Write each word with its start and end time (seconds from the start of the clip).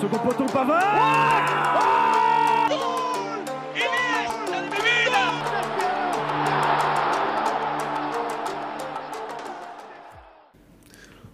Second 0.00 0.18
poteau 0.18 0.44
Pavard 0.52 0.82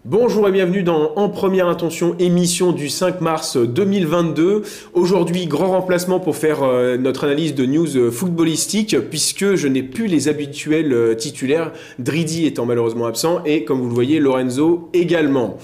Bonjour 0.04 0.46
et 0.48 0.52
bienvenue 0.52 0.84
dans 0.84 1.12
En 1.16 1.28
Première 1.28 1.66
Intention, 1.66 2.14
émission 2.20 2.70
du 2.70 2.88
5 2.88 3.20
mars 3.20 3.56
2022. 3.56 4.62
Aujourd'hui, 4.92 5.46
grand 5.46 5.70
remplacement 5.70 6.20
pour 6.20 6.36
faire 6.36 6.62
euh, 6.62 6.96
notre 6.96 7.24
analyse 7.24 7.56
de 7.56 7.66
news 7.66 7.96
euh, 7.96 8.10
footballistique, 8.12 8.96
puisque 9.10 9.56
je 9.56 9.66
n'ai 9.66 9.82
plus 9.82 10.06
les 10.06 10.28
habituels 10.28 10.92
euh, 10.92 11.14
titulaires, 11.14 11.72
Dridi 11.98 12.46
étant 12.46 12.66
malheureusement 12.66 13.06
absent, 13.06 13.42
et 13.44 13.64
comme 13.64 13.80
vous 13.80 13.88
le 13.88 13.94
voyez, 13.94 14.20
Lorenzo 14.20 14.88
également. 14.92 15.58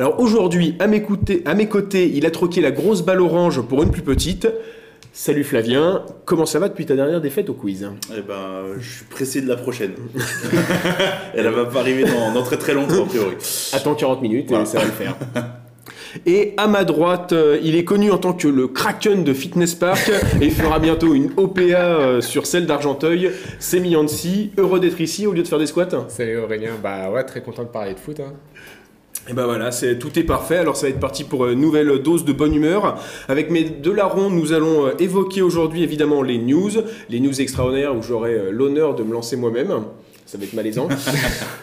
Alors 0.00 0.18
aujourd'hui, 0.18 0.76
à 0.78 0.86
mes, 0.86 1.02
côtés, 1.02 1.42
à 1.44 1.52
mes 1.52 1.68
côtés, 1.68 2.10
il 2.14 2.24
a 2.24 2.30
troqué 2.30 2.62
la 2.62 2.70
grosse 2.70 3.02
balle 3.02 3.20
orange 3.20 3.60
pour 3.60 3.82
une 3.82 3.90
plus 3.90 4.00
petite. 4.00 4.48
Salut 5.12 5.44
Flavien, 5.44 6.06
comment 6.24 6.46
ça 6.46 6.58
va 6.58 6.70
depuis 6.70 6.86
ta 6.86 6.96
dernière 6.96 7.20
défaite 7.20 7.50
au 7.50 7.52
quiz? 7.52 7.86
Eh 8.10 8.22
ben, 8.22 8.62
je 8.78 8.96
suis 8.96 9.04
pressé 9.04 9.42
de 9.42 9.46
la 9.46 9.56
prochaine. 9.56 9.92
Elle 11.34 11.46
va 11.48 11.66
pas 11.66 11.80
arriver 11.80 12.04
dans, 12.04 12.42
très 12.42 12.56
très 12.56 12.72
longtemps, 12.72 13.04
a 13.04 13.06
priori. 13.08 13.34
Attends 13.74 13.94
40 13.94 14.22
minutes 14.22 14.50
et 14.50 14.64
ça 14.64 14.78
va 14.78 14.86
le 14.86 14.90
faire. 14.90 15.16
Et 16.24 16.54
à 16.56 16.66
ma 16.66 16.84
droite, 16.84 17.32
euh, 17.34 17.60
il 17.62 17.76
est 17.76 17.84
connu 17.84 18.10
en 18.10 18.18
tant 18.18 18.32
que 18.32 18.48
le 18.48 18.68
Kraken 18.68 19.22
de 19.22 19.34
Fitness 19.34 19.74
Park 19.74 20.10
et 20.40 20.46
il 20.46 20.50
fera 20.50 20.78
bientôt 20.78 21.14
une 21.14 21.30
OPA 21.36 21.60
euh, 21.60 22.20
sur 22.22 22.46
celle 22.46 22.64
d'Argenteuil. 22.64 23.30
C'est 23.58 23.80
Miancy, 23.80 24.50
heureux 24.56 24.80
d'être 24.80 25.00
ici 25.00 25.26
au 25.26 25.32
lieu 25.32 25.42
de 25.42 25.48
faire 25.48 25.58
des 25.58 25.66
squats. 25.66 26.08
Salut 26.08 26.38
Aurélien, 26.38 26.72
bah 26.82 27.10
ouais, 27.10 27.22
très 27.24 27.42
content 27.42 27.64
de 27.64 27.68
parler 27.68 27.94
de 27.94 28.00
foot. 28.00 28.18
Hein. 28.18 28.32
Et 29.28 29.32
ben 29.32 29.44
voilà, 29.44 29.70
c'est 29.70 29.98
tout 29.98 30.18
est 30.18 30.24
parfait. 30.24 30.56
Alors 30.56 30.76
ça 30.76 30.86
va 30.86 30.90
être 30.90 31.00
parti 31.00 31.24
pour 31.24 31.46
une 31.46 31.60
nouvelle 31.60 32.02
dose 32.02 32.24
de 32.24 32.32
bonne 32.32 32.54
humeur. 32.54 33.00
Avec 33.28 33.50
mes 33.50 33.64
deux 33.64 33.92
larrons, 33.92 34.30
nous 34.30 34.52
allons 34.52 34.86
euh, 34.86 34.92
évoquer 34.98 35.42
aujourd'hui 35.42 35.82
évidemment 35.82 36.22
les 36.22 36.38
news, 36.38 36.70
les 37.10 37.20
news 37.20 37.40
extraordinaires 37.40 37.94
où 37.94 38.02
j'aurai 38.02 38.32
euh, 38.32 38.50
l'honneur 38.50 38.94
de 38.94 39.02
me 39.02 39.12
lancer 39.12 39.36
moi-même. 39.36 39.84
Ça 40.26 40.38
va 40.38 40.44
être 40.44 40.54
malaisant. 40.54 40.88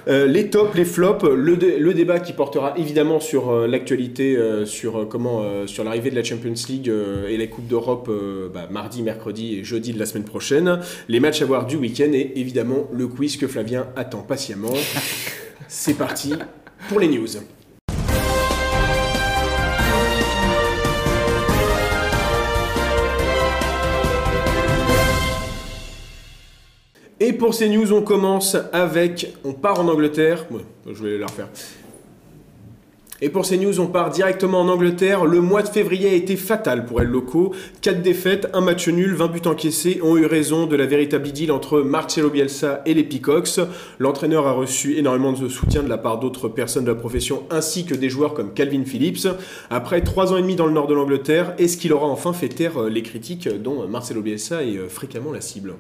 Euh, 0.10 0.26
les 0.26 0.50
tops, 0.50 0.74
les 0.74 0.86
flops, 0.86 1.26
le, 1.26 1.94
débat 1.94 2.22
qui 2.22 2.32
portera 2.32 2.74
évidemment 2.78 3.20
sur 3.20 3.68
l'actualité, 3.68 4.38
sur 4.64 5.06
comment, 5.10 5.44
sur 5.66 5.84
l'arrivée 5.84 6.12
de 6.12 6.16
la 6.16 6.24
Champions 6.24 6.54
League 6.70 6.90
et 7.28 7.36
la 7.36 7.48
Coupe 7.48 7.68
d'Europe 7.68 8.10
bah, 8.54 8.70
mardi, 8.72 9.04
mercredi 9.04 9.58
et 9.58 9.66
jeudi 9.66 9.92
de 9.92 10.00
la 10.00 10.06
semaine 10.06 10.24
prochaine, 10.24 10.80
les 11.10 11.20
matchs 11.20 11.42
à 11.42 11.46
voir 11.46 11.66
du 11.66 11.76
week-end 11.76 12.14
et 12.14 12.40
évidemment 12.40 12.88
le 12.94 13.08
quiz 13.08 13.36
que 13.36 13.48
Flavien 13.48 13.88
attend 13.98 14.22
patiemment. 14.22 14.74
C'est 15.68 15.96
parti 15.96 16.32
pour 16.88 17.00
les 17.00 17.08
news. 17.08 17.28
Et 27.20 27.34
pour 27.34 27.54
ces 27.54 27.70
news, 27.70 27.92
on 27.94 28.02
commence 28.02 28.56
avec. 28.72 29.34
On 29.44 29.54
part 29.54 29.80
en 29.80 29.88
Angleterre. 29.88 30.46
je 30.86 31.04
vais 31.04 31.18
la 31.18 31.26
refaire. 31.26 31.50
Et 33.20 33.30
pour 33.30 33.48
ces 33.48 33.58
news, 33.58 33.80
on 33.80 33.88
part 33.88 34.12
directement 34.12 34.62
en 34.62 34.70
Angleterre. 34.70 35.26
Le 35.26 35.42
mois 35.42 35.64
de 35.64 35.68
février 35.68 36.08
a 36.10 36.14
été 36.14 36.36
fatal 36.36 36.86
pour 36.86 37.02
El 37.02 37.08
Loco. 37.08 37.52
4 37.82 38.04
défaites, 38.04 38.48
un 38.54 38.62
match 38.62 38.88
nul, 38.88 39.16
20 39.16 39.28
buts 39.30 39.48
encaissés 39.48 40.00
ont 40.04 40.18
eu 40.18 40.28
raison 40.28 40.68
de 40.68 40.76
la 40.76 40.86
véritable 40.86 41.28
idylle 41.28 41.52
entre 41.52 41.82
Marcelo 41.82 42.30
Bielsa 42.30 42.84
et 42.86 42.94
les 42.94 43.04
Peacocks. 43.04 43.60
L'entraîneur 43.98 44.46
a 44.46 44.52
reçu 44.52 44.98
énormément 44.98 45.34
de 45.34 45.50
soutien 45.50 45.82
de 45.82 45.90
la 45.90 45.98
part 45.98 46.20
d'autres 46.20 46.48
personnes 46.48 46.86
de 46.86 46.92
la 46.92 46.96
profession 46.96 47.42
ainsi 47.50 47.86
que 47.88 47.96
des 47.96 48.10
joueurs 48.10 48.36
comme 48.36 48.54
Calvin 48.54 48.86
Phillips. 48.86 49.28
Après 49.72 50.02
3 50.02 50.34
ans 50.34 50.38
et 50.38 50.44
demi 50.44 50.56
dans 50.56 50.68
le 50.68 50.74
nord 50.74 50.86
de 50.86 50.94
l'Angleterre, 50.94 51.56
est-ce 51.58 51.78
qu'il 51.78 51.94
aura 51.94 52.06
enfin 52.06 52.34
fait 52.34 52.50
taire 52.50 52.84
les 52.84 53.02
critiques 53.02 53.50
dont 53.50 53.88
Marcelo 53.88 54.22
Bielsa 54.22 54.64
est 54.64 54.88
fréquemment 54.90 55.32
la 55.32 55.42
cible? 55.42 55.74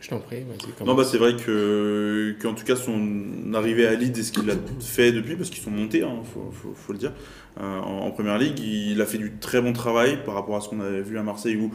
Je 0.00 0.10
t'en 0.10 0.20
prie, 0.20 0.44
vas-y. 0.44 0.86
Non, 0.86 0.94
bah, 0.94 1.02
c'est 1.04 1.18
vrai 1.18 1.34
que, 1.34 2.36
qu'en 2.40 2.54
tout 2.54 2.64
cas, 2.64 2.76
son 2.76 3.52
arrivée 3.52 3.86
à 3.86 3.94
Leeds 3.94 4.20
et 4.20 4.22
ce 4.22 4.30
qu'il 4.30 4.48
a 4.48 4.54
fait 4.80 5.10
depuis, 5.10 5.34
parce 5.34 5.50
qu'ils 5.50 5.62
sont 5.62 5.72
montés, 5.72 5.98
il 5.98 6.04
hein, 6.04 6.22
faut, 6.24 6.92
le 6.92 6.98
dire, 6.98 7.12
euh, 7.60 7.80
en, 7.80 8.08
première 8.12 8.38
ligue, 8.38 8.60
il 8.60 9.00
a 9.00 9.06
fait 9.06 9.18
du 9.18 9.32
très 9.40 9.60
bon 9.60 9.72
travail 9.72 10.22
par 10.24 10.34
rapport 10.34 10.56
à 10.56 10.60
ce 10.60 10.68
qu'on 10.68 10.80
avait 10.80 11.02
vu 11.02 11.18
à 11.18 11.24
Marseille 11.24 11.56
où 11.56 11.72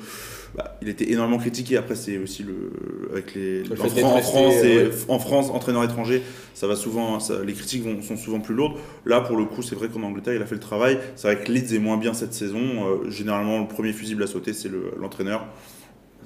bah, 0.55 0.77
il 0.81 0.87
était 0.87 1.11
énormément 1.11 1.37
critiqué. 1.37 1.75
Après, 1.75 1.95
c'est 1.95 2.17
aussi 2.17 2.43
le. 2.43 2.71
Avec 3.11 3.35
les, 3.35 3.63
en, 3.69 4.21
France, 4.21 4.63
et, 4.63 4.89
en 5.09 5.19
France, 5.19 5.49
entraîneur 5.49 5.83
étranger, 5.83 6.23
ça 6.53 6.65
va 6.65 6.77
souvent, 6.77 7.17
les 7.45 7.53
critiques 7.53 7.83
sont 8.03 8.15
souvent 8.15 8.39
plus 8.39 8.55
lourdes. 8.55 8.77
Là, 9.05 9.19
pour 9.19 9.35
le 9.35 9.43
coup, 9.43 9.61
c'est 9.61 9.75
vrai 9.75 9.89
qu'en 9.89 10.03
Angleterre, 10.03 10.35
il 10.35 10.41
a 10.41 10.45
fait 10.45 10.55
le 10.55 10.61
travail. 10.61 10.97
C'est 11.17 11.27
vrai 11.27 11.43
que 11.43 11.51
Leeds 11.51 11.75
est 11.75 11.79
moins 11.79 11.97
bien 11.97 12.13
cette 12.13 12.33
saison. 12.33 12.61
Euh, 12.61 13.09
généralement, 13.09 13.59
le 13.59 13.67
premier 13.67 13.91
fusible 13.91 14.23
à 14.23 14.27
sauter, 14.27 14.53
c'est 14.53 14.71
l'entraîneur 14.97 15.45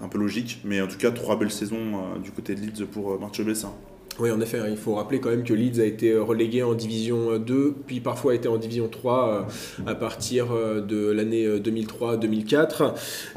un 0.02 0.08
peu 0.08 0.18
logique. 0.18 0.62
Mais 0.64 0.82
en 0.82 0.88
tout 0.88 0.98
cas, 0.98 1.12
trois 1.12 1.38
belles 1.38 1.52
saisons 1.52 1.78
euh, 1.78 2.20
du 2.20 2.32
côté 2.32 2.56
de 2.56 2.62
Leeds 2.62 2.86
pour 2.86 3.14
euh, 3.14 3.18
Marcelo 3.20 3.48
Bessin. 3.48 3.74
Oui, 4.20 4.32
en 4.32 4.42
effet, 4.42 4.58
hein, 4.58 4.66
il 4.68 4.78
faut 4.78 4.96
rappeler 4.96 5.20
quand 5.20 5.30
même 5.30 5.44
que 5.44 5.54
Leeds 5.54 5.80
a 5.80 5.86
été 5.86 6.12
euh, 6.12 6.24
relégué 6.24 6.64
en 6.64 6.74
Division 6.74 7.38
2, 7.38 7.76
puis 7.86 8.00
parfois 8.00 8.32
a 8.32 8.36
été 8.36 8.48
en 8.48 8.58
Division 8.58 8.88
3 8.88 9.48
à 9.86 9.94
partir 9.94 10.48
de 10.48 11.12
l'année 11.12 11.48
2003-2004. 11.60 12.94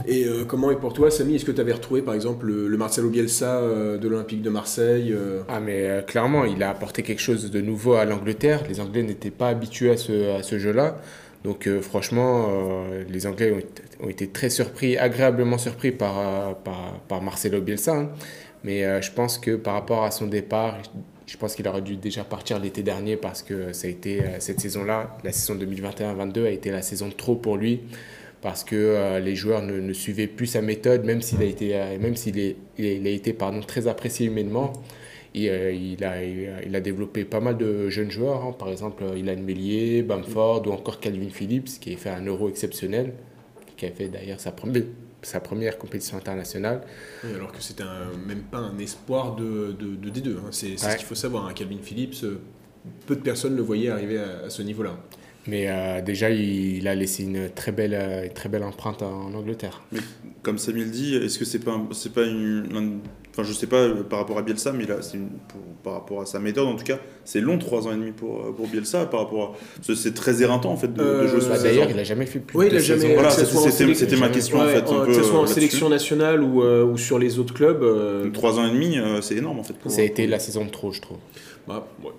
Et 0.09 0.27
comment 0.49 0.71
est 0.71 0.77
pour 0.77 0.95
toi, 0.95 1.11
Samy 1.11 1.35
Est-ce 1.35 1.45
que 1.45 1.53
tu 1.53 1.61
avais 1.61 1.75
retrouvé 1.75 2.01
par 2.01 2.15
exemple 2.15 2.47
le, 2.47 2.77
Marcelo 2.79 3.11
Bielsa 3.11 3.61
de 3.61 4.09
l'Olympique 4.09 4.41
de 4.41 4.49
Marseille 4.49 5.15
Ah, 5.49 5.61
mais 5.61 6.03
clairement, 6.07 6.47
il 6.47 6.63
a 6.63 6.71
apporté 6.71 7.03
quelque 7.03 7.21
chose 7.21 7.51
de 7.51 7.61
nouveau 7.61 7.93
à 7.93 8.07
l'Angleterre. 8.07 8.63
Les 8.67 8.81
Anglais 8.81 9.03
n'étaient 9.03 9.31
pas 9.31 9.49
habitués 9.49 9.91
à 9.91 9.99
ce, 9.99 10.39
à 10.39 10.43
ce 10.43 10.59
jeu-là. 10.59 10.97
Donc 11.45 11.67
euh, 11.67 11.81
franchement, 11.81 12.49
euh, 12.51 13.05
les 13.09 13.27
Anglais 13.27 13.53
ont, 14.01 14.09
été 14.09 14.29
très 14.29 14.51
surpris, 14.51 14.99
agréablement 14.99 15.59
surpris 15.59 15.91
par, 15.91 16.19
euh, 16.19 17.21
Marcelo 17.23 17.61
Bielsa. 17.61 17.97
Hein. 17.97 18.11
Mais 18.63 19.01
je 19.01 19.11
pense 19.11 19.39
que 19.39 19.57
par 19.57 19.73
rapport 19.73 20.05
à 20.05 20.11
son 20.11 20.27
départ, 20.27 20.83
je 21.27 21.37
pense 21.39 21.55
qu'il 21.55 21.67
aurait 21.67 21.81
dû 21.81 21.97
déjà 21.97 22.25
partir 22.25 22.59
l'été 22.59 22.83
dernier 22.83 23.17
parce 23.17 23.43
que 23.43 23.73
cette 23.73 24.61
saison-là, 24.61 25.17
la 25.25 25.33
saison 25.33 25.59
2021-22 25.59 26.45
a 26.45 26.51
été 26.51 26.71
la 26.71 26.83
saison 26.83 27.09
trop 27.09 27.37
pour 27.37 27.57
lui 27.57 27.81
parce 28.43 28.63
que 28.63 29.19
les 29.19 29.35
joueurs 29.35 29.63
ne, 29.63 29.95
suivaient 29.95 30.27
plus 30.27 30.45
sa 30.45 30.61
méthode, 30.61 31.07
même 31.07 31.23
s'il 31.23 31.41
a 31.41 31.47
été, 31.47 31.75
même 31.99 32.17
s'il 32.17 32.55
il 32.77 33.67
très 33.67 33.89
apprécié 33.89 34.27
humainement. 34.27 34.75
Euh, 35.37 35.73
il, 35.73 36.05
a, 36.05 36.23
il, 36.25 36.75
a, 36.75 36.81
développé 36.81 37.25
pas 37.25 37.39
mal 37.39 37.57
de 37.57 37.89
jeunes 37.89 38.11
joueurs, 38.11 38.45
hein. 38.45 38.53
par 38.53 38.69
exemple 38.69 39.05
Ilan 39.17 39.37
Mellier, 39.37 40.03
Bamford 40.03 40.67
ou 40.67 40.73
encore 40.73 40.99
Calvin 40.99 41.29
Phillips 41.29 41.79
qui 41.81 41.95
a 41.95 41.97
fait 41.97 42.11
un 42.11 42.25
euro 42.27 42.49
exceptionnel, 42.49 43.15
qui 43.77 43.87
a 43.87 43.93
fait 43.93 44.09
d'ailleurs 44.09 44.41
sa 44.41 44.51
première, 44.51 44.83
sa 45.23 45.39
première 45.39 45.79
compétition 45.79 46.17
internationale. 46.17 46.81
alors 47.23 47.53
que 47.53 47.63
c'était 47.63 47.85
même 48.27 48.43
pas 48.43 48.59
un 48.59 48.77
espoir 48.79 49.37
de, 49.37 49.77
de, 49.79 50.11
D2, 50.11 50.37
hein. 50.37 50.49
c'est 50.51 50.77
ce 50.77 50.97
qu'il 50.97 51.07
faut 51.07 51.15
savoir. 51.15 51.47
Hein. 51.47 51.53
Calvin 51.55 51.79
Phillips, 51.81 52.25
euh, 52.25 52.41
peu 53.07 53.15
de 53.15 53.23
personnes 53.23 53.55
le 53.55 53.63
voyaient 53.63 53.91
arriver 53.91 54.19
à, 54.19 54.51
ce 54.51 54.63
niveau-là. 54.63 54.99
Mais 55.47 55.67
euh, 55.69 56.03
déjà, 56.03 56.31
il, 56.31 56.87
a 56.87 56.95
laissé 56.95 57.25
une 57.25 57.49
très 57.51 57.73
belle, 57.73 58.31
très 58.35 58.49
belle 58.49 58.63
empreinte 58.63 59.03
en 59.03 59.33
Angleterre. 59.33 59.83
Mais 59.93 60.01
comme 60.43 60.59
Samuel 60.59 60.91
dit, 60.91 61.17
est-ce 61.17 61.39
que 61.39 61.45
c'est 61.45 61.61
pas, 61.61 61.81
c'est 61.93 62.13
pas 62.13 62.25
une, 62.25 63.01
Enfin, 63.33 63.45
je 63.45 63.53
sais 63.53 63.69
pas 63.69 63.77
euh, 63.77 64.03
par 64.03 64.19
rapport 64.19 64.39
à 64.39 64.43
Bielsa, 64.43 64.73
mais 64.73 64.87
là, 64.87 64.97
c'est 65.03 65.19
par 65.85 65.93
rapport 65.93 66.21
à 66.21 66.27
sa 66.27 66.41
méthode, 66.41 66.67
en 66.67 66.75
tout 66.75 66.85
cas, 66.85 66.99
c'est 67.25 67.41
long, 67.41 67.59
trois 67.59 67.87
ans 67.87 67.93
et 67.93 67.97
demi 67.97 68.11
pour, 68.11 68.41
euh, 68.41 68.53
pour 68.53 68.67
Bielsa, 68.67 69.07
par 69.07 69.21
rapport 69.21 69.55
à. 69.55 69.93
C'est 69.95 70.15
très 70.15 70.43
éreintant, 70.43 70.73
en 70.73 70.77
fait, 70.77 70.93
de, 70.93 71.01
euh, 71.01 71.29
jouer 71.29 71.49
bah, 71.49 71.59
D'ailleurs, 71.63 71.89
il 71.89 71.99
a 71.99 72.05
jamais 72.05 72.27
fait 72.27 72.41
plus 72.41 72.59
oui, 72.59 72.67
il 72.71 72.77
a 72.77 72.81
jamais. 72.81 73.15
Voilà, 73.15 73.31
c'était 73.31 74.17
ma 74.17 74.31
question, 74.31 74.59
en 74.59 74.67
fait. 74.67 74.85
que 74.85 75.15
ce 75.15 75.23
soit 75.23 75.39
en 75.39 75.47
sélection 75.47 75.89
nationale 75.89 76.43
ou, 76.43 76.63
ou, 76.63 76.99
sur 76.99 77.19
les 77.19 77.39
autres 77.39 77.55
clubs. 77.55 78.33
Trois 78.33 78.59
ans 78.59 78.67
et 78.67 78.73
demi, 78.73 78.99
c'est 79.21 79.37
énorme, 79.37 79.61
en 79.61 79.65
fait. 79.65 79.75
ça 79.87 80.01
a 80.01 80.05
été 80.05 80.27
la 80.27 80.39
saison 80.39 80.65
de 80.65 80.71
trop, 80.71 80.93
je 80.93 81.01
trouve. 81.01 81.19
Bah, 81.69 81.87
ouais. 82.03 82.11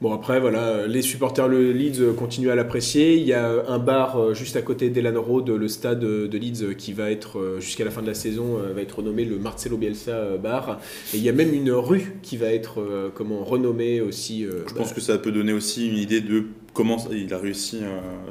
Bon 0.00 0.12
après 0.12 0.38
voilà, 0.38 0.86
les 0.86 1.02
supporters 1.02 1.48
de 1.48 1.56
Leeds 1.56 2.14
continuent 2.16 2.50
à 2.50 2.54
l'apprécier. 2.54 3.16
Il 3.16 3.26
y 3.26 3.32
a 3.32 3.64
un 3.66 3.80
bar 3.80 4.16
euh, 4.16 4.32
juste 4.32 4.54
à 4.54 4.62
côté 4.62 4.90
d'Elan 4.90 5.20
Road, 5.20 5.48
le 5.50 5.66
stade 5.66 5.98
de 5.98 6.38
Leeds 6.38 6.76
qui 6.76 6.92
va 6.92 7.10
être 7.10 7.40
euh, 7.40 7.58
jusqu'à 7.58 7.84
la 7.84 7.90
fin 7.90 8.00
de 8.00 8.06
la 8.06 8.14
saison 8.14 8.58
euh, 8.58 8.72
va 8.72 8.82
être 8.82 8.98
renommé 8.98 9.24
le 9.24 9.38
Marcelo 9.40 9.76
Bielsa 9.76 10.36
Bar. 10.36 10.78
Et 11.12 11.16
il 11.16 11.24
y 11.24 11.28
a 11.28 11.32
même 11.32 11.52
une 11.52 11.72
rue 11.72 12.16
qui 12.22 12.36
va 12.36 12.46
être 12.46 13.10
comment 13.14 13.42
renommée 13.42 14.00
aussi. 14.00 14.44
Je 14.44 14.72
pense 14.72 14.92
que 14.92 15.00
ça 15.00 15.18
peut 15.18 15.32
donner 15.32 15.52
aussi 15.52 15.88
une 15.88 15.96
idée 15.96 16.20
de 16.20 16.44
comment 16.74 16.98
il 17.10 17.34
a 17.34 17.38
réussi 17.38 17.80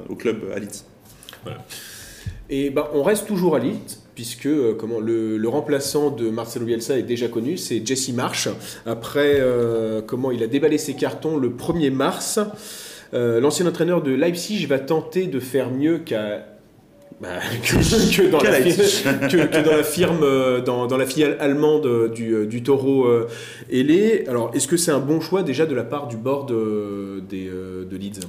au 0.08 0.16
club 0.16 0.46
à 0.56 0.60
Leeds. 0.60 0.86
Voilà. 1.44 1.66
Et 2.50 2.70
ben, 2.70 2.88
on 2.94 3.04
reste 3.04 3.28
toujours 3.28 3.58
à 3.58 3.60
Leeds 3.60 4.07
puisque 4.18 4.48
euh, 4.48 4.74
comment, 4.74 5.00
le, 5.00 5.48
remplaçant 5.48 6.10
de 6.10 6.32
Marcelo 6.32 6.66
Bielsa 6.66 6.98
est 6.98 7.04
déjà 7.04 7.28
connu, 7.28 7.56
c'est 7.56 7.86
Jesse 7.86 8.10
Marsh. 8.10 8.50
Après, 8.88 9.36
euh, 9.38 10.02
comment 10.02 10.32
il 10.32 10.42
a 10.42 10.48
déballé 10.48 10.80
ses 10.80 10.96
cartons 10.96 11.38
le 11.38 11.50
1er 11.50 11.92
mars, 11.92 12.40
euh, 13.14 13.40
l'ancien 13.40 13.68
entraîneur 13.68 14.02
de 14.02 14.12
Leipzig 14.12 14.66
va 14.66 14.80
tenter 14.80 15.28
de 15.28 15.40
faire 15.40 15.70
mieux 15.70 16.00
qu'à 16.00 16.48
bah, 17.22 17.28
que, 17.62 18.32
dans 18.32 18.42
la, 19.72 19.84
firme, 19.84 20.64
dans, 20.66 20.88
dans, 20.88 20.98
la 20.98 21.06
filiale 21.06 21.38
allemande 21.40 22.12
du, 22.12 22.48
du 22.48 22.64
taureau 22.64 23.08
Ailé. 23.72 24.26
Alors, 24.28 24.50
est-ce 24.56 24.68
que 24.68 24.78
c'est 24.78 24.92
un 24.92 25.00
bon 25.00 25.22
choix 25.22 25.44
déjà 25.44 25.68
de 25.68 25.76
la 25.76 25.84
part 25.84 26.08
du 26.08 26.18
board 26.18 26.52
des, 27.30 27.52
de 27.52 27.96
Leeds? 27.96 28.22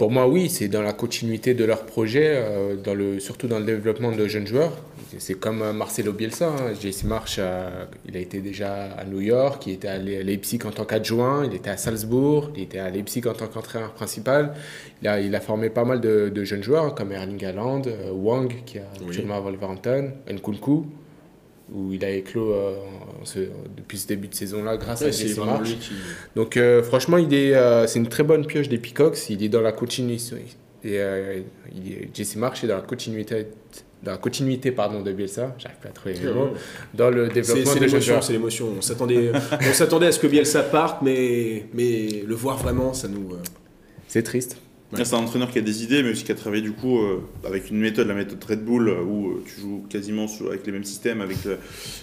Pour 0.00 0.10
moi, 0.10 0.26
oui, 0.26 0.48
c'est 0.48 0.68
dans 0.68 0.80
la 0.80 0.94
continuité 0.94 1.52
de 1.52 1.62
leur 1.62 1.84
projet, 1.84 2.32
euh, 2.34 2.74
dans 2.74 2.94
le, 2.94 3.20
surtout 3.20 3.48
dans 3.48 3.58
le 3.58 3.66
développement 3.66 4.12
de 4.12 4.26
jeunes 4.28 4.46
joueurs. 4.46 4.72
C'est 5.18 5.38
comme 5.38 5.60
euh, 5.60 5.74
Marcelo 5.74 6.14
Bielsa. 6.14 6.48
Hein. 6.48 6.72
Jesse 6.80 7.04
March, 7.04 7.36
euh, 7.38 7.84
il 8.08 8.16
a 8.16 8.20
été 8.20 8.40
déjà 8.40 8.84
à 8.96 9.04
New 9.04 9.20
York, 9.20 9.66
il 9.66 9.74
était 9.74 9.88
à 9.88 9.98
Leipzig 9.98 10.60
en 10.64 10.70
tant 10.70 10.86
qu'adjoint, 10.86 11.44
il 11.44 11.54
était 11.54 11.68
à 11.68 11.76
Salzbourg, 11.76 12.50
il 12.56 12.62
était 12.62 12.78
à 12.78 12.88
Leipzig 12.88 13.28
en 13.28 13.34
tant 13.34 13.46
qu'entraîneur 13.46 13.92
principal. 13.92 14.54
Il 15.02 15.08
a, 15.08 15.20
il 15.20 15.34
a 15.34 15.40
formé 15.42 15.68
pas 15.68 15.84
mal 15.84 16.00
de, 16.00 16.44
jeunes 16.44 16.62
joueurs 16.62 16.94
comme 16.94 17.12
Erling 17.12 17.44
Haaland, 17.44 17.82
Wang 18.10 18.50
qui 18.64 18.78
a 18.78 18.84
actuellement 19.06 19.36
à 19.36 19.40
Wolverhampton, 19.40 20.12
Nkunku 20.30 20.86
où 21.72 21.92
il 21.92 22.04
a 22.04 22.10
éclos 22.10 22.54
depuis 23.76 23.98
ce 23.98 24.08
début 24.08 24.28
de 24.28 24.34
saison-là 24.34 24.76
grâce 24.76 25.02
à 25.02 25.10
Jesse 25.10 25.38
March. 25.38 25.76
Donc 26.36 26.58
franchement, 26.82 27.16
il 27.16 27.32
est, 27.32 27.86
c'est 27.86 27.98
une 27.98 28.08
très 28.08 28.22
bonne 28.22 28.46
pioche 28.46 28.68
des 28.68 28.78
Peacocks. 28.78 29.30
Il 29.30 29.42
est 29.42 29.48
dans 29.48 29.60
la 29.60 29.72
continuité. 29.72 30.36
Et 30.84 30.98
Jesse 32.14 32.36
March 32.36 32.64
est 32.64 32.66
dans 32.66 32.76
la 32.76 32.82
continuité 32.82 33.46
dans 34.02 34.12
la 34.12 34.18
continuité 34.18 34.72
pardon, 34.72 35.02
de 35.02 35.12
Bielsa, 35.12 35.54
j'arrive 35.58 35.78
pas 35.78 35.88
à 35.88 35.92
trouver 35.92 36.14
les 36.14 36.32
mots, 36.32 36.50
dans 36.94 37.10
le 37.10 37.28
développement 37.28 37.74
de 37.74 37.80
l'émotion, 37.80 38.22
c'est 38.22 38.32
l'émotion. 38.32 38.68
On 38.78 38.80
s'attendait, 38.80 39.32
on 39.34 39.72
s'attendait 39.72 40.06
à 40.06 40.12
ce 40.12 40.18
que 40.18 40.26
Bielsa 40.26 40.62
parte, 40.62 41.02
mais, 41.02 41.66
mais 41.74 42.24
le 42.26 42.34
voir 42.34 42.56
vraiment, 42.56 42.94
ça 42.94 43.08
nous. 43.08 43.34
Euh, 43.34 43.42
c'est 44.08 44.22
triste. 44.22 44.56
C'est 44.92 45.14
un 45.14 45.18
entraîneur 45.18 45.50
qui 45.50 45.58
a 45.58 45.62
des 45.62 45.84
idées, 45.84 46.02
mais 46.02 46.10
aussi 46.10 46.24
qui 46.24 46.32
a 46.32 46.34
travaillé 46.34 46.62
du 46.62 46.72
coup 46.72 46.98
euh, 46.98 47.20
avec 47.46 47.70
une 47.70 47.78
méthode, 47.78 48.08
la 48.08 48.14
méthode 48.14 48.42
Red 48.42 48.64
Bull, 48.64 48.88
euh, 48.88 49.02
où 49.02 49.28
euh, 49.28 49.44
tu 49.46 49.60
joues 49.60 49.84
quasiment 49.88 50.26
avec 50.48 50.66
les 50.66 50.72
mêmes 50.72 50.84
systèmes, 50.84 51.20
avec 51.20 51.38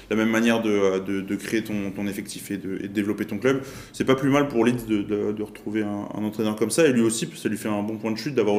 la 0.09 0.15
même 0.15 0.29
manière 0.29 0.61
de, 0.61 0.99
de, 0.99 1.35
créer 1.35 1.63
ton, 1.63 2.07
effectif 2.07 2.49
et 2.49 2.57
de, 2.57 2.87
développer 2.87 3.25
ton 3.25 3.39
club. 3.39 3.61
C'est 3.91 4.05
pas 4.05 4.15
plus 4.15 4.29
mal 4.29 4.47
pour 4.47 4.63
Leeds 4.63 4.85
de, 4.87 5.43
retrouver 5.43 5.83
un, 5.83 6.23
entraîneur 6.23 6.55
comme 6.55 6.71
ça, 6.71 6.87
et 6.87 6.93
lui 6.93 7.01
aussi, 7.01 7.27
ça 7.35 7.49
lui 7.49 7.57
fait 7.57 7.69
un 7.69 7.83
bon 7.83 7.97
point 7.97 8.11
de 8.11 8.17
chute 8.17 8.35
d'avoir 8.35 8.57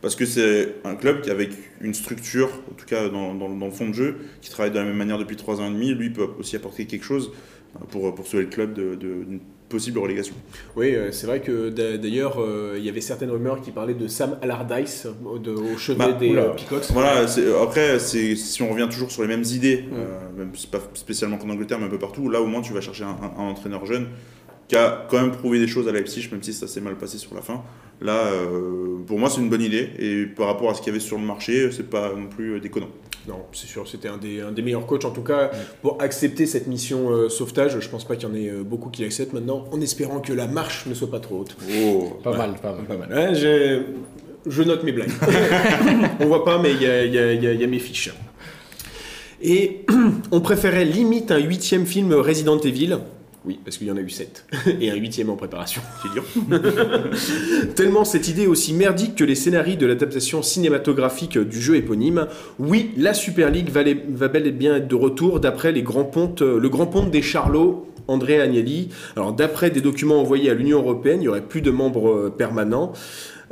parce 0.00 0.14
que 0.14 0.24
c'est 0.24 0.76
un 0.84 0.94
club 0.94 1.20
qui 1.20 1.30
avec 1.30 1.50
une 1.80 1.94
structure, 1.94 2.48
en 2.70 2.74
tout 2.74 2.86
cas 2.86 3.08
dans, 3.08 3.34
dans, 3.34 3.48
dans, 3.48 3.66
le 3.66 3.72
fond 3.72 3.88
de 3.88 3.94
jeu, 3.94 4.16
qui 4.40 4.50
travaille 4.50 4.70
de 4.70 4.78
la 4.78 4.84
même 4.84 4.96
manière 4.96 5.18
depuis 5.18 5.36
trois 5.36 5.60
ans 5.60 5.66
et 5.66 5.72
demi, 5.72 5.92
lui 5.92 6.10
peut 6.10 6.28
aussi 6.38 6.54
apporter 6.54 6.86
quelque 6.86 7.04
chose 7.04 7.32
pour, 7.90 8.14
pour 8.14 8.26
sauver 8.26 8.44
le 8.44 8.50
club 8.50 8.74
d'une 8.98 9.40
possible 9.74 9.98
relégation. 9.98 10.36
Oui, 10.76 10.94
euh, 10.94 11.10
c'est 11.10 11.26
vrai 11.26 11.40
que 11.40 11.68
d'ailleurs, 11.68 12.40
euh, 12.40 12.76
il 12.78 12.84
y 12.84 12.88
avait 12.88 13.00
certaines 13.00 13.30
rumeurs 13.30 13.60
qui 13.60 13.72
parlaient 13.72 13.94
de 13.94 14.06
Sam 14.06 14.38
Allardyce 14.40 15.08
au 15.24 15.76
chevet 15.76 15.98
bah, 15.98 16.12
des 16.12 16.36
euh, 16.36 16.50
Peacocks. 16.50 16.86
Voilà, 16.90 17.26
après, 17.60 17.98
si 17.98 18.62
on 18.62 18.70
revient 18.70 18.86
toujours 18.88 19.10
sur 19.10 19.22
les 19.22 19.28
mêmes 19.28 19.42
idées, 19.42 19.84
même 20.36 20.52
pas 20.70 20.78
spécialement 20.94 21.38
qu'en 21.38 21.50
Angleterre, 21.50 21.80
mais 21.80 21.86
un 21.86 21.90
peu 21.90 21.98
partout, 21.98 22.30
là 22.30 22.40
au 22.40 22.46
moins 22.46 22.60
tu 22.62 22.72
vas 22.72 22.80
chercher 22.80 23.02
un, 23.02 23.42
entraîneur 23.42 23.84
jeune 23.84 24.06
qui 24.68 24.76
a 24.76 25.06
quand 25.10 25.20
même 25.20 25.32
prouvé 25.32 25.58
des 25.58 25.66
choses 25.66 25.88
à 25.88 25.92
Leipzig, 25.92 26.28
même 26.30 26.42
si 26.42 26.52
ça 26.52 26.68
s'est 26.68 26.80
mal 26.80 26.94
passé 26.94 27.18
sur 27.18 27.34
la 27.34 27.42
fin. 27.42 27.62
Là, 28.00 28.30
pour 29.06 29.18
moi, 29.18 29.28
c'est 29.28 29.40
une 29.40 29.50
bonne 29.50 29.62
idée, 29.62 29.90
et 29.98 30.24
par 30.24 30.46
rapport 30.46 30.70
à 30.70 30.74
ce 30.74 30.80
qu'il 30.80 30.92
y 30.92 30.94
avait 30.94 31.04
sur 31.04 31.18
le 31.18 31.24
marché, 31.24 31.70
c'est 31.72 31.90
pas 31.90 32.14
non 32.14 32.28
plus 32.28 32.60
déconnant. 32.60 32.90
Non, 33.26 33.46
c'est 33.52 33.66
sûr, 33.66 33.88
c'était 33.88 34.08
un 34.08 34.18
des, 34.18 34.42
un 34.42 34.52
des, 34.52 34.60
meilleurs 34.60 34.86
coachs 34.86 35.04
en 35.04 35.10
tout 35.10 35.22
cas 35.22 35.50
pour 35.80 36.02
accepter 36.02 36.44
cette 36.46 36.66
mission 36.66 37.10
euh, 37.10 37.28
sauvetage. 37.30 37.78
Je 37.80 37.88
pense 37.88 38.04
pas 38.04 38.16
qu'il 38.16 38.28
y 38.28 38.32
en 38.32 38.34
ait 38.34 38.50
euh, 38.50 38.62
beaucoup 38.62 38.90
qui 38.90 39.02
l'acceptent 39.02 39.32
maintenant, 39.32 39.64
en 39.72 39.80
espérant 39.80 40.20
que 40.20 40.32
la 40.32 40.46
marche 40.46 40.86
ne 40.86 40.94
soit 40.94 41.10
pas 41.10 41.20
trop 41.20 41.40
haute. 41.40 41.56
Oh, 41.82 42.18
pas, 42.22 42.36
mal, 42.36 42.54
pas 42.60 42.72
mal, 42.72 42.84
pas 42.84 42.96
mal. 42.96 43.34
je 43.34 44.62
note 44.62 44.84
mes 44.84 44.92
blagues. 44.92 45.12
on 46.20 46.26
voit 46.26 46.44
pas, 46.44 46.58
mais 46.58 46.72
il 46.72 46.82
y 46.82 46.86
a, 46.86 47.04
y, 47.04 47.18
a, 47.18 47.32
y 47.32 47.64
a, 47.64 47.66
mes 47.66 47.78
fiches. 47.78 48.12
Et 49.40 49.86
on 50.30 50.40
préférait 50.40 50.84
limite 50.84 51.30
un 51.30 51.38
huitième 51.38 51.86
film 51.86 52.12
Resident 52.12 52.58
Evil 52.58 52.98
oui, 53.46 53.60
parce 53.62 53.76
qu'il 53.76 53.86
y 53.86 53.90
en 53.90 53.96
a 53.96 54.00
eu 54.00 54.08
7. 54.08 54.46
Et 54.80 54.90
un 54.90 54.94
huitième 54.94 55.28
en 55.28 55.36
préparation. 55.36 55.82
C'est 56.02 56.12
dur. 56.12 56.24
Tellement 57.74 58.04
cette 58.04 58.28
idée 58.28 58.46
aussi 58.46 58.72
merdique 58.72 59.16
que 59.16 59.24
les 59.24 59.34
scénarios 59.34 59.76
de 59.76 59.86
l'adaptation 59.86 60.42
cinématographique 60.42 61.38
du 61.38 61.60
jeu 61.60 61.76
éponyme. 61.76 62.26
Oui, 62.58 62.92
la 62.96 63.12
Super 63.12 63.50
League 63.50 63.68
va, 63.68 63.82
va 64.08 64.28
bel 64.28 64.46
et 64.46 64.52
bien 64.52 64.76
être 64.76 64.88
de 64.88 64.94
retour 64.94 65.40
d'après 65.40 65.72
les 65.72 65.82
grands 65.82 66.04
pontes, 66.04 66.42
euh, 66.42 66.58
le 66.58 66.68
grand 66.68 66.86
ponte 66.86 67.10
des 67.10 67.22
Charlots 67.22 67.86
André 68.08 68.40
Agnelli. 68.40 68.90
Alors, 69.16 69.32
d'après 69.32 69.70
des 69.70 69.80
documents 69.80 70.20
envoyés 70.20 70.50
à 70.50 70.54
l'Union 70.54 70.78
Européenne, 70.78 71.20
il 71.22 71.24
y 71.24 71.28
aurait 71.28 71.42
plus 71.42 71.62
de 71.62 71.70
membres 71.70 72.10
euh, 72.10 72.30
permanents. 72.30 72.92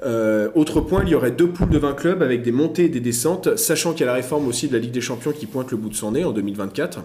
Euh, 0.05 0.49
autre 0.55 0.81
point, 0.81 1.03
il 1.05 1.11
y 1.11 1.15
aurait 1.15 1.31
deux 1.31 1.49
poules 1.49 1.71
de 1.71 1.79
20 1.79 1.93
clubs 1.95 2.23
avec 2.23 2.43
des 2.43 2.53
montées 2.53 2.87
et 2.87 2.89
des 2.89 3.01
descentes, 3.01 3.57
sachant 3.57 3.93
qu'il 3.93 4.01
y 4.01 4.05
a 4.05 4.07
la 4.07 4.15
réforme 4.15 4.49
aussi 4.49 4.69
de 4.69 4.73
la 4.73 4.79
Ligue 4.79 4.91
des 4.91 5.01
Champions 5.01 5.33
qui 5.33 5.47
pointe 5.47 5.71
le 5.71 5.77
bout 5.77 5.89
de 5.89 5.95
son 5.95 6.13
nez 6.13 6.25
en 6.25 6.33
2024 6.33 7.01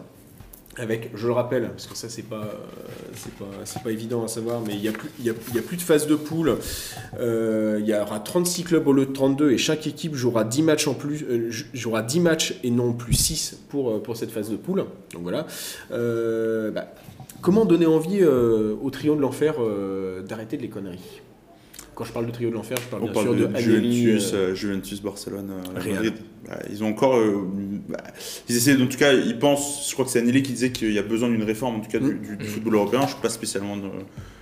avec, 0.78 1.12
je 1.16 1.28
le 1.28 1.34
rappelle, 1.34 1.70
parce 1.70 1.88
que 1.88 1.96
ça 1.96 2.10
c'est 2.10 2.24
pas, 2.24 2.48
c'est 3.14 3.34
pas, 3.34 3.46
c'est 3.66 3.82
pas 3.82 3.92
évident 3.92 4.24
à 4.24 4.28
savoir, 4.28 4.62
mais 4.62 4.74
il 4.74 4.82
n'y 4.82 4.88
a, 4.88 4.92
plus, 4.92 5.10
y 5.20 5.30
a, 5.30 5.34
y 5.54 5.60
a 5.60 5.62
plus 5.62 5.78
de 5.78 5.82
phase 5.82 6.08
de 6.08 6.16
poule. 6.16 6.58
Euh, 7.20 7.78
il 7.82 7.88
y 7.88 7.94
aura 7.94 8.20
36 8.20 8.64
clubs 8.64 8.88
au 8.88 8.94
lieu 8.94 9.06
de 9.06 9.14
32 9.14 9.52
et 9.52 9.58
chaque 9.58 9.88
équipe 9.88 10.16
jouera 10.16 10.44
10 10.44 10.62
matchs 10.64 10.88
en 10.88 10.94
plus, 10.94 11.24
euh, 11.24 11.50
jouera 11.74 12.02
10 12.02 12.20
matchs 12.20 12.60
et 12.64 12.70
non 12.70 12.94
plus 12.94 13.14
6 13.14 13.60
pour, 13.70 13.92
euh, 13.92 14.00
pour 14.00 14.18
cette 14.18 14.32
phase 14.32 14.50
de 14.50 14.56
poule. 14.56 14.86
Donc 15.14 15.24
voilà. 15.24 15.48
Bah, 15.90 16.94
comment 17.42 17.66
donner 17.66 17.86
envie 17.86 18.24
au 18.24 18.90
trio 18.90 19.16
de 19.16 19.22
l'enfer 19.22 19.56
d'arrêter 20.28 20.58
de 20.58 20.62
les 20.62 20.70
conneries? 20.70 21.22
Quand 21.98 22.04
je 22.04 22.12
parle 22.12 22.28
de 22.28 22.32
trio 22.32 22.52
de 22.52 22.54
l'enfer, 22.54 22.78
je 22.80 22.90
parle 22.90 23.10
bien 23.10 23.22
sûr 23.22 23.34
de, 23.34 23.58
Juventus, 23.58 24.32
euh, 24.36 24.54
Juventus, 24.54 25.02
Barcelone, 25.02 25.50
euh, 25.50 25.74
Madrid. 25.74 26.14
Bah, 26.48 26.60
ils 26.70 26.84
ont 26.84 26.90
encore, 26.90 27.18
euh, 27.18 27.42
bah, 27.90 27.98
ils 28.48 28.56
essaient, 28.56 28.80
en 28.80 28.86
tout 28.86 29.00
cas, 29.00 29.14
ils 29.14 29.40
pensent. 29.40 29.88
Je 29.90 29.94
crois 29.94 30.06
que 30.06 30.12
c'est 30.12 30.20
Anneli 30.20 30.44
qui 30.44 30.52
disait 30.52 30.72
qu'il 30.72 30.94
y 30.94 31.00
a 31.00 31.02
besoin 31.02 31.28
d'une 31.28 31.42
réforme, 31.42 31.78
en 31.78 31.80
tout 31.80 31.90
cas 31.90 31.98
du, 31.98 32.14
mm. 32.14 32.44
football 32.44 32.76
européen. 32.76 33.02
Je 33.02 33.14
suis 33.14 33.22
pas 33.22 33.30
spécialement 33.30 33.76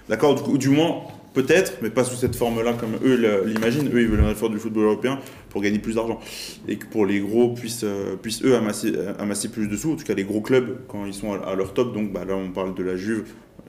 d'accord. 0.09 0.35
Du, 0.43 0.57
du 0.57 0.67
moins, 0.67 1.03
peut-être, 1.33 1.77
mais 1.81 1.89
pas 1.89 2.03
sous 2.03 2.17
cette 2.17 2.35
forme-là 2.35 2.73
comme 2.73 2.97
eux 3.05 3.45
l'imaginent. 3.45 3.87
Eux, 3.87 4.01
ils 4.01 4.07
veulent 4.09 4.19
une 4.19 4.25
réforme 4.25 4.51
du 4.51 4.59
football 4.59 4.83
européen 4.83 5.17
pour 5.47 5.61
gagner 5.61 5.79
plus 5.79 5.95
d'argent 5.95 6.19
et 6.67 6.75
que 6.75 6.87
pour 6.87 7.05
les 7.05 7.21
gros 7.21 7.53
puissent, 7.53 7.85
puissent 8.21 8.43
eux 8.43 8.57
amasser, 8.57 8.93
amasser 9.17 9.47
plus 9.47 9.69
de 9.69 9.77
sous. 9.77 9.93
En 9.93 9.95
tout 9.95 10.03
cas, 10.03 10.13
les 10.13 10.25
gros 10.25 10.41
clubs 10.41 10.79
quand 10.89 11.05
ils 11.05 11.13
sont 11.13 11.31
à, 11.31 11.55
leur 11.55 11.73
top. 11.73 11.93
Donc, 11.93 12.11
bah, 12.11 12.25
là, 12.25 12.35
on 12.35 12.51
parle 12.51 12.75
de 12.75 12.83
la 12.83 12.97
Juve 12.97 13.23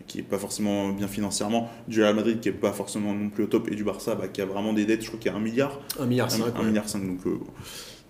qui 0.06 0.20
est 0.20 0.22
pas 0.22 0.38
forcément 0.38 0.90
bien 0.90 1.08
financièrement, 1.08 1.70
du 1.88 2.02
Real 2.02 2.14
Madrid 2.14 2.40
qui 2.40 2.48
est 2.48 2.52
pas 2.52 2.72
forcément 2.72 3.12
non 3.12 3.28
plus 3.28 3.44
au 3.44 3.46
top, 3.46 3.68
et 3.70 3.74
du 3.74 3.84
Barça 3.84 4.14
bah, 4.14 4.28
qui 4.28 4.40
a 4.40 4.46
vraiment 4.46 4.72
des 4.72 4.84
dettes, 4.84 5.02
je 5.02 5.08
crois 5.08 5.18
qu'il 5.18 5.30
y 5.30 5.34
a 5.34 5.36
un 5.36 5.40
milliard. 5.40 5.80
Un 6.00 6.06
milliard 6.06 6.30
cinq. 6.30 6.44
Un, 6.58 6.62
milliard 6.62 6.88
cinq, 6.88 7.06
donc 7.06 7.20
euh, 7.26 7.38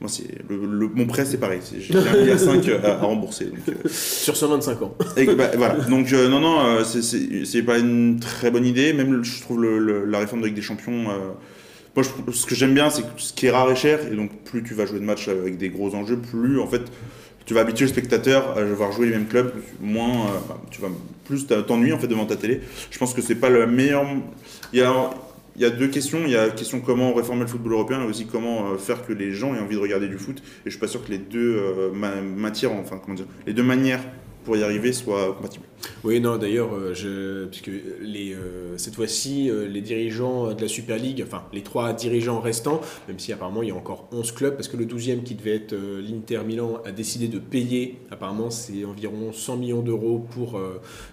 moi 0.01 0.11
c'est 0.11 0.27
le, 0.49 0.89
mon 0.89 1.07
prêt 1.07 1.25
c'est 1.25 1.39
pareil, 1.39 1.61
j'ai 1.79 1.97
un 1.97 2.17
milliard 2.21 2.39
cinq 2.39 2.69
à, 2.69 2.99
rembourser. 2.99 3.47
Donc, 3.47 3.69
euh. 3.69 3.89
Sur 3.89 4.37
125 4.37 4.83
ans. 4.83 4.95
Et, 5.17 5.27
bah, 5.27 5.51
voilà, 5.57 5.75
donc 5.77 6.13
euh, 6.13 6.29
non 6.29 6.41
non, 6.41 6.85
c'est 6.85 7.63
pas 7.63 7.79
une 7.79 8.21
très 8.21 8.51
bonne 8.51 8.67
idée, 8.67 8.93
même 8.93 9.23
je 9.23 9.41
trouve 9.41 9.65
la 9.65 10.19
réforme 10.19 10.43
de 10.43 10.47
Ligue 10.47 10.57
des 10.57 10.63
Champions. 10.63 11.09
moi, 11.95 12.05
ce 12.33 12.47
que 12.47 12.55
j'aime 12.55 12.75
bien, 12.75 12.91
c'est 12.91 13.03
que 13.03 13.09
ce 13.17 13.33
qui 13.33 13.47
est 13.47 13.51
rare 13.51 13.71
et 13.71 13.77
cher, 13.77 14.01
et 14.11 14.15
donc 14.15 14.31
plus 14.45 14.63
tu 14.63 14.75
vas 14.75 14.87
jouer 14.87 15.01
de 15.01 15.05
matchs 15.05 15.29
avec 15.29 15.57
des 15.57 15.71
gros 15.71 15.95
enjeux, 15.95 16.19
plus 16.19 16.61
en 16.61 16.67
fait 16.67 16.83
tu 17.47 17.55
vas 17.55 17.61
habituer 17.61 17.87
le 17.87 17.91
spectateur 17.91 18.59
à 18.59 18.63
voir 18.65 18.93
jouer 18.93 19.07
les 19.07 19.13
mêmes 19.13 19.27
clubs, 19.27 19.53
moins 19.81 20.27
bah, 20.49 20.61
tu 20.71 20.81
vas 20.81 20.89
plus 21.25 21.47
t'ennuies 21.47 21.93
en 21.93 21.99
fait 21.99 22.09
devant 22.09 22.27
ta 22.27 22.37
télé. 22.37 22.61
Je 22.91 22.99
pense 22.99 23.15
que 23.15 23.23
c'est 23.23 23.37
pas 23.37 23.49
le 23.49 23.67
meilleur. 23.67 24.05
Il 24.73 24.81
y 24.81 24.83
a, 24.83 25.11
il 25.57 25.63
y 25.63 25.65
a 25.65 25.71
deux 25.71 25.89
questions. 25.89 26.21
Il 26.25 26.31
y 26.31 26.37
a 26.37 26.47
la 26.47 26.53
question 26.53 26.81
comment 26.81 27.15
réformer 27.15 27.43
le 27.43 27.47
football 27.47 27.73
européen 27.73 28.03
et 28.03 28.07
aussi 28.07 28.27
comment 28.27 28.73
euh, 28.73 28.79
faire 28.79 29.07
que 29.07 29.13
les 29.13 29.33
gens 29.33 29.55
aient 29.55 29.61
envie 29.61 29.77
de 29.77 29.81
regarder 29.81 30.09
du 30.09 30.19
foot. 30.19 30.39
Et 30.39 30.43
je 30.67 30.71
suis 30.71 30.81
pas 30.81 30.89
sûr 30.89 31.05
que 31.05 31.11
les 31.11 31.19
deux 31.19 31.57
euh, 31.57 31.91
matières, 31.93 32.73
enfin 32.73 33.01
comment 33.03 33.17
dire, 33.17 33.27
les 33.47 33.53
deux 33.53 33.63
manières 33.63 34.03
pour 34.47 34.57
y 34.57 34.63
arriver 34.63 34.93
soit 34.93 35.35
compatible. 35.35 35.65
Oui, 36.05 36.21
non, 36.21 36.37
d'ailleurs, 36.37 36.71
euh, 36.73 37.47
puisque 37.47 37.69
euh, 37.69 38.75
cette 38.79 38.95
fois-ci, 38.95 39.51
euh, 39.51 39.67
les 39.67 39.81
dirigeants 39.81 40.55
de 40.55 40.61
la 40.61 40.69
Super 40.69 40.99
League, 40.99 41.23
enfin 41.27 41.45
les 41.53 41.63
trois 41.63 41.93
dirigeants 41.93 42.41
restants, 42.41 42.81
même 43.09 43.19
si 43.19 43.33
apparemment 43.33 43.63
il 43.63 43.71
y 43.71 43.73
a 43.73 43.75
encore 43.75 44.09
11 44.13 44.33
clubs, 44.33 44.55
parce 44.55 44.69
que 44.69 44.77
le 44.77 44.87
12e 44.87 45.25
qui 45.25 45.35
devait 45.35 45.57
être 45.57 45.75
l'Inter 45.75 46.41
Milan 46.47 46.81
a 46.85 46.93
décidé 46.93 47.27
de 47.27 47.41
payer, 47.41 47.99
apparemment 48.11 48.51
c'est 48.51 48.85
environ 48.85 49.33
100 49.33 49.57
millions 49.57 49.83
d'euros 49.83 50.25
pour 50.31 50.61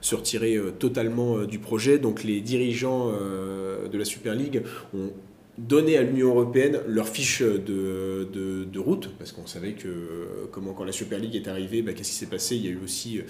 se 0.01 0.15
retirer 0.15 0.59
totalement 0.77 1.43
du 1.43 1.57
projet. 1.57 1.97
Donc 1.97 2.23
les 2.23 2.41
dirigeants 2.41 3.11
de 3.11 3.97
la 3.97 4.05
Super 4.05 4.35
League 4.35 4.63
ont 4.93 5.11
donner 5.57 5.98
à 5.98 6.03
l'Union 6.03 6.29
européenne 6.29 6.79
leur 6.88 7.07
fiche 7.07 7.41
de, 7.41 8.27
de, 8.31 8.79
route, 8.79 9.12
parce 9.17 9.31
qu'on 9.31 9.45
savait 9.45 9.74
que 9.74 10.48
comment, 10.51 10.74
quand 10.74 10.83
la 10.83 10.91
Super 10.91 11.19
League 11.19 11.36
est 11.36 11.48
arrivée, 11.48 11.81
bah, 11.81 11.93
qu'est-ce 11.93 12.10
qui 12.10 12.15
s'est 12.15 12.25
passé? 12.25 12.55
Il 12.55 12.65
y 12.65 12.67
a 12.67 12.72
eu 12.72 12.79
aussi, 12.83 13.19
euh, 13.19 13.24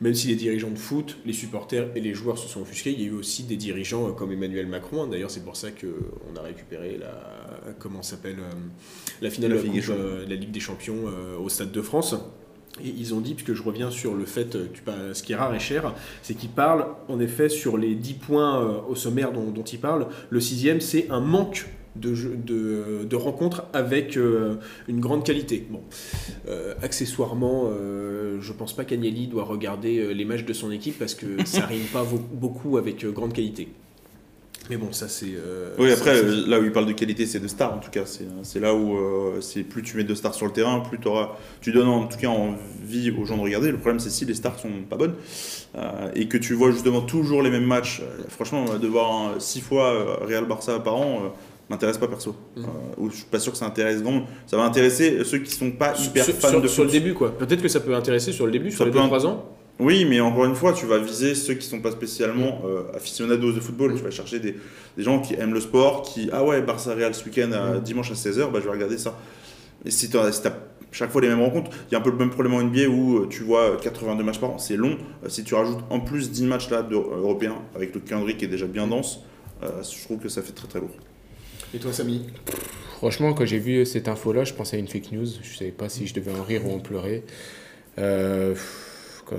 même 0.00 0.14
si 0.14 0.28
les 0.28 0.36
dirigeants 0.36 0.70
de 0.70 0.78
foot, 0.78 1.18
les 1.26 1.32
supporters 1.32 1.88
et 1.96 2.00
les 2.00 2.14
joueurs 2.14 2.38
se 2.38 2.48
sont 2.48 2.62
offusqués, 2.62 2.92
il 2.92 3.00
y 3.00 3.04
a 3.04 3.08
eu 3.08 3.14
aussi 3.14 3.42
des 3.42 3.56
dirigeants 3.56 4.08
euh, 4.08 4.12
comme 4.12 4.32
Emmanuel 4.32 4.66
Macron. 4.66 5.06
D'ailleurs, 5.06 5.30
c'est 5.30 5.44
pour 5.44 5.56
ça 5.56 5.68
qu'on 5.70 6.36
a 6.36 6.42
récupéré 6.42 6.96
la, 6.98 7.74
comment 7.78 8.02
s'appelle, 8.02 8.38
euh, 8.38 8.52
la 9.20 9.30
finale 9.30 9.50
de 9.52 9.56
la, 10.28 10.36
Ligue 10.36 10.52
des 10.52 10.60
Champions 10.60 11.04
au 11.40 11.48
Stade 11.48 11.72
de 11.72 11.82
France. 11.82 12.14
Et 12.82 12.88
ils 12.88 13.14
ont 13.14 13.20
dit, 13.20 13.34
puisque 13.34 13.54
je 13.54 13.62
reviens 13.62 13.90
sur 13.90 14.14
le 14.14 14.24
fait, 14.24 14.56
ce 15.12 15.22
qui 15.22 15.32
est 15.32 15.36
rare 15.36 15.54
et 15.54 15.60
cher, 15.60 15.94
c'est 16.22 16.34
qu'ils 16.34 16.50
parlent 16.50 16.86
en 17.08 17.20
effet 17.20 17.48
sur 17.48 17.78
les 17.78 17.94
10 17.94 18.14
points 18.14 18.60
euh, 18.60 18.80
au 18.88 18.96
sommaire 18.96 19.32
dont, 19.32 19.62
ils 19.62 19.78
parlent. 19.78 20.08
Le 20.30 20.40
sixième, 20.40 20.80
c'est 20.80 21.08
un 21.10 21.20
manque 21.20 21.68
de, 21.94 23.14
rencontres 23.14 23.66
avec 23.72 24.16
euh, 24.16 24.56
une 24.88 24.98
grande 24.98 25.24
qualité. 25.24 25.64
Bon, 25.70 25.82
euh, 26.48 26.74
accessoirement, 26.82 27.70
je 28.40 28.52
pense 28.52 28.72
pas 28.72 28.84
qu'Agnelli 28.84 29.28
doit 29.28 29.44
regarder 29.44 30.12
les 30.12 30.24
matchs 30.24 30.44
de 30.44 30.52
son 30.52 30.72
équipe 30.72 30.98
parce 30.98 31.14
que 31.14 31.44
ça 31.44 31.66
rime 31.66 31.86
pas 31.92 32.04
beaucoup 32.32 32.76
avec 32.76 33.06
grande 33.06 33.32
qualité. 33.32 33.68
Mais 34.70 34.76
bon, 34.78 34.92
ça 34.92 35.08
c'est. 35.08 35.26
euh, 35.36 35.74
Oui, 35.78 35.92
après, 35.92 36.16
euh, 36.16 36.44
là 36.46 36.58
où 36.58 36.64
il 36.64 36.72
parle 36.72 36.86
de 36.86 36.92
qualité, 36.92 37.26
c'est 37.26 37.38
de 37.40 37.48
stars 37.48 37.74
en 37.74 37.78
tout 37.78 37.90
cas. 37.90 38.06
C'est 38.06 38.24
c'est 38.42 38.60
là 38.60 38.74
où 38.74 38.96
euh, 38.96 39.40
c'est 39.40 39.62
plus 39.62 39.82
tu 39.82 39.96
mets 39.96 40.04
de 40.04 40.14
stars 40.14 40.34
sur 40.34 40.46
le 40.46 40.52
terrain, 40.52 40.80
plus 40.80 40.98
auras, 41.06 41.36
tu 41.60 41.70
donnes 41.72 41.88
en 41.88 42.06
tout 42.06 42.16
cas 42.18 42.28
envie 42.28 43.10
aux 43.10 43.24
gens 43.26 43.36
de 43.36 43.42
regarder. 43.42 43.70
Le 43.70 43.76
problème, 43.76 44.00
c'est 44.00 44.08
si 44.10 44.24
les 44.24 44.34
stars 44.34 44.58
sont 44.58 44.70
pas 44.88 44.96
bonnes 44.96 45.14
euh, 45.76 46.08
et 46.14 46.28
que 46.28 46.38
tu 46.38 46.54
vois 46.54 46.70
justement 46.70 47.02
toujours 47.02 47.42
les 47.42 47.50
mêmes 47.50 47.66
matchs. 47.66 48.00
euh, 48.02 48.22
franchement, 48.30 48.64
euh, 48.72 48.78
de 48.78 48.86
voir 48.88 49.32
six 49.38 49.60
fois 49.60 49.92
euh, 49.92 50.24
Real 50.26 50.46
Barça 50.46 50.78
par 50.80 50.96
an. 50.96 51.20
euh, 51.24 51.28
m'intéresse 51.70 51.96
pas 51.96 52.08
perso. 52.08 52.36
Euh, 52.58 52.62
ou 52.98 53.08
je 53.10 53.16
suis 53.16 53.24
pas 53.24 53.38
sûr 53.38 53.50
que 53.52 53.56
ça 53.58 53.64
intéresse 53.64 54.02
grand 54.02 54.24
ça 54.46 54.58
va 54.58 54.64
intéresser 54.64 55.24
ceux 55.24 55.38
qui 55.38 55.50
sont 55.50 55.70
pas 55.70 55.94
sur, 55.94 56.10
hyper 56.10 56.24
sur- 56.26 56.34
fans 56.34 56.48
sur- 56.50 56.60
de 56.60 56.68
sur 56.68 56.82
le 56.84 56.88
foot. 56.90 56.98
début, 57.00 57.14
quoi. 57.14 57.36
Peut-être 57.38 57.62
que 57.62 57.68
ça 57.68 57.80
peut 57.80 57.94
intéresser 57.94 58.32
sur 58.32 58.44
le 58.44 58.52
début, 58.52 58.70
sur 58.70 58.78
Ça 58.80 58.84
les 58.84 58.90
peut 58.90 58.98
2-3 58.98 59.24
ans. 59.26 59.48
Oui, 59.80 60.04
mais 60.04 60.20
encore 60.20 60.44
une 60.44 60.54
fois, 60.54 60.72
tu 60.72 60.86
vas 60.86 60.98
viser 60.98 61.34
ceux 61.34 61.54
qui 61.54 61.66
sont 61.66 61.80
pas 61.80 61.90
spécialement 61.90 62.62
euh, 62.64 62.84
affectionados 62.94 63.52
de 63.52 63.60
football. 63.60 63.94
Tu 63.96 64.02
vas 64.02 64.10
chercher 64.10 64.38
des, 64.38 64.54
des 64.96 65.02
gens 65.02 65.20
qui 65.20 65.34
aiment 65.34 65.52
le 65.54 65.60
sport, 65.60 66.02
qui 66.02 66.28
ah 66.32 66.44
ouais 66.44 66.62
Barça 66.62 66.94
Real 66.94 67.12
ce 67.14 67.24
week-end 67.24 67.50
à 67.52 67.78
dimanche 67.80 68.10
à 68.12 68.14
16h, 68.14 68.52
bah 68.52 68.60
je 68.60 68.66
vais 68.66 68.70
regarder 68.70 68.98
ça. 68.98 69.18
Et 69.84 69.90
si 69.90 70.08
tu 70.08 70.16
as, 70.16 70.30
chaque 70.92 71.10
fois 71.10 71.20
les 71.20 71.28
mêmes 71.28 71.42
rencontres, 71.42 71.72
il 71.88 71.92
y 71.92 71.96
a 71.96 71.98
un 71.98 72.02
peu 72.02 72.10
le 72.10 72.16
même 72.16 72.30
problème 72.30 72.54
en 72.54 72.62
NBA 72.62 72.86
où 72.88 73.18
euh, 73.18 73.26
tu 73.28 73.42
vois 73.42 73.76
82 73.82 74.22
matchs 74.22 74.38
par 74.38 74.50
an, 74.50 74.58
c'est 74.58 74.76
long. 74.76 74.96
Euh, 75.24 75.28
Si 75.28 75.42
tu 75.42 75.54
rajoutes 75.56 75.80
en 75.90 75.98
plus 75.98 76.30
10 76.30 76.44
matchs 76.44 76.70
là 76.70 76.82
de- 76.82 76.94
euh, 76.94 77.16
européens 77.18 77.56
avec 77.74 77.92
le 77.94 78.00
calendrier 78.00 78.36
qui 78.36 78.44
est 78.44 78.48
déjà 78.48 78.66
bien 78.66 78.86
dense, 78.86 79.20
euh, 79.64 79.82
je 79.82 80.04
trouve 80.04 80.18
que 80.20 80.28
ça 80.28 80.40
fait 80.42 80.52
très 80.52 80.68
très 80.68 80.78
lourd. 80.78 80.94
Et 81.74 81.78
toi, 81.78 81.92
Samy? 81.92 82.22
Franchement, 82.98 83.34
quand 83.34 83.44
j'ai 83.44 83.58
vu 83.58 83.84
cette 83.84 84.06
info-là, 84.06 84.44
je 84.44 84.54
pensais 84.54 84.76
à 84.76 84.78
une 84.78 84.86
fake 84.86 85.10
news. 85.10 85.26
Je 85.42 85.56
savais 85.58 85.72
pas 85.72 85.88
si 85.88 86.06
je 86.06 86.14
devais 86.14 86.30
en 86.32 86.44
rire 86.44 86.62
ou 86.64 86.72
en 86.72 86.78
pleurer. 86.78 87.24
Euh, 87.98 88.54
que 89.24 89.34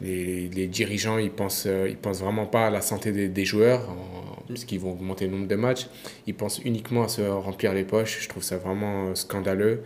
les, 0.00 0.48
les 0.48 0.66
dirigeants, 0.68 1.18
ils 1.18 1.30
pensent, 1.30 1.64
euh, 1.66 1.86
ils 1.88 1.96
pensent 1.96 2.20
vraiment 2.20 2.46
pas 2.46 2.66
à 2.68 2.70
la 2.70 2.80
santé 2.80 3.12
des, 3.12 3.28
des 3.28 3.44
joueurs, 3.44 3.88
en- 3.90 4.42
puisqu'ils 4.48 4.80
vont 4.80 4.92
augmenter 4.92 5.26
le 5.26 5.32
nombre 5.32 5.48
de 5.48 5.56
matchs. 5.56 5.88
Ils 6.26 6.34
pensent 6.34 6.60
uniquement 6.64 7.04
à 7.04 7.08
se 7.08 7.22
remplir 7.22 7.74
les 7.74 7.84
poches. 7.84 8.18
Je 8.22 8.28
trouve 8.28 8.42
ça 8.42 8.56
vraiment 8.58 9.08
euh, 9.08 9.14
scandaleux. 9.14 9.82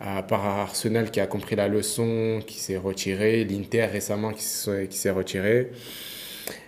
À 0.00 0.22
part 0.22 0.44
Arsenal 0.46 1.10
qui 1.10 1.20
a 1.20 1.26
compris 1.26 1.56
la 1.56 1.68
leçon, 1.68 2.40
qui 2.46 2.58
s'est 2.60 2.76
retiré, 2.76 3.44
l'Inter 3.44 3.86
récemment 3.86 4.32
qui 4.32 4.44
s'est 4.44 4.86
qui 4.88 4.96
s'est 4.96 5.10
retiré. 5.10 5.72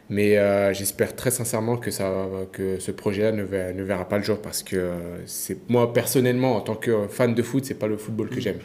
Mais 0.09 0.37
euh, 0.39 0.73
j'espère 0.75 1.15
très 1.15 1.31
sincèrement 1.31 1.77
que, 1.77 1.91
ça, 1.93 2.12
que 2.53 2.79
ce 2.81 2.91
projet-là 2.91 3.33
ne, 3.33 3.43
ne 3.43 3.83
verra 3.85 4.09
pas 4.09 4.19
le 4.19 4.25
jour 4.25 4.41
parce 4.43 4.62
que 4.62 4.91
c'est 5.27 5.71
moi 5.71 5.93
personnellement 5.93 6.57
en 6.57 6.61
tant 6.62 6.75
que 6.75 7.07
fan 7.09 7.35
de 7.35 7.43
foot, 7.43 7.65
c'est 7.65 7.79
pas 7.79 7.87
le 7.87 7.97
football 7.97 8.29
que 8.31 8.41
j'aime. 8.41 8.59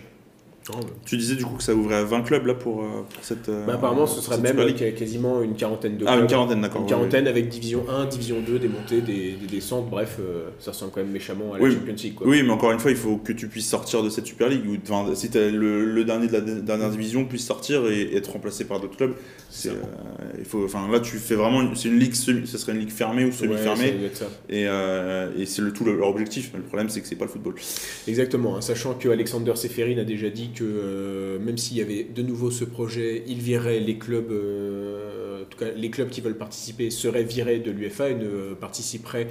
Tu 1.06 1.18
disais 1.18 1.36
du 1.36 1.46
coup 1.46 1.56
que 1.58 1.64
ça 1.64 1.76
ouvrait 1.76 1.96
à 1.96 2.04
20 2.04 2.22
clubs 2.24 2.46
là 2.48 2.54
pour, 2.56 2.82
euh, 2.82 2.86
pour 3.14 3.24
cette. 3.24 3.50
euh, 3.50 3.66
Bah, 3.66 3.74
apparemment, 3.76 4.08
ce 4.08 4.20
serait 4.22 4.36
cette 4.38 4.44
même 4.44 4.60
euh, 4.60 4.92
quasiment 4.92 5.42
une 5.44 5.56
quarantaine 5.56 5.98
de 5.98 6.06
Ah, 6.08 6.14
une 6.14 6.20
clubs. 6.22 6.30
quarantaine, 6.30 6.62
d'accord. 6.62 6.78
Une 6.82 6.86
oui, 6.86 6.90
quarantaine 6.90 7.28
avec 7.28 7.50
division 7.50 7.86
1, 7.88 8.06
division 8.06 8.38
2, 8.42 8.58
des 8.58 8.68
montées, 8.68 9.02
des, 9.02 9.34
des 9.34 9.48
descentes, 9.48 9.90
bref, 9.90 10.18
euh, 10.20 10.50
ça 10.60 10.72
ressemble 10.72 10.92
quand 10.92 11.02
même 11.02 11.12
méchamment 11.12 11.54
à 11.54 11.58
la 11.60 11.64
Oui, 11.64 11.74
Champions 11.74 11.94
League. 12.04 12.16
Quoi. 12.16 12.28
Oui, 12.28 12.42
mais 12.44 12.50
encore 12.52 12.72
une 12.72 12.80
fois, 12.80 12.90
il 12.92 12.98
faut 12.98 13.18
que 13.18 13.32
tu 13.32 13.48
puisses 13.48 13.70
sortir 13.70 14.02
de 14.02 14.10
cette 14.10 14.26
Super 14.26 14.50
League. 14.50 14.64
Ou, 14.68 14.78
enfin, 14.90 15.14
si 15.14 15.30
le, 15.34 15.86
le 15.86 16.04
dernier 16.04 16.28
de 16.28 16.34
la 16.34 16.42
dernière 16.42 16.90
division 16.90 17.26
puisse 17.26 17.46
sortir 17.46 17.86
et, 17.88 18.16
être 18.16 18.32
remplacé 18.32 18.66
par 18.66 18.80
d'autres 18.80 18.98
clubs, 18.98 19.14
c'est, 19.52 19.70
euh, 19.70 19.74
il 20.40 20.46
faut. 20.46 20.66
Enfin, 20.66 20.88
là, 20.92 21.00
tu 21.00 21.18
fais 21.18 21.36
vraiment. 21.36 21.62
une- 21.62 21.76
C'est 21.76 21.90
une 21.90 22.00
ligue 22.00 22.14
semi. 22.16 22.48
Ce 22.48 22.58
serait 22.58 22.72
une 22.74 22.80
ligue 22.80 22.90
fermée 22.90 23.24
ou 23.24 23.28
Ouais, 23.28 23.32
semi-fermée. 23.34 23.94
ça. 24.14 24.26
et 24.50 24.66
euh, 24.68 25.30
et 25.38 25.46
c'est 25.46 25.62
le 25.62 25.72
tout 25.72 25.86
leur 25.86 26.08
objectif. 26.08 26.50
Mais 26.54 26.60
le 26.60 26.66
problème, 26.66 26.90
c'est 26.90 27.02
que 27.02 27.08
c'est 27.08 27.16
pas 27.16 27.26
le 27.26 27.32
football. 27.32 27.54
Exactement, 28.08 28.56
hein, 28.58 28.62
sachant 28.62 28.94
que 28.96 29.10
Alexander 29.10 29.54
Seferin 29.56 29.98
a 30.00 30.04
déjà 30.04 30.30
dit 30.30 30.50
que 30.56 30.64
euh, 30.64 31.40
même 31.40 31.58
s'il 31.58 31.78
y 31.78 31.82
avait 31.82 32.04
de 32.04 32.22
nouveau 32.22 32.50
ce 32.50 32.64
projet, 32.64 33.24
il 33.28 33.40
virait 33.40 33.80
les 33.80 33.98
clubs, 33.98 34.32
euh, 34.32 35.44
en 35.44 35.46
tout 35.46 35.58
cas 35.58 35.72
les 35.76 35.90
clubs 35.90 36.10
qui 36.10 36.22
veulent 36.22 36.38
participer 36.38 36.90
seraient 36.90 37.24
virés 37.24 37.60
de 37.60 37.72
l'UFA 37.72 38.10
et 38.10 38.16
ne 38.16 38.54
participeraient 38.54 39.28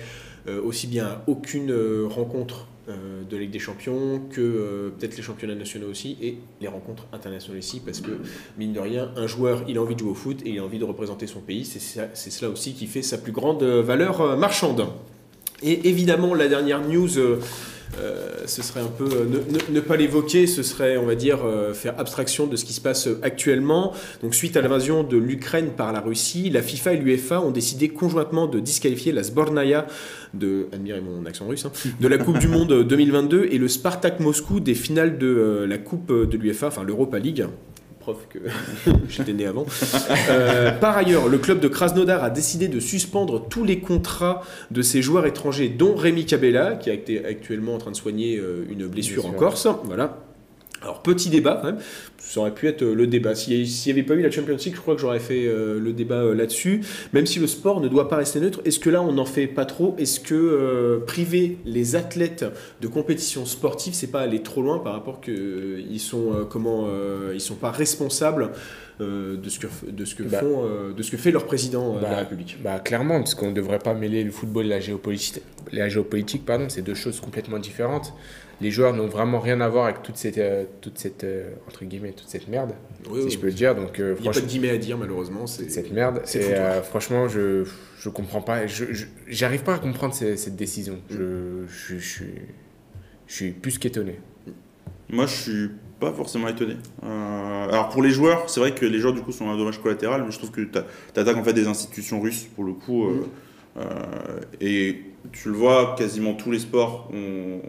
euh, 0.46 0.62
aussi 0.62 0.86
bien 0.86 1.06
à 1.06 1.24
aucune 1.26 1.74
rencontre 2.04 2.68
de 2.86 3.38
Ligue 3.38 3.50
des 3.50 3.58
Champions 3.58 4.20
que 4.30 4.92
peut-être 4.98 5.16
les 5.16 5.22
championnats 5.22 5.54
nationaux 5.54 5.88
aussi 5.88 6.18
et 6.20 6.36
les 6.60 6.68
rencontres 6.68 7.06
internationales 7.14 7.58
ici 7.58 7.80
parce 7.82 8.02
que 8.02 8.10
mine 8.58 8.74
de 8.74 8.80
rien, 8.80 9.10
un 9.16 9.26
joueur 9.26 9.64
il 9.66 9.78
a 9.78 9.80
envie 9.80 9.94
de 9.94 10.00
jouer 10.00 10.10
au 10.10 10.14
foot 10.14 10.42
et 10.44 10.50
il 10.50 10.58
a 10.58 10.64
envie 10.64 10.78
de 10.78 10.84
représenter 10.84 11.26
son 11.26 11.40
pays, 11.40 11.64
c'est 11.64 12.30
cela 12.30 12.50
aussi 12.50 12.74
qui 12.74 12.86
fait 12.86 13.00
sa 13.00 13.16
plus 13.16 13.32
grande 13.32 13.62
valeur 13.62 14.36
marchande. 14.36 14.86
Et 15.62 15.88
évidemment, 15.88 16.34
la 16.34 16.46
dernière 16.46 16.86
news, 16.86 17.08
euh, 17.98 18.42
ce 18.46 18.62
serait 18.62 18.80
un 18.80 18.88
peu 18.88 19.04
euh, 19.04 19.26
ne, 19.70 19.80
pas 19.80 19.96
l'évoquer, 19.96 20.46
ce 20.46 20.62
serait, 20.62 20.96
on 20.96 21.06
va 21.06 21.14
dire, 21.14 21.44
euh, 21.44 21.72
faire 21.74 21.98
abstraction 21.98 22.46
de 22.46 22.56
ce 22.56 22.64
qui 22.64 22.72
se 22.72 22.80
passe 22.80 23.08
actuellement. 23.22 23.92
Donc, 24.22 24.34
suite 24.34 24.56
à 24.56 24.62
l'invasion 24.62 25.04
de 25.04 25.16
l'Ukraine 25.16 25.70
par 25.76 25.92
la 25.92 26.00
Russie, 26.00 26.50
la 26.50 26.62
FIFA 26.62 26.94
et 26.94 26.96
l'UEFA 26.96 27.40
ont 27.40 27.50
décidé 27.50 27.88
conjointement 27.88 28.46
de 28.46 28.60
disqualifier 28.60 29.12
la 29.12 29.22
Sbornaya 29.22 29.86
de, 30.34 30.66
admirez 30.72 31.00
mon 31.00 31.24
accent 31.26 31.46
russe, 31.46 31.64
hein, 31.64 31.72
de 32.00 32.08
la 32.08 32.18
Coupe 32.18 32.38
du 32.38 32.48
Monde 32.48 32.82
2022 32.82 33.48
et 33.50 33.58
le 33.58 33.68
Spartak 33.68 34.18
Moscou 34.20 34.58
des 34.60 34.74
finales 34.74 35.18
de 35.18 35.64
la 35.68 35.78
Coupe 35.78 36.12
de 36.12 36.36
l'UEFA, 36.36 36.68
enfin 36.68 36.82
l'Europa 36.82 37.18
League. 37.18 37.46
Preuve 38.04 38.26
que 38.28 38.38
j'étais 39.08 39.32
né 39.32 39.46
avant. 39.46 39.64
Euh, 40.28 40.72
par 40.72 40.94
ailleurs, 40.94 41.26
le 41.26 41.38
club 41.38 41.58
de 41.58 41.68
Krasnodar 41.68 42.22
a 42.22 42.28
décidé 42.28 42.68
de 42.68 42.78
suspendre 42.78 43.48
tous 43.48 43.64
les 43.64 43.78
contrats 43.78 44.42
de 44.70 44.82
ses 44.82 45.00
joueurs 45.00 45.24
étrangers, 45.24 45.70
dont 45.70 45.94
Rémi 45.94 46.26
Cabella, 46.26 46.74
qui 46.74 46.90
est 46.90 47.24
actuellement 47.24 47.74
en 47.74 47.78
train 47.78 47.92
de 47.92 47.96
soigner 47.96 48.36
euh, 48.36 48.66
une 48.70 48.86
blessure 48.88 49.24
en 49.24 49.30
Blessure. 49.30 49.48
Corse. 49.48 49.68
Voilà. 49.84 50.18
Alors, 50.84 51.02
petit 51.02 51.30
débat 51.30 51.58
quand 51.60 51.68
même, 51.72 51.78
ça 52.18 52.40
aurait 52.40 52.52
pu 52.54 52.68
être 52.68 52.82
euh, 52.82 52.94
le 52.94 53.06
débat. 53.06 53.34
S'il 53.34 53.62
n'y 53.64 53.90
avait 53.90 54.02
pas 54.02 54.14
eu 54.14 54.20
la 54.22 54.30
Champions 54.30 54.56
League, 54.56 54.74
je 54.74 54.80
crois 54.80 54.94
que 54.94 55.00
j'aurais 55.00 55.18
fait 55.18 55.46
euh, 55.46 55.80
le 55.80 55.92
débat 55.94 56.16
euh, 56.22 56.34
là-dessus. 56.34 56.82
Même 57.14 57.24
si 57.24 57.38
le 57.40 57.46
sport 57.46 57.80
ne 57.80 57.88
doit 57.88 58.08
pas 58.08 58.16
rester 58.16 58.38
neutre, 58.38 58.60
est-ce 58.66 58.78
que 58.78 58.90
là 58.90 59.02
on 59.02 59.12
n'en 59.12 59.24
fait 59.24 59.46
pas 59.46 59.64
trop? 59.64 59.96
Est-ce 59.98 60.20
que 60.20 60.34
euh, 60.34 60.98
priver 61.06 61.56
les 61.64 61.96
athlètes 61.96 62.44
de 62.82 62.86
compétition 62.88 63.46
sportive, 63.46 63.94
c'est 63.94 64.10
pas 64.10 64.20
aller 64.20 64.42
trop 64.42 64.60
loin 64.62 64.78
par 64.78 64.92
rapport 64.92 65.20
qu'ils 65.22 66.00
sont 66.00 66.32
euh, 66.34 66.44
comment 66.44 66.86
ils 67.32 67.40
sont 67.40 67.54
pas 67.56 67.70
responsables 67.70 68.50
de 69.00 69.48
ce 69.48 69.58
que 69.58 69.66
de 69.90 70.04
ce 70.04 70.14
que 70.14 70.22
Bah. 70.22 70.38
font 70.38 70.64
de 70.96 71.02
ce 71.02 71.10
que 71.10 71.16
fait 71.16 71.30
leur 71.32 71.46
président 71.46 71.96
de 71.96 72.02
la 72.02 72.10
Bah, 72.10 72.16
République? 72.18 72.58
Bah, 72.62 72.78
clairement, 72.78 73.18
parce 73.18 73.34
qu'on 73.34 73.48
ne 73.50 73.54
devrait 73.54 73.78
pas 73.80 73.94
mêler 73.94 74.22
le 74.22 74.30
football 74.30 74.66
et 74.66 74.68
la 74.68 74.80
géopolitique. 74.80 75.40
La 75.72 75.88
géopolitique, 75.88 76.44
pardon, 76.44 76.66
c'est 76.68 76.82
deux 76.82 76.94
choses 76.94 77.20
complètement 77.20 77.58
différentes. 77.58 78.12
Les 78.64 78.70
joueurs 78.70 78.94
n'ont 78.94 79.08
vraiment 79.08 79.40
rien 79.40 79.60
à 79.60 79.68
voir 79.68 79.84
avec 79.84 80.02
toute 80.02 80.16
cette, 80.16 80.38
euh, 80.38 80.64
toute 80.80 80.96
cette 80.98 81.22
euh, 81.22 81.50
entre 81.68 81.84
guillemets, 81.84 82.12
toute 82.12 82.28
cette 82.28 82.48
merde, 82.48 82.72
Oui, 83.10 83.18
si 83.20 83.24
oui. 83.26 83.30
je 83.32 83.38
peux 83.38 83.46
le 83.48 83.52
dire. 83.52 83.74
Donc, 83.74 84.00
euh, 84.00 84.14
Il 84.18 84.22
n'y 84.22 84.28
a 84.28 84.30
pas 84.30 84.36
de 84.36 84.40
franchement, 84.40 84.48
guillemets 84.48 84.70
à 84.70 84.78
dire 84.78 84.96
malheureusement. 84.96 85.46
C'est 85.46 85.68
cette 85.70 85.92
merde. 85.92 86.22
c'est 86.24 86.54
euh, 86.54 86.80
franchement, 86.82 87.28
je 87.28 87.64
je 87.98 88.08
comprends 88.08 88.40
pas. 88.40 88.66
Je 88.66 88.84
j'arrive 89.28 89.62
pas 89.64 89.74
à 89.74 89.78
comprendre 89.78 90.14
cette 90.14 90.56
décision. 90.56 90.94
Mm. 91.10 91.14
Je, 91.14 91.66
je, 91.68 91.98
je 91.98 92.08
suis 92.08 92.32
je 93.26 93.34
suis 93.34 93.50
plus 93.52 93.76
qu'étonné. 93.78 94.18
Moi, 95.10 95.26
je 95.26 95.34
suis 95.34 95.70
pas 96.00 96.12
forcément 96.12 96.48
étonné. 96.48 96.76
Euh, 97.02 97.68
alors 97.68 97.90
pour 97.90 98.02
les 98.02 98.10
joueurs, 98.10 98.48
c'est 98.48 98.60
vrai 98.60 98.74
que 98.74 98.86
les 98.86 98.98
joueurs 98.98 99.12
du 99.14 99.20
coup 99.20 99.32
sont 99.32 99.48
un 99.50 99.56
dommage 99.58 99.80
collatéral, 99.82 100.22
mais 100.24 100.32
je 100.32 100.38
trouve 100.38 100.50
que 100.50 100.62
tu 100.62 100.78
attaques 101.20 101.36
en 101.36 101.44
fait 101.44 101.52
des 101.52 101.66
institutions 101.66 102.18
russes 102.20 102.44
pour 102.54 102.64
le 102.64 102.72
coup. 102.72 103.04
euh, 103.04 103.26
euh, 103.76 103.82
et 104.60 105.02
tu 105.32 105.48
le 105.50 105.54
vois, 105.54 105.94
quasiment 105.98 106.32
tous 106.34 106.50
les 106.50 106.58
sports, 106.60 107.10
ont- 107.12 107.60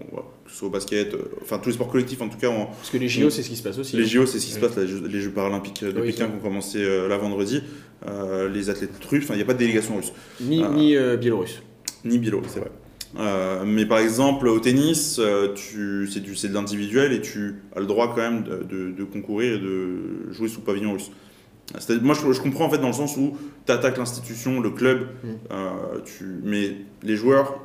ce 0.55 0.59
soit 0.59 0.67
au 0.69 0.71
basket, 0.71 1.13
euh, 1.13 1.17
enfin 1.41 1.59
tous 1.59 1.67
les 1.67 1.73
sports 1.75 1.89
collectifs 1.89 2.21
en 2.21 2.29
tout 2.29 2.37
cas, 2.37 2.49
Parce 2.49 2.89
que 2.89 2.97
les 2.97 3.09
JO, 3.09 3.29
c'est 3.29 3.43
ce 3.43 3.49
qui 3.49 3.57
se 3.57 3.63
passe 3.63 3.77
aussi. 3.77 3.97
les 3.97 4.03
hein. 4.03 4.07
JO, 4.07 4.25
c'est 4.25 4.39
ce 4.39 4.45
qui 4.45 4.53
se 4.53 4.59
passe, 4.59 4.77
les 4.77 4.87
Jeux, 4.87 5.03
les 5.05 5.19
Jeux 5.19 5.31
paralympiques 5.31 5.83
de 5.83 5.99
Oui, 5.99 6.07
Pékin 6.07 6.27
qui 6.27 6.35
ont 6.35 6.39
commencé 6.39 6.77
euh, 6.81 7.09
là 7.09 7.17
vendredi. 7.17 7.61
Euh, 8.07 8.47
les 8.49 8.69
athlètes 8.69 8.91
russes, 9.09 9.25
il 9.29 9.35
n'y 9.35 9.41
a 9.41 9.45
pas 9.45 9.53
de 9.53 9.59
délégation 9.59 9.97
russe 9.97 10.13
Ni, 10.39 10.63
ni 10.63 10.95
biélorusse. 11.19 11.61
ni 12.05 12.17
biélorusse, 12.19 12.51
c'est 12.53 12.59
vrai. 12.61 12.71
Euh, 13.19 13.63
mais 13.65 13.85
par 13.85 13.99
exemple, 13.99 14.47
au 14.47 14.59
tennis, 14.59 15.19
euh, 15.19 15.53
c'est, 15.55 16.47
de 16.49 16.53
l'individuel 16.53 17.11
et 17.13 17.19
tu 17.21 17.55
as 17.75 17.79
le 17.81 17.85
droit 17.85 18.09
quand 18.15 18.21
même 18.21 18.43
de, 18.43 18.63
de- 18.63 18.91
de 18.91 19.03
concourir 19.03 19.55
et 19.55 19.59
de 19.59 20.31
jouer 20.31 20.47
sous 20.47 20.61
pavillon 20.61 20.93
russe. 20.93 21.11
Moi, 22.01 22.13
je, 22.15 22.31
je 22.31 22.41
comprends 22.41 22.65
en 22.65 22.69
fait 22.69 22.77
dans 22.77 22.87
le 22.87 22.93
sens 22.93 23.17
où 23.17 23.35
tu 23.65 23.71
attaques 23.73 23.97
l'institution, 23.97 24.61
le 24.61 24.69
club, 24.69 24.99
Mm. 25.23 25.27
euh, 25.51 25.69
tu, 26.05 26.25
mais 26.43 26.75
les 27.03 27.15
joueurs, 27.17 27.59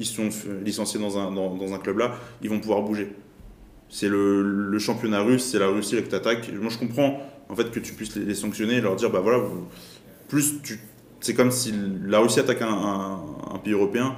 ils 0.00 0.06
sont 0.06 0.28
licenciés 0.64 1.00
dans 1.00 1.18
un, 1.18 1.30
dans, 1.30 1.74
un 1.74 1.78
club 1.78 1.98
là, 1.98 2.14
ils 2.42 2.50
vont 2.50 2.60
pouvoir 2.60 2.82
bouger. 2.82 3.12
C'est 3.88 4.08
le, 4.08 4.42
le 4.42 4.78
championnat 4.78 5.20
russe, 5.20 5.44
c'est 5.44 5.58
la 5.58 5.68
Russie 5.68 5.96
là 5.96 6.02
que 6.02 6.08
tu 6.08 6.14
attaques. 6.14 6.50
Moi, 6.52 6.70
je 6.70 6.78
comprends 6.78 7.20
en 7.48 7.54
fait 7.54 7.70
que 7.70 7.80
tu 7.80 7.92
puisses 7.92 8.16
les, 8.16 8.34
sanctionner 8.34 8.76
et 8.76 8.80
leur 8.80 8.96
dire 8.96 9.10
bah 9.10 9.20
voilà, 9.20 9.42
plus 10.28 10.62
tu 10.62 10.80
c'est 11.20 11.34
comme 11.34 11.52
si 11.52 11.72
la 12.04 12.18
Russie 12.18 12.40
attaque 12.40 12.62
un 12.62 13.58
pays 13.62 13.74
européen. 13.74 14.16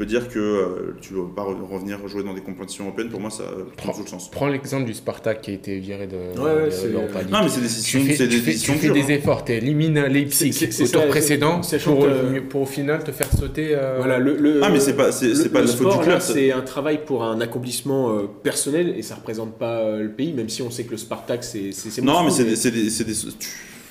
Tu 0.00 0.06
peux 0.06 0.10
dire 0.12 0.28
que 0.30 0.38
euh, 0.38 0.94
tu 1.02 1.12
ne 1.12 1.18
vas 1.18 1.28
pas 1.36 1.42
re- 1.42 1.60
revenir 1.70 1.98
jouer 2.08 2.22
dans 2.22 2.32
des 2.32 2.40
compétitions 2.40 2.84
européennes. 2.86 3.10
Pour 3.10 3.20
moi, 3.20 3.28
ça 3.28 3.42
prend 3.76 3.92
tout 3.92 4.00
le 4.00 4.08
sens. 4.08 4.30
Prends 4.30 4.48
l'exemple 4.48 4.86
du 4.86 4.94
Spartak 4.94 5.42
qui 5.42 5.50
a 5.50 5.52
été 5.54 5.78
viré 5.78 6.06
de, 6.06 6.16
Ouais, 6.40 6.54
ouais, 6.54 6.64
de 6.64 6.70
c'est- 6.70 6.88
l'Europa 6.88 7.20
League. 7.20 7.30
Non, 7.30 7.40
mais 7.42 7.50
c'est 7.50 7.60
des 7.60 7.66
Tu 7.66 7.74
décisions, 7.74 8.00
fais, 8.04 8.16
c'est 8.16 8.26
des 8.26 8.36
tu 8.36 8.40
fais- 8.40 8.50
décisions 8.52 8.72
tu 8.72 8.78
fais 8.78 8.86
dures, 8.86 8.94
des 8.94 9.02
hein. 9.02 9.16
efforts, 9.16 9.44
tu 9.44 9.52
élimines 9.52 10.00
Leipzig 10.06 10.54
au 10.82 10.86
tour 10.88 11.06
précédent 11.08 11.62
sachant 11.62 11.96
pour, 11.96 12.04
que- 12.06 12.40
pour 12.40 12.62
au 12.62 12.66
final 12.66 13.04
te 13.04 13.12
faire 13.12 13.28
sauter. 13.30 13.74
euh, 13.74 13.96
Voilà, 13.98 14.18
le, 14.18 14.38
le- 14.38 14.60
Ah, 14.64 14.70
mais 14.70 14.80
c'est 14.80 14.96
pas, 14.96 15.12
c'est, 15.12 15.52
pas 15.52 15.60
le 15.60 15.66
la 15.66 15.70
faute 15.70 15.80
sport, 15.90 15.98
du 15.98 16.04
club. 16.06 16.20
c'est 16.22 16.50
un 16.50 16.62
travail 16.62 17.00
pour 17.04 17.22
un 17.22 17.38
accomplissement 17.42 18.08
euh, 18.16 18.22
personnel 18.42 18.94
et 18.96 19.02
ça 19.02 19.16
représente 19.16 19.58
pas 19.58 19.80
euh, 19.80 20.02
le 20.04 20.10
pays, 20.12 20.32
même 20.32 20.48
si 20.48 20.62
on 20.62 20.70
sait 20.70 20.84
que 20.84 20.92
le 20.92 20.96
Spartak, 20.96 21.44
c'est 21.44 21.72
Non, 22.02 22.24
mais 22.24 22.30
c'est 22.30 22.44
des, 22.44 22.56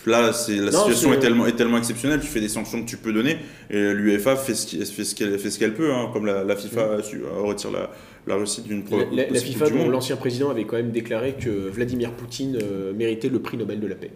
Là, 0.10 0.34
c'est 0.34 0.56
la 0.56 0.72
Non, 0.72 0.80
situation 0.80 1.12
c'est- 1.12 1.18
est 1.18 1.20
tellement, 1.20 1.46
est 1.46 1.56
tellement 1.56 1.78
exceptionnelle, 1.78 2.20
tu 2.20 2.28
fais 2.28 2.42
des 2.42 2.50
sanctions 2.50 2.82
que 2.84 2.90
tu 2.90 2.98
peux 2.98 3.14
donner, 3.14 3.38
et 3.70 3.94
l'UEFA 3.94 4.36
fait 4.36 4.56
ce 4.56 4.66
qui- 4.66 4.84
fait 4.84 5.04
ce 5.04 5.14
qu'elle 5.14 5.38
fait 5.38 5.52
ce 5.52 5.60
qu'elle 5.60 5.74
peut, 5.76 5.92
hein, 5.94 6.10
comme 6.12 6.26
la, 6.26 6.44
la 6.44 6.56
FIFA 6.56 7.02
su- 7.04 7.22
euh, 7.24 7.42
retire 7.42 7.70
la, 7.72 7.92
la 8.26 8.36
Russie 8.36 8.62
d'une 8.62 8.84
La, 9.12 9.26
la- 9.30 9.40
FIFA, 9.40 9.70
dont 9.70 9.88
l'ancien 9.90 10.16
président 10.16 10.50
avait 10.50 10.66
quand 10.66 10.78
même 10.78 10.92
déclaré 10.92 11.36
que 11.40 11.50
Vladimir 11.50 12.12
Poutine 12.14 12.58
euh, 12.62 12.92
méritait 12.94 13.30
le 13.30 13.40
prix 13.40 13.58
Nobel 13.58 13.80
de 13.80 13.88
la 13.88 13.96
paix. 13.96 14.12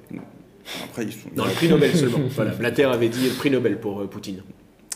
Après, 0.85 1.03
ils 1.03 1.11
sont- 1.11 1.29
Non, 1.35 1.45
le 1.45 1.51
prix 1.55 1.69
Nobel 1.69 1.95
seulement. 1.95 2.19
voilà, 2.35 2.51
Blatter 2.51 2.85
avait 2.85 3.09
dit 3.09 3.25
le 3.29 3.35
prix 3.35 3.51
Nobel 3.51 3.79
pour 3.79 4.01
euh, 4.01 4.07
Poutine. 4.07 4.41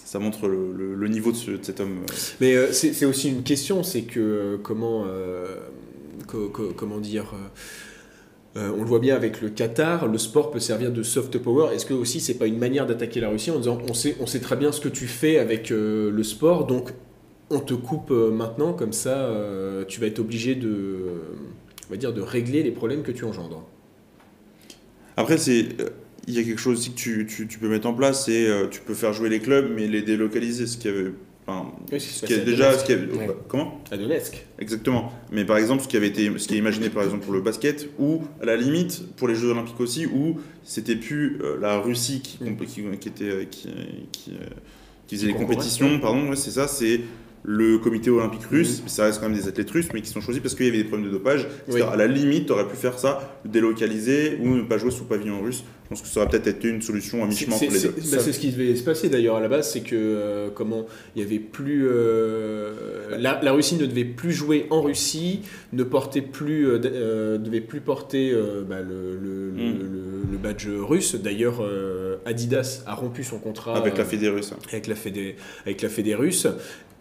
ça 0.03 0.17
montre 0.19 0.47
le, 0.47 0.71
le- 0.75 0.95
le 0.95 1.07
niveau 1.09 1.31
de, 1.31 1.35
ce- 1.37 1.51
de 1.51 1.59
cet 1.61 1.79
homme. 1.79 1.97
euh, 2.09 2.13
Mais 2.41 2.55
euh, 2.55 2.71
c'est 2.71 3.05
aussi 3.05 3.29
une 3.29 3.43
question, 3.43 3.83
c'est 3.83 4.03
que 4.03 4.19
euh, 4.19 4.57
comment, 4.63 5.03
euh, 5.07 5.45
co- 6.27 6.49
co- 6.49 6.73
comment 6.75 6.97
dire, 6.99 7.25
euh, 7.33 7.37
euh, 8.57 8.71
on 8.75 8.81
le 8.81 8.87
voit 8.87 8.99
bien 8.99 9.15
avec 9.15 9.41
le 9.41 9.49
Qatar, 9.49 10.07
le 10.07 10.17
sport 10.17 10.49
peut 10.49 10.59
servir 10.59 10.91
de 10.91 11.03
soft 11.03 11.37
power. 11.37 11.75
Est-ce 11.75 11.85
que 11.85 11.93
aussi 11.93 12.19
c'est 12.19 12.33
pas 12.35 12.47
une 12.47 12.57
manière 12.57 12.87
d'attaquer 12.87 13.19
la 13.19 13.29
Russie 13.29 13.51
en 13.51 13.57
disant 13.57 13.77
on 13.87 13.93
sait, 13.93 14.15
on 14.19 14.25
sait 14.25 14.39
très 14.39 14.55
bien 14.55 14.71
ce 14.71 14.81
que 14.81 14.89
tu 14.89 15.05
fais 15.05 15.37
avec 15.37 15.71
euh, 15.71 16.09
le 16.09 16.23
sport, 16.23 16.65
donc 16.65 16.91
on 17.51 17.59
te 17.59 17.75
coupe 17.75 18.09
euh, 18.11 18.31
maintenant, 18.31 18.73
comme 18.73 18.93
ça 18.93 19.31
tu 19.87 20.01
vas 20.01 20.07
être 20.07 20.19
obligé 20.19 20.55
de, 20.55 21.21
régler 21.91 22.63
les 22.63 22.71
problèmes 22.71 23.03
que 23.03 23.11
tu 23.11 23.25
engendres. 23.25 23.63
Après, 25.17 25.37
c'est 25.37 25.67
il 26.27 26.33
y 26.33 26.39
a 26.39 26.43
quelque 26.43 26.59
chose 26.59 26.79
aussi 26.79 26.91
que 26.91 27.23
tu, 27.23 27.59
peux 27.59 27.69
mettre 27.69 27.87
en 27.87 27.93
place, 27.93 28.25
c'est 28.25 28.49
tu 28.69 28.81
peux 28.81 28.93
faire 28.93 29.13
jouer 29.13 29.29
les 29.29 29.39
clubs, 29.39 29.71
mais 29.73 29.87
les 29.87 30.01
délocaliser. 30.01 30.65
Enfin, 31.47 31.71
Oui, 31.91 31.99
ce 31.99 32.07
qui 32.07 32.13
se 32.13 32.19
ce 32.19 32.25
qui 32.25 32.33
est 32.33 32.45
déjà. 32.45 32.77
Ce 32.77 32.85
qui. 32.85 32.93
Comment 33.47 33.81
À 33.89 33.97
Donetsk. 33.97 34.45
Exactement. 34.59 35.11
Mais 35.31 35.45
par 35.45 35.57
exemple, 35.57 35.83
ce 35.83 35.87
qui 35.87 35.97
avait 35.97 36.07
été, 36.07 36.31
ce 36.37 36.47
qui 36.47 36.55
est 36.55 36.57
imaginé 36.57 36.89
par 36.89 37.03
exemple 37.03 37.23
pour 37.23 37.33
le 37.33 37.41
basket, 37.41 37.89
ou 37.97 38.21
à 38.41 38.45
la 38.45 38.55
limite 38.55 39.15
pour 39.15 39.27
les 39.27 39.35
Jeux 39.35 39.49
Olympiques 39.49 39.79
aussi, 39.79 40.05
où 40.05 40.37
c'était 40.63 40.95
plus 40.95 41.39
euh, 41.41 41.57
la 41.59 41.79
Russie 41.79 42.21
qui, 42.21 42.37
qui, 42.37 42.83
qui 42.99 43.07
était 43.07 43.23
euh, 43.23 43.45
qui, 43.45 43.69
qui, 44.11 44.31
euh, 44.31 44.45
qui 45.07 45.15
faisait 45.15 45.27
les 45.27 45.33
compétitions, 45.33 45.99
pardon, 45.99 46.29
ouais, 46.29 46.35
c'est 46.35 46.51
ça, 46.51 46.67
c'est 46.67 47.01
le 47.44 47.77
comité 47.77 48.10
olympique 48.10 48.44
russe, 48.51 48.79
Mm. 48.79 48.82
mais 48.84 48.89
ça 48.89 49.03
reste 49.06 49.20
quand 49.22 49.29
même 49.29 49.38
des 49.38 49.48
athlètes 49.48 49.70
russes, 49.72 49.88
mais 49.94 50.01
qui 50.01 50.10
sont 50.10 50.22
choisis 50.22 50.41
parce 50.41 50.53
qu'il 50.56 50.65
y 50.65 50.70
avait 50.70 50.79
des 50.79 50.84
problèmes 50.84 51.08
de 51.08 51.12
dopage. 51.13 51.48
Oui. 51.70 51.82
À 51.82 51.96
la 51.96 52.08
limite, 52.08 52.48
tu 52.48 52.51
aurais 52.51 52.67
pu 52.67 52.75
faire 52.75 53.00
ça, 53.00 53.39
délocaliser 53.46 54.38
ou 54.41 54.50
ne 54.56 54.63
pas 54.63 54.77
jouer 54.77 54.91
sous 54.91 55.06
pavillon 55.06 55.41
russe. 55.41 55.63
Je 55.86 55.89
pense 55.89 56.01
que 56.01 56.08
ça 56.10 56.20
aurait 56.20 56.29
peut-être 56.29 56.48
été 56.48 56.67
une 56.67 56.82
solution 56.82 57.24
à 57.24 57.27
mi-chemin 57.27 57.56
pour 57.58 57.70
les 57.72 57.77
c'est- 57.79 57.88
deux. 57.88 58.12
bah, 58.12 58.17
c'est 58.20 58.34
ce 58.34 58.39
qui 58.39 58.51
devait 58.51 58.75
se 58.75 58.84
passer 58.84 59.08
d'ailleurs 59.08 59.38
à 59.38 59.39
la 59.39 59.48
base, 59.48 59.72
c'est 59.72 59.79
que 59.79 59.96
euh, 59.96 60.50
comment 60.53 60.86
il 61.15 61.22
y 61.22 61.25
avait 61.25 61.39
plus 61.39 61.88
euh, 61.88 63.17
la, 63.17 63.39
la 63.41 63.51
Russie 63.53 63.75
ne 63.77 63.86
devait 63.86 64.03
plus 64.03 64.34
jouer 64.34 64.65
en 64.70 64.82
Russie, 64.82 65.41
ne 65.72 65.84
portait 65.84 66.22
plus 66.22 66.67
euh, 66.67 67.38
devait 67.38 67.62
plus 67.62 67.79
porter 67.79 68.34
bah, 68.67 68.82
le, 68.82 69.15
le- 69.15 69.50
le- 69.51 69.58
Mm. 69.58 69.79
le- 69.79 70.32
le 70.32 70.38
badge 70.38 70.67
russe. 70.67 71.15
D'ailleurs, 71.15 71.63
Adidas 72.25 72.84
a 72.86 72.94
rompu 72.96 73.24
son 73.24 73.39
contrat 73.39 73.77
Avec 73.77 73.98
la 73.98 74.03
euh, 74.03 74.08
fédé 74.08 74.27
russe. 74.29 74.51
hein. 74.53 74.60
avec 74.70 74.88
la 74.88 74.96
fédé 74.96 75.36
avec 75.65 75.82
la 75.82 75.89
fédé 75.89 76.15
russe 76.15 76.48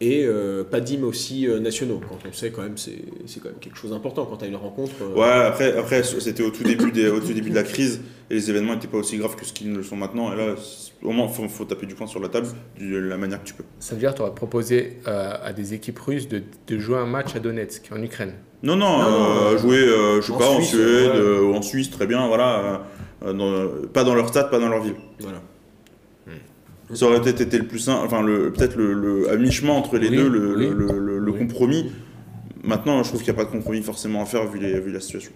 et 0.00 0.24
euh, 0.24 0.62
pas 0.64 0.80
d'hymne 0.80 1.04
aussi 1.04 1.48
euh, 1.48 1.58
nationaux. 1.58 2.00
Quand 2.08 2.18
on 2.28 2.32
sait 2.32 2.50
quand 2.50 2.62
même 2.62 2.76
c'est 2.76 2.98
c'est 3.26 3.40
quand 3.40 3.48
même 3.48 3.58
quelque 3.60 3.78
chose 3.78 3.90
d'important 3.92 4.26
quand 4.26 4.36
tu 4.36 4.44
as 4.44 4.48
une 4.48 4.56
rencontre. 4.56 4.92
euh, 5.02 5.14
Ouais, 5.14 5.46
après, 5.46 5.76
après 5.76 6.02
c'était 6.02 6.42
au 6.42 6.50
tout 6.50 6.64
début 6.64 6.92
des, 6.92 7.08
au 7.08 7.20
tout 7.20 7.32
début 7.32 7.50
de 7.50 7.54
la 7.54 7.62
crise 7.62 8.00
et 8.30 8.34
les 8.34 8.50
événements 8.50 8.74
n'étaient 8.74 8.88
pas 8.88 8.98
aussi 8.98 9.16
graves 9.16 9.36
que 9.36 9.46
ce 9.46 9.52
qu'ils 9.52 9.70
ne 9.72 9.76
le 9.78 9.82
sont 9.82 9.96
maintenant. 9.96 10.32
Et 10.32 10.36
là, 10.36 10.54
au 11.02 11.12
moins, 11.12 11.28
faut, 11.28 11.48
faut 11.48 11.64
taper 11.64 11.86
du 11.86 11.94
poing 11.94 12.06
sur 12.06 12.20
la 12.20 12.28
table 12.28 12.48
de 12.80 12.96
la 12.96 13.16
manière 13.16 13.40
que 13.42 13.46
tu 13.48 13.54
peux. 13.54 13.64
Ça 13.78 13.94
veut 13.94 14.00
dire 14.00 14.10
que 14.12 14.16
tu 14.16 14.22
aurais 14.22 14.34
proposé 14.34 14.98
euh, 15.06 15.32
à 15.42 15.52
des 15.52 15.74
équipes 15.74 15.98
russes 16.00 16.26
de, 16.28 16.42
de 16.66 16.78
jouer 16.78 16.98
un 16.98 17.06
match 17.06 17.36
à 17.36 17.38
Donetsk, 17.38 17.88
en 17.92 18.02
Ukraine? 18.02 18.32
Non, 18.62 18.74
non, 18.74 18.98
Non, 18.98 19.56
jouer, 19.58 19.76
euh, 19.78 20.20
je 20.20 20.26
sais 20.26 20.32
en 20.32 20.38
pas, 20.38 20.48
en 20.48 20.56
Suisse, 20.56 20.70
Suède 20.70 20.80
ouais. 21.10 21.16
euh, 21.16 21.40
ou 21.42 21.54
en 21.54 21.62
Suisse, 21.62 21.90
très 21.90 22.06
bien, 22.06 22.26
voilà. 22.26 22.82
euh, 23.22 23.32
dans- 23.32 23.88
pas 23.88 24.02
dans 24.02 24.14
leur 24.14 24.28
stade, 24.28 24.50
pas 24.50 24.58
dans 24.58 24.68
leur 24.68 24.82
ville. 24.82 24.94
Voilà. 25.20 25.40
Ça 26.95 27.07
aurait 27.07 27.21
peut-être 27.21 27.40
été 27.40 27.59
le 27.59 27.66
plus 27.66 27.81
simple, 27.81 28.05
enfin, 28.07 28.25
peut-être 28.25 28.76
le, 28.76 28.93
le- 28.93 29.31
à 29.31 29.37
mi-chemin 29.37 29.73
entre 29.73 29.99
les 29.99 30.09
Oui, 30.09 30.16
deux, 30.16 30.28
le, 30.28 30.57
oui. 30.57 30.69
le- 30.73 30.99
le- 30.99 31.19
le 31.19 31.33
Oui. 31.33 31.38
compromis. 31.38 31.90
Maintenant, 32.62 33.02
je 33.02 33.09
trouve 33.09 33.22
qu'il 33.22 33.33
n'y 33.33 33.38
a 33.40 33.42
pas 33.42 33.49
de 33.49 33.53
compromis 33.57 33.83
forcément 33.83 34.22
à 34.22 34.27
faire 34.27 34.46
vu, 34.46 34.59
les, 34.59 34.79
vu 34.81 34.92
la 34.92 35.01
situation. 35.01 35.31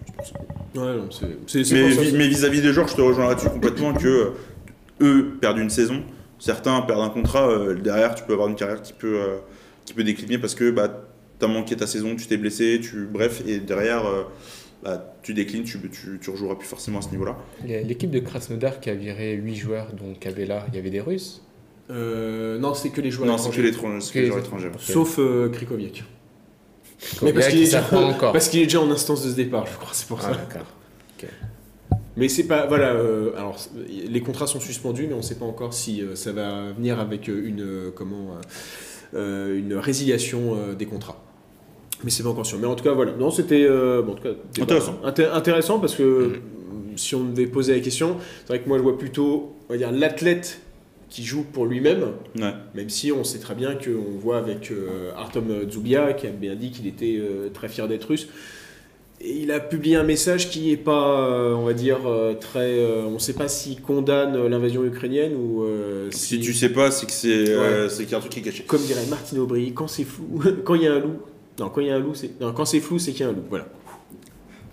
Ouais, 0.75 0.81
non, 0.95 1.09
Mais, 1.53 2.27
vis-à-vis 2.27 2.61
des 2.61 2.71
joueurs, 2.73 2.87
je 2.87 2.95
te 2.95 3.01
rejoins 3.01 3.27
là-dessus 3.27 3.49
complètement 3.49 3.93
que 3.93 4.07
euh, 4.07 4.29
eux 5.01 5.31
perdent 5.41 5.57
une 5.59 5.69
saison, 5.69 6.03
certains 6.39 6.81
perdent 6.81 7.01
un 7.01 7.09
contrat, 7.09 7.49
euh, 7.49 7.75
derrière 7.75 8.15
tu 8.15 8.23
peux 8.23 8.33
avoir 8.33 8.47
une 8.47 8.55
carrière 8.55 8.81
qui 8.81 8.93
peut, 8.93 9.15
euh, 9.19 9.37
qui 9.85 9.93
peut 9.93 10.03
décliner 10.03 10.37
parce 10.37 10.55
que 10.55 10.71
bah, 10.71 11.03
tu 11.39 11.45
as 11.45 11.47
manqué 11.49 11.75
ta 11.75 11.87
saison, 11.87 12.15
tu 12.15 12.27
t'es 12.27 12.37
blessé, 12.37 12.79
tu, 12.81 13.07
bref, 13.11 13.41
et 13.47 13.59
derrière 13.59 14.05
euh, 14.05 14.23
bah, 14.83 15.13
tu 15.21 15.33
déclines, 15.33 15.63
tu, 15.63 15.79
tu, 15.89 16.19
tu 16.21 16.29
rejoueras 16.29 16.55
plus 16.55 16.67
forcément 16.67 16.99
à 16.99 17.01
ce 17.01 17.09
niveau-là. 17.09 17.37
Il 17.63 17.71
y 17.71 17.75
a 17.75 17.81
L'équipe 17.81 18.09
de 18.11 18.19
Krasnodar 18.19 18.79
qui 18.79 18.89
a 18.89 18.95
viré 18.95 19.33
8 19.33 19.55
joueurs, 19.55 19.93
donc 19.93 20.25
avait 20.25 20.45
là, 20.45 20.65
il 20.69 20.75
y 20.75 20.79
avait 20.79 20.89
des 20.89 21.01
Russes? 21.01 21.41
Euh, 21.89 22.57
non, 22.59 22.73
c'est 22.73 22.89
que 22.89 23.01
les 23.01 23.11
joueurs 23.11 23.27
Non, 23.27 23.37
c'est 23.37 23.49
que 23.49 23.61
étrangers. 23.61 23.61
les, 23.63 23.69
étrangers, 23.75 23.99
c'est 24.01 24.13
que 24.13 24.19
les 24.19 24.25
joueurs 24.27 24.39
étrangers. 24.39 24.71
Sauf 24.79 25.19
euh, 25.19 25.49
Krikoviak. 25.49 26.03
Mais 27.23 27.33
parce 27.33 27.47
qu'il 27.49 27.59
est, 27.59 27.65
déjà- 27.65 27.81
pas 27.81 27.97
encore. 27.99 28.31
parce 28.31 28.47
qu'il 28.49 28.59
est 28.61 28.65
déjà 28.65 28.79
en 28.79 28.89
instance 28.91 29.23
de 29.25 29.31
ce 29.31 29.35
départ, 29.35 29.65
je 29.67 29.75
crois, 29.77 29.89
c'est 29.91 30.07
pour 30.07 30.19
Ah, 30.21 30.31
ça. 30.33 30.37
d'accord. 30.37 30.67
Mais 32.17 32.27
c'est 32.27 32.43
pas. 32.43 32.67
Voilà, 32.67 32.91
euh, 32.93 33.31
alors 33.37 33.57
les 33.87 34.21
contrats 34.21 34.45
sont 34.45 34.59
suspendus, 34.59 35.07
mais 35.07 35.13
on 35.13 35.21
sait 35.21 35.35
pas 35.35 35.45
encore 35.45 35.73
si 35.73 36.01
euh, 36.01 36.13
ça 36.15 36.33
va 36.33 36.71
venir 36.73 36.99
avec 36.99 37.27
une. 37.29 37.61
euh, 37.61 37.91
comment. 37.95 38.37
une 39.13 39.75
résiliation 39.75 40.55
euh, 40.57 40.75
des 40.75 40.85
contrats. 40.85 41.23
Mais 42.03 42.09
c'est 42.11 42.23
pas 42.23 42.29
encore 42.29 42.45
sûr. 42.45 42.57
Mais 42.59 42.67
en 42.67 42.75
tout 42.75 42.83
cas, 42.83 42.93
voilà. 42.93 43.11
Non, 43.13 43.29
c'était. 43.31 43.63
euh, 43.69 44.01
bon, 44.01 44.13
en 44.13 44.15
tout 44.15 44.23
cas, 44.23 44.29
débat 44.53 44.63
Intéressant. 44.63 44.99
inté- 45.05 45.29
intéressant 45.31 45.79
parce 45.79 45.95
que 45.95 46.03
euh, 46.03 46.29
si 46.95 47.15
on 47.15 47.23
devait 47.25 47.47
poser 47.47 47.73
la 47.73 47.79
question, 47.79 48.17
c'est 48.41 48.47
vrai 48.47 48.61
que 48.61 48.67
moi 48.67 48.77
je 48.77 48.83
vois 48.83 48.97
plutôt, 48.97 49.55
on 49.69 49.73
va 49.73 49.77
dire, 49.77 49.91
l'athlète 49.91 50.59
qui 51.09 51.23
joue 51.23 51.43
pour 51.43 51.65
lui-même. 51.65 52.03
Ouais. 52.39 52.53
Même 52.73 52.89
si 52.89 53.11
on 53.11 53.23
sait 53.23 53.39
très 53.39 53.53
bien 53.55 53.75
qu'on 53.75 54.17
voit 54.19 54.37
avec 54.37 54.71
euh, 54.71 55.11
Artem 55.17 55.69
Zubia, 55.69 56.13
qui 56.13 56.25
a 56.27 56.31
bien 56.31 56.55
dit 56.55 56.71
qu'il 56.71 56.87
était 56.87 57.17
euh, 57.19 57.49
très 57.53 57.67
fier 57.67 57.87
d'être 57.87 58.05
russe, 58.05 58.29
et 59.23 59.41
il 59.41 59.51
a 59.51 59.59
publié 59.59 59.97
un 59.97 60.03
message 60.03 60.49
qui 60.49 60.69
n'est 60.69 60.77
pas, 60.77 61.27
euh, 61.29 61.53
on 61.53 61.65
va 61.65 61.73
dire, 61.73 61.99
euh, 62.07 62.33
très... 62.33 62.79
euh, 62.79 63.03
on 63.05 63.11
ne 63.11 63.19
sait 63.19 63.33
pas 63.33 63.47
s'il 63.47 63.79
condamne 63.81 64.47
l'invasion 64.47 64.83
ukrainienne 64.83 65.33
ou 65.35 65.63
euh, 65.63 66.07
Si 66.11 66.39
tu 66.39 66.53
sais 66.53 66.69
pas, 66.69 66.89
c'est 66.91 67.05
que 67.05 67.11
c'est 67.11 67.45
c'est 67.89 68.03
qu'il 68.03 68.11
y 68.11 68.15
a 68.15 68.17
un 68.17 68.21
truc 68.21 68.31
qui 68.31 68.39
est 68.39 68.43
caché. 68.43 68.63
Comme 68.65 68.81
dirait 68.81 69.05
Martine 69.09 69.37
Aubry, 69.39 69.73
quand 69.73 69.87
c'est 69.87 70.05
flou, 70.05 70.41
quand 70.63 70.73
il 70.75 70.83
y 70.83 70.87
a 70.87 70.93
un 70.93 70.99
loup... 70.99 71.17
Non, 71.61 71.69
quand 71.69 71.81
il 71.81 71.87
y 71.87 71.91
a 71.91 71.95
un 71.95 71.99
loup, 71.99 72.15
c'est... 72.15 72.41
Non, 72.41 72.53
quand 72.53 72.65
c'est 72.65 72.79
flou, 72.79 72.97
c'est 72.97 73.11
qu'il 73.11 73.21
y 73.21 73.23
a 73.23 73.29
un 73.29 73.33
loup, 73.33 73.43
voilà. 73.47 73.67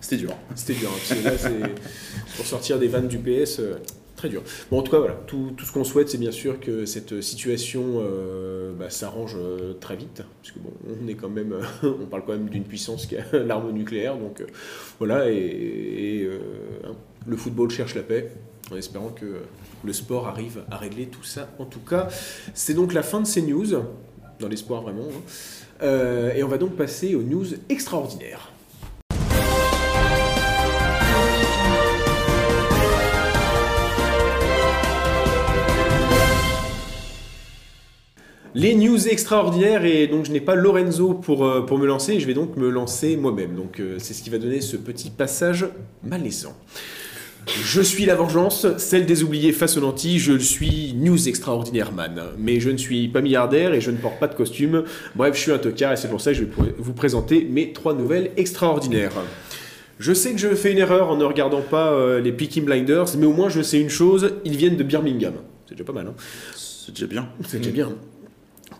C'était 0.01 0.17
dur. 0.17 0.31
C'était 0.55 0.73
dur, 0.73 0.89
hein, 0.89 0.97
parce 0.97 1.19
que 1.19 1.23
là, 1.23 1.37
c'est... 1.37 2.35
Pour 2.35 2.47
sortir 2.47 2.79
des 2.79 2.87
vannes 2.87 3.07
du 3.07 3.19
PS, 3.19 3.59
euh, 3.59 3.75
très 4.15 4.27
dur. 4.27 4.41
Bon, 4.71 4.79
en 4.79 4.81
tout 4.81 4.91
cas, 4.91 4.97
voilà, 4.97 5.13
tout, 5.27 5.51
tout 5.55 5.65
ce 5.65 5.71
qu'on 5.71 5.83
souhaite, 5.83 6.09
c'est 6.09 6.17
bien 6.17 6.31
sûr 6.31 6.59
que 6.59 6.85
cette 6.85 7.21
situation 7.21 8.01
euh, 8.01 8.73
bah, 8.73 8.89
s'arrange 8.89 9.35
euh, 9.37 9.73
très 9.79 9.97
vite, 9.97 10.23
parce 10.41 10.51
que 10.51 10.57
bon, 10.57 10.71
on 11.03 11.07
est 11.07 11.13
quand 11.13 11.29
même, 11.29 11.55
on 11.83 12.07
parle 12.07 12.23
quand 12.25 12.33
même 12.33 12.49
d'une 12.49 12.63
puissance 12.63 13.05
qui 13.05 13.17
a 13.17 13.23
l'arme 13.33 13.71
nucléaire, 13.71 14.17
donc 14.17 14.43
voilà, 14.97 15.29
et, 15.29 15.35
et, 15.35 16.29
hein, 16.85 16.95
le 17.27 17.37
football 17.37 17.69
cherche 17.69 17.93
la 17.93 18.01
paix, 18.01 18.31
en 18.71 18.77
espérant 18.77 19.09
que 19.09 19.43
le 19.83 19.93
sport 19.93 20.27
arrive 20.27 20.63
à 20.71 20.77
régler 20.77 21.05
tout 21.05 21.23
ça. 21.23 21.51
En 21.59 21.65
tout 21.65 21.81
cas, 21.81 22.07
c'est 22.55 22.73
donc 22.73 22.93
la 22.93 23.03
fin 23.03 23.21
de 23.21 23.27
ces 23.27 23.43
news, 23.43 23.67
dans 24.39 24.47
l'espoir 24.47 24.81
vraiment, 24.81 25.03
hein. 25.03 25.21
Euh, 25.81 26.33
et 26.33 26.43
on 26.43 26.47
va 26.47 26.57
donc 26.57 26.75
passer 26.75 27.15
aux 27.15 27.21
news 27.21 27.45
extraordinaires. 27.69 28.51
Les 38.55 38.73
news 38.73 39.07
extraordinaires 39.07 39.85
et 39.85 40.07
donc 40.07 40.25
je 40.25 40.31
n'ai 40.31 40.41
pas 40.41 40.55
Lorenzo 40.55 41.13
pour, 41.13 41.45
euh, 41.45 41.65
me 41.77 41.85
lancer, 41.85 42.19
je 42.19 42.25
vais 42.25 42.33
donc 42.33 42.57
me 42.57 42.69
lancer 42.69 43.15
moi-même. 43.15 43.55
Donc 43.55 43.79
euh, 43.79 43.97
c'est 43.99 44.13
ce 44.13 44.23
qui 44.23 44.29
va 44.29 44.39
donner 44.39 44.59
ce 44.59 44.75
petit 44.75 45.11
passage 45.11 45.67
malaisant. 46.03 46.55
Je 47.63 47.81
suis 47.81 48.05
la 48.05 48.15
vengeance, 48.15 48.67
celle 48.77 49.05
des 49.05 49.23
oubliés 49.23 49.51
face 49.51 49.77
aux 49.77 49.81
lentilles, 49.81 50.19
je 50.19 50.37
suis 50.37 50.93
news 50.95 51.27
extraordinaire 51.27 51.91
man. 51.91 52.21
Mais 52.37 52.59
je 52.59 52.69
ne 52.69 52.77
suis 52.77 53.07
pas 53.07 53.21
milliardaire 53.21 53.73
et 53.73 53.81
je 53.81 53.91
ne 53.91 53.97
porte 53.97 54.19
pas 54.19 54.27
de 54.27 54.35
costume. 54.35 54.83
Bref, 55.15 55.35
je 55.35 55.41
suis 55.41 55.51
un 55.51 55.57
tocard 55.57 55.93
et 55.93 55.97
c'est 55.97 56.09
pour 56.09 56.21
ça 56.21 56.31
que 56.31 56.37
je 56.37 56.43
vais 56.43 56.49
vous 56.77 56.93
présenter 56.93 57.47
mes 57.49 57.73
trois 57.73 57.93
nouvelles 57.93 58.31
extraordinaires. 58.37 59.13
Je 59.99 60.13
sais 60.13 60.31
que 60.31 60.37
je 60.37 60.55
fais 60.55 60.71
une 60.71 60.77
erreur 60.77 61.09
en 61.09 61.17
ne 61.17 61.25
regardant 61.25 61.61
pas 61.61 61.91
euh, 61.91 62.21
les 62.21 62.31
Peaky 62.31 62.61
Blinders, 62.61 63.17
mais 63.17 63.25
au 63.25 63.33
moins 63.33 63.49
je 63.49 63.61
sais 63.61 63.81
une 63.81 63.89
chose, 63.89 64.33
ils 64.45 64.55
viennent 64.55 64.77
de 64.77 64.83
Birmingham. 64.83 65.33
C'est 65.67 65.75
déjà 65.75 65.83
pas 65.83 65.93
mal, 65.93 66.07
hein 66.07 66.13
C'est 66.55 66.93
déjà 66.93 67.07
bien. 67.07 67.29
c'est 67.47 67.57
déjà 67.57 67.71
bien. 67.71 67.89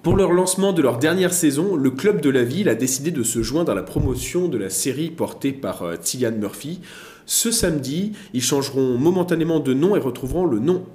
Pour 0.02 0.16
leur 0.16 0.32
lancement 0.32 0.72
de 0.72 0.82
leur 0.82 0.98
dernière 0.98 1.34
saison, 1.34 1.76
le 1.76 1.92
club 1.92 2.22
de 2.22 2.30
la 2.30 2.44
ville 2.44 2.70
a 2.70 2.76
décidé 2.76 3.12
de 3.12 3.22
se 3.22 3.44
joindre 3.44 3.74
à 3.74 3.76
la 3.76 3.84
promotion 3.84 4.48
de 4.48 4.58
la 4.58 4.70
série 4.70 5.10
portée 5.10 5.52
par 5.52 5.84
euh, 5.84 5.96
Cillian 6.02 6.32
Murphy. 6.32 6.80
Ce 7.30 7.52
samedi, 7.52 8.14
ils 8.34 8.42
changeront 8.42 8.98
momentanément 8.98 9.60
de 9.60 9.76
nom 9.76 9.96
et 9.96 10.00
retrouveront 10.00 10.48
le 10.48 10.58
nom 10.58 10.88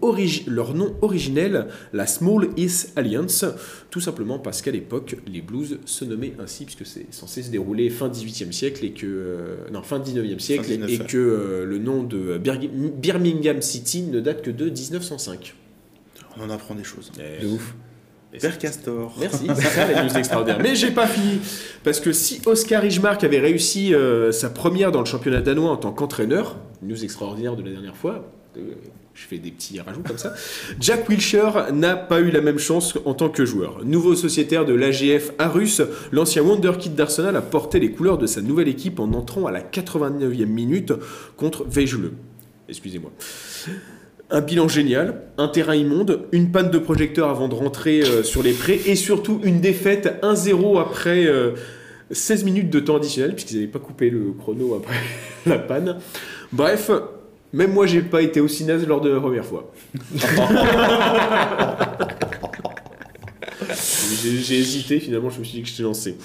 leur 0.48 0.74
nom 0.74 0.96
originel, 1.00 1.68
la 1.92 2.08
Small 2.08 2.48
East 2.56 2.92
Alliance, 2.96 3.44
tout 3.90 4.00
simplement 4.00 4.40
parce 4.40 4.60
qu'à 4.60 4.72
l'époque, 4.72 5.14
les 5.28 5.42
Blues 5.42 5.78
se 5.84 6.04
nommaient 6.04 6.34
ainsi, 6.40 6.64
puisque 6.64 6.86
c'est 6.86 7.06
censé 7.14 7.44
se 7.44 7.52
dérouler 7.52 7.88
fin 7.88 8.08
18e 8.08 8.50
siècle 8.50 8.84
et 8.84 8.90
que. 8.90 9.06
Euh, 9.06 9.70
non, 9.70 9.82
fin 9.82 10.00
19e 10.00 10.40
siècle, 10.40 10.72
et 10.72 10.98
que 10.98 11.16
euh, 11.16 11.64
le 11.64 11.78
nom 11.78 12.02
de 12.02 12.36
Birmingham 12.36 13.62
City 13.62 14.02
ne 14.02 14.18
date 14.18 14.42
que 14.42 14.50
de 14.50 14.64
1905. 14.64 15.54
On 16.36 16.42
en 16.42 16.50
apprend 16.50 16.74
des 16.74 16.82
choses. 16.82 17.12
de 17.16 17.46
ouf. 17.46 17.76
Père 18.40 18.58
Castor. 18.58 19.14
Merci, 19.18 19.46
c'est 19.54 19.62
ça 19.62 19.90
la 19.90 20.04
news 20.04 20.16
extraordinaire. 20.16 20.60
Mais 20.62 20.74
j'ai 20.74 20.90
pas 20.90 21.06
fini. 21.06 21.40
Parce 21.82 22.00
que 22.00 22.12
si 22.12 22.40
Oscar 22.46 22.82
Rijmark 22.82 23.22
avait 23.24 23.40
réussi 23.40 23.94
euh, 23.94 24.32
sa 24.32 24.50
première 24.50 24.92
dans 24.92 25.00
le 25.00 25.06
championnat 25.06 25.40
danois 25.40 25.70
en 25.70 25.76
tant 25.76 25.92
qu'entraîneur, 25.92 26.56
news 26.82 27.02
extraordinaire 27.04 27.56
de 27.56 27.62
la 27.62 27.70
dernière 27.70 27.96
fois, 27.96 28.30
euh, 28.56 28.74
je 29.14 29.22
fais 29.26 29.38
des 29.38 29.50
petits 29.50 29.80
rajouts 29.80 30.02
comme 30.02 30.18
ça, 30.18 30.34
Jack 30.80 31.08
Wilshere 31.08 31.72
n'a 31.72 31.96
pas 31.96 32.20
eu 32.20 32.30
la 32.30 32.40
même 32.40 32.58
chance 32.58 32.98
en 33.04 33.14
tant 33.14 33.28
que 33.28 33.44
joueur. 33.44 33.84
Nouveau 33.84 34.14
sociétaire 34.14 34.64
de 34.64 34.74
l'AGF 34.74 35.32
Arus, 35.38 35.82
l'ancien 36.10 36.42
Wonderkid 36.42 36.94
d'Arsenal 36.94 37.36
a 37.36 37.42
porté 37.42 37.78
les 37.78 37.92
couleurs 37.92 38.18
de 38.18 38.26
sa 38.26 38.42
nouvelle 38.42 38.68
équipe 38.68 38.98
en 38.98 39.12
entrant 39.12 39.46
à 39.46 39.52
la 39.52 39.60
89e 39.60 40.46
minute 40.46 40.92
contre 41.36 41.64
Vejle. 41.64 42.10
Excusez-moi. 42.68 43.12
Un 44.30 44.40
bilan 44.40 44.68
génial, 44.68 45.20
un 45.36 45.48
terrain 45.48 45.74
immonde, 45.74 46.26
une 46.32 46.50
panne 46.50 46.70
de 46.70 46.78
projecteur 46.78 47.28
avant 47.28 47.48
de 47.48 47.54
rentrer 47.54 48.00
euh, 48.02 48.22
sur 48.22 48.42
les 48.42 48.52
prés 48.52 48.80
et 48.86 48.96
surtout 48.96 49.40
une 49.44 49.60
défaite 49.60 50.18
1-0 50.22 50.80
après 50.80 51.28
16 52.10 52.42
euh, 52.42 52.44
minutes 52.44 52.70
de 52.70 52.80
temps 52.80 52.96
additionnel 52.96 53.34
puisqu'ils 53.34 53.56
n'avaient 53.56 53.66
pas 53.68 53.78
coupé 53.78 54.08
le 54.08 54.32
chrono 54.32 54.74
après 54.74 54.96
la 55.46 55.58
panne. 55.58 55.98
Bref, 56.52 56.90
même 57.52 57.72
moi 57.72 57.86
j'ai 57.86 58.00
pas 58.00 58.22
été 58.22 58.40
aussi 58.40 58.64
naze 58.64 58.86
lors 58.86 59.02
de 59.02 59.10
la 59.10 59.20
première 59.20 59.44
fois. 59.44 59.70
j'ai 64.24 64.58
hésité, 64.58 65.00
finalement 65.00 65.28
je 65.28 65.40
me 65.40 65.44
suis 65.44 65.58
dit 65.58 65.62
que 65.62 65.68
je 65.68 65.76
t'ai 65.76 65.82
lancé. 65.82 66.16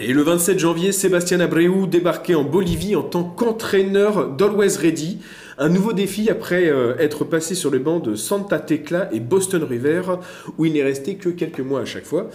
Et 0.00 0.12
le 0.12 0.22
27 0.22 0.58
janvier, 0.58 0.92
Sébastien 0.92 1.40
Abreu 1.40 1.86
débarquait 1.86 2.34
en 2.34 2.44
Bolivie 2.44 2.94
en 2.94 3.02
tant 3.02 3.24
qu'entraîneur 3.24 4.28
d'Always 4.30 4.76
Ready. 4.76 5.18
Un 5.62 5.68
nouveau 5.68 5.92
défi 5.92 6.30
après 6.30 6.70
euh, 6.70 6.96
être 6.98 7.26
passé 7.26 7.54
sur 7.54 7.70
le 7.70 7.78
banc 7.78 8.00
de 8.00 8.14
Santa 8.14 8.58
Tecla 8.58 9.10
et 9.12 9.20
Boston 9.20 9.62
River, 9.62 10.00
où 10.56 10.64
il 10.64 10.72
n'est 10.72 10.82
resté 10.82 11.16
que 11.16 11.28
quelques 11.28 11.60
mois 11.60 11.82
à 11.82 11.84
chaque 11.84 12.06
fois. 12.06 12.30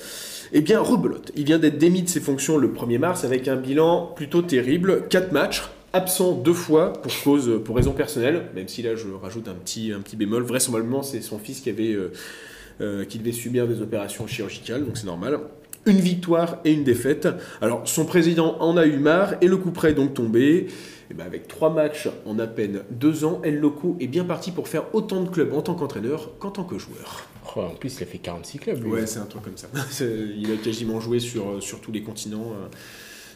Eh 0.54 0.62
bien, 0.62 0.80
rebelote. 0.80 1.32
Il 1.36 1.46
vient 1.46 1.58
d'être 1.58 1.80
démis 1.80 2.04
de 2.04 2.08
ses 2.08 2.20
fonctions 2.20 2.60
le 2.60 2.68
1er 2.68 3.00
mars 3.00 3.24
avec 3.24 3.48
un 3.48 3.56
bilan 3.56 4.14
plutôt 4.16 4.44
terrible. 4.44 5.08
4 5.10 5.32
matchs, 5.32 5.64
absent 5.92 6.34
deux 6.34 6.54
fois 6.54 6.94
pour 6.94 7.12
cause, 7.24 7.62
pour 7.66 7.76
raison 7.76 7.94
personnelle, 7.94 8.44
même 8.54 8.68
si 8.68 8.84
là 8.84 8.96
je 8.96 9.08
rajoute 9.20 9.48
un 9.48 9.56
petit, 9.56 9.92
un 9.92 10.02
petit 10.02 10.18
bémol. 10.18 10.44
Vraisemblablement, 10.44 11.02
c'est 11.02 11.22
son 11.22 11.40
fils 11.40 11.62
qui 11.62 11.72
avait, 11.72 11.94
euh, 11.94 12.12
euh, 12.80 13.06
qui 13.06 13.18
devait 13.18 13.32
subir 13.32 13.68
des 13.68 13.82
opérations 13.82 14.28
chirurgicales, 14.28 14.86
donc 14.86 14.98
c'est 14.98 15.08
normal 15.08 15.40
une 15.86 16.00
victoire 16.00 16.58
et 16.66 16.74
une 16.74 16.84
défaite. 16.84 17.28
Alors 17.62 17.88
son 17.88 18.06
président 18.06 18.58
en 18.60 18.76
a 18.76 18.86
eu 18.86 18.98
marre 18.98 19.36
et 19.42 19.48
le 19.48 19.58
coup 19.58 19.72
près 19.72 19.92
est 19.92 19.94
donc 19.94 20.14
tombé. 20.14 20.68
Et 21.12 21.14
ben 21.14 21.26
avec 21.26 21.48
trois 21.48 21.70
matchs 21.70 22.10
en 22.26 22.40
à 22.40 22.48
peine 22.48 22.84
deux 22.90 23.26
ans, 23.26 23.42
El 23.44 23.60
Loco 23.60 23.96
est 24.00 24.08
bien 24.08 24.26
parti 24.26 24.52
pour 24.52 24.68
faire 24.68 24.94
autant 24.94 25.22
de 25.22 25.30
clubs 25.30 25.54
en 25.54 25.62
tant 25.62 25.76
qu'entraîneur 25.76 26.38
qu'en 26.40 26.52
tant 26.52 26.64
que 26.64 26.78
joueur. 26.78 27.28
Oh, 27.56 27.62
en 27.62 27.76
plus, 27.76 27.96
il 27.98 28.04
a 28.04 28.06
fait 28.06 28.18
46 28.18 28.58
clubs. 28.60 28.84
Lui. 28.84 28.92
Ouais, 28.92 29.06
c'est 29.06 29.20
un 29.20 29.26
truc 29.26 29.44
comme 29.44 29.58
ça. 29.58 29.68
il 30.06 30.52
a 30.52 30.58
quasiment 30.58 31.00
joué 31.00 31.20
sur, 31.20 31.62
sur 31.62 31.80
tous 31.80 31.92
les 31.92 32.02
continents. 32.02 32.54
Euh, 32.54 32.68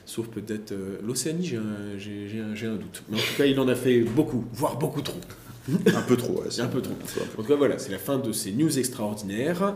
sauf 0.06 0.28
peut-être 0.28 0.72
euh, 0.72 0.98
l'Océanie, 1.04 1.46
j'ai 1.46 1.58
un, 1.58 2.72
un, 2.72 2.76
doute. 2.76 3.04
Mais 3.10 3.18
en 3.18 3.22
tout 3.22 3.38
cas, 3.38 3.46
il 3.46 3.60
en 3.60 3.68
a 3.68 3.76
fait 3.76 4.02
beaucoup, 4.02 4.46
voire 4.54 4.78
beaucoup 4.78 5.02
trop. 5.02 5.20
un 5.70 6.02
peu 6.02 6.18
trop, 6.18 6.42
ouais, 6.42 6.60
un 6.60 6.68
peu 6.68 6.82
trop. 6.82 6.96
En 7.38 7.42
tout 7.42 7.48
cas, 7.48 7.56
voilà, 7.56 7.78
c'est 7.78 7.92
la 7.92 8.00
fin 8.00 8.18
de 8.18 8.32
ces 8.32 8.52
news 8.52 8.80
extraordinaires. 8.80 9.76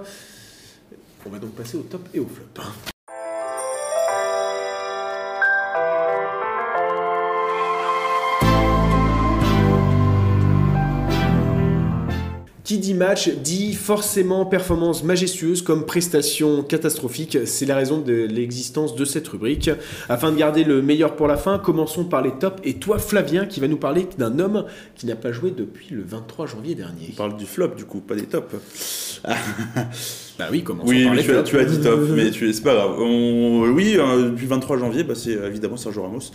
On 1.26 1.30
va 1.30 1.40
donc 1.40 1.52
passer 1.52 1.78
au 1.78 1.84
top 1.84 2.08
et 2.14 2.20
au 2.20 2.28
flop. 2.28 2.64
Qui 12.74 12.80
dit 12.80 12.96
match 12.96 13.30
dit 13.30 13.76
forcément 13.76 14.48
performance 14.48 15.04
majestueuse 15.04 15.62
comme 15.62 15.86
prestation 15.86 16.64
catastrophique. 16.64 17.38
C'est 17.46 17.68
la 17.68 17.76
raison 17.76 18.00
de 18.00 18.26
l'existence 18.28 18.96
de 18.96 19.06
cette 19.06 19.28
rubrique. 19.28 19.70
Afin 20.10 20.32
de 20.32 20.38
garder 20.38 20.64
le 20.64 20.82
meilleur 20.82 21.16
pour 21.16 21.28
la 21.28 21.38
fin, 21.38 21.60
commençons 21.60 22.04
par 22.04 22.24
les 22.24 22.32
tops. 22.32 22.60
Et 22.64 22.80
toi, 22.80 22.98
Flavien, 22.98 23.46
qui 23.46 23.60
va 23.60 23.68
nous 23.68 23.78
parler 23.78 24.08
d'un 24.18 24.40
homme 24.40 24.66
qui 24.96 25.06
n'a 25.06 25.16
pas 25.16 25.32
joué 25.32 25.52
depuis 25.52 25.90
le 25.92 26.02
23 26.02 26.48
janvier 26.48 26.74
dernier. 26.74 27.10
On 27.12 27.16
parle 27.16 27.38
du 27.38 27.46
flop, 27.46 27.76
du 27.78 27.86
coup, 27.86 28.00
pas 28.00 28.16
des 28.16 28.26
tops. 28.26 29.22
Bah 30.40 30.48
oui, 30.52 30.64
comment 30.64 30.84
Oui, 30.86 31.08
tu, 31.22 31.36
as, 31.36 31.44
tu 31.44 31.60
as 31.60 31.66
dit 31.66 31.80
top, 31.80 32.00
mais 32.16 32.32
tu, 32.32 32.52
c'est 32.52 32.64
pas 32.64 32.74
grave. 32.74 32.96
oui, 33.00 33.96
euh, 33.98 34.32
depuis 34.32 34.48
23 34.48 34.80
janvier, 34.80 35.04
bah, 35.04 35.14
c'est 35.16 35.34
évidemment 35.34 35.78
Sergio 35.78 36.02
Ramos 36.02 36.32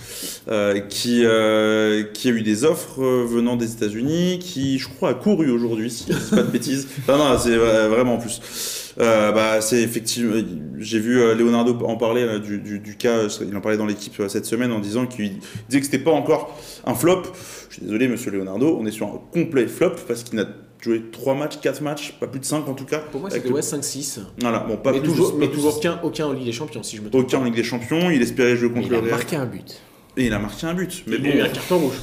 euh, 0.49 0.79
qui, 0.81 1.23
euh, 1.25 2.05
qui 2.15 2.29
a 2.29 2.31
eu 2.31 2.43
des 2.43 2.65
offres 2.65 3.03
venant 3.03 3.57
des 3.57 3.73
États-Unis, 3.73 4.39
qui, 4.41 4.79
je 4.79 4.89
crois, 4.89 5.11
a 5.11 5.15
couru 5.15 5.51
aujourd'hui, 5.51 5.91
si 5.91 6.05
je 6.13 6.17
dis 6.17 6.31
pas 6.31 6.43
de 6.43 6.51
bêtises. 6.51 6.87
Non, 7.09 7.17
non, 7.17 7.39
c'est 7.39 7.57
vraiment 7.57 8.15
en 8.15 8.19
plus. 8.19 8.93
bah, 8.99 9.61
c'est 9.61 9.83
effectivement. 9.83 10.35
J'ai 10.79 10.99
vu 11.01 11.17
Leonardo 11.35 11.77
en 11.85 11.97
parler 11.97 12.39
du, 12.39 12.59
du, 12.59 12.79
du, 12.79 12.97
cas. 12.97 13.27
Il 13.41 13.57
en 13.57 13.61
parlait 13.61 13.79
dans 13.79 13.87
l'équipe 13.87 14.23
cette 14.29 14.45
semaine 14.45 14.73
en 14.73 14.79
disant 14.79 15.07
qu'il 15.07 15.39
disait 15.69 15.81
que 15.81 15.87
c'était 15.87 15.99
pas 15.99 16.13
encore 16.13 16.57
un 16.87 16.95
flop. 16.95 17.23
Je 17.71 17.75
suis 17.75 17.83
désolé, 17.83 18.09
monsieur 18.09 18.31
Leonardo, 18.31 18.77
on 18.79 18.87
est 18.87 18.91
sur 18.91 19.07
un 19.07 19.21
complet 19.33 19.67
flop 19.67 19.95
parce 20.07 20.23
qu'il 20.23 20.37
n'a 20.37 20.47
joué 20.81 21.03
3 21.11 21.35
matchs, 21.35 21.61
4 21.61 21.81
matchs, 21.83 22.13
pas 22.19 22.27
plus 22.27 22.41
de 22.41 22.45
5 22.45 22.69
en 22.69 22.75
tout 22.75 22.85
cas. 22.85 22.99
Pour 22.99 23.21
moi, 23.21 23.31
c'était 23.31 23.51
ouais, 23.51 23.61
5-6. 23.61 24.21
Voilà, 24.41 24.61
bon, 24.61 24.77
pas 24.77 24.93
mais 24.93 25.01
plus 25.01 25.09
toujours, 25.09 25.35
mais 25.39 25.49
toujours 25.49 25.77
aucun, 25.77 26.01
aucun 26.03 26.27
en 26.27 26.33
Ligue 26.33 26.47
des 26.47 26.53
Champions, 26.53 26.83
si 26.83 26.97
je 26.97 27.03
me 27.03 27.11
trompe. 27.11 27.23
Aucun 27.23 27.39
en 27.39 27.45
Ligue 27.45 27.55
des 27.55 27.65
Champions, 27.65 28.11
il 28.11 28.23
espérait 28.23 28.57
jouer 28.57 28.71
contre 28.71 28.89
le 28.89 28.99
Real. 28.99 29.07
Il 29.07 29.13
a 29.13 29.17
marqué 29.17 29.37
un 29.37 29.47
but. 29.47 29.81
Et 30.17 30.27
il 30.27 30.33
a 30.33 30.39
marqué 30.39 30.67
un 30.67 30.75
but. 30.75 31.05
Mais 31.07 31.17
il 31.17 31.23
bon, 31.23 31.31
a 31.31 31.35
eu 31.35 31.41
un 31.43 31.49
carton 31.49 31.79
rouge. 31.79 31.95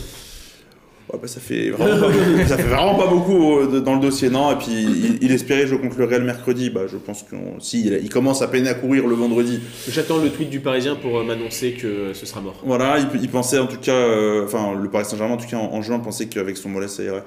Ouais, 1.13 1.19
bah, 1.21 1.27
ça, 1.27 1.39
fait 1.39 1.69
vraiment 1.69 2.07
pas, 2.07 2.13
ça 2.47 2.57
fait 2.57 2.63
vraiment 2.63 2.95
pas 2.95 3.07
beaucoup 3.07 3.59
euh, 3.59 3.79
dans 3.79 3.93
le 3.93 3.99
dossier, 3.99 4.29
non. 4.29 4.51
Et 4.51 4.55
puis 4.55 5.17
il, 5.21 5.31
espérait 5.31 5.67
jouer 5.67 5.77
contre 5.77 5.99
le 5.99 6.05
Real 6.05 6.23
mercredi. 6.23 6.71
Bah, 6.71 6.81
je 6.91 6.97
pense 6.97 7.23
que 7.23 7.35
si 7.59 7.85
il, 7.85 8.09
commence 8.09 8.41
à 8.41 8.47
peiner 8.47 8.69
à 8.69 8.73
courir 8.73 9.05
le 9.05 9.13
vendredi. 9.13 9.59
J'attends 9.87 10.17
le 10.17 10.29
tweet 10.29 10.49
du 10.49 10.61
Parisien 10.61 10.95
pour 10.95 11.19
euh, 11.19 11.23
m'annoncer 11.23 11.73
que 11.73 12.13
ce 12.13 12.25
sera 12.25 12.41
mort. 12.41 12.59
Voilà, 12.65 12.97
il, 13.21 13.29
pensait 13.29 13.59
en 13.59 13.67
tout 13.67 13.77
cas, 13.77 13.91
euh, 13.91 14.45
enfin 14.45 14.73
le 14.81 14.89
Paris 14.89 15.05
Saint-Germain 15.05 15.35
en 15.35 15.37
tout 15.37 15.47
cas 15.47 15.57
en, 15.57 15.73
en 15.73 15.81
juin 15.83 15.99
pensait 15.99 16.25
qu'avec 16.25 16.57
son 16.57 16.69
mollet 16.69 16.87
ça 16.87 17.03
irait 17.03 17.23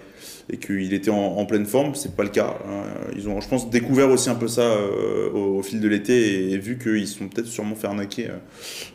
et 0.51 0.57
qu'il 0.57 0.95
était 0.95 1.11
en, 1.11 1.45
pleine 1.45 1.67
forme. 1.67 1.95
C'est 1.95 2.17
pas 2.17 2.23
le 2.23 2.31
cas. 2.31 2.57
Hein. 2.67 2.85
Ils 3.15 3.29
ont, 3.29 3.41
je 3.41 3.49
pense, 3.49 3.69
découvert 3.69 4.11
aussi 4.11 4.31
un 4.31 4.35
peu 4.35 4.49
ça 4.49 4.63
euh, 4.63 5.31
au, 5.31 5.63
fil 5.63 5.81
de 5.81 5.89
l'été 5.89 6.53
et, 6.53 6.59
vu 6.59 6.79
qu'ils 6.79 7.07
sont 7.07 7.29
peut-être 7.29 7.47
sûrement 7.47 7.75
fait 7.75 7.87
arnaquer 7.87 8.29
euh, 8.29 8.37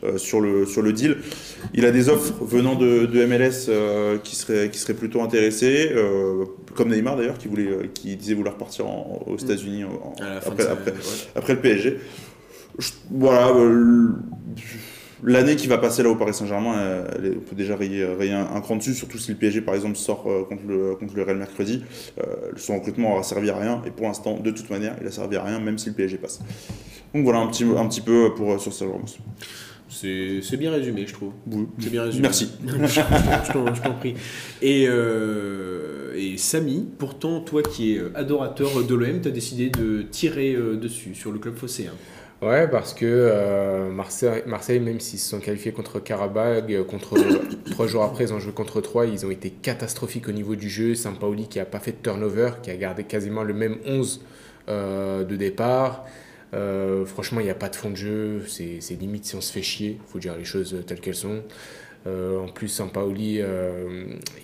euh, 0.03 0.17
sur, 0.17 0.41
le, 0.41 0.65
sur 0.65 0.81
le 0.81 0.93
deal. 0.93 1.17
Il 1.73 1.85
a 1.85 1.91
des 1.91 2.09
offres 2.09 2.43
venant 2.43 2.75
de, 2.75 3.25
MLS 3.25 3.69
qui, 4.23 4.35
seraient, 4.35 4.69
qui 4.69 4.79
seraient 4.79 4.93
plutôt 4.95 5.21
intéressés, 5.21 5.91
comme 6.75 6.89
Neymar 6.89 7.15
d'ailleurs, 7.17 7.37
qui, 7.37 7.47
voulait, 7.47 7.89
qui 7.93 8.15
disait 8.15 8.33
vouloir 8.33 8.57
partir 8.57 8.85
aux 8.87 9.37
États-Unis 9.37 9.83
après, 10.45 10.67
après, 11.35 11.53
le 11.53 11.59
PSG. 11.59 11.99
voilà 13.11 13.53
l'année 15.23 15.55
qui 15.55 15.67
va 15.67 15.77
passer 15.77 16.03
là 16.03 16.09
au 16.09 16.15
Paris 16.15 16.33
Saint-Germain, 16.33 16.77
euh, 16.77 17.35
on 17.37 17.49
peut 17.49 17.55
déjà 17.55 17.75
rayer, 17.75 18.03
un, 18.03 18.61
cran 18.61 18.75
dessus, 18.75 18.93
surtout 18.93 19.17
si 19.17 19.31
le 19.31 19.37
PSG 19.37 19.61
par 19.61 19.75
exemple 19.75 19.95
sort 19.95 20.25
euh, 20.27 20.43
contre, 20.43 20.63
le, 20.67 20.95
contre 20.95 21.15
le 21.15 21.23
Real 21.23 21.37
mercredi. 21.37 21.83
Euh, 22.19 22.51
son 22.55 22.75
recrutement 22.75 23.13
aura 23.13 23.23
servi 23.23 23.49
à 23.49 23.57
rien 23.57 23.81
et 23.85 23.91
pour 23.91 24.07
l'instant, 24.07 24.39
de 24.39 24.51
toute 24.51 24.69
manière, 24.69 24.95
il 25.01 25.07
a 25.07 25.11
servi 25.11 25.35
à 25.37 25.43
rien 25.43 25.59
même 25.59 25.77
si 25.77 25.89
le 25.89 25.95
PSG 25.95 26.17
passe. 26.17 26.39
Donc 27.13 27.23
voilà 27.23 27.39
un 27.39 27.47
petit, 27.47 27.63
un 27.63 27.87
petit 27.87 28.01
peu 28.01 28.33
pour, 28.35 28.59
sur 28.59 28.73
Sergio 28.73 28.95
Ramos. 28.95 29.17
C'est 29.89 30.57
bien 30.57 30.71
résumé, 30.71 31.05
je 31.05 31.13
trouve. 31.13 31.33
C'est 31.79 31.91
bien 31.91 32.03
résumé. 32.03 32.23
Merci. 32.23 32.49
je 32.65 33.51
t'en 33.51 33.93
prie. 33.93 34.15
Et, 34.61 34.85
et 34.85 36.37
Samy, 36.37 36.87
pourtant, 36.97 37.41
toi 37.41 37.61
qui 37.61 37.93
es 37.93 38.01
adorateur 38.15 38.83
de 38.83 38.95
l'OM, 38.95 39.21
tu 39.21 39.27
as 39.27 39.31
décidé 39.31 39.69
de 39.69 40.01
tirer 40.01 40.57
dessus 40.81 41.13
sur 41.13 41.31
le 41.31 41.37
club 41.37 41.55
phocéen. 41.55 41.91
Ouais, 42.43 42.67
parce 42.67 42.93
que 42.93 43.05
euh, 43.05 43.89
Marseille, 43.89 44.43
Marseille, 44.45 44.81
même 44.81 44.99
s'ils 44.99 45.19
se 45.19 45.29
sont 45.29 45.39
qualifiés 45.39 45.71
contre 45.71 45.99
Karabag, 46.01 46.73
euh, 46.73 46.83
contre, 46.83 47.15
trois 47.71 47.87
jours 47.87 48.03
après, 48.03 48.25
ils 48.25 48.33
ont 48.33 48.39
joué 48.39 48.51
contre 48.51 48.81
trois, 48.81 49.05
ils 49.05 49.25
ont 49.25 49.31
été 49.31 49.49
catastrophiques 49.49 50.27
au 50.27 50.33
niveau 50.33 50.55
du 50.55 50.69
jeu. 50.69 50.93
Sampaoli 50.93 51.47
qui 51.47 51.59
n'a 51.59 51.65
pas 51.65 51.79
fait 51.79 51.93
de 51.93 51.97
turnover, 52.03 52.51
qui 52.61 52.69
a 52.69 52.75
gardé 52.75 53.05
quasiment 53.05 53.43
le 53.43 53.53
même 53.53 53.77
11 53.85 54.21
euh, 54.67 55.23
de 55.23 55.35
départ. 55.37 56.05
franchement, 57.05 57.39
il 57.39 57.45
n'y 57.45 57.49
a 57.49 57.55
pas 57.55 57.69
de 57.69 57.77
fond 57.77 57.91
de 57.91 57.95
jeu, 57.95 58.43
c'est 58.47 58.99
limite 58.99 59.25
si 59.25 59.35
on 59.35 59.41
se 59.41 59.51
fait 59.51 59.61
chier, 59.63 59.99
il 60.05 60.11
faut 60.11 60.19
dire 60.19 60.35
les 60.35 60.43
choses 60.43 60.83
telles 60.85 60.99
qu'elles 60.99 61.15
sont. 61.15 61.43
en 62.05 62.47
plus, 62.53 62.67
Sampaoli, 62.67 63.41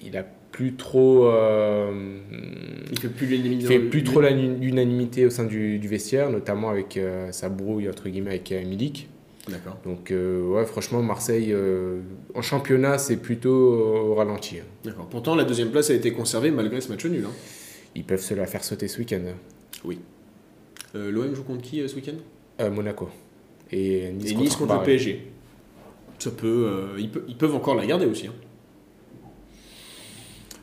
il 0.03 0.17
a 0.17 0.25
plus 0.51 0.73
trop. 0.75 1.27
Euh, 1.27 2.17
il 2.91 2.99
fait 2.99 3.07
plus 3.09 3.27
fait 3.67 3.79
plus 3.79 4.03
trop 4.03 4.21
l'unanimité 4.21 5.25
au 5.25 5.29
sein 5.29 5.45
du, 5.45 5.79
du, 5.79 5.87
vestiaire, 5.87 6.29
notamment 6.29 6.69
avec 6.69 6.97
euh, 6.97 7.31
sa 7.31 7.49
brouille 7.49 7.87
entre 7.89 8.09
guillemets 8.09 8.31
avec 8.31 8.51
euh, 8.51 8.63
Milik. 8.65 9.07
D'accord. 9.47 9.77
Donc, 9.83 10.11
euh, 10.11 10.41
ouais, 10.43 10.65
franchement, 10.65 11.01
Marseille, 11.01 11.55
en 12.35 12.41
championnat, 12.41 12.97
c'est 12.99 13.17
plutôt 13.17 13.49
au 14.11 14.15
ralenti. 14.15 14.59
hein. 14.59 14.63
D'accord. 14.83 15.07
Pourtant, 15.07 15.35
la 15.35 15.43
deuxième 15.43 15.69
place 15.71 15.89
a 15.89 15.93
été 15.95 16.11
conservée 16.11 16.51
malgré 16.51 16.81
ce 16.81 16.89
match 16.89 17.05
nul. 17.05 17.23
hein. 17.25 17.31
Ils 17.95 18.03
peuvent 18.03 18.21
se 18.21 18.33
la 18.35 18.45
faire 18.45 18.63
sauter 18.63 18.87
ce 18.87 18.99
week-end. 18.99 19.21
Euh, 20.95 21.11
L'OM 21.11 21.33
joue 21.33 21.43
contre 21.43 21.61
qui 21.61 21.87
ce 21.87 21.95
week-end? 21.95 22.69
Monaco. 22.69 23.09
Et 23.71 24.11
Nice, 24.11 24.31
Et 24.31 24.35
Nice 24.35 24.55
contre 24.55 24.73
le. 24.79 24.83
PSG. 24.83 25.21
Ça 26.19 26.31
peut, 26.31 26.89
ils, 26.97 27.09
pe- 27.09 27.23
ils 27.27 27.37
peuvent 27.37 27.55
encore 27.55 27.75
la 27.75 27.85
garder 27.85 28.05
aussi. 28.05 28.27
hein. 28.27 28.33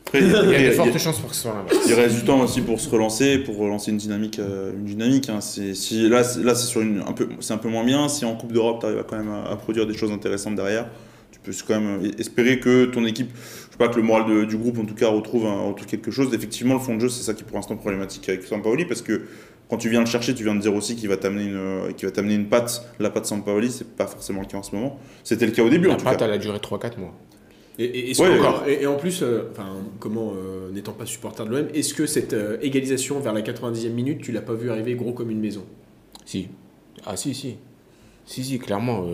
Après, 0.07 0.21
Il 0.21 0.27
y 0.31 0.33
a 0.33 0.37
après, 0.39 0.47
de 0.47 0.53
il 0.59 0.63
y 0.63 0.67
a- 0.67 0.71
fortes 0.71 0.97
chances 0.97 1.19
pour 1.19 1.29
que 1.29 1.35
ce 1.35 1.41
soit 1.43 1.53
l'inverse. 1.53 1.85
Il 1.87 1.93
reste 1.93 2.15
du 2.15 2.23
temps 2.23 2.39
aussi 2.41 2.61
pour 2.61 2.79
se 2.79 2.89
relancer, 2.89 3.39
pour 3.39 3.57
relancer 3.57 3.91
une 3.91 3.97
dynamique. 3.97 4.39
euh, 4.39 4.71
une 4.73 4.85
dynamique 4.85 5.29
hein. 5.29 5.41
C'est- 5.41 5.73
si, 5.73 6.07
là, 6.09 6.23
c'est- 6.23 6.43
là 6.43 6.55
c'est 6.55 6.65
sur 6.67 6.81
une, 6.81 7.01
un 7.07 7.11
peu, 7.13 7.27
c'est 7.41 7.53
un 7.53 7.57
peu 7.57 7.69
moins 7.69 7.83
bien. 7.83 8.07
Si 8.09 8.23
en 8.25 8.35
Coupe 8.35 8.51
d'Europe, 8.53 8.79
tu 8.79 8.85
arrives 8.85 9.03
quand 9.07 9.17
même 9.17 9.29
à, 9.29 9.49
à 9.51 9.55
produire 9.57 9.85
des 9.85 9.93
choses 9.95 10.11
intéressantes 10.11 10.55
derrière, 10.55 10.87
tu 11.31 11.39
peux 11.39 11.51
quand 11.67 11.79
même 11.79 12.03
euh, 12.05 12.11
espérer 12.19 12.59
que 12.59 12.85
ton 12.85 13.05
équipe, 13.05 13.29
je 13.35 13.71
sais 13.71 13.77
pas, 13.77 13.89
que 13.89 13.97
le 13.97 14.03
moral 14.03 14.25
de- 14.29 14.45
du 14.45 14.55
groupe 14.57 14.79
en 14.79 14.85
tout 14.85 14.95
cas 14.95 15.09
retrouve, 15.09 15.45
un- 15.45 15.67
retrouve 15.67 15.87
quelque 15.87 16.09
chose. 16.11 16.33
Effectivement, 16.33 16.73
le 16.75 16.79
fond 16.79 16.95
de 16.95 17.01
jeu, 17.01 17.09
c'est 17.09 17.23
ça 17.23 17.33
qui 17.33 17.41
est 17.43 17.45
pour 17.45 17.57
l'instant 17.57 17.75
problématique 17.75 18.27
avec 18.29 18.43
Sampaoli 18.43 18.85
parce 18.85 19.01
que 19.01 19.23
quand 19.69 19.75
tu 19.77 19.89
viens 19.89 19.99
le 19.99 20.05
chercher, 20.05 20.33
tu 20.33 20.43
viens 20.45 20.55
de 20.55 20.61
dire 20.61 20.73
aussi 20.73 20.95
qu'il 20.95 21.09
va 21.09 21.17
t'amener 21.17 21.43
une, 21.43 21.93
qu'il 21.95 22.07
va 22.07 22.11
t'amener 22.13 22.35
une 22.35 22.45
patte. 22.47 22.85
La 22.99 23.09
patte 23.09 23.25
Sampaoli, 23.25 23.69
c'est 23.69 23.87
pas 23.95 24.07
forcément 24.07 24.39
le 24.39 24.47
cas 24.47 24.57
en 24.57 24.63
ce 24.63 24.73
moment. 24.73 24.97
C'était 25.25 25.45
le 25.45 25.51
cas 25.51 25.63
au 25.63 25.69
début 25.69 25.87
en 25.87 25.91
La 25.91 25.97
tout 25.97 26.05
patte, 26.05 26.19
cas. 26.19 26.25
elle 26.25 26.31
a 26.31 26.37
duré 26.37 26.59
3-4 26.59 26.97
mois. 26.97 27.13
Et, 27.79 28.11
et- 28.11 28.19
Ouais, 28.21 28.39
encore. 28.39 28.63
en 28.87 28.95
plus, 28.95 29.21
euh, 29.21 29.49
enfin, 29.51 29.67
comment, 29.99 30.33
euh, 30.35 30.71
n'étant 30.71 30.93
pas 30.93 31.05
supporter 31.05 31.45
de 31.45 31.49
l'OM, 31.51 31.67
est-ce 31.73 31.93
que 31.93 32.05
cette 32.07 32.33
euh, 32.33 32.57
égalisation 32.61 33.19
vers 33.19 33.33
la 33.33 33.41
90e 33.41 33.89
minute, 33.93 34.21
tu 34.21 34.31
l'as 34.31 34.41
pas 34.41 34.53
vu 34.55 34.71
arriver 34.71 34.95
gros 34.95 35.11
comme 35.13 35.29
une 35.29 35.39
maison? 35.39 35.63
Si. 36.25 36.47
Ah 37.05 37.15
si, 37.15 37.33
si. 37.35 37.57
Si, 38.25 38.43
si, 38.43 38.59
clairement. 38.59 39.05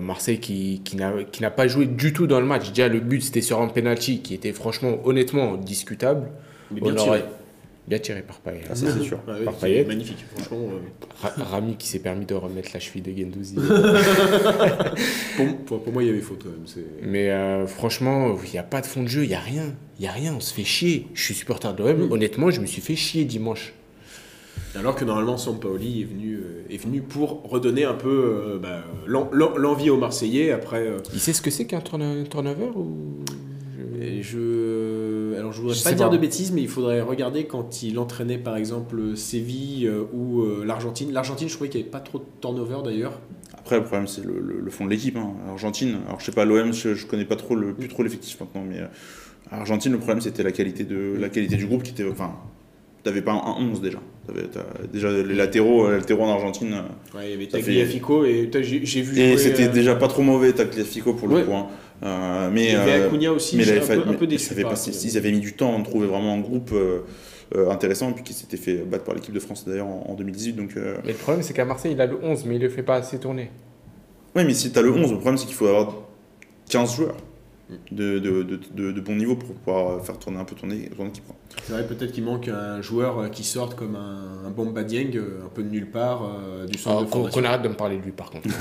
Marseille 0.00 0.38
qui, 0.38 0.80
qui 0.84 0.96
n'a 0.96 1.50
pas 1.50 1.66
joué 1.66 1.86
du 1.86 2.12
tout 2.12 2.26
dans 2.28 2.38
le 2.38 2.46
match. 2.46 2.68
Déjà, 2.68 2.86
le 2.88 3.00
but, 3.00 3.20
c'était 3.22 3.40
sur 3.40 3.60
un 3.60 3.66
penalty 3.68 4.20
qui 4.20 4.32
était 4.34 4.52
franchement, 4.52 4.98
honnêtement, 5.04 5.56
discutable. 5.56 6.30
Mais 6.70 6.80
bien 6.80 6.92
On 6.92 6.94
tiré. 6.96 7.08
aurait- 7.08 7.24
Bien 7.86 7.98
tiré 7.98 8.22
par 8.22 8.38
Payet. 8.40 8.62
Ah, 8.70 8.74
ça, 8.74 8.86
c'est 8.90 9.02
sûr. 9.02 9.18
Ah 9.28 9.32
oui, 9.38 9.44
Par 9.44 9.54
c'est 9.54 9.66
Payet. 9.66 9.84
Magnifique, 9.84 10.24
franchement. 10.34 10.68
euh, 10.72 10.78
Ra- 11.20 11.44
Rami 11.44 11.76
qui 11.76 11.86
s'est 11.86 11.98
permis 11.98 12.24
de 12.24 12.34
remettre 12.34 12.70
la 12.72 12.80
cheville 12.80 13.02
de 13.02 13.12
Gendouzi. 13.12 13.56
pour, 15.36 15.56
pour- 15.66 15.82
pour 15.82 15.92
moi, 15.92 16.02
il 16.02 16.06
y 16.06 16.10
avait 16.10 16.20
faute 16.20 16.42
quand 16.44 16.50
même. 16.50 16.86
Mais 17.02 17.30
euh, 17.30 17.66
franchement, 17.66 18.36
il 18.44 18.50
n'y 18.50 18.58
a 18.58 18.62
pas 18.62 18.80
de 18.80 18.86
fond 18.86 19.02
de 19.02 19.08
jeu, 19.08 19.24
il 19.24 19.28
n'y 19.28 19.34
a 19.34 19.40
rien. 19.40 19.74
Il 19.98 20.02
n'y 20.02 20.08
a 20.08 20.12
rien, 20.12 20.34
on 20.34 20.40
se 20.40 20.52
fait 20.54 20.64
chier. 20.64 21.08
Je 21.14 21.22
suis 21.22 21.34
supporter 21.34 21.74
de 21.74 21.82
l'OM, 21.82 22.08
Mm. 22.08 22.12
honnêtement, 22.12 22.50
je 22.50 22.60
me 22.60 22.66
suis 22.66 22.80
fait 22.82 22.96
chier 22.96 23.24
dimanche. 23.24 23.74
Alors 24.76 24.96
que 24.96 25.04
normalement, 25.04 25.36
Sampaoli 25.36 26.00
est 26.02 26.04
venu, 26.04 26.34
euh, 26.36 26.64
est 26.70 26.78
venu 26.78 27.00
pour 27.00 27.42
redonner 27.48 27.84
un 27.84 27.94
peu 27.94 28.08
euh, 28.08 28.58
bah, 28.58 28.82
l'en- 29.06 29.28
l'en- 29.32 29.56
l'envie 29.56 29.90
aux 29.90 29.96
Marseillais 29.98 30.50
après. 30.50 30.86
euh, 30.86 30.96
Il 31.12 31.20
sait 31.20 31.32
ce 31.32 31.42
que 31.42 31.50
c'est 31.50 31.66
qu'un 31.66 31.80
turn- 31.80 32.26
turnover 32.28 32.70
ou... 32.74 33.18
Et 34.00 34.22
je, 34.22 34.36
alors 35.38 35.52
je 35.52 35.60
voudrais 35.60 35.74
Je 35.76 35.82
pas 35.84 35.92
dire 35.92 36.08
pas. 36.08 36.12
de 36.14 36.18
bêtises, 36.18 36.52
mais 36.52 36.62
il 36.62 36.68
faudrait 36.68 37.00
regarder 37.00 37.44
quand 37.46 37.82
il 37.82 37.98
entraînait 37.98 38.38
par 38.38 38.56
exemple 38.56 39.16
Séville 39.16 39.86
euh, 39.86 40.02
ou 40.12 40.42
euh, 40.42 40.64
l'Argentine. 40.66 41.12
L'Argentine, 41.12 41.48
je 41.48 41.54
trouvais 41.54 41.68
qu'il 41.70 41.80
n'y 41.80 41.84
avait 41.84 41.90
pas 41.92 42.00
trop 42.00 42.18
de 42.18 42.24
turnover 42.40 42.78
d'ailleurs. 42.84 43.20
Après, 43.56 43.76
le 43.78 43.84
problème, 43.84 44.06
c'est 44.06 44.24
le, 44.24 44.40
le- 44.40 44.60
le 44.60 44.70
fond 44.70 44.84
de 44.84 44.90
l'équipe. 44.90 45.16
Hein. 45.16 45.32
Argentine, 45.48 45.98
alors 46.06 46.20
je 46.20 46.26
sais 46.26 46.32
pas, 46.32 46.44
l'OM, 46.44 46.72
je, 46.72 46.94
je 46.94 47.06
connais 47.06 47.24
pas 47.24 47.36
trop 47.36 47.54
le, 47.56 47.72
plus 47.74 47.88
trop 47.88 48.02
l'effectif 48.02 48.38
maintenant, 48.40 48.62
mais 48.68 48.80
euh, 48.80 48.86
Argentine, 49.50 49.92
le 49.92 49.98
problème, 49.98 50.20
c'était 50.20 50.42
la 50.42 50.52
qualité, 50.52 50.84
de, 50.84 51.16
la 51.18 51.28
qualité 51.28 51.56
du 51.56 51.66
groupe 51.66 51.82
qui 51.82 51.92
était. 51.92 52.06
Enfin, 52.08 52.32
t'avais 53.02 53.22
pas 53.22 53.32
un 53.32 53.56
11 53.60 53.80
déjà. 53.80 53.98
T'avais- 54.26 54.48
t'as- 54.48 54.66
déjà, 54.92 55.10
les 55.12 55.34
latéraux, 55.34 55.86
euh, 55.86 55.96
latéraux 55.98 56.24
en 56.24 56.32
Argentine. 56.32 56.72
euh, 56.74 57.16
Ouais, 57.18 57.26
il 57.26 57.30
y 57.30 57.34
avait 57.34 57.44
Ça 57.44 57.58
fait- 57.58 57.64
Tagliafico 57.64 58.24
et 58.24 58.50
j'ai 58.52 58.84
j'ai 58.84 59.02
vu. 59.02 59.18
Et 59.18 59.28
jouer, 59.32 59.38
c'était 59.38 59.68
euh, 59.68 59.72
déjà 59.72 59.94
pas 59.94 60.08
trop 60.08 60.22
mauvais, 60.22 60.52
Tagliafico, 60.52 61.14
pour 61.14 61.28
le 61.28 61.34
Ouais. 61.36 61.44
coup. 61.44 61.52
hein. 61.54 61.66
Euh, 62.02 62.46
Il 62.48 62.54
mais 62.54 62.72
y 62.72 62.74
avait 62.74 63.00
euh, 63.02 63.06
Acuna 63.06 63.32
aussi, 63.32 63.56
mais 63.56 63.62
j'ai 63.62 63.76
il 63.76 63.82
un, 63.82 63.86
peu, 63.86 64.08
un 64.08 64.14
peu 64.14 64.26
déçu. 64.26 64.54
pas- 64.54 64.74
ils 65.04 65.16
avaient 65.16 65.30
mis 65.32 65.40
du 65.40 65.54
temps 65.54 65.78
à 65.78 65.82
trouver 65.82 66.06
vraiment 66.06 66.34
un 66.34 66.40
groupe 66.40 66.70
euh, 66.72 67.00
euh, 67.54 67.70
intéressant, 67.70 68.10
et 68.10 68.14
puis 68.14 68.24
qui 68.24 68.32
s'était 68.32 68.56
fait 68.56 68.78
battre 68.78 69.04
par 69.04 69.14
l'équipe 69.14 69.32
de 69.34 69.40
France 69.40 69.64
d'ailleurs 69.66 69.86
en, 69.86 70.06
en 70.08 70.14
2018. 70.14 70.54
Donc, 70.54 70.76
euh, 70.76 70.96
Mais 71.04 71.12
le 71.12 71.18
problème, 71.18 71.42
c'est 71.42 71.54
qu'à 71.54 71.64
Marseille, 71.64 71.92
il 71.92 72.00
a 72.00 72.06
le 72.06 72.18
11, 72.22 72.44
mais 72.46 72.56
il 72.56 72.62
le 72.62 72.68
fait 72.68 72.82
pas 72.82 72.96
assez 72.96 73.18
tourner. 73.18 73.50
Oui, 74.36 74.42
mais 74.44 74.54
si 74.54 74.72
tu 74.72 74.78
as 74.78 74.82
le 74.82 74.90
11, 74.92 75.12
le 75.12 75.16
problème 75.18 75.38
c'est 75.38 75.46
qu'il 75.46 75.54
faut 75.54 75.66
avoir 75.68 75.94
15 76.68 76.96
joueurs 76.96 77.16
de, 77.90 78.18
de, 78.18 78.42
de, 78.42 78.58
de- 78.74 78.92
de 78.92 79.00
bon 79.00 79.16
niveau 79.16 79.36
pour 79.36 79.54
pouvoir 79.54 80.04
faire 80.04 80.18
tourner 80.18 80.38
un 80.38 80.44
peu 80.44 80.54
ton, 80.54 80.68
ton 80.68 81.06
équipe. 81.06 81.24
C'est 81.62 81.72
vrai, 81.72 81.86
peut-être 81.86 82.12
qu'il 82.12 82.24
manque 82.24 82.48
un 82.48 82.82
joueur 82.82 83.18
euh, 83.20 83.28
qui 83.28 83.42
sorte 83.44 83.74
comme 83.74 83.96
un, 83.96 84.46
un 84.46 84.50
Bamba 84.50 84.82
Dieng, 84.84 85.12
euh, 85.16 85.44
un 85.46 85.48
peu 85.48 85.62
de 85.62 85.68
nulle 85.70 85.90
part, 85.90 86.22
euh, 86.24 86.66
du 86.66 86.76
centre 86.78 86.98
Ah, 87.00 87.04
de 87.28 87.30
Qu'on 87.30 87.44
arrêter 87.44 87.62
de 87.62 87.68
me 87.68 87.74
parler 87.74 87.96
de 87.96 88.02
lui, 88.02 88.12
par 88.12 88.30
contre. 88.30 88.48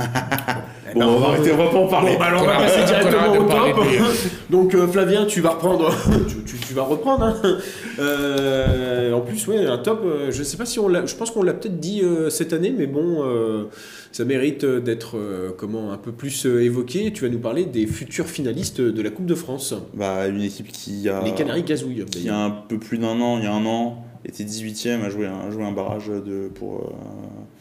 Eh 0.90 0.94
Bon, 0.94 1.00
ben, 1.00 1.08
on 1.08 1.20
va 1.20 1.28
arrêter, 1.30 1.52
on 1.52 1.58
va 1.58 1.68
pas 1.70 1.78
en 1.78 1.88
parler. 1.88 2.14
Bon, 2.14 2.20
bah, 2.20 2.26
alors, 2.26 2.44
on 2.44 2.46
va 2.46 2.58
passer 2.58 2.80
arrête- 2.82 2.88
directement 3.08 3.22
arrête 3.24 3.40
au 3.40 3.44
de 3.44 3.48
parler 3.48 3.74
top. 3.74 3.84
Donc 4.52 4.76
euh, 4.76 4.88
Flavien, 4.88 5.26
tu 5.26 5.42
vas 5.42 5.52
reprendre. 5.52 5.90
tu, 6.28 6.44
tu- 6.44 6.58
tu 6.66 6.74
vas 6.74 6.84
reprendre. 6.84 7.24
hein. 7.26 7.58
Euh, 8.00 9.12
en 9.14 9.22
plus, 9.22 9.48
ouais, 9.48 9.66
un 9.66 9.78
top. 9.78 10.02
euh, 10.06 10.32
je 10.32 10.44
sais 10.44 10.58
pas 10.58 10.66
si 10.66 10.80
on 10.80 10.88
l'a. 10.88 11.06
Je 11.06 11.16
pense 11.16 11.32
qu'on 11.32 11.44
l'a 11.44 11.54
peut-être 11.54 11.80
dit 11.80 12.02
euh, 12.04 12.30
cette 12.30 12.54
année, 12.54 12.74
mais 12.78 12.88
bon, 12.88 13.24
euh, 13.24 13.66
ça 14.12 14.26
mérite 14.26 14.64
euh, 14.64 14.80
d'être 14.80 15.18
euh, 15.18 15.52
comment 15.58 15.92
un 15.92 15.98
peu 15.98 16.12
plus 16.12 16.46
euh, 16.46 16.64
évoqué. 16.64 17.12
Tu 17.14 17.24
vas 17.26 17.30
nous 17.32 17.40
parler 17.40 17.66
des 17.66 17.88
futurs 17.88 18.28
finalistes 18.28 18.82
de 18.82 19.02
la 19.04 19.10
Coupe 19.12 19.26
de 19.26 19.36
France. 19.36 19.74
Bah, 19.94 20.28
une 20.28 20.42
équipe 20.42 20.72
qui 20.72 21.08
a, 21.10 21.22
Les 21.24 21.34
Canaries 21.34 21.64
gazouillent. 21.64 22.06
qui 22.06 22.30
a 22.30 22.38
un 22.38 22.50
peu 22.52 22.78
plus 22.80 22.98
d'un 22.98 23.20
an, 23.20 23.38
il 23.38 23.44
y 23.44 23.48
a 23.48 23.54
un 23.54 23.66
an, 23.66 24.04
était 24.26 24.44
18ème, 24.44 25.04
a 25.04 25.10
joué 25.10 25.28
un, 25.28 25.40
a 25.48 25.52
joué 25.52 25.64
un 25.64 25.72
barrage 25.74 26.08
de, 26.08 26.50
pour, 26.56 26.94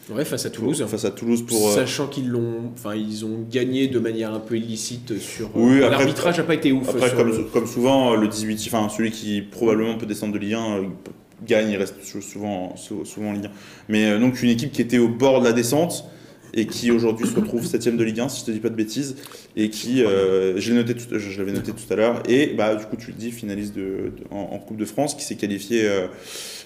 euh, 0.09 0.13
Ouais, 0.15 0.25
face 0.25 0.45
à 0.45 0.49
pour- 0.49 0.59
Toulouse. 0.59 0.85
face 0.87 1.05
à 1.05 1.11
Toulouse 1.11 1.45
pour. 1.45 1.67
euh, 1.69 1.75
Sachant 1.75 2.07
qu'ils 2.07 2.29
l'ont, 2.29 2.71
enfin 2.73 2.95
ils 2.95 3.25
ont 3.25 3.45
gagné 3.51 3.87
de 3.87 3.99
manière 3.99 4.33
un 4.33 4.39
peu 4.39 4.55
illicite 4.57 5.17
sur. 5.19 5.47
euh, 5.47 5.49
Oui, 5.55 5.77
après- 5.83 5.89
l'arbitrage 5.97 6.37
n'a 6.37 6.43
pas 6.43 6.53
été 6.55 6.71
ouf. 6.71 6.87
Après, 6.89 7.13
comme, 7.15 7.27
le- 7.29 7.43
comme 7.45 7.67
souvent, 7.67 8.15
le 8.15 8.27
18, 8.27 8.61
enfin 8.67 8.87
celui 8.89 9.11
qui 9.11 9.41
probablement 9.41 9.95
peut 9.97 10.05
descendre 10.05 10.33
de 10.33 10.39
Ligue 10.39 10.53
1 10.53 10.77
euh, 10.77 10.83
gagne, 11.45 11.69
il 11.71 11.77
reste 11.77 11.95
sou- 12.03 12.21
souvent, 12.21 12.75
sou- 12.77 13.03
souvent 13.05 13.29
en 13.29 13.33
Ligue 13.33 13.45
1. 13.47 13.49
Mais 13.89 14.05
euh, 14.11 14.19
donc 14.19 14.41
une 14.41 14.49
équipe 14.49 14.71
qui 14.71 14.81
était 14.81 14.97
au 14.99 15.09
bord 15.09 15.41
de 15.41 15.45
la 15.45 15.53
descente 15.53 16.05
et 16.53 16.67
qui 16.67 16.91
aujourd'hui 16.91 17.27
se 17.27 17.35
retrouve 17.35 17.65
7ème 17.65 17.97
de 17.97 18.03
Ligue 18.03 18.19
1, 18.19 18.29
si 18.29 18.41
je 18.41 18.45
te 18.45 18.51
dis 18.51 18.59
pas 18.59 18.69
de 18.69 18.75
bêtises, 18.75 19.15
et 19.55 19.69
qui, 19.69 20.03
euh, 20.03 20.59
je 20.59 20.71
l'avais 20.71 21.51
noté 21.51 21.71
tout 21.71 21.93
à 21.93 21.95
l'heure, 21.95 22.23
et 22.27 22.53
bah 22.55 22.75
du 22.75 22.85
coup 22.85 22.95
tu 22.95 23.07
le 23.07 23.17
dis, 23.17 23.31
finaliste 23.31 23.75
en 24.29 24.59
Coupe 24.59 24.77
de 24.77 24.85
France, 24.85 25.15
qui 25.15 25.23
s'est 25.23 25.35
qualifié 25.35 25.87
euh, 25.87 26.07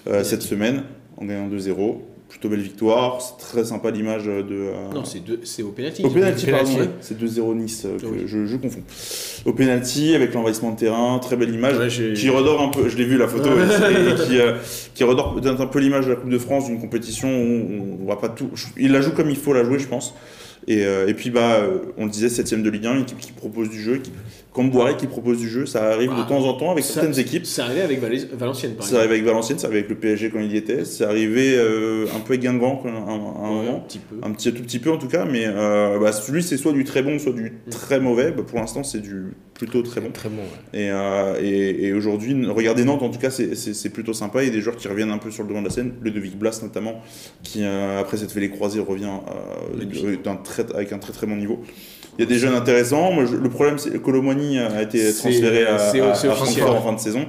euh, 0.06 0.24
cette 0.24 0.42
semaine 0.42 0.84
en 1.16 1.24
gagnant 1.24 1.48
2-0. 1.48 1.98
Plutôt 2.28 2.50
belle 2.50 2.60
victoire, 2.60 3.22
c'est 3.22 3.38
très 3.42 3.64
sympa 3.64 3.90
l'image 3.90 4.26
de. 4.26 4.44
euh, 4.50 4.72
Non, 4.94 5.02
c'est 5.06 5.20
deux- 5.20 5.40
c'est 5.44 5.62
au 5.62 5.70
penalty. 5.70 6.04
au 6.04 6.10
penalty, 6.10 6.46
pardon, 6.50 6.70
ouais. 6.78 6.88
c'est 7.00 7.16
2-0 7.18 7.54
Nice, 7.54 7.84
euh, 7.86 7.98
que 7.98 8.04
Oui. 8.04 8.18
je, 8.26 8.44
je 8.44 8.56
confonds. 8.56 8.82
Au 9.46 9.54
penalty, 9.54 10.14
avec 10.14 10.34
l'envahissement 10.34 10.72
de 10.72 10.76
terrain, 10.78 11.18
très 11.20 11.36
belle 11.36 11.54
image, 11.54 11.78
Ouais, 11.78 12.12
qui 12.12 12.28
redore 12.28 12.60
un 12.60 12.68
peu, 12.68 12.86
je 12.90 12.98
l'ai 12.98 13.06
vu 13.06 13.16
la 13.16 13.28
photo, 13.28 13.48
et, 13.48 14.26
qui, 14.26 14.38
euh, 14.40 14.54
qui 14.94 15.04
redore 15.04 15.34
peut-être 15.40 15.58
un 15.60 15.66
peu 15.66 15.78
l'image 15.78 16.04
de 16.04 16.10
la 16.10 16.16
Coupe 16.16 16.28
de 16.30 16.38
France, 16.38 16.66
d'une 16.66 16.78
compétition 16.78 17.28
où 17.28 17.98
on, 18.00 18.04
on 18.04 18.06
va 18.06 18.16
pas 18.16 18.28
tout. 18.28 18.50
Il 18.76 18.92
la 18.92 19.00
joue 19.00 19.12
comme 19.12 19.30
il 19.30 19.36
faut 19.36 19.54
la 19.54 19.64
jouer, 19.64 19.78
je 19.78 19.88
pense. 19.88 20.14
Et, 20.66 20.84
euh, 20.84 21.08
et 21.08 21.14
puis, 21.14 21.30
bah, 21.30 21.62
on 21.96 22.04
le 22.04 22.10
disait, 22.10 22.28
7ème 22.28 22.62
de 22.62 22.68
Ligue 22.68 22.84
1, 22.86 22.94
une 22.96 23.02
équipe 23.02 23.18
qui 23.18 23.32
propose 23.32 23.70
du 23.70 23.80
jeu, 23.80 23.96
qui, 23.96 24.12
comme 24.52 24.70
Boiré 24.70 24.96
qui 24.96 25.06
propose 25.06 25.38
du 25.38 25.48
jeu, 25.48 25.66
ça 25.66 25.92
arrive 25.92 26.10
Ah, 26.14 26.22
de 26.22 26.28
temps 26.28 26.44
en 26.44 26.54
temps 26.54 26.70
avec 26.72 26.82
ça- 26.82 26.94
certaines 26.94 27.18
équipes. 27.18 27.46
C'est 27.46 27.62
arrivé 27.62 27.80
avec 27.82 28.00
Valenciennes, 28.00 28.28
par 28.38 28.48
exemple. 28.48 28.96
arrive 28.96 29.10
avec 29.12 29.24
Valenciennes, 29.24 29.58
ça 29.58 29.66
arrive 29.68 29.78
avec 29.78 29.88
le 29.90 29.94
PSG 29.96 30.30
quand 30.30 30.40
il 30.40 30.52
y 30.52 30.56
était, 30.56 30.84
c'est 30.84 31.04
arrivé 31.04 31.54
euh, 31.56 32.06
un 32.16 32.20
peu 32.20 32.32
avec 32.32 32.40
Guingamp 32.40 32.82
à 32.84 32.88
un, 32.88 32.92
un 32.92 33.18
Ouais, 33.18 33.64
moment 33.64 33.76
un 33.76 33.80
petit 33.80 33.98
peu. 34.00 34.16
un 34.22 34.32
petit 34.32 34.52
tout 34.52 34.62
petit 34.62 34.78
peu 34.80 34.90
en 34.90 34.98
tout 34.98 35.06
cas, 35.08 35.24
mais 35.26 35.44
euh, 35.46 35.98
bah, 36.00 36.12
celui 36.12 36.42
c'est 36.42 36.56
soit 36.56 36.72
du 36.72 36.84
très 36.84 37.02
bon, 37.02 37.18
soit 37.18 37.32
Mm. 37.32 37.36
du 37.36 37.52
très 37.70 38.00
mauvais. 38.00 38.30
Bah, 38.32 38.42
pour 38.46 38.58
l'instant, 38.58 38.82
c'est 38.82 39.00
du 39.00 39.26
plutôt 39.54 39.82
très 39.82 40.00
bon. 40.00 40.10
Très 40.12 40.28
bon. 40.28 40.36
ouais. 40.42 40.80
Et, 40.80 40.90
euh, 40.90 41.34
et, 41.42 41.86
et 41.88 41.92
aujourd'hui, 41.92 42.46
regardez 42.46 42.84
Nantes 42.84 43.02
en 43.02 43.10
tout 43.10 43.18
cas, 43.18 43.30
c'est- 43.30 43.54
c'est 43.56 43.74
c'est 43.74 43.90
plutôt 43.90 44.12
sympa. 44.12 44.42
Il 44.42 44.46
y 44.46 44.50
a 44.50 44.52
des 44.52 44.60
joueurs 44.60 44.76
qui 44.76 44.86
reviennent 44.88 45.10
un 45.10 45.18
peu 45.18 45.30
sur 45.32 45.42
le 45.42 45.48
devant 45.48 45.60
de 45.62 45.66
la 45.66 45.72
scène. 45.72 45.92
Ludovic 46.02 46.38
Blas 46.38 46.60
notamment, 46.62 47.00
qui 47.42 47.64
euh, 47.64 48.00
après 48.00 48.16
s'être 48.16 48.30
fait 48.32 48.40
les 48.40 48.50
croisés 48.50 48.80
revient 48.80 49.08
très, 50.44 50.64
avec 50.74 50.92
un 50.92 50.98
très 50.98 51.12
très 51.12 51.26
bon 51.26 51.36
niveau. 51.36 51.62
Il 52.18 52.24
y 52.24 52.26
a 52.26 52.28
des 52.28 52.38
jeunes 52.38 52.54
intéressants. 52.54 53.12
Moi, 53.12 53.26
je- 53.26 53.36
le 53.36 53.48
problème, 53.48 53.78
c'est 53.78 53.90
que 53.90 53.98
Colomwani 53.98 54.58
a 54.58 54.82
été 54.82 54.98
transféré 55.14 55.64
à, 55.66 55.76
à- 55.76 55.90
à. 56.10 56.14
Francfort 56.34 56.74
en 56.76 56.82
fin 56.82 56.92
de 56.94 56.98
saison. 57.00 57.26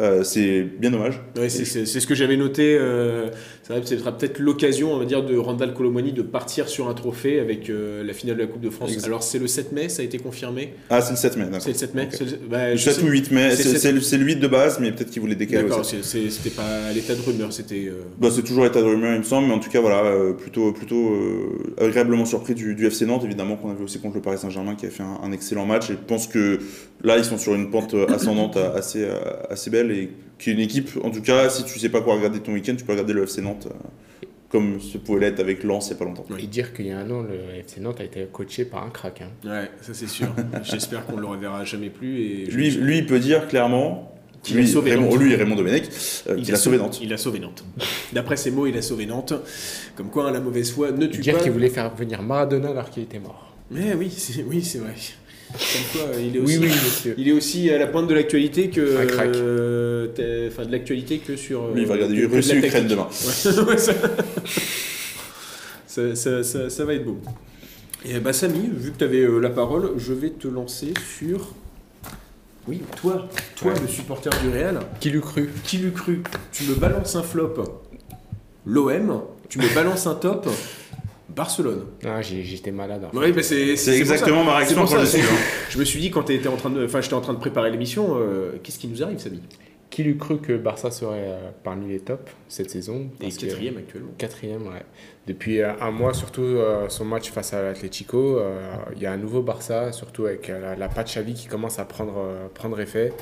Euh, 0.00 0.22
c'est 0.24 0.62
bien 0.62 0.90
dommage. 0.90 1.20
Ouais, 1.36 1.50
c'est 1.50 1.64
ce 1.66 2.06
que 2.06 2.14
j'avais 2.14 2.36
noté. 2.38 2.76
euh, 2.80 3.26
ça 3.62 3.80
sera 3.84 4.16
peut-être 4.16 4.38
l'occasion, 4.40 4.92
on 4.92 4.98
va 4.98 5.04
dire, 5.04 5.24
de 5.24 5.36
Randall 5.36 5.72
Colomwani 5.72 6.12
de 6.12 6.22
partir 6.22 6.68
sur 6.68 6.88
un 6.88 6.94
trophée 6.94 7.38
avec 7.38 7.70
euh, 7.70 8.02
la 8.04 8.12
finale 8.12 8.36
de 8.36 8.40
la 8.42 8.46
Coupe 8.48 8.60
de 8.60 8.70
France. 8.70 8.90
Alors 9.04 9.22
c'est 9.22 9.38
le 9.38 9.46
7 9.46 9.72
mai, 9.72 9.88
ça 9.88 10.02
a 10.02 10.04
été 10.04 10.18
confirmé? 10.18 10.74
Ah, 10.90 11.00
c'est 11.00 11.12
le 11.12 11.16
7 11.16 11.36
mai. 11.36 11.44
d'accord. 11.44 11.60
C'est 11.62 11.68
le 11.70 11.74
7 11.76 11.94
mai. 11.94 12.02
Ok. 12.02 12.08
c'est 12.18 12.24
le- 12.24 12.38
bah, 12.50 12.70
Le 12.70 12.76
je 12.76 12.82
7 12.82 12.94
sais- 12.94 13.02
ou 13.02 13.06
8 13.08 13.30
mai, 13.30 13.50
c'est 13.54 13.64
le 13.64 13.70
sept- 13.70 13.78
c'est 13.80 13.92
le, 13.92 14.00
c'est 14.00 14.18
le 14.18 14.24
8 14.24 14.36
de 14.36 14.48
base, 14.48 14.78
mais 14.80 14.90
peut-être 14.92 15.10
qu'ils 15.10 15.22
voulaient 15.22 15.34
décaler 15.36 15.68
D'accord, 15.68 15.84
7. 15.84 16.02
c'est- 16.02 16.22
c'est- 16.24 16.30
c'était 16.30 16.50
pas 16.54 16.90
l'état 16.92 17.14
de 17.14 17.20
rumeur, 17.22 17.52
c'était. 17.52 17.86
euh, 17.88 18.02
Bah, 18.20 18.28
c'est 18.34 18.42
toujours 18.42 18.64
l'état 18.64 18.80
de 18.80 18.86
rumeur, 18.86 19.12
il 19.14 19.18
me 19.20 19.24
semble, 19.24 19.46
mais 19.48 19.54
en 19.54 19.60
tout 19.60 19.70
cas, 19.70 19.80
voilà, 19.80 20.02
euh, 20.04 20.32
plutôt, 20.32 20.72
plutôt 20.72 21.12
euh, 21.14 21.74
agréablement 21.78 22.24
surpris 22.24 22.54
du, 22.54 22.74
du 22.74 22.86
FC 22.86 23.06
Nantes, 23.06 23.22
évidemment, 23.24 23.56
qu'on 23.56 23.70
avait 23.70 23.84
aussi 23.84 24.00
contre 24.00 24.16
le 24.16 24.22
Paris 24.22 24.38
Saint-Germain 24.38 24.74
qui 24.74 24.86
a 24.86 24.90
fait 24.90 25.02
un, 25.04 25.20
un 25.22 25.30
excellent 25.32 25.66
match. 25.66 25.88
Et 25.90 25.92
je 25.94 25.98
pense 26.06 26.26
que 26.26 26.58
là, 27.04 27.16
ils 27.16 27.24
sont 27.24 27.38
sur 27.38 27.54
une 27.54 27.70
pente 27.70 27.94
ascendante 28.08 28.56
assez, 28.74 29.06
assez 29.48 29.70
belle 29.70 29.90
et 29.92 30.10
qui 30.42 30.50
est 30.50 30.52
une 30.54 30.60
équipe, 30.60 30.90
en 31.02 31.10
tout 31.10 31.22
cas, 31.22 31.48
si 31.48 31.64
tu 31.64 31.78
sais 31.78 31.88
pas 31.88 32.00
quoi 32.00 32.14
regarder 32.16 32.40
ton 32.40 32.52
week-end, 32.52 32.74
tu 32.76 32.84
peux 32.84 32.92
regarder 32.92 33.12
le 33.12 33.22
FC 33.24 33.40
Nantes. 33.42 33.68
euh, 33.70 34.26
comme 34.48 34.80
ce 34.80 34.98
pouvait 34.98 35.20
l'être 35.20 35.40
avec 35.40 35.64
Lens 35.64 35.86
il 35.86 35.90
n'y 35.92 35.96
a 35.96 35.98
pas 36.00 36.04
longtemps. 36.04 36.26
Et 36.38 36.46
dire 36.46 36.74
qu'il 36.74 36.86
y 36.86 36.90
a 36.90 36.98
un 36.98 37.10
an, 37.10 37.22
le 37.22 37.58
FC 37.60 37.80
Nantes 37.80 38.00
a 38.00 38.04
été 38.04 38.26
coaché 38.30 38.66
par 38.66 38.84
un 38.84 38.90
crack. 38.90 39.22
hein. 39.22 39.30
Ouais, 39.48 39.70
ça 39.80 39.94
c'est 39.94 40.06
sûr. 40.08 40.26
J'espère 40.62 41.06
qu'on 41.06 41.16
ne 41.16 41.22
le 41.22 41.26
reverra 41.26 41.64
jamais 41.64 41.88
plus. 41.88 42.20
Et 42.20 42.50
je- 42.50 42.56
Lui, 42.56 42.70
lui, 42.72 42.98
il 42.98 43.06
peut 43.06 43.18
dire 43.18 43.48
clairement, 43.48 44.12
Qu'il 44.42 44.58
a 44.58 44.60
lui, 44.60 44.68
sauvé 44.68 44.90
Raymond, 44.90 45.10
Nantes. 45.12 45.20
lui 45.20 45.32
et 45.32 45.36
Raymond 45.36 45.54
Domenech, 45.56 45.84
euh, 46.28 46.36
qu'il 46.36 46.52
a 46.52 46.56
sauvé 46.58 46.76
Nantes. 46.76 47.00
Il 47.02 47.10
a 47.14 47.16
sauvé 47.16 47.38
Nantes. 47.38 47.64
D'après 48.12 48.36
ses 48.36 48.50
mots, 48.50 48.66
il 48.66 48.76
a 48.76 48.82
sauvé 48.82 49.06
Nantes. 49.06 49.32
Comme 49.96 50.10
quoi, 50.10 50.28
hein, 50.28 50.32
la 50.32 50.40
mauvaise 50.40 50.70
foi 50.70 50.90
ne 50.92 51.06
tue 51.06 51.22
Dire 51.22 51.36
pas. 51.38 51.42
qu'il 51.44 51.52
voulait 51.52 51.70
faire 51.70 51.94
venir 51.94 52.20
Maradona 52.22 52.68
alors 52.70 52.90
qu'il 52.90 53.04
était 53.04 53.20
mort. 53.20 53.54
Mais 53.70 53.94
oui, 53.94 54.10
c'est 54.14 54.42
oui, 54.42 54.62
c'est 54.62 54.78
vrai. 54.80 54.92
Comme 55.52 56.00
quoi, 56.06 56.10
il 56.20 56.36
est 56.36 56.40
Oui, 56.40 56.44
aussi. 56.56 56.58
oui, 56.58 56.68
monsieur. 56.68 57.14
Il 57.18 57.28
est 57.28 57.32
aussi 57.32 57.70
à 57.70 57.78
la 57.78 57.86
pointe 57.86 58.08
de 58.08 58.14
l'actualité 58.14 58.68
que. 58.70 59.02
Un 59.02 59.06
crack. 59.06 59.34
euh, 59.36 60.48
Enfin, 60.48 60.64
de 60.66 60.72
l'actualité 60.72 61.18
que 61.18 61.36
sur. 61.36 61.64
euh, 61.64 61.74
Lui, 61.74 61.82
il 61.82 61.86
va 61.86 61.94
regarder 61.94 62.16
de 62.16 62.22
la 62.26 62.28
Russie-Ukraine 62.28 62.86
demain. 62.86 63.08
Ouais, 63.66 63.76
ça... 63.78 63.92
ça, 65.86 66.14
ça- 66.14 66.42
ça- 66.42 66.70
ça 66.70 66.84
va 66.84 66.94
être 66.94 67.04
beau. 67.04 67.18
Et 68.04 68.18
bah, 68.18 68.32
Samy, 68.32 68.68
vu 68.72 68.92
que 68.92 68.98
tu 68.98 69.04
avais 69.04 69.26
la 69.40 69.50
parole, 69.50 69.92
je 69.96 70.12
vais 70.12 70.30
te 70.30 70.48
lancer 70.48 70.92
sur. 71.18 71.52
Oui, 72.68 72.80
toi, 73.00 73.28
toi, 73.56 73.72
Ouais. 73.72 73.80
le 73.80 73.88
supporter 73.88 74.30
du 74.42 74.48
Real, 74.50 74.78
Qui 75.00 75.10
l'eût 75.10 75.20
cru? 75.20 75.50
Qui 75.64 75.78
l'eût 75.78 75.90
cru? 75.90 76.22
Tu 76.52 76.64
me 76.64 76.74
balances 76.74 77.16
un 77.16 77.22
flop, 77.22 77.54
l'OM, 78.66 79.22
tu 79.48 79.58
me 79.58 79.74
balances 79.74 80.06
un 80.06 80.14
top, 80.14 80.48
Barcelone. 81.34 81.86
Ah, 82.04 82.20
j'étais 82.22 82.70
malade. 82.72 83.06
Oui, 83.12 83.32
bah 83.32 83.42
c'est 83.42 83.70
exactement 83.96 84.44
ma 84.44 84.56
réaction 84.56 84.84
quand 84.84 84.98
je 85.00 85.06
suis. 85.06 85.20
hein. 85.20 85.24
Je 85.70 85.78
me 85.78 85.84
suis 85.84 86.00
dit 86.00 86.10
quand 86.10 86.28
étais 86.30 86.48
en 86.48 86.56
train 86.56 86.70
de, 86.70 86.84
enfin, 86.84 87.00
j'étais 87.00 87.14
en 87.14 87.20
train 87.22 87.32
de 87.32 87.38
préparer 87.38 87.70
l'émission, 87.70 88.16
euh, 88.16 88.52
qu'est-ce 88.62 88.78
qui 88.78 88.88
nous 88.88 89.02
arrive, 89.02 89.18
Samy? 89.18 89.40
Qui 89.88 90.02
l'eût 90.04 90.16
cru 90.16 90.38
que 90.38 90.56
Barça 90.56 90.90
serait 90.90 91.18
euh, 91.28 91.50
parmi 91.64 91.88
les 91.88 92.00
tops 92.00 92.30
cette 92.48 92.70
saison? 92.70 93.08
Et 93.20 93.24
Parce 93.24 93.36
que- 93.36 93.46
quatrième 93.46 93.76
actuellement. 93.78 94.10
Quatrième, 94.18 94.62
ouais. 94.66 94.82
Depuis 95.26 95.60
euh, 95.60 95.72
un 95.80 95.90
mois, 95.90 96.14
surtout 96.14 96.42
euh, 96.42 96.88
son 96.88 97.04
match 97.04 97.30
face 97.30 97.52
à 97.54 97.62
l'Atlético, 97.62 98.38
euh, 98.38 98.58
il 98.96 99.02
y 99.02 99.06
a 99.06 99.12
un 99.12 99.16
nouveau 99.18 99.42
Barça, 99.42 99.92
surtout 99.92 100.26
avec 100.26 100.48
euh, 100.50 100.60
la, 100.60 100.76
la 100.76 100.88
patte 100.88 101.08
Xavi 101.08 101.34
qui 101.34 101.46
commence 101.46 101.78
à 101.78 101.84
prendre, 101.84 102.14
euh, 102.18 102.48
prendre 102.52 102.80
effet, 102.80 103.12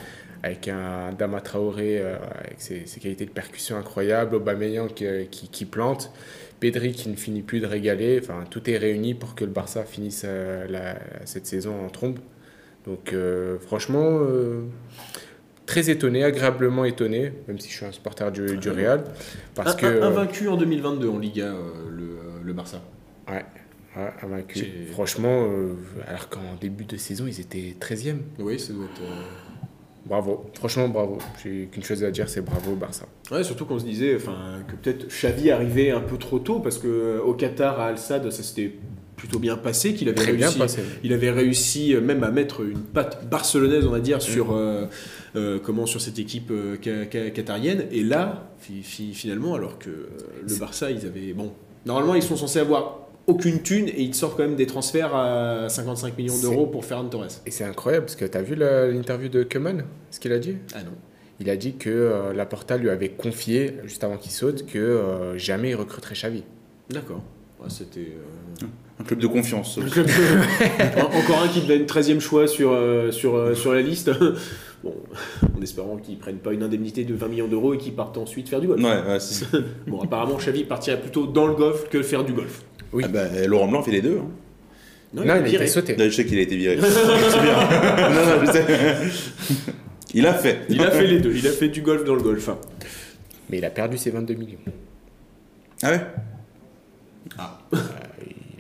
avec 0.42 0.68
un 0.68 1.12
Dama 1.16 1.40
Traoré 1.40 1.99
euh, 1.99 2.16
avec 2.38 2.61
ses, 2.61 2.87
ses 2.87 2.99
qualités 3.01 3.27
de 3.27 3.31
percussion 3.31 3.77
incroyables, 3.77 4.37
Aubameyang 4.37 4.88
qui, 4.94 5.05
qui, 5.31 5.49
qui 5.49 5.64
plante, 5.66 6.12
Pedri 6.61 6.92
qui 6.92 7.09
ne 7.09 7.16
finit 7.16 7.42
plus 7.42 7.61
de 7.61 7.66
régaler. 7.66 8.20
Enfin, 8.23 8.44
tout 8.49 8.68
est 8.70 8.77
réuni 8.77 9.14
pour 9.14 9.35
que 9.35 9.44
le 9.44 9.51
Barça 9.51 9.85
finisse 9.85 10.23
euh, 10.27 10.66
la- 10.68 10.99
cette 11.25 11.46
saison 11.46 11.85
en 11.85 11.88
trombe. 11.88 12.18
Donc, 12.87 13.12
euh, 13.12 13.59
franchement, 13.59 14.20
euh, 14.20 14.62
très 15.66 15.90
étonné, 15.90 16.25
agréablement 16.25 16.85
étonné, 16.85 17.33
même 17.49 17.59
si 17.59 17.70
je 17.70 17.77
suis 17.77 17.87
un 17.87 17.92
supporter 17.92 18.31
du, 18.33 18.57
du 18.57 18.70
Real, 18.70 19.05
parce 19.55 19.75
Un- 19.75 19.77
que 19.77 19.87
un- 19.87 20.07
invaincu 20.07 20.49
en 20.49 20.57
2022 20.57 21.09
en 21.09 21.18
Liga, 21.18 21.53
le, 21.90 22.16
le 22.44 22.53
Barça. 22.53 22.83
Ouais, 23.29 23.44
ouais, 23.96 24.11
invaincu. 24.23 24.64
Franchement, 24.92 25.49
alors 26.07 26.29
qu'en 26.29 26.57
début 26.61 26.85
de 26.85 26.96
saison, 26.96 27.27
ils 27.27 27.40
étaient 27.40 27.77
13e. 27.79 28.20
Oui, 28.38 28.59
ça 28.59 28.73
doit 28.73 28.85
être. 28.87 29.03
Bravo, 30.06 30.46
franchement, 30.54 30.88
bravo. 30.88 31.18
J'ai 31.42 31.68
qu'une 31.70 31.84
chose 31.84 32.02
à 32.04 32.10
dire, 32.10 32.28
c'est 32.28 32.40
bravo 32.40 32.74
Barça. 32.74 33.06
Ouais, 33.30 33.44
surtout 33.44 33.66
qu'on 33.66 33.78
se 33.78 33.84
disait 33.84 34.16
enfin, 34.16 34.60
que 34.66 34.74
peut-être 34.74 35.08
Xavi 35.08 35.50
arrivait 35.50 35.90
un 35.90 36.00
peu 36.00 36.16
trop 36.16 36.38
tôt 36.38 36.58
parce 36.60 36.78
que 36.78 36.88
euh, 36.88 37.20
au 37.22 37.34
Qatar, 37.34 37.78
à 37.78 37.86
Al-Sad, 37.88 38.30
ça 38.30 38.42
s'était 38.42 38.72
plutôt 39.16 39.38
bien 39.38 39.58
passé, 39.58 39.92
qu'il 39.92 40.08
avait 40.08 40.16
Très 40.16 40.32
bien 40.32 40.46
réussi. 40.46 40.58
passé. 40.58 40.80
Il 41.04 41.12
avait 41.12 41.30
réussi 41.30 41.94
euh, 41.94 42.00
même 42.00 42.24
à 42.24 42.30
mettre 42.30 42.62
une 42.62 42.80
patte 42.80 43.28
barcelonaise, 43.28 43.86
on 43.86 43.90
va 43.90 44.00
dire, 44.00 44.22
sur, 44.22 44.52
euh, 44.52 44.86
euh, 45.36 45.58
comment, 45.62 45.84
sur 45.84 46.00
cette 46.00 46.18
équipe 46.18 46.50
euh, 46.50 46.76
qatarienne. 46.76 47.84
Et 47.92 48.02
là, 48.02 48.48
fi- 48.58 48.82
fi- 48.82 49.12
finalement, 49.12 49.54
alors 49.54 49.78
que 49.78 49.90
le 50.48 50.56
Barça, 50.58 50.90
ils 50.90 51.04
avaient. 51.06 51.34
Bon, 51.34 51.52
normalement, 51.84 52.14
ils 52.14 52.22
sont 52.22 52.36
censés 52.36 52.58
avoir 52.60 52.99
aucune 53.31 53.61
thune 53.62 53.88
et 53.88 54.03
ils 54.03 54.11
te 54.11 54.16
sortent 54.16 54.37
quand 54.37 54.43
même 54.43 54.57
des 54.57 54.66
transferts 54.66 55.14
à 55.14 55.69
55 55.69 56.16
millions 56.19 56.38
d'euros 56.40 56.66
pour 56.66 56.85
Ferran 56.85 57.05
Torres. 57.05 57.29
Et 57.47 57.51
c'est 57.51 57.64
incroyable 57.64 58.07
parce 58.07 58.16
que 58.16 58.25
tu 58.25 58.37
as 58.37 58.43
vu 58.43 58.55
l'interview 58.57 59.29
de 59.29 59.43
Koeman 59.43 59.85
Ce 60.11 60.21
qu'il 60.21 60.33
a 60.33 60.38
dit? 60.38 60.57
Ah 60.75 60.83
non. 60.83 60.93
Il 61.38 61.49
a 61.49 61.57
dit 61.57 61.77
que 61.77 61.88
euh, 61.88 62.33
Laporta 62.35 62.77
lui 62.77 62.90
avait 62.90 63.09
confié, 63.09 63.77
juste 63.85 64.05
avant 64.05 64.19
qu'il 64.19 64.31
saute, 64.31 64.66
que 64.66 64.79
euh, 64.79 65.38
jamais 65.38 65.71
il 65.71 65.75
recruterait 65.75 66.14
Xavi. 66.14 66.43
D'accord. 66.90 67.23
Ouais, 67.59 67.69
C'était. 67.71 68.01
euh, 68.62 68.66
Un 69.01 69.05
club 69.05 69.21
de 69.21 69.27
confiance. 69.27 69.79
Un 69.79 69.88
club 69.88 70.07
de- 70.07 71.01
En- 71.01 71.07
Encore 71.19 71.43
un 71.43 71.49
qui 71.49 71.62
donne 71.66 71.87
13 71.87 72.11
e 72.11 72.19
choix 72.21 72.47
sur, 72.47 72.73
euh, 72.73 73.11
sur, 73.11 73.37
euh, 73.37 73.55
sur 73.55 73.73
la 73.73 73.81
liste. 73.81 74.11
Bon, 74.83 74.95
en 75.59 75.62
espérant 75.62 75.97
qu'ils 75.97 76.19
prennent 76.19 76.38
pas 76.38 76.53
une 76.53 76.62
indemnité 76.62 77.05
de 77.05 77.14
20 77.14 77.29
millions 77.29 77.49
d'euros 77.49 77.75
et 77.75 77.79
qu'ils 77.79 77.93
partent 77.95 78.16
ensuite 78.19 78.49
faire 78.49 78.61
du 78.61 78.66
golf. 78.66 78.83
Ouais, 78.83 79.03
ouais, 79.12 79.21
c'est- 79.21 79.47
Bon, 79.87 80.01
apparemment, 80.01 80.37
Xavi 80.37 80.64
partirait 80.64 81.01
plutôt 81.01 81.27
dans 81.27 81.47
le 81.47 81.55
golf 81.55 81.88
que 81.90 82.03
faire 82.03 82.25
du 82.25 82.33
golf. 82.33 82.62
Oui. 82.93 83.03
Ah 83.07 83.09
bah, 83.09 83.27
Laurent 83.47 83.69
Blanc 83.69 83.83
fait 83.83 83.90
les 83.93 84.03
deux. 84.03 84.19
hein. 84.19 84.29
Non, 85.12 85.23
il 85.25 85.31
a 85.31 85.40
viré. 85.40 85.64
été 85.64 85.73
sauté. 85.73 85.97
Je 85.99 86.09
sais 86.11 86.25
qu'il 86.25 86.38
a 86.38 86.43
été 86.43 86.57
viré. 86.57 86.79
c'est 86.81 87.40
bien. 87.43 88.11
non, 88.11 88.27
non, 88.27 88.47
je 88.47 88.53
sais. 88.53 88.64
Il 90.14 90.27
a 90.27 90.35
fait. 90.35 90.61
Il 90.69 90.81
a 90.81 90.90
fait 90.90 91.07
les 91.07 91.19
deux. 91.21 91.35
Il 91.37 91.47
a 91.47 91.51
fait 91.51 91.69
du 91.69 91.83
golf 91.83 92.05
dans 92.05 92.14
le 92.14 92.23
golf. 92.23 92.49
Mais 93.51 93.59
il 93.59 93.64
a 93.64 93.71
perdu 93.71 93.99
ses 93.99 94.11
22 94.11 94.35
millions. 94.35 94.59
Ah 95.83 95.90
ouais? 95.90 96.01
Euh, 97.38 97.79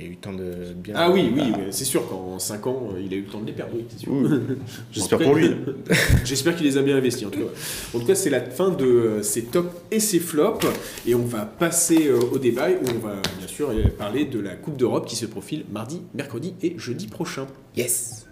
il 0.00 0.06
a 0.06 0.08
eu 0.08 0.10
le 0.12 0.16
temps 0.16 0.32
de 0.32 0.72
bien. 0.74 0.94
Ah 0.96 1.10
oui, 1.10 1.30
oui, 1.34 1.52
mais 1.56 1.72
c'est 1.72 1.84
sûr 1.84 2.08
qu'en 2.08 2.38
5 2.38 2.66
ans, 2.66 2.88
il 2.98 3.12
a 3.12 3.16
eu 3.16 3.22
le 3.22 3.26
temps 3.26 3.40
de 3.40 3.46
les 3.46 3.52
perdre. 3.52 3.72
Oui, 3.74 3.84
c'est 3.88 4.00
sûr. 4.00 4.12
J'espère 4.92 5.18
pour 5.18 5.34
lui. 5.34 5.50
J'espère 6.24 6.56
qu'il 6.56 6.66
les 6.66 6.78
a 6.78 6.82
bien 6.82 6.96
investis 6.96 7.26
en 7.26 7.30
tout 7.30 7.40
cas. 7.40 7.50
En 7.94 8.00
tout 8.00 8.06
cas, 8.06 8.14
c'est 8.14 8.30
la 8.30 8.40
fin 8.40 8.70
de 8.70 8.84
euh, 8.84 9.22
ces 9.22 9.44
tops 9.44 9.70
et 9.90 10.00
ces 10.00 10.18
flops. 10.18 10.66
Et 11.06 11.14
on 11.14 11.24
va 11.24 11.44
passer 11.44 12.08
euh, 12.08 12.20
au 12.32 12.38
débat 12.38 12.70
où 12.70 12.88
on 12.94 12.98
va 12.98 13.16
bien 13.38 13.46
sûr 13.46 13.70
euh, 13.70 13.88
parler 13.96 14.24
de 14.24 14.40
la 14.40 14.54
Coupe 14.54 14.76
d'Europe 14.76 15.06
qui 15.06 15.16
se 15.16 15.26
profile 15.26 15.64
mardi, 15.70 16.00
mercredi 16.14 16.54
et 16.62 16.74
jeudi 16.78 17.06
prochain. 17.06 17.46
Yes 17.76 18.26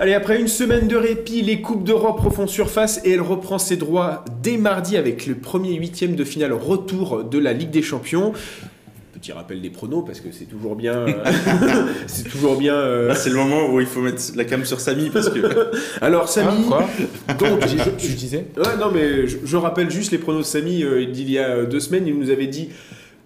Allez, 0.00 0.14
après 0.14 0.40
une 0.40 0.48
semaine 0.48 0.88
de 0.88 0.96
répit, 0.96 1.42
les 1.42 1.60
Coupes 1.60 1.84
d'Europe 1.84 2.20
refont 2.20 2.46
surface 2.46 3.02
et 3.04 3.10
elle 3.10 3.20
reprend 3.20 3.58
ses 3.58 3.76
droits 3.76 4.24
dès 4.42 4.56
mardi 4.56 4.96
avec 4.96 5.26
le 5.26 5.34
premier 5.34 5.74
huitième 5.74 6.16
de 6.16 6.24
finale 6.24 6.54
retour 6.54 7.22
de 7.22 7.38
la 7.38 7.52
Ligue 7.52 7.68
des 7.70 7.82
Champions. 7.82 8.32
Petit 9.12 9.32
rappel 9.32 9.60
des 9.60 9.68
pronos 9.68 10.02
parce 10.06 10.20
que 10.20 10.28
c'est 10.32 10.46
toujours 10.46 10.74
bien. 10.74 10.94
euh, 10.94 11.12
c'est 12.06 12.26
toujours 12.26 12.56
bien. 12.56 12.72
euh, 12.76 13.08
Là, 13.08 13.14
c'est 13.14 13.28
le 13.28 13.36
moment 13.36 13.68
où 13.70 13.78
il 13.78 13.86
faut 13.86 14.00
mettre 14.00 14.22
la 14.36 14.46
cam 14.46 14.64
sur 14.64 14.80
Samy 14.80 15.10
parce 15.10 15.28
que. 15.28 15.70
Alors, 16.00 16.30
Samy. 16.30 16.64
Quoi 16.66 16.88
donc, 17.38 17.60
Tu 17.98 18.12
disais 18.14 18.46
Ouais, 18.56 18.76
non, 18.80 18.90
mais 18.90 19.26
je, 19.26 19.36
je 19.44 19.56
rappelle 19.58 19.90
juste 19.90 20.12
les 20.12 20.18
pronos 20.18 20.38
de 20.40 20.46
Samy 20.46 20.82
euh, 20.82 21.04
d'il 21.04 21.30
y 21.30 21.38
a 21.38 21.48
euh, 21.48 21.66
deux 21.66 21.80
semaines. 21.80 22.06
Il 22.06 22.18
nous 22.18 22.30
avait 22.30 22.46
dit 22.46 22.70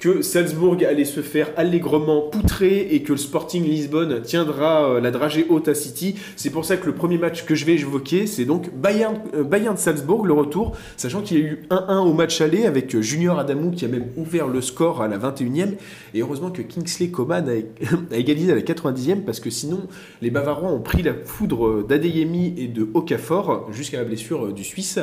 que 0.05 0.21
Salzbourg 0.21 0.77
allait 0.87 1.07
se 1.07 1.23
faire 1.23 1.49
allègrement 1.57 2.21
poutrer 2.21 2.89
et 2.91 3.03
que 3.03 3.13
le 3.13 3.19
Sporting 3.19 3.65
Lisbonne 3.65 4.21
tiendra 4.21 4.85
euh, 4.85 5.01
la 5.01 5.11
dragée 5.11 5.47
haute 5.49 5.73
City. 5.73 6.17
C'est 6.37 6.51
pour 6.51 6.67
ça 6.67 6.77
que 6.77 6.85
le 6.85 6.95
premier 6.95 7.17
match 7.17 7.47
que 7.47 7.55
je 7.55 7.65
vais 7.65 7.73
évoquer, 7.73 8.27
c'est 8.27 8.45
donc 8.45 8.71
Bayern, 8.75 9.19
euh, 9.35 9.45
Bayern 9.45 9.79
Salzbourg, 9.79 10.27
le 10.27 10.35
retour, 10.35 10.77
sachant 10.99 11.23
qu'il 11.23 11.39
y 11.39 11.41
a 11.41 11.45
eu 11.45 11.63
1-1 11.71 12.01
au 12.01 12.13
match 12.13 12.43
aller 12.43 12.67
avec 12.67 12.95
euh, 12.95 13.01
Junior 13.01 13.39
Adamou 13.39 13.71
qui 13.71 13.87
a 13.87 13.89
même 13.89 14.09
ouvert 14.19 14.47
le 14.47 14.61
score 14.61 15.01
à 15.01 15.09
la 15.09 15.17
21e. 15.17 15.77
Et 16.13 16.21
heureusement 16.21 16.51
que 16.51 16.61
Kingsley 16.61 17.09
Coman 17.09 17.49
a, 17.49 18.15
égalisé 18.15 18.53
à 18.53 18.57
la 18.57 18.61
90e 18.61 19.23
parce 19.23 19.41
que 19.41 19.49
sinon, 19.49 19.87
les 20.21 20.29
Bavarois 20.29 20.71
ont 20.71 20.83
pris 20.83 21.03
la 21.03 21.15
foudre 21.15 21.83
d'Adeyemi 21.83 22.53
et 22.59 22.69
de 22.69 22.87
Okafor 22.93 23.73
jusqu'à 23.73 23.97
la 23.97 24.05
blessure 24.05 24.53
du 24.53 24.65
Suisse. 24.65 24.99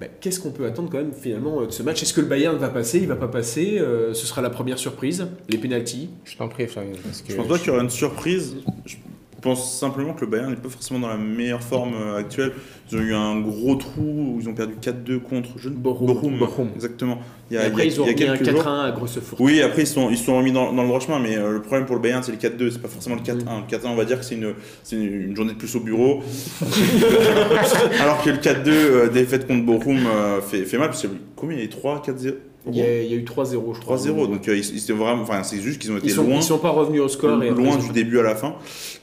Ben, 0.00 0.08
Qu'est-ce 0.20 0.40
qu'on 0.40 0.50
peut 0.50 0.66
attendre 0.66 0.90
quand 0.90 0.98
même 0.98 1.12
finalement 1.12 1.60
euh, 1.60 1.66
de 1.66 1.70
ce 1.70 1.82
match? 1.82 2.02
Est-ce 2.02 2.12
que 2.14 2.20
le 2.20 2.26
Bayern 2.26 2.56
va 2.56 2.68
passer? 2.68 2.98
Il 2.98 3.06
va 3.06 3.16
pas 3.16 3.28
passer? 3.28 3.78
Euh, 3.78 4.12
Ce 4.14 4.26
sera 4.26 4.42
la 4.42 4.50
première 4.50 4.78
surprise? 4.78 5.26
Les 5.48 5.58
pénalties? 5.58 6.10
Je 6.24 6.36
t'en 6.36 6.48
prie, 6.48 6.66
Flavien. 6.66 6.92
Parce 7.02 7.22
que 7.22 7.30
Je 7.32 7.36
pense 7.36 7.46
pas 7.48 7.58
qu'il 7.58 7.68
y 7.68 7.70
aura 7.70 7.82
une 7.82 7.90
surprise. 7.90 8.56
Je 8.86 8.96
pense 9.44 9.78
simplement 9.78 10.12
que 10.14 10.22
le 10.22 10.26
Bayern 10.26 10.50
n'est 10.50 10.56
pas 10.56 10.68
forcément 10.68 10.98
dans 10.98 11.08
la 11.08 11.16
meilleure 11.16 11.62
forme 11.62 11.92
euh, 11.94 12.16
actuelle. 12.18 12.52
Ils 12.90 12.98
ont 12.98 13.00
eu 13.00 13.14
un 13.14 13.38
gros 13.40 13.76
trou 13.76 14.02
où 14.02 14.38
ils 14.40 14.48
ont 14.48 14.54
perdu 14.54 14.74
4-2 14.82 15.20
contre 15.20 15.50
je 15.58 15.68
ne- 15.68 15.74
Bochum. 15.76 16.38
Bochum. 16.38 16.68
Exactement. 16.74 17.18
Il 17.50 17.54
y 17.54 17.60
Et 17.60 17.62
a, 17.62 17.66
après, 17.66 17.86
il 17.86 17.90
y 17.90 17.92
a- 17.92 17.94
ils 17.94 18.00
ont 18.00 18.04
il 18.06 18.20
y 18.20 18.24
a 18.24 18.32
remis 18.32 18.40
un 18.40 18.44
quelques 18.44 18.58
4-1 18.58 18.62
jours. 18.62 18.68
à 18.68 18.90
Grossefort. 18.90 19.40
Oui, 19.40 19.62
après 19.62 19.82
ils 19.82 19.86
sont, 19.86 20.10
ils 20.10 20.16
sont 20.18 20.36
remis 20.36 20.50
dans, 20.50 20.72
dans 20.72 20.82
le 20.82 20.88
droit 20.88 20.98
chemin, 21.00 21.18
mais 21.20 21.36
euh, 21.36 21.52
le 21.52 21.62
problème 21.62 21.86
pour 21.86 21.94
le 21.94 22.02
Bayern 22.02 22.22
c'est 22.22 22.32
le 22.32 22.38
4-2, 22.38 22.70
c'est 22.72 22.82
pas 22.82 22.88
forcément 22.88 23.16
le 23.16 23.20
4-1. 23.22 23.36
Le 23.70 23.76
4-1, 23.76 23.86
on 23.88 23.94
va 23.94 24.04
dire 24.04 24.18
que 24.18 24.24
c'est 24.24 24.34
une, 24.34 24.54
c'est 24.82 24.96
une, 24.96 25.02
une 25.30 25.36
journée 25.36 25.52
de 25.52 25.58
plus 25.58 25.74
au 25.76 25.80
bureau. 25.80 26.22
Alors 28.00 28.22
que 28.22 28.30
le 28.30 28.36
4-2, 28.38 28.68
euh, 28.68 29.08
défaite 29.08 29.46
contre 29.46 29.64
Bochum, 29.64 29.98
euh, 30.06 30.40
fait, 30.40 30.64
fait 30.64 30.78
mal, 30.78 30.88
parce 30.88 31.02
que 31.02 31.08
combien? 31.36 31.56
Il 31.56 31.60
y 31.60 31.62
a 31.62 31.66
eu 31.66 31.70
3, 31.70 32.02
4-0 32.06 32.34
Il 32.66 32.76
y, 32.76 32.80
a, 32.80 33.02
il 33.02 33.10
y 33.10 33.12
a 33.12 33.16
eu 33.16 33.24
3-0, 33.24 33.74
je 33.74 33.80
crois. 33.80 33.96
3-0, 33.98 34.26
donc 34.30 34.48
euh, 34.48 34.56
ils, 34.56 34.64
ils 34.74 34.82
étaient 34.82 34.94
vraiment, 34.94 35.20
enfin 35.22 35.42
c'est 35.42 35.60
juste 35.60 35.78
qu'ils 35.82 35.92
ont 35.92 35.98
été 35.98 36.06
ils 36.06 36.12
sont, 36.14 36.22
loin 36.24 36.36
ils 36.36 36.42
sont 36.42 36.56
pas 36.56 36.70
revenus 36.70 37.02
au 37.02 37.08
score. 37.08 37.42
et 37.42 37.50
loin 37.50 37.76
du 37.76 37.90
début 37.92 38.18
à 38.18 38.22
la 38.22 38.34
fin. 38.34 38.54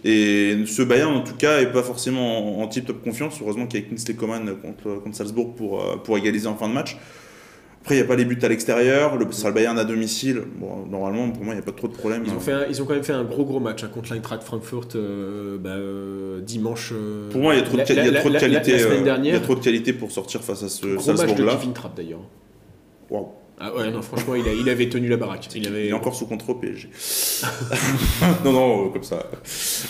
Et 0.04 0.58
ce 0.66 0.82
Bayern, 0.82 1.14
en 1.16 1.22
tout 1.22 1.36
cas, 1.36 1.60
est 1.62 1.72
pas 1.72 1.84
forcément 1.84 2.60
en, 2.60 2.64
en 2.64 2.68
tip 2.68 2.88
top 2.88 3.04
confiance. 3.04 3.36
Heureusement 3.40 3.68
qu'il 3.68 3.80
y 3.82 3.84
a 3.84 3.86
Kingsley 3.88 4.16
Coman 4.16 4.56
contre, 4.60 5.02
contre 5.04 5.16
Salzbourg 5.16 5.54
pour, 5.54 5.80
euh, 5.80 5.98
pour 6.04 6.18
égaliser 6.18 6.48
en 6.48 6.56
fin 6.56 6.68
de 6.68 6.74
match. 6.74 6.98
Après, 7.84 7.96
il 7.96 7.98
n'y 8.00 8.04
a 8.04 8.08
pas 8.08 8.16
les 8.16 8.26
buts 8.26 8.38
à 8.42 8.48
l'extérieur, 8.48 9.18
le, 9.18 9.32
ça 9.32 9.48
le 9.50 9.54
Bayern 9.54 9.78
à 9.78 9.84
domicile. 9.84 10.42
Bon, 10.60 10.86
normalement, 10.90 11.30
pour 11.32 11.44
moi, 11.44 11.54
il 11.54 11.58
n'y 11.58 11.64
a 11.64 11.66
pas 11.66 11.72
trop 11.72 11.88
de 11.88 11.94
problème. 11.94 12.24
Ils 12.26 12.32
ont, 12.32 12.40
fait 12.40 12.52
un- 12.54 12.66
ils 12.68 12.82
ont 12.82 12.86
quand 12.86 12.94
même 12.94 13.04
fait 13.04 13.14
un 13.14 13.24
gros 13.24 13.44
gros 13.46 13.60
match 13.60 13.84
hein, 13.84 13.90
contre 13.94 14.12
l'Eintracht 14.14 14.44
Frankfurt 14.44 14.96
euh, 14.96 15.58
bah, 15.60 15.70
euh, 15.72 16.42
dimanche. 16.42 16.94
euh, 16.94 17.30
Pour 17.30 17.42
moi, 17.42 17.54
il 17.54 17.58
y 17.58 17.62
a 17.62 17.64
trop 17.64 17.74
de, 17.78 17.82
la- 17.82 17.86
la- 18.06 18.12
la- 18.12 18.40
qualité. 18.40 18.72
Il 19.24 19.26
y 19.28 19.32
a 19.36 19.40
trop 19.40 19.54
de 19.56 19.60
qualité 19.62 19.94
pour 19.94 20.12
sortir 20.12 20.42
face 20.44 20.64
à 20.64 20.70
ce 20.70 20.82
gros 20.86 20.94
match 20.96 21.06
de 21.06 21.18
Salzbourg-là. 21.18 21.56
Kevin 21.60 21.74
Trapp 21.74 21.96
d'ailleurs. 21.98 22.22
Waouh. 23.10 23.28
Ah 23.64 23.76
ouais, 23.76 23.92
non, 23.92 24.02
franchement, 24.02 24.34
il, 24.34 24.48
a- 24.48 24.54
il 24.54 24.68
avait 24.70 24.90
tenu 24.90 25.08
la 25.08 25.18
baraque. 25.18 25.48
Il 25.56 25.62
Il 25.62 25.68
avait... 25.68 25.88
est 25.90 25.94
encore 25.94 26.16
sous 26.16 26.26
contrat 26.26 26.54
au 26.54 26.56
PSG. 26.60 26.90
non, 28.44 28.52
non, 28.54 28.86
euh, 28.86 28.90
comme 28.90 29.04
ça. 29.04 29.24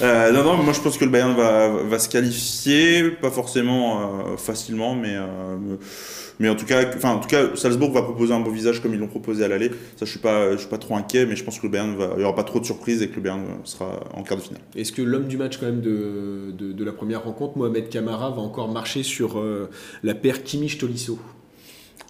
Euh, 0.01 0.31
non, 0.33 0.43
non, 0.43 0.57
moi 0.61 0.73
je 0.73 0.81
pense 0.81 0.97
que 0.97 1.05
le 1.05 1.11
Bayern 1.11 1.33
va, 1.35 1.69
va 1.69 1.99
se 1.99 2.09
qualifier, 2.09 3.11
pas 3.11 3.31
forcément 3.31 4.01
euh, 4.01 4.37
facilement, 4.37 4.93
mais, 4.93 5.15
euh, 5.15 5.77
mais 6.39 6.49
en 6.49 6.55
tout 6.55 6.65
cas, 6.65 6.83
enfin, 6.95 7.11
en 7.11 7.19
tout 7.19 7.29
cas, 7.29 7.55
Salzbourg 7.55 7.93
va 7.93 8.01
proposer 8.01 8.33
un 8.33 8.41
beau 8.41 8.51
visage 8.51 8.81
comme 8.81 8.93
ils 8.93 8.99
l'ont 8.99 9.07
proposé 9.07 9.45
à 9.45 9.47
l'aller. 9.47 9.69
Ça, 9.95 10.05
je 10.05 10.09
suis 10.11 10.19
pas, 10.19 10.51
je 10.51 10.57
suis 10.57 10.67
pas 10.69 10.77
trop 10.77 10.97
inquiet, 10.97 11.25
mais 11.25 11.37
je 11.37 11.43
pense 11.45 11.57
que 11.57 11.65
le 11.67 11.71
Bayern 11.71 11.95
va, 11.95 12.15
il 12.17 12.21
y 12.21 12.25
aura 12.25 12.35
pas 12.35 12.43
trop 12.43 12.59
de 12.59 12.65
surprises 12.65 13.01
et 13.01 13.07
que 13.07 13.15
le 13.15 13.21
Bayern 13.21 13.45
sera 13.63 14.01
en 14.13 14.23
quart 14.23 14.37
de 14.37 14.43
finale. 14.43 14.61
Est-ce 14.75 14.91
que 14.91 15.01
l'homme 15.01 15.27
du 15.27 15.37
match 15.37 15.57
quand 15.57 15.67
même 15.67 15.79
de, 15.81 16.51
de, 16.57 16.73
de 16.73 16.83
la 16.83 16.91
première 16.91 17.23
rencontre, 17.23 17.57
Mohamed 17.57 17.87
Kamara, 17.87 18.31
va 18.31 18.41
encore 18.41 18.69
marcher 18.69 19.03
sur 19.03 19.41
la 20.03 20.13
paire 20.15 20.43
Kimmich-Tolisso? 20.43 21.17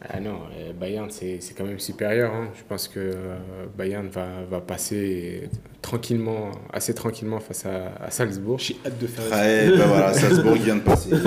Ah 0.09 0.19
non, 0.19 0.39
euh, 0.57 0.73
Bayern, 0.73 1.09
c'est 1.11 1.37
c'est 1.41 1.53
quand 1.53 1.63
même 1.63 1.77
supérieur. 1.79 2.33
hein. 2.33 2.47
Je 2.55 2.61
pense 2.67 2.87
que 2.87 2.99
euh, 2.99 3.35
Bayern 3.77 4.07
va, 4.09 4.25
va 4.49 4.59
passer 4.59 5.47
tranquillement, 5.83 6.49
assez 6.73 6.95
tranquillement 6.95 7.39
face 7.39 7.65
à, 7.67 7.91
à 8.03 8.09
Salzbourg. 8.09 8.57
J'ai 8.59 8.77
hâte 8.85 8.97
de 8.99 9.05
faire 9.05 9.25
la 9.29 9.37
Ouais, 9.37 9.69
bah 9.77 9.83
voilà, 9.87 10.13
Salzbourg 10.13 10.53
vient 10.55 10.77
de 10.77 10.81
passer. 10.81 11.11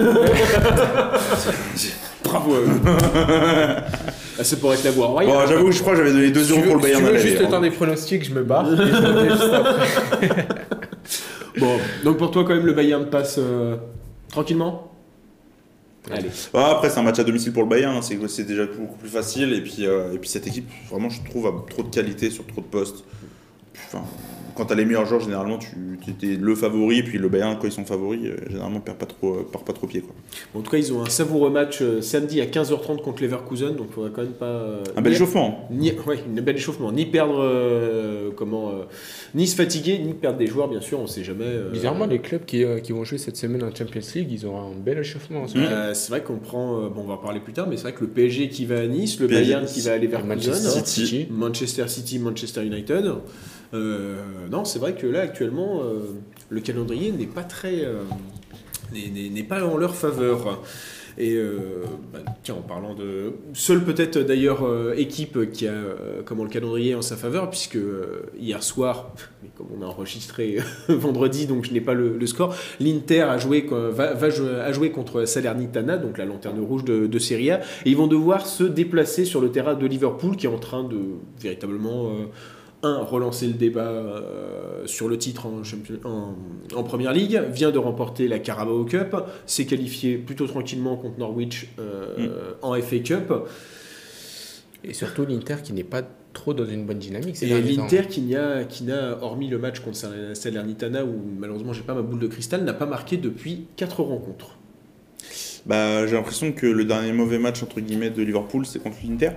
Bravo 2.25 2.55
à 2.55 2.59
eux. 2.59 2.67
Ah, 4.37 4.43
C'est 4.43 4.59
pour 4.59 4.75
être 4.75 4.83
la 4.83 4.91
voix 4.91 5.07
royale. 5.07 5.33
Bon, 5.33 5.47
j'avoue, 5.47 5.71
je 5.71 5.81
crois 5.81 5.93
que 5.93 5.99
j'avais 5.99 6.13
donné 6.13 6.33
2 6.33 6.43
Si 6.43 6.53
tu 6.53 6.59
euros 6.59 6.67
pour 6.73 6.75
le 6.79 6.81
si 6.83 6.87
tu 6.89 6.93
Bayern 6.95 7.07
à 7.07 7.11
veux 7.13 7.19
juste 7.19 7.39
le 7.39 7.47
hein. 7.47 7.51
temps 7.51 7.61
des 7.61 7.71
pronostics, 7.71 8.25
je 8.25 8.35
me 8.35 8.43
barre. 8.43 8.67
et 8.73 8.77
je 8.77 8.83
reviens 8.83 9.31
juste 9.31 9.53
après. 9.53 10.47
Bon, 11.61 11.77
donc 12.03 12.17
pour 12.19 12.33
toi 12.33 12.43
quand 12.45 12.53
même 12.57 12.67
le 12.67 12.73
Bayern 12.73 13.07
passe 13.11 13.37
euh, 13.39 13.77
tranquillement? 14.29 14.91
Allez. 16.11 16.29
Ah, 16.53 16.73
après, 16.73 16.91
c'est 16.91 16.99
un 16.99 17.03
match 17.03 17.19
à 17.19 17.25
domicile 17.25 17.53
pour 17.53 17.63
le 17.63 17.69
Bayern, 17.69 17.97
hein, 17.97 18.03
c'est 18.03 18.45
déjà 18.45 18.67
beaucoup 18.67 18.97
plus 18.97 19.09
facile. 19.09 19.53
Et 19.53 19.63
puis, 19.63 19.87
euh, 19.87 20.13
et 20.13 20.19
puis 20.19 20.29
cette 20.29 20.47
équipe, 20.47 20.69
vraiment, 20.91 21.09
je 21.09 21.23
trouve, 21.25 21.47
a 21.47 21.53
trop 21.71 21.83
de 21.83 21.89
qualité 21.89 22.31
sur 22.31 22.47
trop 22.47 22.61
de 22.61 22.67
postes. 22.67 23.05
Enfin, 23.87 24.05
quand 24.55 24.67
t'as 24.67 24.75
les 24.75 24.85
meilleurs 24.85 25.07
joueurs, 25.07 25.21
généralement, 25.21 25.59
tu 25.59 26.27
es 26.33 26.37
le 26.37 26.55
favori. 26.55 26.99
Et 26.99 27.03
puis 27.03 27.19
le 27.19 27.29
Bayern, 27.29 27.57
quand 27.61 27.67
ils 27.67 27.73
sont 27.73 27.85
favoris, 27.85 28.21
euh, 28.25 28.37
généralement, 28.49 28.81
perd 28.81 28.99
pas 28.99 29.07
trop, 29.07 29.35
euh, 29.35 29.47
perd 29.51 29.65
pas 29.65 29.73
trop 29.73 29.87
pied. 29.87 30.01
Quoi. 30.01 30.15
En 30.55 30.63
tout 30.63 30.71
cas, 30.71 30.79
ils 30.79 30.93
ont 30.93 31.03
un 31.03 31.09
savoureux 31.11 31.51
match 31.51 31.79
euh, 31.83 32.01
samedi 32.01 32.41
à 32.41 32.47
15h30 32.47 33.03
contre 33.03 33.23
Leverkusen, 33.23 33.75
donc 33.77 33.87
il 33.91 33.93
faudra 33.95 34.11
quand 34.11 34.23
même 34.23 34.33
pas. 34.33 34.47
euh, 34.47 34.83
Un 34.97 35.03
bel 35.03 35.11
ni- 35.13 35.17
échauffement. 35.17 35.67
hein. 35.71 35.75
Ni, 35.75 35.93
ouais, 36.07 36.19
un 36.39 36.41
bel 36.43 36.57
échauffement. 36.57 36.93
Ni 36.93 37.07
perdre, 37.07 37.39
euh, 37.41 38.31
comment, 38.37 38.71
euh, 38.71 38.83
ni 39.35 39.47
se 39.47 39.57
fatiguer, 39.57 39.99
ni 39.99 40.13
perdre 40.15 40.39
des 40.39 40.47
joueurs, 40.47 40.69
bien 40.69 40.81
sûr, 40.81 41.01
on 41.01 41.07
sait 41.07 41.25
jamais. 41.25 41.45
euh, 41.45 41.71
Bizarrement, 41.71 42.07
les 42.07 42.21
clubs 42.21 42.45
qui, 42.45 42.65
euh, 42.65 42.81
qui 42.81 42.93
vont 42.93 43.05
jouer 43.05 43.19
cette 43.19 43.37
semaine 43.37 43.63
en 43.63 43.75
Champions 43.75 44.01
League, 44.15 44.29
ils 44.31 44.47
auront 44.47 44.73
un 44.73 44.75
bel 44.77 44.99
échauffement. 44.99 45.47
Euh, 45.57 45.93
c'est 45.95 46.11
vrai 46.11 46.23
qu'on 46.23 46.37
prend, 46.39 46.81
euh, 46.83 46.89
bon, 46.89 47.03
on 47.03 47.09
va 47.09 47.15
en 47.15 47.19
parler 47.19 47.41
plus 47.41 47.53
tard, 47.53 47.67
mais 47.69 47.77
c'est 47.77 47.83
vrai 47.83 47.93
que 47.93 48.03
le 48.03 48.09
PSG 48.11 48.49
qui 48.49 48.65
va 48.67 48.79
à 48.81 48.87
Nice, 48.87 49.19
le 49.21 49.27
PSG, 49.27 49.43
Bayern 49.45 49.67
qui 49.67 49.81
va 49.81 49.93
à 49.93 49.99
Leverkusen, 49.99 50.29
Manchester 50.53 50.79
hein, 50.79 50.85
City. 50.85 51.27
Manchester 51.31 51.89
City, 51.89 52.19
Manchester 52.19 52.65
United. 52.65 53.05
Euh, 53.75 54.17
non, 54.51 54.65
c'est 54.65 54.79
vrai 54.79 54.95
que 54.95 55.07
là, 55.07 55.21
actuellement, 55.21 55.83
euh, 55.83 56.01
le 56.49 56.61
calendrier 56.61 57.11
n'est 57.13 57.27
pas 57.27 57.43
très. 57.43 57.85
euh, 57.85 58.03
n'est- 58.93 59.43
pas 59.43 59.65
en 59.65 59.77
leur 59.77 59.95
faveur. 59.95 60.63
Et 61.17 61.39
bah, 62.13 62.19
tiens, 62.43 62.57
en 62.57 62.63
parlant 62.63 62.93
de. 62.95 63.35
Seule 63.53 63.85
peut-être 63.85 64.19
d'ailleurs 64.19 64.65
équipe 64.97 65.53
qui 65.53 65.69
a 65.69 65.75
comment 66.25 66.43
le 66.43 66.51
calendrier 66.51 66.97
en 66.97 67.03
sa 67.03 67.17
faveur, 67.17 67.51
puisque 67.51 67.79
hier 68.37 68.65
soir, 68.65 69.15
comme 69.57 69.69
on 69.79 69.83
a 69.83 69.87
enregistré 69.87 70.59
vendredi, 70.89 71.47
donc 71.47 71.67
je 71.67 71.73
n'ai 71.73 71.81
pas 71.81 71.95
le, 71.95 72.27
score, 72.27 72.57
l'Inter 72.81 73.23
a 73.23 73.39
joué, 73.39 73.65
va, 73.71 74.73
jouer, 74.73 74.91
contre 74.91 75.25
Salernitana, 75.25 75.99
donc 75.99 76.19
la 76.19 76.25
lanterne 76.25 76.59
rouge 76.59 76.83
de, 76.83 77.07
de 77.07 77.19
Serie 77.21 77.53
A, 77.53 77.61
et 77.61 77.91
ils 77.91 77.97
vont 77.97 78.09
devoir 78.09 78.45
se 78.45 78.65
déplacer 78.65 79.25
sur 79.25 79.41
le 79.41 79.53
terrain 79.53 79.75
de 79.75 79.87
Liverpool, 79.87 80.37
qui 80.37 80.47
est 80.47 80.51
en 80.51 80.59
train 80.59 80.83
de 80.83 80.99
véritablement. 81.41 82.11
Un, 82.85 82.99
relancer 83.03 83.47
le 83.47 83.55
débat 83.55 83.81
euh, 83.89 84.87
sur 84.87 85.09
le 85.09 85.19
titre 85.19 85.47
en, 85.47 85.65
champion- 85.65 85.99
en, 86.05 86.35
en 86.75 86.83
première 86.85 87.13
ligue, 87.13 87.41
vient 87.51 87.71
de 87.71 87.79
remporter 87.79 88.29
la 88.29 88.39
Carabao 88.39 88.85
Cup, 88.85 89.17
s'est 89.47 89.67
qualifié 89.67 90.17
plutôt 90.19 90.47
tranquillement 90.47 90.97
contre 90.97 91.19
Norwich 91.19 91.69
euh, 91.79 92.53
en 92.63 92.75
FA 92.81 92.99
Cup, 92.99 93.33
Et 94.85 94.93
surtout 94.93 95.25
l'Inter 95.27 95.57
qui 95.63 95.73
n'est 95.73 95.83
pas 95.85 96.03
trop 96.35 96.53
dans 96.53 96.67
une 96.67 96.85
bonne 96.85 96.99
dynamique. 96.99 97.37
ces 97.37 97.47
et 97.47 97.49
l'Inter 97.77 98.03
qui 98.09 98.21
n'a, 98.23 98.65
qui 98.65 98.85
n'a, 98.85 99.19
hormis 99.23 99.49
le 99.49 99.59
match 99.59 99.81
contre 99.81 99.97
Sal- 99.97 100.35
Salernitana, 100.37 101.05
où 101.05 101.15
malheureusement 101.39 101.73
j'ai 101.73 101.83
pas 101.83 101.95
ma 101.95 102.03
boule 102.03 102.19
de 102.21 102.27
cristal, 102.27 102.65
n'a 102.65 102.75
pas 102.75 102.87
marqué 102.87 103.17
depuis 103.17 103.67
4 103.77 104.03
rencontres. 104.03 104.59
Bah, 105.67 106.07
j'ai 106.07 106.15
l'impression 106.15 106.53
que 106.53 106.67
le 106.67 106.85
dernier 106.85 107.13
mauvais 107.13 107.39
match 107.39 107.63
entre 107.63 107.81
guillemets 107.81 108.11
de 108.11 108.23
Liverpool, 108.23 108.67
c'est 108.67 108.83
contre 108.83 108.99
l'Inter. 109.09 109.31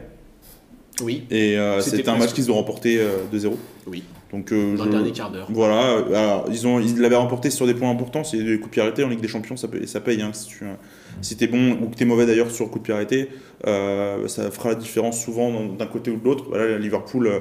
Oui, 1.04 1.24
Et 1.30 1.58
euh, 1.58 1.80
C'était 1.82 2.10
un 2.10 2.18
match 2.18 2.34
qu'ils 2.34 2.50
ont 2.52 2.56
remporté 2.56 2.98
euh, 3.00 3.18
2-0. 3.32 3.52
oui, 3.86 4.04
Donc, 4.32 4.52
euh, 4.52 4.76
dans 4.76 4.84
je- 4.84 4.90
le 4.90 4.96
dernier 4.96 5.12
quart 5.12 5.32
d'heure. 5.32 5.48
Voilà, 5.52 5.92
euh, 5.92 6.14
alors, 6.16 6.46
ils 6.52 6.66
ont 6.66 6.80
ils 6.80 6.98
l'avaient 7.00 7.16
remporté 7.16 7.50
sur 7.52 7.68
des 7.68 7.76
points 7.76 7.92
importants, 7.92 8.24
c'est 8.24 8.38
des 8.44 8.56
coups 8.58 8.70
de 8.70 8.72
pied 8.72 8.82
arrêtés 8.82 9.04
en 9.04 9.10
Ligue 9.10 9.22
des 9.22 9.28
Champions, 9.28 9.56
ça 9.58 9.68
paye, 9.68 9.88
ça 9.88 10.00
paye 10.02 10.22
hein, 10.22 10.32
si 10.34 10.48
tu 10.48 10.64
si 11.22 11.36
t'es 11.38 11.48
bon 11.48 11.74
ou 11.82 11.88
que 11.90 11.96
t'es 11.96 12.06
mauvais 12.06 12.26
d'ailleurs 12.26 12.50
sur 12.52 12.70
coup 12.70 12.80
de 12.80 12.84
pied 12.84 12.94
arrêté, 12.94 13.30
euh, 13.68 14.28
ça 14.28 14.50
fera 14.52 14.70
la 14.70 14.76
différence 14.76 15.24
souvent 15.24 15.66
d'un 15.68 15.86
côté 15.88 16.10
ou 16.12 16.18
de 16.18 16.24
l'autre. 16.26 16.46
Voilà, 16.50 16.78
Liverpool, 16.78 17.28
euh, 17.28 17.40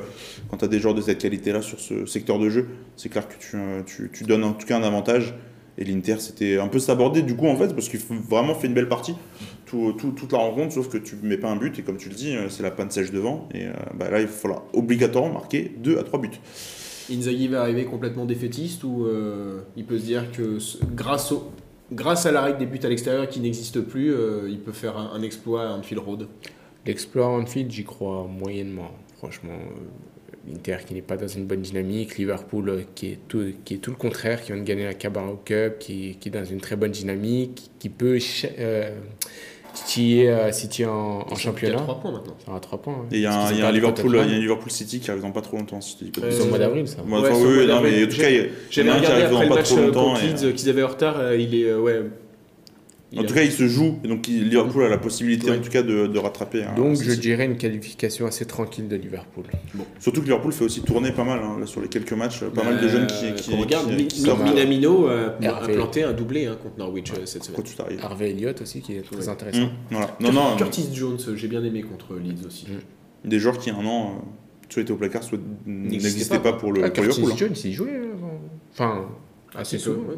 quand 0.50 0.58
t'as 0.58 0.66
des 0.68 0.78
joueurs 0.78 0.94
de 0.94 1.00
cette 1.02 1.18
qualité-là 1.18 1.62
sur 1.62 1.78
ce 1.80 2.04
secteur 2.06 2.38
de 2.38 2.48
jeu, 2.50 2.68
c'est 2.96 3.08
clair 3.10 3.26
que 3.28 3.34
tu, 3.38 3.56
euh, 3.56 3.80
tu, 3.86 4.10
tu 4.12 4.24
donnes 4.24 4.44
en 4.44 4.52
tout 4.52 4.66
cas 4.66 4.78
un 4.78 4.82
avantage. 4.82 5.34
Et 5.78 5.84
l'Inter, 5.84 6.16
c'était 6.20 6.58
un 6.58 6.68
peu 6.68 6.78
s'aborder 6.78 7.20
du 7.20 7.36
coup 7.36 7.46
en 7.48 7.56
fait, 7.56 7.74
parce 7.74 7.90
qu'il 7.90 8.00
vraiment 8.30 8.54
fait 8.54 8.66
une 8.66 8.72
belle 8.72 8.88
partie, 8.88 9.14
tout, 9.66 9.92
tout- 9.98 10.12
toute 10.12 10.32
la 10.32 10.38
rencontre, 10.38 10.72
sauf 10.72 10.88
que 10.88 10.98
tu 10.98 11.16
mets 11.22 11.36
pas 11.36 11.50
un 11.50 11.56
but, 11.56 11.78
et 11.78 11.82
comme 11.82 11.96
tu 11.98 12.08
le 12.08 12.14
dis, 12.14 12.34
euh, 12.36 12.48
c'est 12.48 12.62
la 12.62 12.70
panne 12.70 12.90
sèche 12.90 13.10
devant, 13.10 13.48
et 13.52 13.66
euh, 13.66 13.72
bah, 13.94 14.10
là 14.10 14.20
il 14.20 14.26
va 14.26 14.32
falloir 14.32 14.62
obligatoirement 14.72 15.34
marquer 15.34 15.72
2 15.78 15.98
à 15.98 16.02
3 16.02 16.20
buts. 16.20 16.30
Inzaghi 17.12 17.48
va 17.48 17.60
arriver 17.60 17.84
complètement 17.84 18.24
défaitiste 18.24 18.82
ou 18.84 19.04
euh, 19.06 19.60
il 19.76 19.84
peut 19.84 19.98
se 19.98 20.04
dire 20.04 20.30
que 20.32 20.58
ce- 20.58 20.78
grâce, 20.94 21.30
au, 21.32 21.50
grâce 21.92 22.26
à 22.26 22.32
la 22.32 22.42
règle 22.42 22.58
des 22.58 22.66
buts 22.66 22.80
à 22.82 22.88
l'extérieur 22.88 23.28
qui 23.28 23.40
n'existe 23.40 23.80
plus, 23.80 24.12
euh, 24.12 24.48
il 24.48 24.58
peut 24.60 24.72
faire 24.72 24.96
un, 24.96 25.12
un 25.14 25.22
exploit 25.22 25.68
à 25.68 25.72
Anfield 25.72 26.02
Road? 26.02 26.28
L'exploit 26.84 27.26
Anfield, 27.28 27.70
j'y 27.70 27.84
crois 27.84 28.26
moyennement. 28.28 28.90
Franchement, 29.18 29.58
l'Inter 30.48 30.76
qui 30.86 30.94
n'est 30.94 31.02
pas 31.02 31.16
dans 31.16 31.26
une 31.26 31.44
bonne 31.46 31.62
dynamique, 31.62 32.16
Liverpool 32.18 32.84
qui 32.94 33.06
est 33.08 33.18
tout, 33.28 33.44
qui 33.64 33.74
est 33.74 33.78
tout 33.78 33.90
le 33.90 33.96
contraire, 33.96 34.40
qui 34.42 34.52
vient 34.52 34.60
de 34.60 34.66
gagner 34.66 34.84
la 34.84 34.94
Carabao 34.94 35.36
Cup, 35.44 35.78
qui, 35.80 36.16
qui 36.20 36.28
est 36.28 36.32
dans 36.32 36.44
une 36.44 36.60
très 36.60 36.76
bonne 36.76 36.92
dynamique, 36.92 37.70
qui 37.80 37.88
peut 37.88 38.18
euh, 38.58 38.90
euh, 40.28 40.52
City 40.52 40.84
en, 40.84 40.92
en 41.20 41.26
Ils 41.30 41.36
championnat. 41.38 41.76
à 41.76 41.80
3 41.82 42.00
points 42.00 42.12
maintenant. 42.12 42.34
Ça 42.44 42.50
va 42.50 42.56
à 42.56 42.60
3 42.60 42.82
points. 42.82 43.06
Et 43.12 43.16
il 43.16 43.20
y 43.22 43.26
a 43.26 43.32
un, 43.38 43.46
qu'ils 43.48 43.56
il 43.56 43.60
y 43.60 43.62
ont 43.62 43.66
a 43.66 43.68
un 43.68 43.72
perdu 43.72 43.80
Liverpool, 43.80 44.04
contre 44.04 44.14
il 44.14 44.16
y 44.16 44.18
a 44.18 44.22
Tottenham. 44.22 44.36
un 44.36 44.40
Liverpool 44.40 44.70
City 44.70 45.00
qui 45.00 45.10
arrive 45.10 45.22
dans 45.22 45.30
pas 45.32 45.40
trop 45.42 45.56
longtemps. 45.56 45.80
si 45.80 45.96
pas 46.10 46.20
de 46.20 46.26
Euh, 46.26 46.30
C'est 46.30 46.42
au 46.42 46.46
mois 46.46 46.58
d'avril, 46.58 46.88
ça. 46.88 46.98
Ouais, 47.02 47.18
enfin, 47.18 47.30
oui, 47.34 47.66
non, 47.66 47.80
mais 47.82 48.04
en 48.04 48.08
tout 48.08 48.16
cas, 48.16 48.28
il 48.30 48.36
y 48.36 48.40
a- 48.40 48.44
J'avais 48.70 48.88
il 48.88 48.90
y 48.90 48.90
en 48.90 48.94
a 48.94 48.96
un 48.96 49.00
qui 49.00 49.06
regardé 49.06 49.22
arrive 49.22 49.30
dans 49.30 49.36
après 49.36 49.44
le 49.44 49.48
pas 49.48 49.54
match 49.56 49.68
trop 49.68 49.78
euh, 49.78 49.86
longtemps. 49.86 50.04
contre 50.12 50.24
et, 50.24 50.26
Leeds 50.28 50.44
euh, 50.44 50.52
qu'ils 50.52 50.68
avaient 50.70 50.82
en 50.82 50.88
retard, 50.88 51.14
euh, 51.18 51.36
il 51.36 51.54
est 51.54 51.64
euh, 51.64 51.78
ouais. 51.80 52.00
En 53.16 53.22
tout 53.24 53.34
cas, 53.34 53.42
il 53.42 53.52
se 53.52 53.68
joue, 53.68 53.98
et 54.04 54.08
donc 54.08 54.26
Liverpool 54.26 54.82
a 54.82 54.88
la 54.88 54.98
possibilité 54.98 55.50
Ouais. 55.50 55.58
en 55.58 55.60
tout 55.62 55.70
cas 55.70 55.82
de, 55.82 56.06
de 56.08 56.18
rattraper. 56.18 56.64
Donc 56.76 56.96
je 57.00 57.12
dirais 57.12 57.44
une 57.46 57.56
qualification 57.56 58.26
assez 58.26 58.44
tranquille 58.46 58.88
de 58.88 58.96
Liverpool. 58.96 59.44
Surtout 60.00 60.20
que 60.20 60.26
Liverpool 60.26 60.52
fait 60.52 60.64
aussi 60.64 60.82
tourner 60.82 61.12
pas 61.12 61.22
mal 61.24 61.38
hein, 61.42 61.56
là, 61.60 61.66
sur 61.66 61.80
les 61.80 61.88
quelques 61.88 62.12
matchs, 62.14 62.42
pas 62.44 62.64
mal 62.64 62.80
de 62.80 62.88
jeunes 62.88 63.06
qui, 63.06 63.26
Euh, 63.26 63.32
qui, 63.32 63.50
qu'on 63.52 63.58
regarde, 63.58 63.96
qui- 63.96 64.06
qui. 64.08 64.22
Minamino 64.28 65.08
euh, 65.08 65.30
a 65.40 65.68
planté 65.68 66.02
un 66.02 66.12
doublé 66.12 66.46
hein, 66.46 66.56
contre 66.60 66.78
Norwich 66.78 67.12
euh, 67.12 67.26
cette 67.26 67.44
semaine. 67.44 67.56
Quand 67.56 67.62
tu 67.62 67.76
t'arrives. 67.76 68.00
Harvey 68.02 68.30
Elliott 68.30 68.60
aussi 68.60 68.80
qui 68.80 68.94
est 68.96 69.02
très 69.02 69.16
Ouais. 69.16 69.28
intéressant. 69.28 69.70
Voilà. 69.90 70.16
Non, 70.20 70.32
non, 70.32 70.56
Curtis 70.56 70.88
Jones, 70.92 71.18
euh, 71.28 71.36
j'ai 71.36 71.48
bien 71.48 71.62
aimé 71.62 71.82
contre 71.82 72.14
Leeds 72.16 72.44
aussi. 72.46 72.66
Mm. 72.66 73.28
des 73.28 73.38
joueurs 73.38 73.58
qui, 73.58 73.70
un 73.70 73.84
an, 73.86 74.16
euh, 74.16 74.22
soit 74.68 74.82
étaient 74.82 74.90
au 74.92 74.96
placard, 74.96 75.22
soit 75.22 75.38
N'existaient 75.64 76.38
pas. 76.40 76.52
pas 76.52 76.58
pour 76.58 76.72
le, 76.72 76.82
Ah, 76.84 76.90
pour 76.90 77.04
Curtis 77.04 77.20
Liverpool. 77.20 77.32
hein. 77.32 77.36
Jones, 77.54 77.56
il 77.64 77.72
jouait 77.72 78.00
avant. 78.12 78.40
Enfin, 78.72 79.06
assez 79.54 79.78
souvent. 79.78 80.00
ouais. 80.08 80.16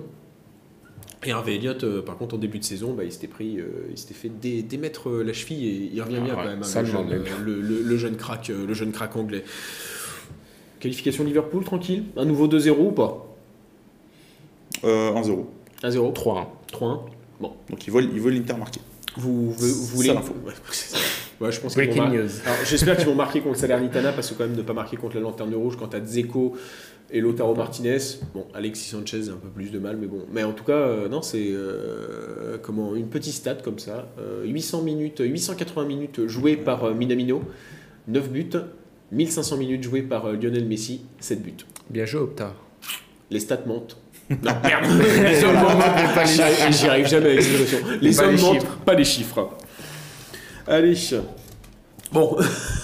Et 1.24 1.32
Harvey 1.32 1.56
Elliott, 1.56 1.82
euh, 1.82 2.00
par 2.00 2.16
contre, 2.16 2.36
en 2.36 2.38
début 2.38 2.58
de 2.60 2.64
saison, 2.64 2.92
bah, 2.94 3.02
il 3.04 3.10
s'était 3.12 3.26
pris, 3.26 3.58
euh, 3.58 3.64
il 3.90 3.98
s'était 3.98 4.14
fait 4.14 4.28
dé- 4.28 4.62
démettre 4.62 5.08
euh, 5.08 5.24
la 5.24 5.32
cheville 5.32 5.66
et 5.66 5.90
il 5.92 6.00
revient 6.00 6.18
Ah 6.20 6.24
bien 6.24 6.34
ouais, 6.36 6.42
quand 6.42 6.48
même, 6.48 6.62
hein, 6.62 6.80
le, 6.82 6.86
jeune, 6.86 7.12
euh, 7.12 7.24
le, 7.44 7.60
le- 7.60 7.82
le 7.82 7.96
jeune 7.96 8.16
crack, 8.16 8.50
euh, 8.50 8.66
le 8.66 8.74
jeune 8.74 8.92
crack 8.92 9.16
anglais. 9.16 9.42
Qualification 10.78 11.24
Liverpool, 11.24 11.64
tranquille. 11.64 12.04
Un 12.16 12.24
nouveau 12.24 12.46
2-0 12.46 12.70
ou 12.78 12.92
pas? 12.92 13.26
Euh, 14.84 15.10
1-0. 15.12 15.44
1-0, 15.82 16.12
3-1. 16.12 16.46
3-1. 16.72 17.00
Donc 17.40 17.86
il 17.86 17.90
voit, 17.90 18.02
il 18.02 18.20
voit 18.20 18.30
l'Inter 18.30 18.54
marquer. 18.56 18.80
Vous, 19.16 19.50
vous, 19.50 19.52
vous 19.52 19.74
C'est 19.74 19.94
voulez 19.96 20.08
ça, 20.08 20.14
l'info. 20.14 20.34
Ouais, 21.40 21.50
je 21.52 21.60
pense 21.60 21.74
Breaking 21.74 22.08
news. 22.10 22.28
Alors, 22.46 22.58
J'espère 22.64 22.96
qu'ils 22.96 23.06
vont 23.06 23.14
marquer 23.16 23.40
contre 23.40 23.58
Salernitana 23.58 24.12
parce 24.12 24.30
que 24.30 24.34
quand 24.34 24.44
même 24.46 24.56
ne 24.56 24.62
pas 24.62 24.72
marquer 24.72 24.96
contre 24.96 25.16
la 25.16 25.22
Lanterne 25.22 25.52
Rouge 25.54 25.76
quand 25.76 25.88
t'as 25.88 26.00
Dzeko, 26.00 26.56
Et 27.11 27.20
Lotaro 27.22 27.54
Martinez, 27.54 27.98
bon, 28.34 28.46
Alexis 28.52 28.90
Sanchez 28.90 29.30
a 29.30 29.32
un 29.32 29.36
peu 29.36 29.48
plus 29.48 29.70
de 29.70 29.78
mal, 29.78 29.96
mais 29.96 30.06
bon. 30.06 30.26
Mais 30.30 30.44
en 30.44 30.52
tout 30.52 30.64
cas, 30.64 30.72
euh, 30.72 31.09
non, 31.09 31.22
c'est 31.22 31.46
euh, 31.48 32.59
comment 32.61 32.94
une 32.94 33.09
petite 33.09 33.32
stat 33.32 33.56
comme 33.56 33.78
ça. 33.78 34.09
Euh, 34.18 34.44
800 34.44 34.82
minutes, 34.82 35.22
880 35.24 35.86
minutes 35.86 36.26
jouées 36.26 36.56
par 36.56 36.84
euh, 36.84 36.94
Minamino, 36.94 37.42
9 38.09 38.30
buts. 38.30 38.50
1500 39.11 39.56
minutes 39.56 39.82
jouées 39.82 40.02
par 40.02 40.26
euh, 40.26 40.36
Lionel 40.36 40.66
Messi, 40.66 41.00
7 41.18 41.42
buts. 41.42 41.64
Bien 41.88 42.04
joué, 42.04 42.20
Opta. 42.20 42.54
Les 43.30 43.40
stats 43.40 43.64
mentent. 43.66 43.96
Non, 44.30 44.52
merde 44.62 44.84
Les 45.22 45.42
hommes 45.42 45.54
mentent, 45.54 46.14
pas 46.14 46.24
les 46.24 46.28
chiffres. 46.28 46.70
J'y 46.72 46.86
arrive 46.86 47.06
jamais 47.09 47.30
avec 47.30 47.42
cette. 47.42 48.02
Les 48.02 48.20
hommes 48.20 48.38
mentent, 48.38 48.66
pas 48.84 48.92
les 48.92 49.04
chiffres. 49.04 49.48
Allez. 50.66 50.94
Bon, 52.12 52.36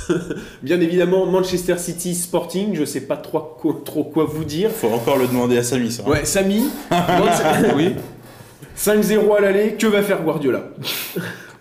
bien 0.62 0.80
évidemment, 0.80 1.24
Manchester 1.26 1.78
City 1.78 2.14
Sporting, 2.14 2.74
je 2.74 2.84
sais 2.84 3.00
pas 3.00 3.16
trop 3.16 3.40
quoi, 3.40 3.80
trop 3.84 4.04
quoi 4.04 4.24
vous 4.24 4.44
dire. 4.44 4.70
Faut 4.70 4.90
encore 4.90 5.16
le 5.16 5.26
demander 5.26 5.56
à 5.56 5.62
Samy, 5.62 5.90
ça. 5.90 6.06
Ouais, 6.06 6.24
Samy, 6.24 6.64
oui. 7.76 7.94
5-0 8.76 9.36
à 9.36 9.40
l'aller, 9.40 9.74
que 9.74 9.86
va 9.86 10.02
faire 10.02 10.22
Guardiola? 10.22 10.64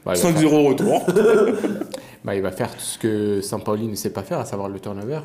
Bah, 0.06 0.14
il, 0.16 0.22
va 0.22 0.32
5-0 0.32 0.40
faire, 0.40 0.52
retour. 0.52 1.06
bah, 2.26 2.36
il 2.36 2.42
va 2.42 2.52
faire 2.52 2.72
tout 2.72 2.82
ce 2.82 2.98
que 2.98 3.42
Sampaoli 3.42 3.88
ne 3.88 3.96
sait 3.96 4.10
pas 4.10 4.24
faire, 4.24 4.40
à 4.40 4.46
savoir 4.46 4.68
le 4.68 4.80
turnover. 4.80 5.20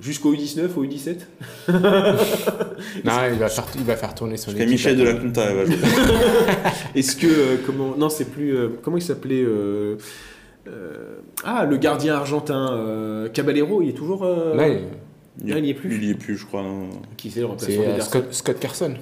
Jusqu'au 0.00 0.32
U19, 0.32 0.68
au 0.76 0.84
U17 0.84 1.16
Non, 1.68 3.12
il 3.32 3.38
va 3.38 3.48
faire, 3.48 3.66
il 3.74 3.84
va 3.84 3.96
faire 3.96 4.14
tourner 4.14 4.36
son 4.36 4.52
équipe. 4.52 4.68
Michel 4.68 4.96
de 4.96 5.02
la 5.02 5.14
Conta, 5.14 5.42
elle 5.42 5.56
va 5.56 5.64
jouer. 5.66 5.76
Est-ce 6.94 7.16
que, 7.16 7.26
euh, 7.26 7.56
comment, 7.66 7.96
non, 7.98 8.08
c'est 8.08 8.24
plus, 8.26 8.56
euh, 8.56 8.68
comment 8.82 8.96
il 8.96 9.02
s'appelait 9.02 9.42
euh, 9.42 9.96
Ah, 11.44 11.64
le 11.64 11.76
gardien 11.76 12.14
argentin, 12.16 12.72
euh, 12.72 13.28
Caballero, 13.28 13.82
il 13.82 13.90
est 13.90 13.92
toujours. 13.92 14.24
euh, 14.24 14.54
Là, 14.54 14.68
il- 14.68 14.80
Ah, 15.52 15.58
il 15.58 15.64
y 15.64 15.70
est 15.70 15.74
plus. 15.74 15.94
Il 15.96 16.04
y 16.04 16.10
est 16.10 16.14
plus, 16.14 16.36
je 16.36 16.44
crois. 16.46 16.62
non. 16.62 16.90
Qui 17.16 17.30
c'est 17.30 17.40
le 17.40 17.46
remplaçant 17.46 17.80
euh, 17.82 18.22
Scott 18.30 18.58
Carson. 18.60 18.94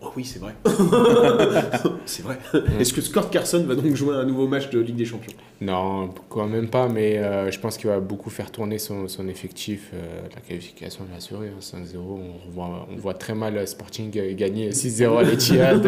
Oh 0.00 0.12
oui, 0.16 0.24
c'est 0.24 0.38
vrai. 0.38 0.54
c'est 2.06 2.22
vrai. 2.22 2.38
Est-ce 2.78 2.92
que 2.92 3.00
Scott 3.00 3.30
Carson 3.30 3.64
va 3.66 3.74
donc 3.74 3.94
jouer 3.96 4.14
un 4.14 4.24
nouveau 4.24 4.46
match 4.46 4.70
de 4.70 4.78
Ligue 4.78 4.94
des 4.94 5.04
Champions? 5.04 5.32
Non, 5.60 6.10
quand 6.28 6.46
même 6.46 6.68
pas, 6.68 6.88
mais 6.88 7.18
euh, 7.18 7.50
je 7.50 7.58
pense 7.58 7.76
qu'il 7.76 7.90
va 7.90 7.98
beaucoup 7.98 8.30
faire 8.30 8.52
tourner 8.52 8.78
son, 8.78 9.08
son 9.08 9.26
effectif. 9.26 9.90
euh, 9.94 10.20
la 10.32 10.40
qualification 10.40 11.04
est 11.12 11.16
assurée, 11.16 11.48
hein, 11.48 11.58
5-0. 11.60 11.96
On 11.98 12.50
voit, 12.52 12.86
on 12.92 12.96
voit 12.96 13.14
très 13.14 13.34
mal 13.34 13.66
Sporting 13.66 14.12
euh, 14.18 14.34
gagner 14.34 14.70
6-0 14.70 15.18
à 15.18 15.22
l'Etihad. 15.24 15.82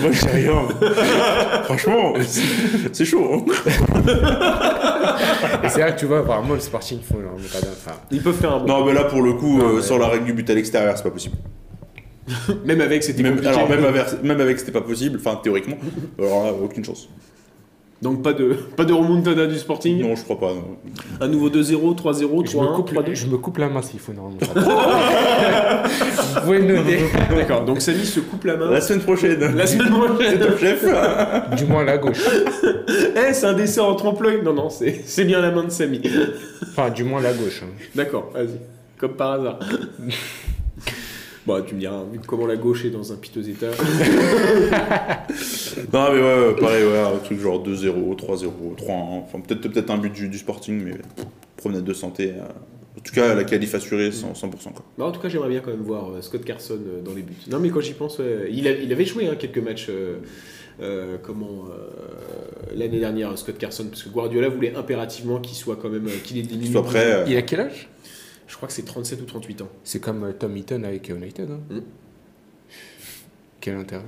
Moi, 0.00 0.10
je 0.10 0.18
sais 0.20 0.30
rien. 0.30 0.66
Franchement, 1.64 2.14
c'est- 2.22 3.04
chaud. 3.04 3.30
hein. 3.34 3.44
Et 5.64 5.68
c'est 5.68 5.80
là 5.80 5.92
que 5.92 6.00
tu 6.00 6.06
vois, 6.06 6.20
apparemment, 6.20 6.54
le 6.54 6.60
Sporting 6.60 7.00
font 7.02 7.18
leur 7.18 7.34
Ils 8.10 8.22
peuvent 8.22 8.34
faire 8.34 8.54
un 8.54 8.60
bon. 8.60 8.66
Non, 8.66 8.84
mais 8.86 8.94
là, 8.94 9.04
pour 9.04 9.20
le 9.20 9.34
coup, 9.34 9.58
Non, 9.58 9.68
euh, 9.68 9.72
mais- 9.76 9.82
sur 9.82 9.98
la 9.98 10.08
règle 10.08 10.24
du 10.24 10.32
but 10.32 10.48
à 10.48 10.54
l'extérieur, 10.54 10.96
c'est 10.96 11.02
pas 11.04 11.10
possible. 11.10 11.36
Même 12.64 12.80
avec, 12.80 13.02
c'était 13.04 13.22
Même, 13.22 13.32
compliqué. 13.36 13.54
alors, 13.54 13.68
même 13.68 13.84
avec, 13.84 14.22
même 14.22 14.40
avec, 14.40 14.58
c'était 14.58 14.72
pas 14.72 14.80
possible, 14.80 15.18
enfin, 15.20 15.38
théoriquement. 15.42 15.76
Alors 16.18 16.44
là, 16.46 16.52
aucune 16.52 16.84
chance. 16.84 17.08
Donc 18.02 18.22
pas 18.22 18.32
de, 18.34 18.52
pas 18.76 18.84
de 18.84 18.92
remontada 18.92 19.46
du 19.46 19.56
Sporting. 19.58 20.02
Non, 20.02 20.14
je 20.16 20.24
crois 20.24 20.38
pas. 20.38 20.52
non. 20.52 20.76
Un 21.22 21.28
nouveau 21.28 21.48
2-0, 21.48 21.96
3-0, 21.96 22.50
je, 22.50 22.56
me 22.58 22.62
3-1, 22.64 22.74
coupe, 22.76 22.92
3-2. 22.92 23.14
je 23.14 23.26
me 23.28 23.38
coupe 23.38 23.56
la 23.58 23.68
main 23.70 23.80
s'il 23.80 23.98
faut 24.00 24.12
une 24.12 24.18
remontada. 24.20 24.52
Vous 26.34 26.40
pouvez 26.42 26.58
le 26.58 26.76
noter. 26.76 26.98
D'accord, 27.34 27.64
donc 27.64 27.80
Samy 27.80 28.04
se 28.04 28.20
coupe 28.20 28.44
la 28.44 28.56
main. 28.56 28.70
La 28.70 28.80
semaine 28.82 29.00
prochaine. 29.02 29.40
La 29.56 29.66
semaine 29.66 29.86
C'est 29.88 30.14
prochaine. 30.14 30.38
top 30.38 30.58
chef. 30.58 30.84
Du 31.56 31.64
moins 31.66 31.84
la 31.84 31.96
gauche. 31.98 32.20
Eh, 33.16 33.32
c'est 33.32 33.46
un 33.46 33.54
dessert 33.54 33.86
en 33.86 33.94
trompe-l'œil. 33.94 34.42
Non, 34.44 34.52
non, 34.52 34.68
c'est 34.68 35.02
c'est 35.06 35.24
bien 35.24 35.40
la 35.40 35.50
main 35.50 35.64
de 35.64 35.70
Samy. 35.70 36.02
Enfin, 36.62 36.90
du 36.90 37.04
moins 37.04 37.22
la 37.22 37.32
gauche. 37.32 37.62
hein. 37.64 37.70
D'accord, 37.94 38.30
vas-y. 38.34 38.58
Comme 38.98 39.14
par 39.14 39.32
hasard. 39.32 39.58
Bon, 41.46 41.62
tu 41.62 41.74
me 41.74 41.80
diras, 41.80 42.04
vu 42.10 42.18
comment 42.26 42.46
la 42.46 42.56
gauche 42.56 42.84
est 42.86 42.90
dans 42.90 43.12
un 43.12 43.16
piteux 43.16 43.46
état. 43.48 43.66
Non, 45.92 46.12
mais 46.12 46.20
ouais, 46.20 46.46
ouais, 46.48 46.54
pareil, 46.56 46.84
ouais, 46.84 46.98
un 46.98 47.18
truc 47.18 47.38
genre 47.40 47.62
2-0, 47.62 48.16
3-0, 48.16 48.16
3-1. 48.16 48.50
Enfin, 48.88 49.40
peut-être 49.40 49.60
peut 49.60 49.92
un 49.92 49.98
but 49.98 50.12
du, 50.12 50.28
du 50.28 50.38
Sporting, 50.38 50.82
mais 50.84 50.94
promenade 51.56 51.84
de 51.84 51.92
santé. 51.92 52.32
euh, 52.36 52.42
en 52.96 53.00
tout 53.00 53.12
cas, 53.12 53.34
la 53.34 53.44
qualif 53.44 53.74
assurée, 53.74 54.10
100%. 54.10 54.34
100% 54.34 54.72
quoi. 54.72 54.84
Bah, 54.98 55.04
en 55.04 55.12
tout 55.12 55.20
cas, 55.20 55.28
j'aimerais 55.28 55.48
bien 55.50 55.60
quand 55.60 55.70
même 55.70 55.82
voir 55.82 56.10
euh, 56.10 56.22
Scott 56.22 56.44
Carson 56.44 56.78
euh, 56.86 57.02
dans 57.02 57.12
les 57.14 57.22
buts. 57.22 57.34
Non, 57.50 57.58
mais 57.58 57.70
quand 57.70 57.80
j'y 57.80 57.92
pense, 57.92 58.18
ouais, 58.18 58.48
il, 58.50 58.66
a- 58.68 58.72
il 58.78 58.92
avait 58.92 59.04
joué 59.04 59.26
hein, 59.28 59.34
quelques 59.38 59.58
matchs. 59.58 59.86
euh, 59.90 60.16
euh, 60.82 61.18
comment 61.22 61.66
euh, 61.70 62.74
l'année 62.74 62.98
dernière 62.98 63.38
Scott 63.38 63.56
Carson 63.58 63.84
parce 63.88 64.02
que 64.02 64.08
Guardiola 64.08 64.48
voulait 64.48 64.74
impérativement 64.74 65.38
qu'il 65.40 65.54
soit 65.56 65.76
quand 65.80 65.88
même 65.88 66.08
euh, 66.08 66.18
qu'il 66.24 66.36
ait 66.38 66.42
des 66.42 66.66
soit 66.66 66.82
prêt. 66.82 67.12
euh, 67.12 67.24
Il 67.28 67.36
a 67.36 67.42
quel 67.42 67.60
âge? 67.60 67.88
Je 68.46 68.56
crois 68.56 68.68
que 68.68 68.74
c'est 68.74 68.82
37 68.84 69.20
ou 69.22 69.24
38 69.24 69.62
ans 69.62 69.68
C'est 69.84 70.00
comme 70.00 70.24
euh, 70.24 70.32
Tom 70.32 70.56
Eaton 70.56 70.82
avec 70.84 71.08
United. 71.08 71.50
hein. 71.50 71.60
Mm. 71.70 71.80
Quel 73.60 73.76
intérêt 73.76 74.04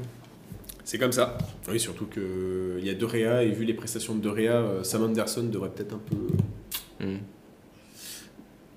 c'est 0.84 0.98
comme 0.98 1.10
ça 1.12 1.36
oui 1.68 1.80
surtout 1.80 2.06
que 2.06 2.20
euh, 2.20 2.76
il 2.78 2.86
y 2.86 2.90
a 2.90 2.94
De 2.94 3.04
Réa 3.04 3.42
et 3.42 3.50
vu 3.50 3.64
les 3.64 3.74
prestations 3.74 4.14
de 4.14 4.20
De 4.20 4.28
Réa 4.28 4.52
euh, 4.56 4.82
Sam 4.84 5.02
Anderson 5.04 5.42
devrait 5.44 5.70
peut-être 5.70 5.94
un 5.94 5.98
peu 6.10 6.16
Mm. 7.04 7.16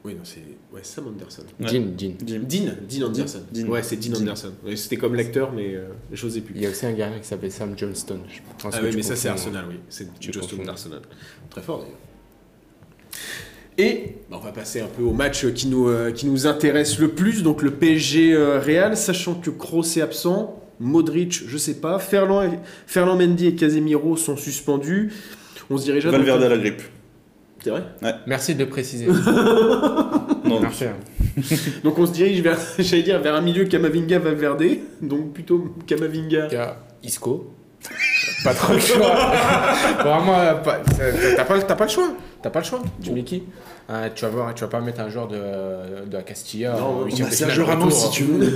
oui 0.04 0.14
non 0.16 0.22
c'est 0.24 0.42
ouais 0.74 0.82
Sam 0.84 1.08
Anderson 1.08 1.44
Ouais. 1.60 1.68
Dean, 1.72 1.86
Dean. 1.98 2.14
Dean 2.20 2.74
Dean 2.90 3.06
Anderson 3.08 3.44
Dean. 3.52 3.68
ouais 3.68 3.82
c'est 3.84 3.96
Dean, 3.98 4.12
Dean. 4.14 4.22
Anderson 4.22 4.54
c'était 4.76 4.98
comme 4.98 5.16
l'acteur 5.16 5.52
mais 5.54 5.76
euh, 5.76 5.90
j'osais 6.12 6.42
plus 6.42 6.54
Il 6.56 6.62
y 6.62 6.66
a 6.66 6.70
aussi 6.70 6.86
un 6.86 6.94
gardien 6.94 7.20
qui 7.20 7.28
s'appelle 7.28 7.52
Sam 7.52 7.78
Johnston. 7.78 8.20
Je 8.28 8.40
pense 8.62 8.74
Ah 8.76 8.80
que 8.80 8.86
oui, 8.88 8.92
mais 8.96 9.04
ça 9.04 9.16
c'est. 9.16 9.30
Arsenal, 9.30 9.66
oui. 9.70 9.76
C'est 9.90 10.08
Tu 10.20 10.34
Justin 10.34 10.58
confonds. 10.58 10.70
Arsenal. 10.70 11.02
Très 11.50 11.62
fort 11.62 11.80
d'ailleurs. 11.80 11.98
Et 13.80 14.16
bah, 14.30 14.38
on 14.42 14.44
va 14.46 14.52
passer 14.52 14.82
un 14.82 14.88
peu 14.88 15.04
au 15.04 15.14
match 15.14 15.46
qui 15.54 15.68
nous, 15.68 15.88
euh, 15.88 16.12
qui 16.12 16.26
nous 16.28 16.46
intéresse 16.48 17.00
le 17.00 17.08
plus, 17.10 17.44
donc 17.44 17.62
le 17.62 17.72
PSG 17.72 18.34
euh, 18.34 18.60
Real, 18.60 18.98
sachant 18.98 19.36
que 19.36 19.50
Kroos 19.50 19.84
est 19.98 20.02
absent, 20.02 20.62
Modric, 20.82 21.44
je 21.48 21.58
sais 21.58 21.76
pas, 21.76 21.98
Ferland, 21.98 22.44
et- 22.44 22.60
Ferland 22.88 23.18
Mendy 23.18 23.48
et 23.48 23.56
Casemiro 23.56 24.18
sont 24.18 24.36
suspendus. 24.38 25.12
On 25.70 25.78
se 25.78 25.84
dirige 25.86 26.06
à 26.08 26.12
Valverde 26.12 26.44
à 26.44 26.50
la 26.50 26.58
grippe. 26.58 26.82
C'est 27.64 27.70
vrai 27.70 27.84
Merci 28.28 28.56
de 28.56 28.64
le 28.64 28.70
préciser. 28.70 29.08
Non, 30.46 30.60
Merci. 30.62 30.86
hein. 30.86 30.96
Donc 31.84 32.00
on 32.00 32.06
se 32.08 32.12
dirige 32.14 32.42
vers, 32.42 32.58
j'allais 32.80 33.04
dire, 33.04 33.20
vers 33.22 33.36
un 33.36 33.42
milieu 33.42 33.66
Kamavinga 33.66 34.18
Valverde, 34.20 34.64
donc 35.02 35.34
plutôt 35.34 35.76
Kamavinga. 35.86 36.48
A 36.58 36.78
Isco. 37.04 37.54
Pas 38.44 38.54
trop 38.54 38.74
le 38.74 38.80
choix. 38.80 38.98
Vraiment, 40.04 40.40
euh, 40.40 40.54
pas- 40.56 40.80
t'as 41.36 41.46
pas, 41.46 41.60
t'as 41.62 41.76
pas 41.76 41.84
le 41.86 41.90
choix. 41.90 42.14
T'as 42.42 42.50
pas 42.50 42.60
le 42.60 42.66
choix. 42.66 42.82
Tu 43.02 43.12
mets 43.12 43.24
qui 43.24 43.44
Ah, 43.88 44.10
tu, 44.14 44.24
vas 44.26 44.32
voir, 44.32 44.54
tu 44.56 44.62
vas 44.62 44.68
pas 44.70 44.80
mettre 44.82 45.02
un 45.02 45.10
joueur 45.10 45.28
de, 45.28 45.36
de 46.08 46.14
la 46.14 46.22
Castilla. 46.24 46.74
Non, 46.80 47.02
en 47.02 47.06
huitième 47.06 47.28
a 47.28 47.30
de 47.32 47.36
Sergio 47.36 47.64
finale, 47.64 47.80
Ramos, 47.80 47.86
retour. 47.86 48.00
si 48.02 48.12
tu 48.12 48.24
veux. 48.24 48.54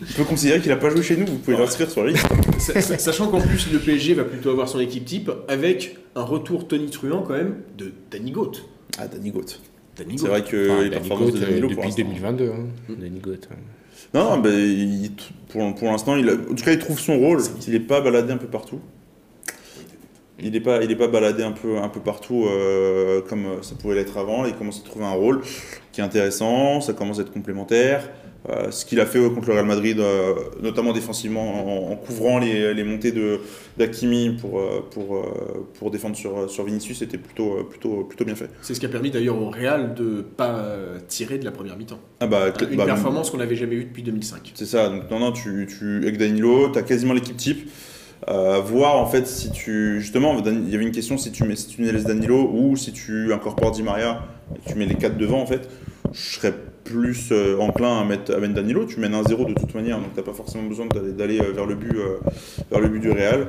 On 0.00 0.14
peut 0.16 0.24
considérer 0.24 0.60
qu'il 0.60 0.72
a 0.72 0.76
pas 0.76 0.90
joué 0.90 1.02
chez 1.02 1.16
nous, 1.16 1.26
vous 1.26 1.38
pouvez 1.38 1.56
l'inscrire 1.56 1.88
sur 1.88 2.02
la 2.04 2.10
liste. 2.10 2.26
Sa- 2.58 2.80
sa- 2.80 2.98
Sachant 2.98 3.28
qu'en 3.28 3.40
plus 3.40 3.70
le 3.72 3.78
PSG 3.78 4.14
va 4.14 4.24
plutôt 4.24 4.50
avoir 4.50 4.68
son 4.68 4.80
équipe 4.80 5.04
type 5.04 5.30
avec 5.48 5.96
un 6.16 6.22
retour 6.22 6.66
Tony 6.66 6.90
Truant 6.90 7.22
quand 7.22 7.34
même 7.34 7.56
de 7.78 7.92
Danny 8.10 8.32
Goat. 8.32 8.52
Ah, 8.98 9.06
Danny 9.06 9.30
Goat. 9.30 9.42
Danny 9.96 10.18
C'est 10.18 10.24
Goat. 10.24 10.30
vrai 10.30 10.42
que 10.42 10.70
Enfin, 10.70 10.82
les 10.82 10.90
Danny 10.90 11.00
performances 11.08 11.30
Goat, 11.32 11.38
de 11.38 11.44
euh, 11.44 11.46
Danilo 11.48 11.68
pour 11.68 11.76
depuis 11.76 11.88
l'instant. 11.88 12.02
2022. 12.02 12.50
Hein. 12.50 12.94
Danny 12.98 13.20
Goat. 13.20 13.32
hein. 13.52 13.56
Non, 14.14 14.38
ben, 14.38 14.52
il- 14.52 15.10
pour, 15.48 15.62
l'instant, 15.82 16.16
il 16.16 16.28
a- 16.28 16.34
en 16.34 16.54
tout 16.54 16.64
cas, 16.64 16.72
il 16.72 16.78
trouve 16.78 16.98
son 16.98 17.18
rôle. 17.18 17.40
Il 17.66 17.72
n'est 17.72 17.80
pas 17.80 18.00
baladé 18.00 18.32
un 18.32 18.36
peu 18.36 18.46
partout. 18.46 18.80
Il 20.38 20.50
n'est 20.52 20.60
pas, 20.60 20.80
pas 20.80 21.08
baladé 21.08 21.42
un 21.44 21.52
peu, 21.52 21.78
un 21.78 21.88
peu 21.88 22.00
partout 22.00 22.46
euh, 22.46 23.20
comme 23.28 23.62
ça 23.62 23.74
pouvait 23.76 23.94
l'être 23.94 24.16
avant. 24.18 24.44
Il 24.44 24.54
commence 24.54 24.80
à 24.80 24.84
trouver 24.84 25.04
un 25.04 25.12
rôle 25.12 25.40
qui 25.92 26.00
est 26.00 26.04
intéressant, 26.04 26.80
ça 26.80 26.94
commence 26.94 27.18
à 27.18 27.22
être 27.22 27.32
complémentaire. 27.32 28.10
Euh, 28.48 28.72
ce 28.72 28.84
qu'il 28.84 28.98
a 28.98 29.06
fait 29.06 29.20
euh, 29.20 29.30
contre 29.30 29.48
le 29.48 29.54
Real 29.54 29.66
Madrid, 29.66 30.00
euh, 30.00 30.34
notamment 30.60 30.92
défensivement, 30.92 31.88
en, 31.88 31.92
en 31.92 31.96
couvrant 31.96 32.40
les, 32.40 32.74
les 32.74 32.82
montées 32.82 33.14
d'Akimi 33.78 34.36
pour, 34.40 34.58
euh, 34.58 34.84
pour, 34.90 35.24
pour 35.78 35.90
défendre 35.92 36.16
sur, 36.16 36.50
sur 36.50 36.64
Vinicius, 36.64 36.98
c'était 36.98 37.18
plutôt, 37.18 37.62
plutôt, 37.64 38.02
plutôt 38.04 38.24
bien 38.24 38.34
fait. 38.34 38.50
C'est 38.60 38.74
ce 38.74 38.80
qui 38.80 38.86
a 38.86 38.88
permis 38.88 39.12
d'ailleurs 39.12 39.40
au 39.40 39.48
Real 39.50 39.94
de 39.94 40.22
pas 40.22 40.56
euh, 40.56 40.98
tirer 41.06 41.38
de 41.38 41.44
la 41.44 41.52
première 41.52 41.76
mi-temps. 41.76 42.00
Ah 42.18 42.26
bah, 42.26 42.52
Une 42.68 42.76
bah, 42.76 42.84
performance 42.84 43.30
qu'on 43.30 43.38
n'avait 43.38 43.54
jamais 43.54 43.76
vue 43.76 43.84
depuis 43.84 44.02
2005. 44.02 44.52
C'est 44.54 44.66
ça, 44.66 44.88
donc 44.88 45.08
non, 45.08 45.20
non, 45.20 45.32
tu, 45.32 45.68
tu, 45.68 45.98
avec 46.02 46.18
Danilo, 46.18 46.70
tu 46.70 46.78
as 46.78 46.82
quasiment 46.82 47.14
l'équipe 47.14 47.36
type. 47.36 47.70
Euh, 48.28 48.60
voir 48.60 48.98
en 48.98 49.06
fait 49.06 49.26
si 49.26 49.50
tu. 49.50 50.00
Justement, 50.00 50.40
il 50.46 50.70
y 50.70 50.74
avait 50.76 50.84
une 50.84 50.92
question 50.92 51.18
si 51.18 51.32
tu, 51.32 51.42
mets, 51.42 51.56
si 51.56 51.66
tu 51.66 51.82
laisses 51.82 52.04
Danilo 52.04 52.50
ou 52.54 52.76
si 52.76 52.92
tu 52.92 53.32
incorpores 53.32 53.72
Di 53.72 53.82
Maria 53.82 54.22
et 54.54 54.70
tu 54.70 54.76
mets 54.78 54.86
les 54.86 54.94
quatre 54.94 55.18
devant 55.18 55.40
en 55.40 55.46
fait. 55.46 55.68
Je 56.12 56.36
serais 56.36 56.54
plus 56.84 57.30
euh, 57.32 57.56
enclin 57.58 58.00
à 58.00 58.04
mettre, 58.04 58.34
à 58.34 58.38
mettre 58.38 58.54
Danilo. 58.54 58.84
Tu 58.86 59.00
mènes 59.00 59.12
1-0 59.14 59.48
de 59.48 59.54
toute 59.54 59.74
manière, 59.74 59.98
donc 59.98 60.14
t'as 60.14 60.22
pas 60.22 60.32
forcément 60.32 60.64
besoin 60.64 60.86
d'aller, 60.86 61.12
d'aller 61.12 61.40
euh, 61.40 61.52
vers, 61.52 61.66
le 61.66 61.74
but, 61.74 61.94
euh, 61.96 62.18
vers 62.70 62.80
le 62.80 62.88
but 62.88 63.00
du 63.00 63.10
Real. 63.10 63.48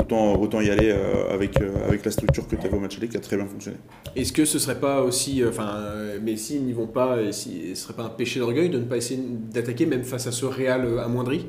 Autant, 0.00 0.34
autant 0.40 0.60
y 0.60 0.70
aller 0.70 0.90
euh, 0.90 1.32
avec, 1.32 1.60
euh, 1.60 1.70
avec 1.86 2.04
la 2.04 2.10
structure 2.10 2.48
que 2.48 2.56
tu 2.56 2.66
avais 2.66 2.76
au 2.76 2.80
match 2.80 2.96
aller 2.98 3.08
qui 3.08 3.16
a 3.16 3.20
très 3.20 3.36
bien 3.36 3.46
fonctionné. 3.46 3.76
Est-ce 4.16 4.32
que 4.32 4.44
ce 4.44 4.58
serait 4.58 4.80
pas 4.80 5.02
aussi, 5.02 5.42
enfin, 5.46 5.70
euh, 5.76 6.18
mais 6.20 6.36
s'ils 6.36 6.64
n'y 6.64 6.72
vont 6.72 6.88
pas, 6.88 7.22
et 7.22 7.30
si, 7.32 7.76
ce 7.76 7.82
serait 7.84 7.94
pas 7.94 8.02
un 8.02 8.08
péché 8.08 8.40
d'orgueil 8.40 8.70
de 8.70 8.78
ne 8.78 8.84
pas 8.84 8.96
essayer 8.96 9.20
d'attaquer 9.52 9.86
même 9.86 10.02
face 10.02 10.26
à 10.26 10.32
ce 10.32 10.46
Real 10.46 10.98
amoindri? 10.98 11.46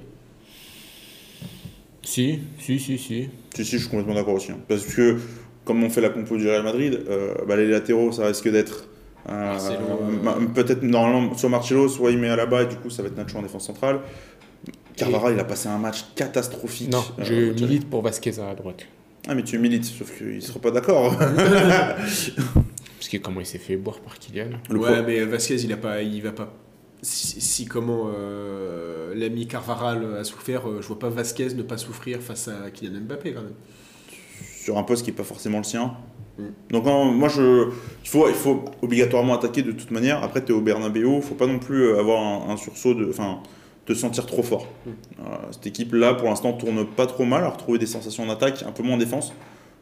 Si, 2.03 2.39
si, 2.59 2.80
si, 2.80 2.97
si. 2.99 3.30
Si, 3.55 3.65
si, 3.65 3.71
je 3.71 3.78
suis 3.78 3.89
complètement 3.89 4.13
d'accord 4.13 4.36
aussi. 4.36 4.51
hein. 4.51 4.59
Parce 4.67 4.86
que, 4.86 5.17
comme 5.65 5.84
on 5.84 5.89
fait 5.89 6.01
la 6.01 6.09
compo 6.09 6.38
du 6.38 6.47
Real 6.47 6.63
Madrid, 6.63 6.99
euh, 7.09 7.34
bah, 7.47 7.55
les 7.55 7.67
latéraux, 7.67 8.11
ça 8.11 8.28
risque 8.28 8.49
d'être 8.51 8.88
Euh, 8.88 8.94
Peut-être 9.26 10.84
normalement 10.84 11.36
soit 11.36 11.49
Marcelo, 11.49 11.88
soit 11.89 12.11
il 12.11 12.17
met 12.17 12.30
à 12.30 12.36
la 12.36 12.45
bas 12.45 12.63
et 12.63 12.67
du 12.67 12.76
coup 12.76 12.89
ça 12.89 13.01
va 13.01 13.07
être 13.09 13.17
Nacho 13.17 13.38
en 13.38 13.41
défense 13.41 13.65
centrale. 13.65 13.99
Carvara, 14.95 15.32
il 15.32 15.39
a 15.39 15.43
passé 15.43 15.67
un 15.67 15.78
match 15.78 16.05
catastrophique. 16.15 16.91
Non, 16.91 17.03
Euh, 17.19 17.23
je 17.23 17.34
milite 17.63 17.89
pour 17.89 18.01
Vasquez 18.01 18.39
à 18.39 18.53
droite. 18.55 18.84
Ah, 19.28 19.36
mais 19.36 19.43
tu 19.43 19.57
milites, 19.59 19.84
sauf 19.86 20.15
qu'il 20.17 20.36
ne 20.36 20.39
sera 20.39 20.59
pas 20.59 20.71
d'accord. 20.71 21.15
Parce 21.17 23.09
que 23.11 23.17
comment 23.17 23.39
il 23.41 23.45
s'est 23.45 23.57
fait 23.57 23.76
boire 23.76 23.99
par 23.99 24.17
Kylian 24.19 24.49
Le 24.69 24.80
ouais, 24.80 24.93
pro- 24.93 25.03
mais 25.05 25.26
Vasquez, 25.26 25.55
il 25.63 25.73
a 25.73 25.78
pas, 25.78 26.01
il 26.01 26.21
va 26.21 26.32
pas. 26.32 26.53
Si, 27.01 27.41
si 27.41 27.65
comment 27.65 28.09
euh, 28.15 29.13
l'ami 29.15 29.47
Carvaral 29.47 30.17
a 30.19 30.23
souffert, 30.23 30.67
euh, 30.69 30.82
je 30.82 30.88
vois 30.88 30.97
pas 30.97 31.09
Vasquez 31.09 31.53
ne 31.55 31.61
pas 31.63 31.78
souffrir 31.78 32.21
face 32.21 32.47
à 32.47 32.71
Kylian 32.71 33.01
Mbappé 33.01 33.34
quand 33.34 33.41
même. 33.41 33.53
sur 34.63 34.78
un 34.78 34.84
poste 34.84 35.03
qui 35.03 35.11
n'est 35.11 35.17
pas 35.17 35.23
forcément 35.23 35.57
le 35.57 35.63
sien. 35.65 35.93
Donc 36.69 36.86
moi 36.86 37.29
je, 37.29 37.69
il 38.03 38.09
faut, 38.09 38.27
il 38.27 38.36
faut 38.36 38.65
obligatoirement 38.81 39.36
attaquer 39.36 39.61
de 39.61 39.71
toute 39.71 39.91
manière. 39.91 40.23
Après 40.23 40.43
tu 40.43 40.51
es 40.51 40.55
au 40.55 40.61
Bernabeu, 40.61 41.07
il 41.07 41.21
faut 41.21 41.36
pas 41.36 41.47
non 41.47 41.59
plus 41.59 41.83
euh, 41.83 41.99
avoir 41.99 42.21
un, 42.21 42.53
un 42.53 42.57
sursaut 42.57 42.93
de, 42.93 43.07
enfin, 43.09 43.39
te 43.86 43.93
sentir 43.93 44.25
trop 44.25 44.43
fort. 44.43 44.67
Mm. 44.86 44.89
Euh, 44.89 45.23
cette 45.51 45.67
équipe 45.67 45.93
là 45.93 46.13
pour 46.13 46.27
l'instant 46.27 46.53
tourne 46.53 46.86
pas 46.86 47.07
trop 47.07 47.25
mal, 47.25 47.43
a 47.43 47.49
retrouvé 47.49 47.79
des 47.79 47.86
sensations 47.86 48.23
en 48.23 48.29
attaque, 48.29 48.63
un 48.67 48.71
peu 48.71 48.83
moins 48.83 48.95
en 48.95 48.99
défense. 48.99 49.33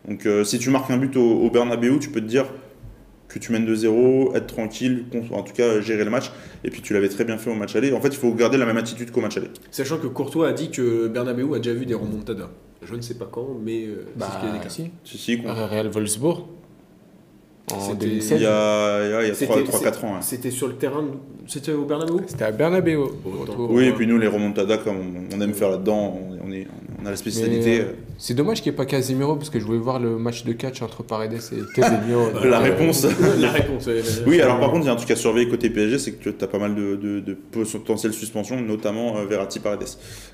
Donc 0.07 0.25
euh, 0.25 0.43
si 0.43 0.59
tu 0.59 0.69
marques 0.69 0.91
un 0.91 0.97
but 0.97 1.15
au, 1.17 1.41
au 1.41 1.49
Bernabeu, 1.49 1.97
tu 1.99 2.09
peux 2.09 2.21
te 2.21 2.27
dire 2.27 2.45
que 3.33 3.39
tu 3.39 3.51
mènes 3.51 3.65
de 3.65 3.73
0, 3.73 4.35
être 4.35 4.47
tranquille, 4.47 5.05
en 5.31 5.41
tout 5.41 5.53
cas 5.53 5.81
gérer 5.81 6.03
le 6.03 6.11
match. 6.11 6.31
Et 6.63 6.69
puis 6.69 6.81
tu 6.81 6.93
l'avais 6.93 7.09
très 7.09 7.25
bien 7.25 7.37
fait 7.37 7.49
au 7.49 7.55
match 7.55 7.75
aller. 7.75 7.91
En 7.91 7.99
fait, 7.99 8.09
il 8.09 8.17
faut 8.17 8.31
garder 8.33 8.57
la 8.57 8.65
même 8.65 8.77
attitude 8.77 9.09
qu'au 9.11 9.21
match 9.21 9.37
aller. 9.37 9.49
Sachant 9.71 9.97
que 9.97 10.07
Courtois 10.07 10.49
a 10.49 10.53
dit 10.53 10.69
que 10.69 11.07
Bernabeu 11.07 11.51
a 11.55 11.57
déjà 11.57 11.73
vu 11.73 11.87
des 11.87 11.95
remontadas. 11.95 12.51
Je 12.85 12.95
ne 12.95 13.01
sais 13.01 13.15
pas 13.15 13.27
quand, 13.31 13.47
mais 13.63 13.85
euh, 13.85 14.05
c'est 14.13 14.17
Bah, 14.19 14.27
ce 14.33 14.39
qu'il 14.39 14.49
a 14.49 14.51
déclaré. 14.53 14.69
si. 14.69 14.91
Si, 15.03 15.17
si, 15.17 15.41
con- 15.41 15.53
Real 15.53 15.87
Wolfsburg 15.89 16.43
en 17.71 17.79
C'était- 17.79 17.93
il 18.05 18.09
2016. 18.09 18.41
y 18.41 18.45
a, 18.45 19.05
il 19.05 19.11
y 19.11 19.13
a, 19.13 19.21
il 19.23 19.27
y 19.27 19.31
a 19.31 19.33
C'était- 19.33 19.63
3-4 19.63 20.03
ans. 20.05 20.13
ouais. 20.15 20.21
C'était 20.21 20.51
sur 20.51 20.67
le 20.67 20.75
terrain, 20.75 21.01
de- 21.03 21.42
c'était 21.47 21.73
au 21.73 21.85
Bernabeu 21.85 22.17
C'était 22.27 22.45
à 22.45 22.51
Bernabeu. 22.51 22.95
au 22.97 23.11
retour. 23.41 23.71
Oui, 23.71 23.85
et 23.85 23.91
puis 23.91 24.07
nous, 24.07 24.17
les 24.17 24.27
remontadas, 24.27 24.77
comme 24.77 24.97
on, 25.31 25.35
on 25.37 25.41
aime 25.41 25.53
faire 25.53 25.69
là-dedans, 25.69 26.17
on, 26.45 26.51
est, 26.51 26.67
on 27.01 27.05
a 27.05 27.09
la 27.11 27.15
spécialité. 27.15 27.79
Mais, 27.79 27.85
euh, 27.85 27.93
C'est 28.17 28.33
dommage 28.33 28.61
qu'il 28.61 28.71
n'y 28.71 28.75
ait 28.75 28.77
pas 28.77 28.85
Casemiro 28.85 29.35
parce 29.35 29.49
que 29.49 29.59
je 29.59 29.65
voulais 29.65 29.77
voir 29.79 29.99
le 29.99 30.17
match 30.17 30.43
de 30.45 30.53
catch 30.53 30.81
entre 30.81 31.03
Paredes 31.03 31.33
et 31.33 31.59
Casemiro. 31.75 32.21
euh, 32.35 32.45
la 32.49 32.59
réponse. 32.59 33.05
La 33.39 33.51
réponse. 33.51 33.89
Oui, 34.25 34.41
alors 34.41 34.59
par 34.59 34.71
contre, 34.71 34.83
il 34.85 34.87
y 34.87 34.89
a 34.89 34.93
un 34.93 34.97
truc 34.97 35.11
à 35.11 35.15
surveiller 35.15 35.49
côté 35.49 35.69
PSG, 35.69 35.99
c'est 35.99 36.11
que 36.13 36.29
tu 36.29 36.43
as 36.43 36.47
pas 36.47 36.59
mal 36.59 36.75
de, 36.75 36.95
de, 36.95 37.19
de 37.19 37.33
potentielles 37.33 38.13
suspensions, 38.13 38.59
notamment 38.61 39.17
euh, 39.17 39.25
Verratti 39.25 39.59
Paredes, 39.59 39.83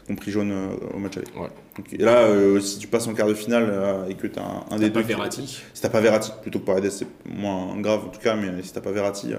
compris 0.07 0.31
jaune 0.31 0.51
euh, 0.51 0.67
au 0.95 0.99
match 0.99 1.17
aller. 1.17 1.27
Ouais. 1.39 1.49
Donc, 1.77 1.93
et 1.93 1.97
là, 1.97 2.23
euh, 2.23 2.59
si 2.59 2.77
tu 2.79 2.87
passes 2.87 3.07
en 3.07 3.13
quart 3.13 3.27
de 3.27 3.33
finale 3.33 3.67
euh, 3.71 4.07
et 4.07 4.15
que 4.15 4.27
tu 4.27 4.37
as 4.39 4.43
un, 4.43 4.75
un 4.75 4.77
des 4.79 4.89
deux. 4.89 4.93
pas 4.93 5.01
qui- 5.01 5.07
Verratti. 5.07 5.61
Si 5.73 5.81
t'as 5.81 5.89
pas 5.89 6.01
Verratti, 6.01 6.31
plutôt 6.41 6.59
que 6.59 6.65
Paredes, 6.65 6.91
c'est 6.91 7.07
moins 7.29 7.79
grave 7.79 8.01
en 8.05 8.09
tout 8.09 8.19
cas, 8.19 8.35
mais 8.35 8.61
si 8.63 8.73
t'as 8.73 8.81
pas 8.81 8.91
Verratti, 8.91 9.33
euh, 9.33 9.37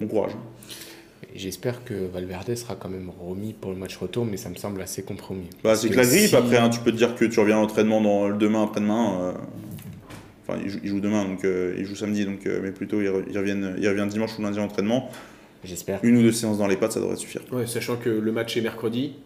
bon 0.00 0.06
courage. 0.06 0.32
J'espère 1.34 1.84
que 1.84 1.94
Valverde 1.94 2.54
sera 2.54 2.74
quand 2.74 2.88
même 2.88 3.10
remis 3.20 3.52
pour 3.52 3.70
le 3.70 3.76
match 3.76 3.96
retour, 3.96 4.24
mais 4.24 4.36
ça 4.36 4.48
me 4.48 4.54
semble 4.54 4.80
assez 4.80 5.02
compromis. 5.02 5.48
Bah, 5.62 5.76
c'est 5.76 5.88
que 5.90 5.96
la 5.96 6.06
grippe, 6.06 6.28
si- 6.30 6.36
après, 6.36 6.56
hein, 6.56 6.70
tu 6.70 6.80
peux 6.80 6.90
te 6.90 6.96
dire 6.96 7.14
que 7.14 7.24
tu 7.26 7.38
reviens 7.38 7.58
à 7.58 7.60
l'entraînement 7.60 8.00
dans 8.00 8.28
le 8.28 8.36
demain, 8.36 8.62
après-demain. 8.64 9.20
euh, 9.20 9.32
Enfin, 10.50 10.58
il 10.64 10.70
joue, 10.70 10.78
il 10.82 10.88
joue 10.88 11.00
demain, 11.00 11.26
donc 11.26 11.44
euh, 11.44 11.74
il 11.76 11.84
joue 11.84 11.94
samedi, 11.94 12.24
donc, 12.24 12.46
euh, 12.46 12.60
mais 12.62 12.70
plutôt 12.72 13.02
il, 13.02 13.08
re- 13.08 13.24
il 13.30 13.36
reviennent- 13.36 13.76
il 13.78 13.86
revient 13.86 14.06
dimanche 14.08 14.30
ou 14.38 14.42
lundi 14.42 14.58
à 14.58 14.62
l'entraînement. 14.62 15.10
J'espère. 15.62 16.00
Une 16.02 16.16
ou 16.16 16.22
deux 16.22 16.32
séances 16.32 16.56
dans 16.56 16.66
les 16.66 16.76
pattes, 16.78 16.92
ça 16.92 17.00
devrait 17.00 17.16
suffire. 17.16 17.42
Ouais, 17.52 17.66
sachant 17.66 17.96
que 17.96 18.08
le 18.08 18.32
match 18.32 18.56
est 18.56 18.62
mercredi. 18.62 19.16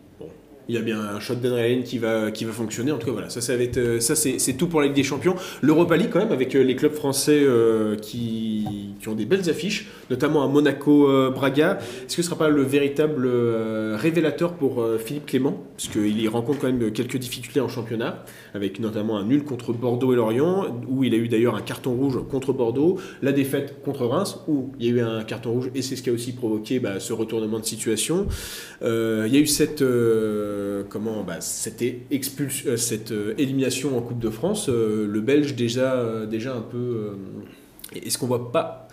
Il 0.68 0.76
y 0.76 0.78
a 0.78 0.80
bien 0.80 1.00
un 1.00 1.18
shot 1.18 1.34
d'adrénaline 1.34 1.82
qui 1.82 1.98
va, 1.98 2.30
qui 2.30 2.44
va 2.44 2.52
fonctionner. 2.52 2.92
En 2.92 2.98
tout 2.98 3.06
cas, 3.06 3.12
voilà, 3.12 3.28
ça, 3.30 3.40
euh, 3.52 3.98
c'est, 4.00 4.52
tout 4.52 4.68
pour 4.68 4.80
la 4.80 4.86
Ligue 4.86 4.96
des 4.96 5.02
Champions. 5.02 5.34
L'Europa 5.60 5.96
League, 5.96 6.10
quand 6.12 6.20
même, 6.20 6.30
avec 6.30 6.54
euh, 6.54 6.62
les 6.62 6.76
clubs 6.76 6.92
français 6.92 7.40
euh, 7.42 7.96
qui, 7.96 8.94
qui 9.00 9.08
ont 9.08 9.14
des 9.14 9.24
belles 9.24 9.50
affiches, 9.50 9.88
notamment 10.08 10.44
à 10.44 10.48
Monaco-Braga. 10.48 11.78
Est-ce 11.80 12.16
que 12.16 12.22
ce 12.22 12.28
ne 12.28 12.34
sera 12.34 12.38
pas 12.38 12.48
le 12.48 12.62
véritable 12.62 13.28
révélateur 13.94 14.54
pour 14.54 14.86
Philippe 15.04 15.26
Clément? 15.26 15.64
Parce 15.76 15.88
qu'il 15.88 16.20
y 16.20 16.28
rencontre 16.28 16.60
quand 16.60 16.72
même 16.72 16.92
quelques 16.92 17.16
difficultés 17.16 17.60
en 17.60 17.68
championnat, 17.68 18.24
avec 18.54 18.78
notamment 18.78 19.16
un 19.16 19.24
nul 19.24 19.42
contre 19.42 19.72
Bordeaux 19.72 20.12
et 20.12 20.16
Lorient, 20.16 20.66
où 20.88 21.02
il 21.02 21.12
a 21.14 21.16
eu 21.16 21.28
d'ailleurs 21.28 21.56
un 21.56 21.60
carton 21.60 21.92
rouge 21.92 22.20
contre 22.30 22.52
Bordeaux, 22.52 22.98
la 23.20 23.32
défaite 23.32 23.82
contre 23.84 24.06
Reims, 24.06 24.38
où 24.46 24.70
il 24.78 24.86
y 24.86 24.88
a 24.90 24.92
eu 24.92 25.00
un 25.00 25.24
carton 25.24 25.52
rouge, 25.52 25.70
et 25.74 25.82
c'est 25.82 25.96
ce 25.96 26.02
qui 26.02 26.10
a 26.10 26.12
aussi 26.12 26.32
provoqué 26.32 26.78
bah, 26.78 27.00
ce 27.00 27.12
retournement 27.12 27.58
de 27.58 27.64
situation. 27.64 28.28
Il 28.82 28.86
y 29.32 29.36
a 29.36 29.40
eu 29.40 29.46
cette, 29.46 29.82
euh, 30.52 30.82
comment, 30.88 31.22
bah, 31.24 31.40
cette, 31.40 31.82
expulsion, 32.10 32.70
euh, 32.70 32.76
cette 32.76 33.10
euh, 33.12 33.34
élimination 33.38 33.96
en 33.96 34.00
Coupe 34.02 34.18
de 34.18 34.30
France. 34.30 34.68
Le 34.68 35.20
Belge 35.20 35.54
déjà, 35.54 36.26
déjà 36.26 36.54
un 36.54 36.60
peu. 36.60 37.12
Est-ce 37.94 38.18
qu'on 38.18 38.26
voit 38.26 38.52
pas 38.52 38.88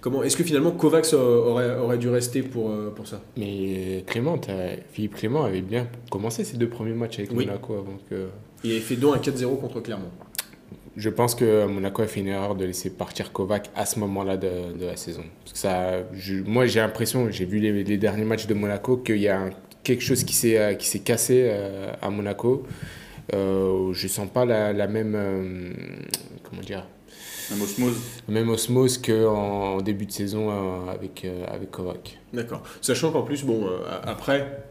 comment 0.00 0.22
Est-ce 0.22 0.36
que 0.36 0.44
finalement 0.44 0.70
Kovacs 0.72 1.12
aurait, 1.14 1.76
aurait 1.76 1.98
dû 1.98 2.08
rester 2.08 2.42
pour, 2.42 2.72
pour 2.96 3.06
ça? 3.06 3.20
Mais 3.36 4.04
Clément, 4.06 4.40
Philippe 4.92 5.14
Clément 5.16 5.44
avait 5.44 5.60
bien 5.62 5.86
commencé 6.10 6.44
ses 6.44 6.56
deux 6.56 6.68
premiers 6.68 6.94
matchs 6.94 7.18
avec 7.20 7.30
Oui. 7.32 7.46
Monaco 7.46 7.74
avant 7.74 7.98
que. 8.08 8.26
Il 8.64 8.72
avait 8.72 8.80
fait 8.80 8.96
donc 8.96 9.14
un 9.16 9.18
4-0 9.20 9.58
contre 9.60 9.80
Clermont. 9.80 10.10
Je 10.96 11.08
pense 11.08 11.34
que 11.36 11.66
Monaco 11.66 12.02
a 12.02 12.06
fait 12.06 12.20
une 12.20 12.26
erreur 12.28 12.56
de 12.56 12.64
laisser 12.64 12.90
partir 12.90 13.32
Kovac 13.32 13.70
à 13.76 13.86
ce 13.86 13.98
moment-là 14.00 14.36
de, 14.36 14.76
de 14.78 14.84
la 14.86 14.96
saison. 14.96 15.22
Parce 15.44 15.52
que 15.52 15.58
ça, 15.58 15.98
je- 16.12 16.42
moi, 16.42 16.66
j'ai 16.66 16.80
l'impression, 16.80 17.30
j'ai 17.30 17.44
vu 17.44 17.58
les, 17.60 17.84
les 17.84 17.96
derniers 17.96 18.24
matchs 18.24 18.46
de 18.48 18.54
Monaco, 18.54 18.96
qu'il 18.96 19.18
y 19.18 19.28
a 19.28 19.40
un- 19.40 19.50
quelque 19.82 20.02
chose 20.02 20.24
qui 20.24 20.34
s'est 20.34 20.58
euh, 20.58 20.74
qui 20.74 20.86
s'est 20.86 21.00
cassé 21.00 21.44
euh, 21.50 21.92
à 22.02 22.10
Monaco. 22.10 22.64
Euh, 23.32 23.92
je 23.92 24.08
sens 24.08 24.28
pas 24.28 24.44
la, 24.44 24.72
la 24.72 24.86
même 24.88 25.14
euh, 25.14 25.70
comment 26.42 26.62
dire? 26.62 26.86
Même 27.50 27.62
osmose. 27.62 27.96
même 28.28 28.48
osmose 28.48 28.98
qu'en 28.98 29.74
en 29.76 29.80
début 29.80 30.06
de 30.06 30.12
saison 30.12 30.50
euh, 30.50 30.92
avec 30.92 31.26
avec 31.48 31.70
Kovac. 31.70 32.18
D'accord. 32.32 32.62
Sachant 32.80 33.10
qu'en 33.10 33.22
plus, 33.22 33.44
bon, 33.44 33.68
après, 34.04 34.64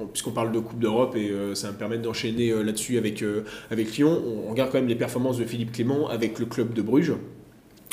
on- 0.00 0.06
puisqu'on 0.06 0.30
parle 0.32 0.50
de 0.52 0.58
Coupe 0.58 0.80
d'Europe 0.80 1.14
et 1.16 1.30
euh, 1.30 1.54
ça 1.54 1.68
va 1.68 1.74
me 1.74 1.78
permettre 1.78 2.02
d'enchaîner 2.02 2.50
euh, 2.50 2.62
là-dessus 2.62 2.98
avec, 2.98 3.22
euh, 3.22 3.44
avec 3.70 3.96
Lyon, 3.96 4.20
on, 4.26 4.48
on 4.48 4.50
regarde 4.50 4.70
quand 4.72 4.78
même 4.78 4.88
les 4.88 4.96
performances 4.96 5.38
de 5.38 5.44
Philippe 5.44 5.72
Clément 5.72 6.08
avec 6.08 6.38
le 6.38 6.46
club 6.46 6.72
de 6.72 6.82
Bruges. 6.82 7.12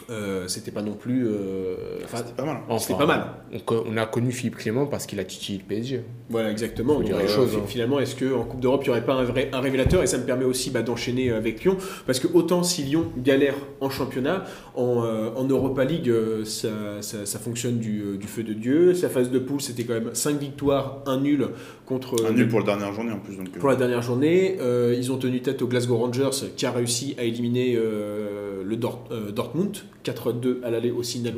Euh, 0.10 0.48
c'était 0.48 0.72
pas 0.72 0.82
non 0.82 0.94
plus. 0.94 1.28
euh, 1.28 1.76
enfin, 2.04 2.18
C'était 2.18 2.34
pas 2.34 2.46
mal. 2.46 2.58
c'était 2.80 2.98
pas 2.98 3.06
mal. 3.06 3.26
On, 3.68 3.98
a 3.98 4.06
connu 4.06 4.32
Philippe 4.32 4.56
Clément 4.56 4.86
parce 4.88 5.06
qu'il 5.06 5.20
a 5.20 5.24
titillé 5.24 5.60
le 5.60 5.66
PSG. 5.66 6.02
Voilà, 6.30 6.50
exactement. 6.52 6.94
Faut 6.94 7.00
Donc, 7.00 7.08
dire 7.10 7.18
les 7.18 7.26
euh, 7.26 7.28
choses, 7.28 7.56
hein. 7.56 7.64
Finalement, 7.68 8.00
est-ce 8.00 8.16
qu'en 8.16 8.44
Coupe 8.44 8.60
d'Europe, 8.60 8.82
il 8.84 8.88
n'y 8.88 8.92
aurait 8.92 9.06
pas 9.06 9.14
un, 9.14 9.24
vrai, 9.24 9.50
un 9.54 9.60
révélateur? 9.60 10.02
Et 10.02 10.08
ça 10.08 10.18
me 10.18 10.24
permet 10.26 10.46
aussi 10.46 10.72
bah, 10.72 10.82
d'enchaîner 10.82 11.32
avec 11.32 11.64
Lyon. 11.64 11.78
Parce 12.08 12.20
que 12.20 12.28
autant 12.34 12.64
si 12.64 12.84
Lyon 12.84 13.06
galère 13.18 13.56
en 13.82 13.90
championnat, 13.90 14.46
en, 14.76 15.04
euh, 15.04 15.30
en 15.36 15.44
Europa 15.46 15.84
League, 15.86 16.10
euh, 16.10 16.44
ça, 16.46 16.70
ça- 17.02 17.26
ça 17.26 17.40
fonctionne 17.40 17.78
du, 17.78 18.02
euh, 18.02 18.18
du 18.18 18.28
feu 18.28 18.44
de 18.44 18.54
Dieu. 18.54 18.94
Sa 18.96 19.10
phase 19.10 19.30
de 19.30 19.38
poule, 19.40 19.62
c'était 19.62 19.84
quand 19.84 19.94
même 19.94 20.10
5 20.14 20.40
victoires, 20.40 21.04
1 21.06 21.20
nul 21.20 21.48
contre. 21.86 22.16
Un 22.26 22.30
euh, 22.30 22.34
nul 22.34 22.48
pour 22.48 22.60
la 22.62 22.66
dernière 22.66 22.94
journée 22.94 23.12
en 23.12 23.20
plus. 23.20 23.36
Donc, 23.36 23.48
euh, 23.56 23.60
pour 23.60 23.70
la 23.70 23.76
dernière 23.76 24.02
journée. 24.02 24.58
Euh, 24.60 24.96
ils 24.98 25.12
ont 25.12 25.18
tenu 25.18 25.42
tête 25.42 25.62
au 25.62 25.68
Glasgow 25.68 25.98
Rangers 25.98 26.30
qui 26.56 26.66
a 26.66 26.72
réussi 26.72 27.16
à 27.20 27.24
éliminer 27.24 27.76
euh, 27.76 28.49
le 28.70 28.78
euh, 29.12 29.32
Dortmund 29.32 29.76
4-2 30.06 30.64
à 30.64 30.70
l'aller 30.70 30.92
au 30.92 31.04
Signal, 31.04 31.34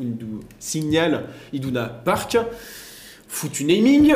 Undu- 0.00 0.42
Iduna 1.52 1.84
Park. 2.04 2.36
Foutu 3.28 3.64
naming 3.64 4.14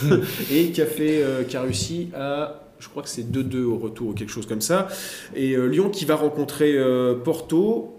et 0.50 0.70
qui 0.72 0.82
a, 0.82 0.86
fait, 0.86 1.22
euh, 1.22 1.44
qui 1.44 1.56
a 1.56 1.62
réussi 1.62 2.08
à 2.16 2.62
je 2.80 2.88
crois 2.88 3.02
que 3.04 3.08
c'est 3.08 3.30
2-2 3.30 3.62
au 3.62 3.76
retour 3.78 4.08
ou 4.08 4.12
quelque 4.12 4.32
chose 4.32 4.46
comme 4.46 4.60
ça 4.62 4.88
et 5.36 5.52
euh, 5.52 5.66
Lyon 5.66 5.88
qui 5.90 6.04
va 6.04 6.16
rencontrer 6.16 6.76
Porto 7.22 7.94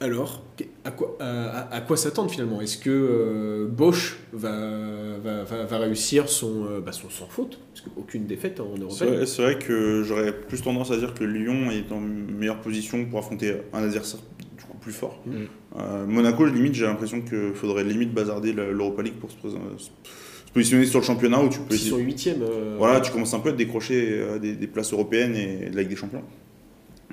alors 0.00 0.44
à 0.88 0.90
quoi, 0.90 1.16
à, 1.20 1.74
à 1.74 1.80
quoi 1.82 1.96
s'attendre 1.96 2.30
finalement? 2.30 2.60
Est-ce 2.60 2.78
que 2.78 2.88
euh, 2.90 3.66
Bosch 3.68 4.16
va, 4.32 4.56
va, 5.22 5.44
va, 5.44 5.64
va 5.64 5.78
réussir 5.78 6.28
son, 6.28 6.64
euh, 6.66 6.80
bah, 6.80 6.92
son 6.92 7.10
sans 7.10 7.26
faute? 7.26 7.58
Parce 7.72 7.82
qu'aucune 7.82 8.26
défaite 8.26 8.58
en 8.60 8.76
Europe. 8.78 8.92
C'est 9.26 9.42
vrai, 9.42 9.58
que 9.58 10.02
j'aurais 10.02 10.32
plus 10.32 10.62
tendance 10.62 10.90
à 10.90 10.96
dire 10.96 11.14
que 11.14 11.24
Lyon 11.24 11.70
est 11.70 11.92
en 11.92 12.00
meilleure 12.00 12.60
position 12.60 13.04
pour 13.04 13.18
affronter 13.18 13.54
un 13.72 13.82
adversaire 13.82 14.20
du 14.58 14.64
coup 14.64 14.76
plus 14.78 14.92
fort. 14.92 15.20
Mm. 15.26 15.32
Euh, 15.78 16.06
Monaco, 16.06 16.46
limite, 16.46 16.74
j'ai 16.74 16.86
l'impression 16.86 17.20
qu'il 17.20 17.52
faudrait 17.54 17.84
limite 17.84 18.12
bazarder 18.14 18.52
le- 18.52 18.72
l'Europa 18.72 19.02
League 19.02 19.14
pour 19.20 19.30
se, 19.30 19.36
pos- 19.36 19.50
se 19.76 19.90
positionner 20.54 20.86
sur 20.86 21.00
le 21.00 21.04
championnat 21.04 21.42
où 21.42 21.48
tu 21.50 21.60
peux 21.60 21.74
Ils 21.74 21.78
sont 21.78 21.98
euh, 21.98 22.76
Voilà, 22.78 23.00
tu 23.00 23.12
commences 23.12 23.34
un 23.34 23.40
peu 23.40 23.50
à 23.50 23.52
te 23.52 23.58
décrocher 23.58 24.08
euh, 24.12 24.38
des, 24.38 24.54
des 24.54 24.66
places 24.66 24.92
européennes 24.94 25.36
et 25.36 25.68
de 25.70 25.76
la 25.76 25.82
Ligue 25.82 25.90
des 25.90 25.96
Champions. 25.96 26.22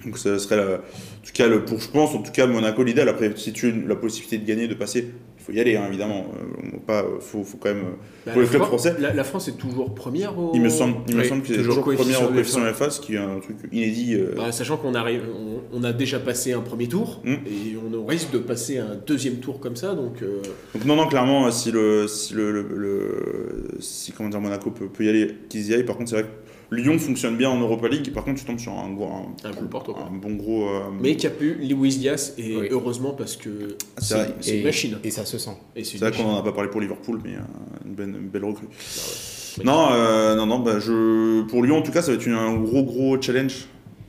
Donc 0.03 0.17
ce 0.17 0.37
serait, 0.37 0.57
la- 0.57 0.75
en 0.75 1.25
tout 1.25 1.31
cas, 1.33 1.47
le, 1.47 1.63
pour, 1.63 1.79
je 1.79 1.87
pense, 1.89 2.13
en 2.13 2.21
tout 2.21 2.31
cas, 2.31 2.45
Monaco 2.47 2.83
l'idéal. 2.83 3.07
Après, 3.09 3.31
si 3.35 3.53
tu 3.53 3.67
as 3.69 3.87
la 3.87 3.95
possibilité 3.95 4.37
de 4.37 4.45
gagner, 4.45 4.67
de 4.67 4.73
passer, 4.73 5.07
il 5.39 5.43
faut 5.43 5.51
y 5.53 5.59
aller, 5.59 5.77
hein, 5.77 5.85
évidemment. 5.87 6.25
Euh, 6.37 6.77
pas, 6.85 7.05
faut, 7.21 7.43
faut 7.43 7.57
quand 7.57 7.69
même. 7.69 7.77
euh, 7.83 7.89
bah, 8.25 8.31
pour 8.33 8.41
les 8.41 8.47
la 8.47 8.51
clubs 8.51 8.61
France- 8.63 8.81
français 8.83 8.95
La, 8.99 9.13
la 9.13 9.23
France 9.23 9.47
est 9.47 9.57
toujours 9.57 9.95
première 9.95 10.37
au... 10.37 10.51
Il 10.53 10.61
me 10.61 10.69
semble, 10.69 10.97
il 11.07 11.15
me 11.15 11.23
semble 11.23 11.41
que 11.43 11.47
c'est 11.47 11.53
toujours 11.57 11.75
toujours 11.75 11.83
première 11.95 11.97
coefficient 12.19 12.25
au 12.25 12.33
coefficient 12.33 12.89
ce 12.91 12.99
qui 12.99 13.15
est 13.15 13.19
un 13.19 13.39
truc 13.39 13.57
inédit. 13.71 14.15
euh, 14.15 14.33
Bah, 14.35 14.51
sachant 14.51 14.77
qu'on 14.77 14.95
arrive, 14.95 15.21
on, 15.33 15.61
on 15.79 15.83
a 15.83 15.93
déjà 15.93 16.19
passé 16.19 16.51
un 16.53 16.61
premier 16.61 16.87
tour 16.87 17.21
Mm. 17.23 17.31
et 17.47 17.75
on 17.77 18.05
risque 18.05 18.31
de 18.31 18.39
passer 18.39 18.77
un 18.79 18.95
deuxième 19.07 19.37
tour 19.37 19.59
comme 19.59 19.75
ça, 19.77 19.95
donc 19.95 20.21
euh, 20.21 20.41
Donc 20.73 20.85
non, 20.85 20.95
non, 20.97 21.07
clairement, 21.07 21.49
si 21.51 21.71
le, 21.71 22.07
si 22.07 22.33
le, 22.33 22.51
le- 22.51 22.67
le- 22.75 23.67
si 23.79 24.11
comment 24.11 24.29
dire, 24.29 24.41
Monaco 24.41 24.71
peut, 24.71 24.87
peut 24.87 25.05
y 25.05 25.09
aller, 25.09 25.35
qu'ils 25.49 25.69
y 25.69 25.73
aillent. 25.73 25.83
Par 25.85 25.95
contre, 25.97 26.09
c'est 26.09 26.15
vrai 26.21 26.25
que 26.25 26.44
Lyon 26.71 26.97
fonctionne 26.99 27.35
bien 27.37 27.49
en 27.49 27.59
Europa 27.59 27.87
League. 27.87 28.11
Par 28.13 28.23
contre, 28.23 28.39
tu 28.39 28.45
tombes 28.45 28.59
sur 28.59 28.73
un, 28.73 28.91
gros- 28.93 29.07
un, 29.07 29.47
Un 29.47 29.51
un 29.51 30.11
bon 30.19 30.35
gros. 30.35 30.67
euh, 30.69 30.79
Mais 30.99 31.15
qui 31.15 31.27
a 31.27 31.29
pu 31.29 31.53
Luis 31.55 31.97
Diaz, 31.97 32.33
et 32.37 32.55
Oui. 32.57 32.67
heureusement 32.71 33.11
parce 33.11 33.35
que 33.37 33.75
C'est 33.97 34.27
c'est 34.41 34.57
une 34.59 34.63
machine. 34.65 34.97
Et 35.03 35.11
ça 35.11 35.25
se 35.25 35.37
sent. 35.37 35.51
C'est 35.83 35.97
vrai 35.97 36.11
qu'on 36.11 36.17
machine. 36.23 36.25
en 36.27 36.37
a 36.39 36.43
pas 36.43 36.51
parlé 36.53 36.69
pour 36.69 36.81
Liverpool, 36.81 37.19
mais 37.23 37.35
euh, 37.35 37.39
une, 37.85 37.93
belle, 37.93 38.09
une 38.09 38.29
belle 38.29 38.45
recrue. 38.45 38.67
Ah 38.71 39.59
ouais. 39.59 39.63
Non, 39.63 39.87
euh, 39.91 40.35
non, 40.35 40.45
non. 40.47 40.59
Bah, 40.59 40.79
je, 40.79 41.43
pour 41.43 41.63
Lyon, 41.63 41.77
en 41.77 41.81
tout 41.81 41.91
cas, 41.91 42.01
ça 42.01 42.11
va 42.11 42.17
être 42.17 42.25
une- 42.25 42.33
un 42.33 42.55
gros, 42.55 42.83
gros 42.83 43.21
challenge. 43.21 43.67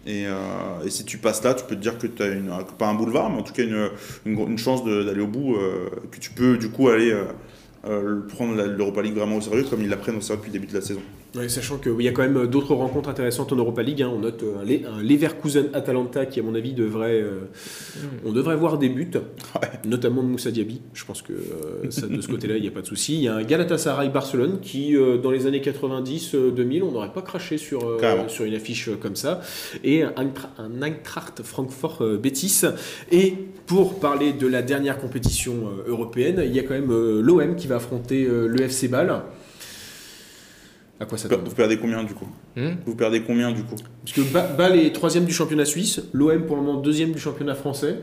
Et, 0.08 0.24
euh, 0.26 0.34
et 0.84 0.90
si 0.90 1.04
tu 1.04 1.18
passes 1.18 1.42
là, 1.42 1.52
tu 1.54 1.64
peux 1.64 1.74
te 1.74 1.80
dire 1.80 1.98
que 1.98 2.06
tu 2.06 2.22
as 2.22 2.28
une, 2.28 2.50
pas 2.78 2.86
un 2.88 2.94
boulevard, 2.94 3.28
mais 3.30 3.40
en 3.40 3.42
tout 3.42 3.52
cas 3.52 3.64
une, 3.64 3.88
une, 4.24 4.56
chance 4.58 4.84
d'aller 4.84 5.20
au 5.20 5.26
bout, 5.26 5.56
euh, 5.56 5.88
que 6.12 6.18
tu 6.20 6.30
peux 6.30 6.56
du 6.58 6.70
coup 6.70 6.88
aller 6.88 7.10
euh, 7.10 7.24
euh, 7.88 8.20
prendre 8.28 8.54
l'Europa 8.54 9.02
League 9.02 9.14
vraiment 9.16 9.36
au 9.36 9.40
sérieux, 9.40 9.64
comme 9.68 9.82
ils 9.82 9.88
la 9.88 9.96
prennent 9.96 10.16
au 10.16 10.20
sérieux 10.20 10.38
depuis 10.40 10.52
le 10.52 10.60
début 10.60 10.70
de 10.72 10.78
la 10.78 10.84
saison. 10.84 11.00
Sachant 11.48 11.78
qu'il 11.78 12.00
y 12.02 12.08
a 12.08 12.12
quand 12.12 12.22
même 12.22 12.46
d'autres 12.46 12.74
rencontres 12.74 13.08
intéressantes 13.08 13.52
en 13.52 13.56
Europa 13.56 13.82
League. 13.82 14.02
hein. 14.02 14.10
On 14.14 14.18
note 14.20 14.42
euh, 14.42 14.60
un, 14.60 14.64
Le- 14.64 14.86
un 14.88 15.02
Leverkusen-Atalanta 15.02 16.26
qui, 16.26 16.40
à 16.40 16.42
mon 16.42 16.54
avis, 16.54 16.72
devrait. 16.72 17.20
euh, 17.20 17.40
on 18.24 18.32
devrait 18.32 18.56
voir 18.56 18.78
des 18.78 18.88
buts, 18.88 19.10
notamment 19.84 20.22
de 20.22 20.28
Moussa 20.28 20.50
Diaby. 20.50 20.80
Je 20.94 21.04
pense 21.04 21.22
que 21.22 21.32
euh, 21.32 21.90
ça, 21.90 22.06
de 22.06 22.20
ce 22.20 22.28
côté-là, 22.28 22.56
il 22.56 22.62
n'y 22.62 22.68
a 22.68 22.72
pas 22.72 22.80
de 22.82 22.86
souci. 22.86 23.14
Il 23.14 23.20
y 23.22 23.28
a 23.28 23.34
un 23.34 23.42
Galatasaray-Barcelone 23.42 24.60
qui, 24.60 24.96
euh, 24.96 25.18
dans 25.18 25.30
les 25.30 25.46
années 25.46 25.60
90-2000, 25.60 26.82
on 26.82 26.92
n'aurait 26.92 27.12
pas 27.12 27.22
craché 27.22 27.58
sur, 27.58 27.86
euh, 27.88 27.98
sur 28.28 28.44
une 28.44 28.54
affiche 28.54 28.88
euh, 28.88 28.96
comme 29.00 29.16
ça. 29.16 29.40
Et 29.84 30.02
un, 30.02 30.10
Eintra- 30.16 30.50
un 30.58 30.82
Eintracht 30.82 31.42
Francfort-Bétis. 31.42 32.62
Et 33.12 33.34
pour 33.66 33.98
parler 34.00 34.32
de 34.32 34.46
la 34.46 34.62
dernière 34.62 34.98
compétition 34.98 35.54
euh, 35.86 35.90
européenne, 35.90 36.42
il 36.44 36.54
y 36.54 36.58
a 36.58 36.62
quand 36.62 36.74
même 36.74 36.90
l'OM 37.20 37.56
qui 37.56 37.66
va 37.66 37.76
affronter 37.76 38.24
euh, 38.24 38.46
le 38.46 38.62
FC 38.62 38.88
Bâle. 38.88 39.22
À 40.98 41.04
quoi 41.04 41.18
ça 41.18 41.28
Vous 41.28 41.54
perdez 41.54 41.76
combien 41.78 42.02
du 42.04 42.14
coup 42.14 42.26
Hmm 42.56 42.74
Vous 42.86 42.94
perdez 42.94 43.22
combien 43.22 43.52
du 43.52 43.62
coup 43.62 43.76
Parce 44.04 44.16
que 44.16 44.56
Bâle 44.56 44.78
est 44.78 44.92
troisième 44.94 45.24
du 45.24 45.32
championnat 45.32 45.64
suisse, 45.64 46.00
l'OM 46.12 46.42
pour 46.46 46.56
le 46.56 46.62
moment 46.62 46.80
deuxième 46.80 47.12
du 47.12 47.18
championnat 47.18 47.54
français. 47.54 47.98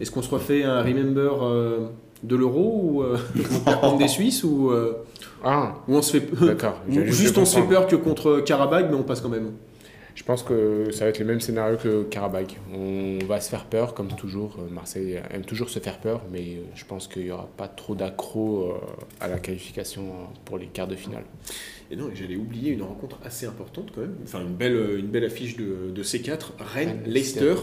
Est-ce 0.00 0.10
qu'on 0.10 0.22
se 0.22 0.30
refait 0.30 0.62
un 0.64 0.82
remember 0.82 1.42
euh, 1.42 1.86
de 2.22 2.36
l'euro 2.36 2.80
ou 2.82 3.02
euh, 3.02 3.16
on 3.82 3.96
des 3.96 4.08
Suisses 4.08 4.44
ou, 4.44 4.70
euh, 4.70 5.04
Ah, 5.42 5.76
ou 5.88 5.96
on 5.96 6.02
se 6.02 6.18
fait 6.18 6.44
d'accord. 6.44 6.80
juste 6.88 7.38
on 7.38 7.44
se 7.44 7.58
fait 7.58 7.66
peur 7.66 7.86
que 7.86 7.96
contre 7.96 8.40
Karabakh 8.44 8.86
mais 8.90 8.96
on 8.96 9.02
passe 9.02 9.20
quand 9.20 9.28
même. 9.28 9.52
Je 10.18 10.24
pense 10.24 10.42
que 10.42 10.90
ça 10.90 11.04
va 11.04 11.10
être 11.10 11.20
le 11.20 11.24
même 11.26 11.40
scénario 11.40 11.76
que 11.76 12.02
Karabakh. 12.02 12.58
On 12.74 13.18
va 13.28 13.40
se 13.40 13.48
faire 13.48 13.66
peur, 13.66 13.94
comme 13.94 14.08
toujours. 14.08 14.56
Euh, 14.58 14.68
Marseille 14.68 15.20
aime 15.30 15.44
toujours 15.44 15.70
se 15.70 15.78
faire 15.78 16.00
peur, 16.00 16.22
mais 16.32 16.40
euh, 16.56 16.62
je 16.74 16.84
pense 16.84 17.06
qu'il 17.06 17.22
n'y 17.22 17.30
aura 17.30 17.48
pas 17.56 17.68
trop 17.68 17.94
d'accro 17.94 18.64
euh, 18.72 18.74
à 19.20 19.28
la 19.28 19.38
qualification 19.38 20.06
pour 20.44 20.58
les 20.58 20.66
quarts 20.66 20.88
de 20.88 20.96
finale. 20.96 21.22
Et 21.92 21.94
non, 21.94 22.10
j'allais 22.12 22.34
oublier 22.34 22.72
une 22.72 22.82
rencontre 22.82 23.16
assez 23.24 23.46
importante 23.46 23.92
quand 23.94 24.00
même. 24.00 24.16
Enfin 24.24 24.40
une 24.40 24.56
belle, 24.56 24.96
une 24.98 25.06
belle 25.06 25.24
affiche 25.24 25.56
de, 25.56 25.90
de 25.94 26.02
C4. 26.02 26.46
Rennes, 26.58 26.88
Rennes, 26.88 27.02
Leicester. 27.06 27.54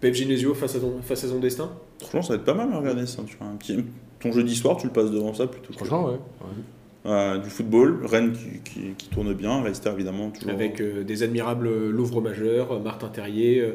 Pep 0.00 0.14
Genesio 0.14 0.54
face 0.54 0.76
à, 0.76 0.80
ton- 0.80 1.02
face 1.02 1.24
à 1.24 1.28
son 1.28 1.40
destin? 1.40 1.70
Franchement, 2.00 2.22
ça 2.22 2.28
va 2.30 2.34
être 2.36 2.46
pas 2.46 2.54
mal 2.54 2.72
à 2.72 2.78
regarder 2.78 3.04
ça. 3.06 3.22
Tu 3.26 3.36
vois, 3.36 3.48
un 3.48 3.56
petit, 3.56 3.84
ton 4.18 4.32
jeudi 4.32 4.56
soir, 4.56 4.78
tu 4.78 4.86
le 4.86 4.92
passes 4.94 5.10
devant 5.10 5.34
ça 5.34 5.46
plutôt. 5.46 5.68
que- 5.68 5.74
Franchement, 5.76 6.06
ouais. 6.06 6.12
ouais. 6.12 6.62
Euh, 7.06 7.38
du 7.38 7.48
football, 7.48 8.00
Rennes 8.04 8.32
qui, 8.34 8.60
qui- 8.70 8.94
qui 8.98 9.08
tourne 9.08 9.32
bien, 9.32 9.64
Leicester 9.64 9.88
évidemment 9.94 10.28
toujours. 10.28 10.50
Avec 10.52 10.82
euh, 10.82 11.02
des 11.02 11.22
admirables 11.22 11.88
Louvre 11.88 12.20
majeurs, 12.20 12.78
Martin 12.82 13.08
Terrier, 13.08 13.60
euh, 13.60 13.72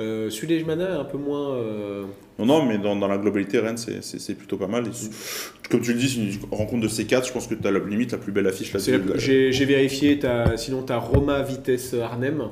euh, 0.00 0.28
Suleymana 0.28 0.98
un 0.98 1.04
peu 1.04 1.16
moins. 1.16 1.54
euh, 1.54 2.02
Non, 2.40 2.46
non, 2.46 2.66
mais 2.66 2.78
dans, 2.78 2.96
dans 2.96 3.06
la 3.06 3.16
globalité, 3.16 3.60
Rennes, 3.60 3.76
c'est- 3.76 4.34
plutôt 4.34 4.56
pas 4.56 4.66
mal. 4.66 4.86
Et 4.88 5.68
comme 5.70 5.82
tu 5.82 5.92
le 5.92 5.98
dis, 6.00 6.08
c'est 6.08 6.18
une 6.18 6.48
rencontre 6.50 6.82
de 6.82 6.88
C4, 6.88 7.28
je 7.28 7.32
pense 7.32 7.46
que 7.46 7.54
tu 7.54 7.64
as 7.64 7.70
la 7.70 7.78
limite 7.78 8.10
la 8.10 8.18
plus 8.18 8.32
belle 8.32 8.48
affiche 8.48 8.72
là 8.72 8.80
C'est 8.80 8.98
la- 8.98 9.18
J'ai 9.18 9.64
vérifié, 9.64 10.18
sinon 10.56 10.82
tu 10.82 10.92
as 10.92 10.98
Roma 10.98 11.42
Vitesse 11.42 11.94
Arnhem. 11.94 12.42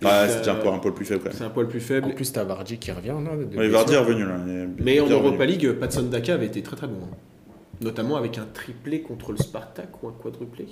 C'est 0.00 0.38
déjà 0.38 0.52
un, 0.52 0.56
peu- 0.56 0.68
un 0.68 0.78
poil 0.78 0.94
plus 0.94 1.04
faible. 1.04 1.22
C'est 1.32 1.42
un 1.42 1.50
poil 1.50 1.66
plus 1.66 1.80
faible. 1.80 2.06
En 2.06 2.10
plus, 2.14 2.30
t'as 2.32 2.44
Vardy 2.44 2.78
qui 2.78 2.92
revient, 2.92 3.14
de 3.40 3.44
blessure. 3.46 3.70
Vardy 3.72 3.94
est 3.94 3.98
revenu 3.98 4.22
là. 4.24 4.36
Mais 4.78 5.00
en 5.00 5.08
Europa 5.08 5.30
revenu. 5.30 5.46
League, 5.46 5.72
Patson 5.72 6.02
Daka 6.02 6.34
avait 6.34 6.46
été 6.46 6.62
très 6.62 6.76
très 6.76 6.86
bon. 6.86 6.94
Notamment 7.80 8.16
avec 8.16 8.38
un 8.38 8.46
triplé 8.52 9.00
contre 9.02 9.32
le 9.32 9.38
Spartak 9.38 10.02
ou 10.02 10.08
un 10.08 10.12
quadruplé. 10.12 10.66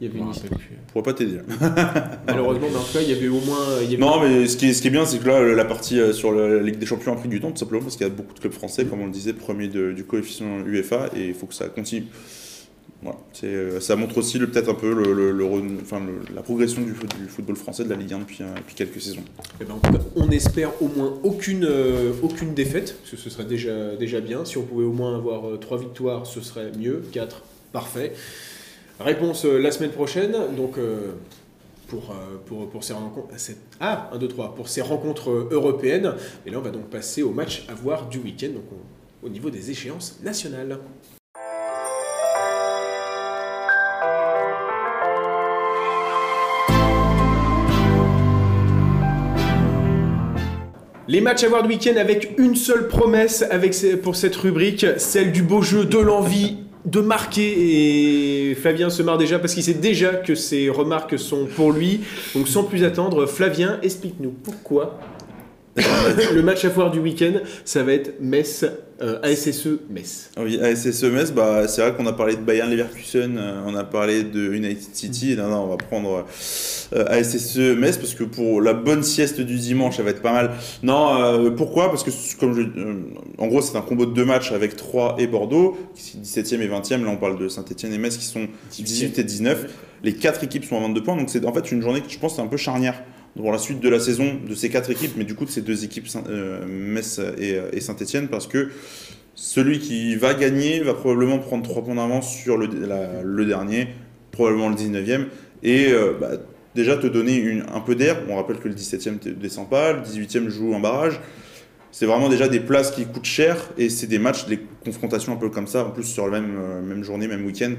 Il 0.00 0.06
y 0.06 0.10
avait 0.10 0.20
une 0.20 0.30
histoire. 0.30 0.52
Je 0.60 0.92
pourrais 0.92 1.02
pas 1.02 1.12
t'aider. 1.14 1.38
Malheureusement, 2.26 2.68
mais 2.70 2.76
en 2.76 2.82
tout 2.82 2.92
cas, 2.92 3.00
il 3.00 3.08
y 3.10 3.12
avait 3.12 3.28
au 3.28 3.40
moins. 3.40 3.58
il 3.82 3.90
y 3.90 3.94
avait- 3.94 3.96
Non, 3.96 4.20
mais 4.20 4.46
ce 4.46 4.56
qui 4.56 4.66
est, 4.66 4.72
ce 4.72 4.80
qui 4.82 4.88
est 4.88 4.90
bien, 4.92 5.04
c'est 5.04 5.18
que 5.18 5.26
là, 5.26 5.42
la 5.42 5.64
partie 5.64 5.98
euh, 5.98 6.12
sur 6.12 6.30
la 6.32 6.60
Ligue 6.62 6.78
des 6.78 6.86
Champions 6.86 7.12
a 7.12 7.16
pris 7.16 7.28
du 7.28 7.40
temps, 7.40 7.50
tout 7.50 7.56
simplement 7.56 7.82
parce 7.82 7.96
qu'il 7.96 8.06
y 8.06 8.10
a 8.10 8.12
beaucoup 8.12 8.32
de 8.34 8.38
clubs 8.38 8.52
français, 8.52 8.84
comme 8.84 9.00
on 9.00 9.06
le 9.06 9.10
disait, 9.12 9.32
premier 9.32 9.66
de- 9.68 9.92
du 9.92 10.04
coefficient 10.04 10.60
UEFA, 10.64 11.10
et 11.16 11.28
il 11.28 11.34
faut 11.34 11.46
que 11.46 11.54
ça 11.54 11.68
continue. 11.68 12.04
Voilà. 13.02 13.16
Euh, 13.44 13.78
ça 13.78 13.94
montre 13.94 14.18
aussi 14.18 14.38
peut-être 14.40 14.68
un 14.68 14.74
peu 14.74 14.92
le, 14.92 15.30
le- 15.32 15.46
enfin, 15.80 16.00
la 16.34 16.42
progression 16.42 16.82
du, 16.82 16.92
foot- 16.94 17.16
du 17.16 17.28
football 17.28 17.54
français, 17.54 17.84
de 17.84 17.90
la 17.90 17.94
Ligue 17.96 18.12
1 18.12 18.18
depuis, 18.18 18.38
euh, 18.42 18.46
depuis 18.56 18.74
quelques 18.74 19.00
saisons. 19.00 19.22
Eh 19.60 19.64
ben, 19.64 19.76
on 20.16 20.28
espère 20.30 20.72
au 20.82 20.88
moins 20.88 21.16
aucune, 21.22 21.64
euh, 21.64 22.12
aucune 22.22 22.54
défaite, 22.54 22.96
parce 22.98 23.12
que 23.12 23.16
ce 23.16 23.30
serait 23.30 23.44
déjà, 23.44 23.94
déjà 23.94 24.20
bien. 24.20 24.44
Si 24.44 24.58
on 24.58 24.62
pouvait 24.64 24.84
au 24.84 24.92
moins 24.92 25.14
avoir 25.16 25.48
euh, 25.48 25.56
trois 25.58 25.78
victoires, 25.78 26.26
ce 26.26 26.40
serait 26.40 26.72
mieux. 26.76 27.02
4, 27.12 27.42
parfait. 27.72 28.14
Réponse 28.98 29.44
la 29.44 29.70
semaine 29.70 29.92
prochaine. 29.92 30.32
Donc, 30.56 30.74
pour, 31.86 32.12
pour, 32.46 32.68
pour 32.68 32.82
ces 32.82 32.94
rencontres. 32.94 33.28
Ah, 33.78 34.10
1, 34.12 34.18
2, 34.18 34.26
3. 34.26 34.56
Pour 34.56 34.68
ces 34.68 34.82
rencontres 34.82 35.30
européennes. 35.52 36.14
Et 36.44 36.50
là, 36.50 36.58
on 36.58 36.62
va 36.62 36.70
donc 36.70 36.90
passer 36.90 37.22
au 37.22 37.30
match 37.30 37.64
à 37.68 37.74
voir 37.74 38.08
du 38.08 38.18
week-end, 38.18 38.48
donc 38.48 38.64
on- 38.72 39.26
au 39.26 39.28
niveau 39.28 39.50
des 39.50 39.70
échéances 39.70 40.18
nationales. 40.24 40.78
Les 51.10 51.22
matchs 51.22 51.44
à 51.44 51.48
voir 51.48 51.62
du 51.62 51.70
week-end 51.70 51.96
avec 51.96 52.34
une 52.36 52.54
seule 52.54 52.86
promesse 52.86 53.42
pour 54.02 54.14
cette 54.14 54.36
rubrique, 54.36 54.84
celle 54.98 55.32
du 55.32 55.42
beau 55.42 55.62
jeu, 55.62 55.86
de 55.86 55.96
l'envie 55.96 56.58
de 56.84 57.00
marquer. 57.00 58.50
Et 58.50 58.54
Flavien 58.54 58.90
se 58.90 59.02
marre 59.02 59.16
déjà 59.16 59.38
parce 59.38 59.54
qu'il 59.54 59.62
sait 59.62 59.72
déjà 59.72 60.10
que 60.10 60.34
ces 60.34 60.68
remarques 60.68 61.18
sont 61.18 61.46
pour 61.46 61.72
lui. 61.72 62.00
Donc 62.34 62.46
sans 62.46 62.62
plus 62.62 62.84
attendre, 62.84 63.24
Flavien, 63.24 63.78
explique-nous 63.82 64.34
pourquoi 64.44 64.98
le 66.34 66.42
match 66.42 66.64
à 66.64 66.68
voir 66.68 66.90
du 66.90 66.98
week-end, 66.98 67.34
ça 67.64 67.82
va 67.82 67.92
être 67.92 68.20
Metz, 68.20 68.64
euh, 69.00 69.20
ASSE 69.22 69.68
Metz. 69.88 70.30
Ah 70.36 70.42
Oui, 70.42 70.58
ASSE 70.60 71.04
Metz, 71.04 71.30
bah, 71.32 71.68
c'est 71.68 71.82
vrai 71.82 71.94
qu'on 71.94 72.06
a 72.06 72.12
parlé 72.12 72.36
de 72.36 72.40
Bayern 72.40 72.70
Leverkusen, 72.70 73.36
euh, 73.38 73.62
on 73.66 73.74
a 73.74 73.84
parlé 73.84 74.24
de 74.24 74.52
United 74.52 74.94
City, 74.94 75.36
non, 75.36 75.48
non, 75.48 75.64
on 75.64 75.66
va 75.68 75.76
prendre 75.76 76.24
euh, 76.94 77.04
ASSE 77.06 77.56
Metz 77.76 77.96
parce 77.96 78.14
que 78.14 78.24
pour 78.24 78.60
la 78.60 78.74
bonne 78.74 79.02
sieste 79.02 79.40
du 79.40 79.56
dimanche, 79.56 79.96
ça 79.96 80.02
va 80.02 80.10
être 80.10 80.22
pas 80.22 80.32
mal. 80.32 80.52
Non, 80.82 81.22
euh, 81.22 81.50
pourquoi? 81.50 81.90
Parce 81.90 82.02
que 82.02 82.10
comme 82.38 82.54
je, 82.54 82.62
en 83.38 83.46
gros, 83.46 83.60
c'est 83.60 83.76
un 83.76 83.82
combo 83.82 84.06
de 84.06 84.12
deux 84.12 84.24
matchs 84.24 84.52
avec 84.52 84.76
3 84.76 85.16
et 85.18 85.26
Bordeaux, 85.26 85.76
qui 85.94 86.02
sont 86.02 86.18
17e 86.18 86.60
et 86.60 86.68
20e. 86.68 87.04
Là, 87.04 87.10
on 87.10 87.16
parle 87.16 87.38
de 87.38 87.48
Saint-Etienne 87.48 87.92
et 87.92 87.98
Metz 87.98 88.16
qui 88.16 88.24
sont 88.24 88.48
18 88.72 89.18
et 89.18 89.24
19. 89.24 89.66
Les 90.02 90.14
quatre 90.14 90.44
équipes 90.44 90.64
sont 90.64 90.76
à 90.76 90.80
22 90.80 91.02
points, 91.02 91.16
donc 91.16 91.28
c'est 91.28 91.44
en 91.44 91.52
fait 91.52 91.72
une 91.72 91.82
journée 91.82 92.00
que 92.00 92.10
je 92.10 92.18
pense 92.18 92.36
c'est 92.36 92.42
un 92.42 92.46
peu 92.46 92.56
charnière 92.56 93.02
pour 93.38 93.52
la 93.52 93.58
suite 93.58 93.78
de 93.78 93.88
la 93.88 94.00
saison 94.00 94.36
de 94.44 94.54
ces 94.56 94.68
quatre 94.68 94.90
équipes, 94.90 95.12
mais 95.16 95.22
du 95.22 95.36
coup 95.36 95.44
de 95.44 95.50
ces 95.50 95.62
deux 95.62 95.84
équipes, 95.84 96.08
euh, 96.28 96.66
Metz 96.66 97.20
et, 97.38 97.56
et 97.72 97.80
Saint-Etienne, 97.80 98.26
parce 98.26 98.48
que 98.48 98.70
celui 99.36 99.78
qui 99.78 100.16
va 100.16 100.34
gagner 100.34 100.80
va 100.80 100.92
probablement 100.92 101.38
prendre 101.38 101.62
3 101.62 101.84
points 101.84 101.94
d'avance 101.94 102.34
sur 102.34 102.56
le, 102.56 102.66
dernier, 103.46 103.90
probablement 104.32 104.68
le 104.68 104.74
19e, 104.74 105.26
et 105.62 105.92
euh, 105.92 106.14
bah, 106.20 106.30
déjà 106.74 106.96
te 106.96 107.06
donner 107.06 107.62
un 107.72 107.78
peu 107.78 107.94
d'air. 107.94 108.16
On 108.28 108.34
rappelle 108.34 108.58
que 108.58 108.66
le 108.66 108.74
17e 108.74 109.24
ne 109.24 109.32
descend 109.34 109.70
pas, 109.70 109.92
le 109.92 110.00
18e 110.00 110.48
joue 110.48 110.74
un 110.74 110.80
barrage. 110.80 111.20
C'est 111.92 112.06
vraiment 112.06 112.28
déjà 112.28 112.48
des 112.48 112.60
places 112.60 112.90
qui 112.90 113.06
coûtent 113.06 113.24
cher 113.24 113.70
et 113.78 113.88
c'est 113.88 114.08
des 114.08 114.18
matchs, 114.18 114.46
des 114.46 114.58
confrontations 114.84 115.32
un 115.32 115.36
peu 115.36 115.48
comme 115.48 115.68
ça, 115.68 115.84
en 115.84 115.90
plus 115.90 116.02
sur 116.02 116.26
la 116.26 116.40
même, 116.40 116.56
euh, 116.58 116.82
même 116.82 117.04
journée, 117.04 117.28
même 117.28 117.46
week-end. 117.46 117.74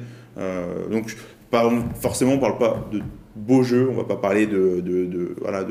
Donc 0.89 1.14
forcément, 1.99 2.34
on 2.34 2.39
parle 2.39 2.57
pas 2.57 2.88
de 2.93 3.01
beau 3.36 3.64
jeu, 3.64 3.88
on 3.90 3.94
va 3.96 4.04
pas 4.04 4.16
parler 4.16 4.48
de, 4.48 4.84
voilà, 5.42 5.66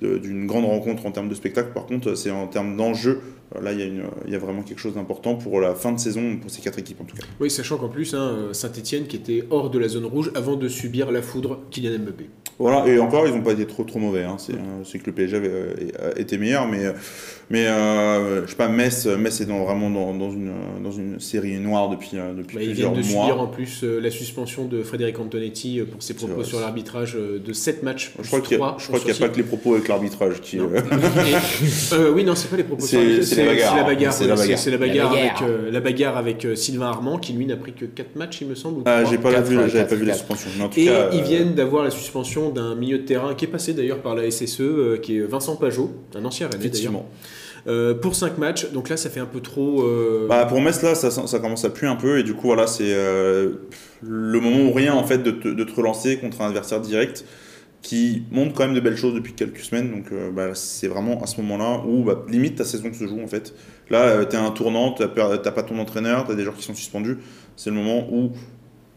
d'une 0.00 0.46
grande 0.46 0.64
rencontre 0.64 1.06
en 1.06 1.10
termes 1.12 1.28
de 1.28 1.34
spectacle. 1.34 1.70
Par 1.74 1.86
contre, 1.86 2.14
c'est 2.14 2.30
en 2.30 2.46
termes 2.46 2.76
d'enjeu. 2.76 3.20
Là, 3.60 3.72
il 3.72 3.78
y, 3.78 3.82
a 3.82 3.86
une- 3.86 4.04
il 4.26 4.32
y 4.32 4.34
a 4.36 4.38
vraiment 4.38 4.62
quelque 4.62 4.80
chose 4.80 4.94
d'important 4.94 5.36
pour 5.36 5.60
la 5.60 5.74
fin 5.74 5.92
de 5.92 5.98
saison, 6.00 6.36
pour 6.40 6.50
ces 6.50 6.60
quatre 6.60 6.78
équipes 6.78 7.00
en 7.00 7.04
tout 7.04 7.16
cas. 7.16 7.22
Oui, 7.40 7.50
sachant 7.50 7.76
qu'en 7.76 7.88
plus, 7.88 8.12
hein, 8.14 8.48
Saint-Etienne 8.52 9.06
qui 9.06 9.16
était 9.16 9.44
hors 9.50 9.70
de 9.70 9.78
la 9.78 9.86
zone 9.88 10.06
rouge 10.06 10.32
avant 10.34 10.56
de 10.56 10.66
subir 10.68 11.12
la 11.12 11.22
foudre 11.22 11.60
Kylian 11.70 11.98
Mbappé. 12.00 12.30
Voilà, 12.58 12.86
et 12.86 12.98
encore, 13.00 13.26
ils 13.26 13.34
n'ont 13.34 13.42
pas 13.42 13.52
été 13.52 13.66
trop 13.66 13.82
trop 13.84 13.98
mauvais. 13.98 14.22
hein. 14.22 14.36
C'est, 14.38 14.52
euh, 14.54 14.84
c'est 14.84 14.98
que 15.00 15.06
le 15.06 15.12
PSG 15.12 15.36
avait 15.36 15.50
euh, 15.50 16.12
été 16.16 16.38
meilleur, 16.38 16.68
mais, 16.68 16.84
euh, 16.86 16.92
mais 17.50 17.66
euh, 17.66 18.44
je 18.46 18.50
sais 18.50 18.56
pas, 18.56 18.68
Metz, 18.68 19.06
Metz 19.06 19.40
est 19.40 19.46
dans, 19.46 19.64
vraiment 19.64 19.90
dans, 19.90 20.14
dans 20.14 20.30
une, 20.30 20.52
dans 20.82 20.92
une 20.92 21.18
série 21.18 21.58
noire 21.58 21.90
depuis, 21.90 22.10
euh, 22.14 22.32
depuis 22.32 22.56
Bah, 22.56 22.62
ils 22.62 22.68
plusieurs 22.68 22.92
viennent 22.92 23.04
de 23.04 23.12
mois. 23.12 23.26
subir 23.26 23.40
en 23.42 23.46
plus 23.48 23.82
euh, 23.82 23.98
la 24.00 24.10
suspension 24.10 24.66
de 24.66 24.82
Frédéric 24.84 25.18
Antonetti 25.18 25.80
euh, 25.80 25.84
pour 25.84 26.00
ses 26.02 26.14
propos 26.14 26.34
vrai, 26.34 26.44
sur 26.44 26.58
c'est- 26.58 26.64
arbitrage 26.64 27.16
euh, 27.16 27.40
de 27.44 27.52
7 27.52 27.82
matchs. 27.82 28.12
Je 28.20 28.26
crois 28.28 28.40
qu'il 28.40 28.56
n'y 28.56 28.62
a, 28.62 28.66
trois 28.68 28.76
je 28.78 28.86
crois 28.86 28.98
en 28.98 29.02
qu'il 29.02 29.12
y 29.12 29.16
a 29.16 29.18
pas 29.20 29.28
que 29.28 29.36
les 29.36 29.42
propos 29.42 29.74
avec 29.74 29.88
l'arbitrage 29.88 30.40
qui. 30.40 30.58
Euh, 30.60 30.64
Et- 30.80 31.94
euh, 31.94 32.12
oui, 32.14 32.22
non, 32.24 32.34
c'est 32.36 32.48
pas 32.50 32.56
les 32.56 32.62
propos. 32.64 32.84
C'est- 32.86 32.96
la 33.44 33.46
bagarre. 33.46 33.70
C'est 33.72 33.76
la 33.76 33.82
bagarre. 33.82 34.12
C'est 34.12 34.24
la 34.70 34.76
la 34.78 34.86
La 34.86 35.42
euh, 35.42 35.70
la 35.72 35.80
bagarre 35.80 36.16
avec 36.16 36.44
euh, 36.44 36.54
Sylvain 36.54 36.86
Armand, 36.86 37.18
qui 37.18 37.32
lui 37.32 37.46
n'a 37.46 37.56
pris 37.56 37.72
que 37.72 37.84
4 37.84 38.14
matchs, 38.16 38.38
il 38.42 38.46
me 38.48 38.54
semble. 38.54 38.82
Ah, 38.86 39.04
j'ai 39.04 39.18
pas 39.18 39.30
vu, 39.40 39.56
pas 39.56 39.62
vu 39.62 40.10
en 40.62 40.68
tout 40.68 40.78
Et 40.78 40.84
ils 40.84 40.88
euh, 40.90 41.10
viennent 41.26 41.54
d'avoir 41.54 41.82
la 41.84 41.90
suspension 41.90 42.43
d'un 42.50 42.74
milieu 42.74 42.98
de 42.98 43.04
terrain 43.04 43.34
qui 43.34 43.44
est 43.44 43.48
passé 43.48 43.72
d'ailleurs 43.74 44.00
par 44.02 44.14
la 44.14 44.30
SSE, 44.30 44.60
euh, 44.60 44.96
qui 44.98 45.16
est 45.18 45.20
Vincent 45.22 45.56
Pajot, 45.56 45.90
un 46.14 46.24
ancien 46.24 46.48
Rennais 46.48 46.58
d'ailleurs, 46.68 46.92
euh, 47.66 47.94
pour 47.94 48.14
5 48.14 48.38
matchs. 48.38 48.70
Donc 48.72 48.88
là, 48.88 48.96
ça 48.96 49.10
fait 49.10 49.20
un 49.20 49.26
peu 49.26 49.40
trop. 49.40 49.82
euh, 49.82 50.26
Bah, 50.28 50.44
pour 50.46 50.60
Metz, 50.60 50.82
là, 50.82 50.94
ça, 50.94 51.10
ça 51.10 51.38
commence 51.38 51.64
à 51.64 51.70
puer 51.70 51.86
un 51.86 51.96
peu. 51.96 52.18
Et 52.18 52.22
du 52.22 52.34
coup, 52.34 52.46
voilà, 52.48 52.66
c'est 52.66 52.92
euh, 52.94 53.54
le 54.02 54.40
moment 54.40 54.68
ou 54.68 54.72
rien, 54.72 54.94
en 54.94 55.04
fait, 55.04 55.18
de 55.18 55.30
te, 55.30 55.48
de 55.48 55.64
te 55.64 55.74
relancer 55.74 56.18
contre 56.18 56.40
un 56.42 56.48
adversaire 56.48 56.80
direct 56.80 57.24
qui 57.82 58.22
montre 58.30 58.54
quand 58.54 58.64
même 58.64 58.74
de 58.74 58.80
belles 58.80 58.96
choses 58.96 59.14
depuis 59.14 59.34
quelques 59.34 59.58
semaines. 59.60 59.90
Donc, 59.90 60.06
bah, 60.34 60.54
c'est 60.54 60.88
vraiment 60.88 61.22
à 61.22 61.26
ce 61.26 61.38
moment-là 61.42 61.82
où, 61.86 62.02
bah, 62.04 62.24
limite, 62.30 62.56
ta 62.56 62.64
saison 62.64 62.90
se 62.92 63.06
joue, 63.06 63.20
en 63.22 63.26
fait. 63.26 63.54
Là, 63.90 64.04
euh, 64.06 64.24
t'es 64.24 64.38
un 64.38 64.50
tournant, 64.50 64.92
per- 64.92 65.06
t'as 65.42 65.50
pas 65.50 65.62
ton 65.62 65.78
entraîneur, 65.78 66.24
t'as 66.26 66.34
des 66.34 66.42
joueurs 66.44 66.56
qui 66.56 66.62
sont 66.64 66.74
suspendus. 66.74 67.18
C'est 67.56 67.68
le 67.70 67.76
moment 67.76 68.08
où 68.10 68.32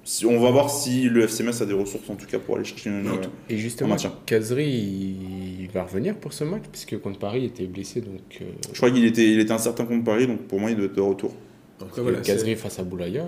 si, 0.10 0.26
on 0.26 0.40
va 0.40 0.52
voir 0.52 0.70
si 0.70 1.04
le 1.10 1.24
FC 1.24 1.44
Metz 1.44 1.62
a 1.62 1.66
des 1.66 1.74
ressources, 1.74 2.10
en 2.10 2.16
tout 2.16 2.26
cas, 2.26 2.40
pour 2.40 2.56
aller 2.56 2.64
chercher 2.64 2.90
une. 2.90 3.08
Euh, 3.08 3.12
Et 3.50 3.58
justement. 3.58 3.96
Kazri, 4.26 4.66
il, 4.66 5.64
il 5.64 5.70
va 5.74 5.84
revenir 5.84 6.16
pour 6.16 6.32
ce 6.32 6.46
match, 6.46 6.64
puisque 6.72 6.98
contre 7.02 7.20
Paris, 7.20 7.40
il 7.42 7.46
était 7.48 7.66
blessé. 7.66 8.00
Donc, 8.00 8.22
euh, 8.42 8.46
je 8.72 8.78
crois 8.78 8.90
qu'il 8.90 9.04
était, 9.04 9.26
il 9.30 9.40
était 9.40 9.52
incertain 9.52 9.84
contre 9.86 10.06
Paris, 10.06 10.26
donc 10.26 10.40
pour 10.44 10.60
moi, 10.62 10.72
il 10.72 10.78
doit 10.78 10.86
être 10.86 10.96
de 10.96 11.02
retour. 11.02 11.34
donc, 11.80 11.90
voilà, 11.98 12.20
Kazri 12.20 12.56
face 12.56 12.80
à 12.80 12.84
Boulaya. 12.84 13.26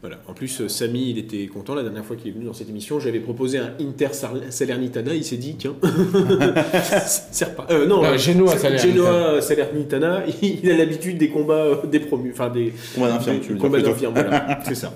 Voilà. 0.00 0.18
En 0.26 0.34
plus, 0.34 0.60
euh, 0.62 0.68
Samy, 0.68 1.10
il 1.10 1.18
était 1.18 1.46
content 1.46 1.76
la 1.76 1.84
dernière 1.84 2.04
fois 2.04 2.16
qu'il 2.16 2.26
est 2.30 2.34
venu 2.34 2.46
dans 2.46 2.52
cette 2.52 2.68
émission. 2.68 2.98
J'avais 2.98 3.20
proposé 3.20 3.58
un 3.58 3.72
Inter 3.80 4.08
Sal- 4.10 4.50
Salernitana. 4.50 5.14
Il 5.14 5.22
s'est 5.22 5.36
dit, 5.36 5.54
tiens, 5.56 5.76
c'est 7.06 7.44
repas- 7.44 7.68
euh, 7.70 7.86
non, 7.86 8.02
Non, 8.02 8.16
Genoa, 8.16 8.56
Salernitana. 8.58 8.92
Genoa, 8.92 9.40
Salernitana. 9.40 10.22
Il 10.42 10.68
a 10.68 10.76
l'habitude 10.76 11.18
des 11.18 11.28
combats 11.28 11.80
des 11.88 12.00
promus, 12.00 12.32
enfin 12.32 12.50
des, 12.50 12.72
Combat 12.96 13.10
d'infirme, 13.10 13.36
des 13.36 13.42
tu 13.42 13.48
veux 13.50 13.54
dire 13.54 13.62
combats 13.62 13.80
d'infirmes. 13.80 14.14
Voilà, 14.14 14.60
c'est 14.66 14.74
ça. 14.74 14.92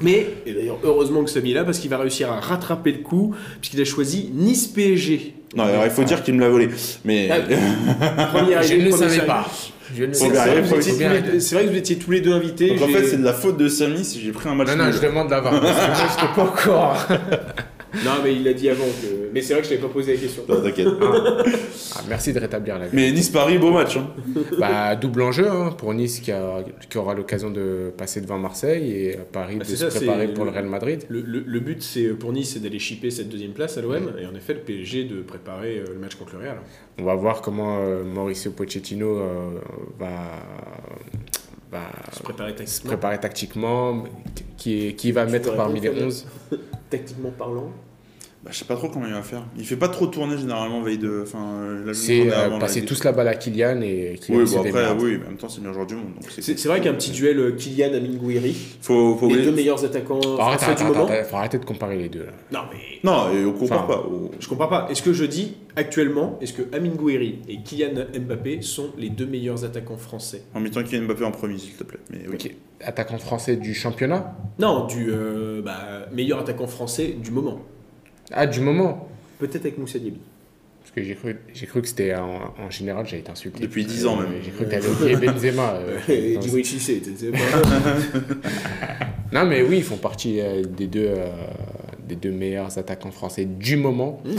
Mais, 0.00 0.26
et 0.46 0.52
d'ailleurs, 0.52 0.78
heureusement 0.82 1.22
que 1.24 1.30
Samy 1.30 1.52
est 1.52 1.54
là 1.54 1.64
parce 1.64 1.78
qu'il 1.78 1.90
va 1.90 1.98
réussir 1.98 2.30
à 2.32 2.40
rattraper 2.40 2.92
le 2.92 2.98
coup, 2.98 3.34
puisqu'il 3.60 3.80
a 3.80 3.84
choisi 3.84 4.30
Nice 4.34 4.66
PSG. 4.66 5.34
Non, 5.56 5.64
alors 5.64 5.84
il 5.84 5.90
faut 5.90 6.02
dire 6.04 6.22
qu'il 6.22 6.34
me 6.34 6.40
l'a 6.40 6.48
volé. 6.48 6.68
Mais. 7.04 7.28
Ah, 7.30 8.26
Première 8.32 8.62
Je 8.62 8.74
ne 8.74 8.84
le 8.84 8.90
savais 8.90 9.20
pas. 9.20 9.46
Je 9.94 10.02
ne 10.02 10.06
le 10.08 10.14
C'est 10.14 10.28
vrai, 10.30 10.62
que 10.62 10.66
vous 10.66 10.74
étiez 10.76 10.92
tous 10.96 11.12
les 11.12 11.20
deux- 11.20 11.40
c'est 11.40 11.54
vrai 11.54 11.64
que 11.66 11.70
vous 11.70 11.76
étiez 11.76 11.96
tous 11.96 12.10
les 12.10 12.20
deux 12.20 12.32
invités. 12.32 12.68
Donc 12.70 12.82
en 12.82 12.88
fait, 12.88 13.06
c'est 13.06 13.18
de 13.18 13.24
la 13.24 13.34
faute 13.34 13.56
de 13.56 13.68
Samy 13.68 14.04
si 14.04 14.20
j'ai 14.20 14.32
pris 14.32 14.48
un 14.48 14.54
match 14.54 14.68
Non, 14.68 14.76
non, 14.76 14.84
nul. 14.86 14.94
je 14.94 15.00
demande 15.00 15.28
d'avoir. 15.28 15.60
Parce 15.60 15.72
que 15.78 15.86
moi, 15.86 16.28
je 16.30 16.34
pas 16.34 16.42
encore. 16.42 17.06
Non, 18.04 18.10
mais 18.22 18.34
il 18.34 18.46
a 18.48 18.52
dit 18.52 18.68
avant 18.68 18.84
que. 18.84 19.30
Mais 19.32 19.40
c'est 19.42 19.52
vrai 19.54 19.62
que 19.62 19.68
je 19.68 19.74
t'avais 19.74 19.86
pas 19.86 19.92
posé 19.92 20.14
la 20.14 20.20
question. 20.20 20.42
Non, 20.48 20.60
T'inquiète. 20.62 20.88
Ah, 21.96 22.00
merci 22.08 22.32
de 22.32 22.38
rétablir 22.40 22.78
la 22.78 22.86
vie. 22.88 22.96
Mais 22.96 23.12
Nice-Paris, 23.12 23.58
beau 23.58 23.70
match. 23.72 23.96
Hein. 23.96 24.08
Bah, 24.58 24.94
double 24.96 25.22
enjeu 25.22 25.48
hein, 25.48 25.74
pour 25.76 25.92
Nice 25.94 26.20
qui, 26.20 26.30
a- 26.32 26.64
qui 26.88 26.98
aura 26.98 27.14
l'occasion 27.14 27.50
de 27.50 27.92
passer 27.96 28.20
devant 28.20 28.38
Marseille 28.38 28.90
et 28.92 29.18
Paris 29.32 29.56
Ah, 29.60 29.64
de 29.64 29.68
se 29.68 29.76
ça, 29.76 29.88
préparer 29.88 30.28
pour 30.28 30.44
le 30.44 30.50
le- 30.50 30.54
Real 30.56 30.66
Madrid. 30.66 31.04
Le, 31.08 31.20
le- 31.20 31.44
le 31.46 31.60
but 31.60 31.82
c'est 31.82 32.08
pour 32.08 32.32
Nice 32.32 32.52
c'est 32.54 32.60
d'aller 32.62 32.78
chipper 32.78 33.10
cette 33.10 33.28
deuxième 33.28 33.52
place 33.52 33.76
à 33.78 33.82
l'OM 33.82 34.12
et 34.20 34.26
en 34.26 34.34
effet 34.34 34.54
le 34.54 34.60
PSG 34.60 35.04
de 35.04 35.22
préparer 35.22 35.78
euh, 35.78 35.84
le 35.92 35.98
match 35.98 36.14
contre 36.16 36.34
le 36.34 36.40
Real. 36.40 36.56
On 36.98 37.04
va 37.04 37.14
voir 37.14 37.40
comment 37.42 37.78
euh, 37.80 38.04
Mauricio 38.04 38.50
Pochettino 38.52 39.18
euh, 39.18 39.50
va, 39.98 40.08
va 41.74 41.90
Se 42.12 42.22
préparer 42.22 42.52
se 42.52 42.56
tactiquement. 42.56 42.88
préparer 42.88 43.20
tactiquement, 43.20 44.04
qui, 44.56 44.94
qui 44.94 45.12
va 45.12 45.26
Tu 45.26 45.32
mettre 45.32 45.54
parmi 45.56 45.80
les 45.80 45.88
répondre, 45.88 46.06
11. 46.06 46.26
Tactiquement 46.90 47.30
parlant. 47.30 47.70
Bah, 48.44 48.50
je 48.52 48.58
sais 48.58 48.66
pas 48.66 48.76
trop 48.76 48.90
comment 48.90 49.06
il 49.06 49.12
va 49.14 49.22
faire. 49.22 49.42
Il 49.56 49.64
fait 49.64 49.74
pas 49.76 49.88
trop 49.88 50.06
tourner 50.06 50.36
généralement 50.36 50.82
veille 50.82 50.98
de. 50.98 51.20
Enfin, 51.22 51.62
la 51.86 51.94
C'est 51.94 52.30
euh, 52.30 52.58
passer 52.58 52.80
il- 52.80 52.84
tous 52.84 53.02
la 53.02 53.12
balle 53.12 53.28
à 53.28 53.34
Kylian 53.36 53.80
et 53.80 54.18
Kylian 54.20 54.38
Oui, 54.40 54.44
bon 54.52 54.58
après, 54.60 54.92
oui, 55.02 55.16
mais 55.18 55.24
en 55.24 55.28
même 55.30 55.38
temps, 55.38 55.48
c'est 55.48 55.56
le 55.56 55.62
meilleur 55.62 55.74
joueur 55.74 55.86
du 55.86 55.94
monde. 55.94 56.12
Donc 56.20 56.24
c'est 56.30 56.42
C'est 56.42 56.58
c'est 56.58 56.68
vrai 56.68 56.82
qu'un 56.82 56.92
petit 56.92 57.10
duel 57.10 57.38
euh, 57.38 57.52
Kylian 57.52 57.94
Amingouiri, 57.94 58.54
Faut, 58.82 59.16
faut 59.16 59.28
les 59.28 59.32
oublier- 59.36 59.46
deux 59.50 59.56
meilleurs 59.56 59.82
attaquants 59.82 60.20
Arrête, 60.38 60.76
du 60.76 60.84
moment. 60.84 61.06
arrête, 61.06 61.26
faut 61.26 61.36
arrêter 61.36 61.58
de 61.58 61.64
comparer 61.64 61.96
les 61.96 62.10
deux. 62.10 62.26
là. 62.26 62.32
Non 62.52 62.60
mais 62.70 62.78
Non, 63.02 63.32
et 63.32 63.46
on 63.46 63.52
comprend 63.52 63.76
Enfin, 63.76 63.86
pas. 63.86 64.06
On- 64.10 64.30
je 64.38 64.46
comprends 64.46 64.68
pas. 64.68 64.88
Est-ce 64.90 65.00
que 65.02 65.14
je 65.14 65.24
dis 65.24 65.54
actuellement 65.74 66.38
est-ce 66.42 66.52
que 66.52 66.62
Amingouiri 66.76 67.38
et 67.48 67.62
Kylian 67.62 67.92
Mbappé 68.26 68.60
sont 68.60 68.90
les 68.98 69.08
deux 69.08 69.26
meilleurs 69.26 69.64
attaquants 69.64 69.96
français? 69.96 70.42
En 70.54 70.60
mettant 70.60 70.82
Kylian 70.82 71.04
Mbappé 71.06 71.24
en 71.24 71.30
premier, 71.30 71.56
s'il 71.56 71.72
te 71.72 71.84
plaît. 71.84 71.98
Mais 72.10 72.18
oui. 72.28 72.34
Ok. 72.34 72.54
Attaquant 72.86 73.16
français 73.16 73.56
du 73.56 73.72
championnat? 73.72 74.36
Non, 74.58 74.86
du 74.86 75.06
euh, 75.10 75.62
bah, 75.62 75.78
meilleur 76.12 76.40
attaquant 76.40 76.66
français 76.66 77.16
du 77.18 77.30
moment. 77.30 77.60
Ah, 78.32 78.46
du 78.46 78.60
moment 78.60 79.08
Peut-être 79.38 79.62
avec 79.66 79.78
Moussa 79.78 79.98
Diaby. 79.98 80.18
Parce 80.80 80.92
que 80.92 81.02
j'ai 81.02 81.14
cru, 81.14 81.36
j'ai 81.52 81.66
cru 81.66 81.80
que 81.82 81.88
c'était 81.88 82.14
en, 82.14 82.52
en 82.58 82.70
général, 82.70 83.06
j'allais 83.06 83.22
t'insulter. 83.22 83.60
Depuis 83.62 83.84
10 83.84 84.06
ans, 84.06 84.16
même. 84.16 84.32
J'ai 84.44 84.50
cru 84.50 84.64
que 84.66 84.70
t'allais 84.70 84.86
oublier 84.88 85.16
Benzema. 85.16 85.74
euh, 85.74 85.98
Et 86.08 86.38
t'es- 86.38 87.00
t'es 87.00 87.30
pas- 87.32 87.38
Non, 89.32 89.44
mais 89.46 89.62
oui, 89.62 89.78
ils 89.78 89.82
font 89.82 89.96
partie 89.96 90.40
euh, 90.40 90.62
des, 90.62 90.86
deux, 90.86 91.06
euh, 91.08 91.26
des 92.06 92.16
deux 92.16 92.30
meilleurs 92.30 92.76
attaquants 92.78 93.10
français 93.10 93.44
du 93.44 93.76
moment. 93.76 94.20
Mhm. 94.24 94.36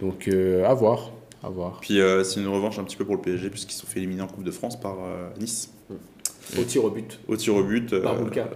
Donc, 0.00 0.28
euh, 0.28 0.64
à 0.64 0.74
voir. 0.74 1.12
À 1.44 1.48
voir. 1.50 1.78
Puis 1.80 2.00
euh, 2.00 2.24
c'est 2.24 2.40
une 2.40 2.48
revanche 2.48 2.78
un 2.78 2.84
petit 2.84 2.96
peu 2.96 3.04
pour 3.04 3.14
le 3.16 3.20
PSG, 3.20 3.50
puisqu'ils 3.50 3.74
se 3.74 3.80
sont 3.82 3.86
fait 3.86 3.98
éliminer 4.00 4.22
en 4.22 4.28
Coupe 4.28 4.44
de 4.44 4.50
France 4.50 4.80
par 4.80 4.96
euh, 5.04 5.28
Nice. 5.40 5.72
Au 6.58 6.62
tir 6.64 6.84
au 6.84 6.90
but. 6.90 7.18
Au 7.28 7.36
tir 7.36 7.54
au 7.54 7.62
but. 7.62 7.92
euh, 7.92 8.02
Par 8.02 8.16
Boulka. 8.16 8.48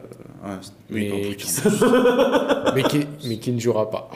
ouais, 0.91 1.35
qui, 1.37 1.49
mais, 2.75 2.83
qui, 2.83 3.07
mais 3.29 3.39
qui 3.39 3.53
ne 3.53 3.61
jouera 3.61 3.91
pas. 3.91 4.11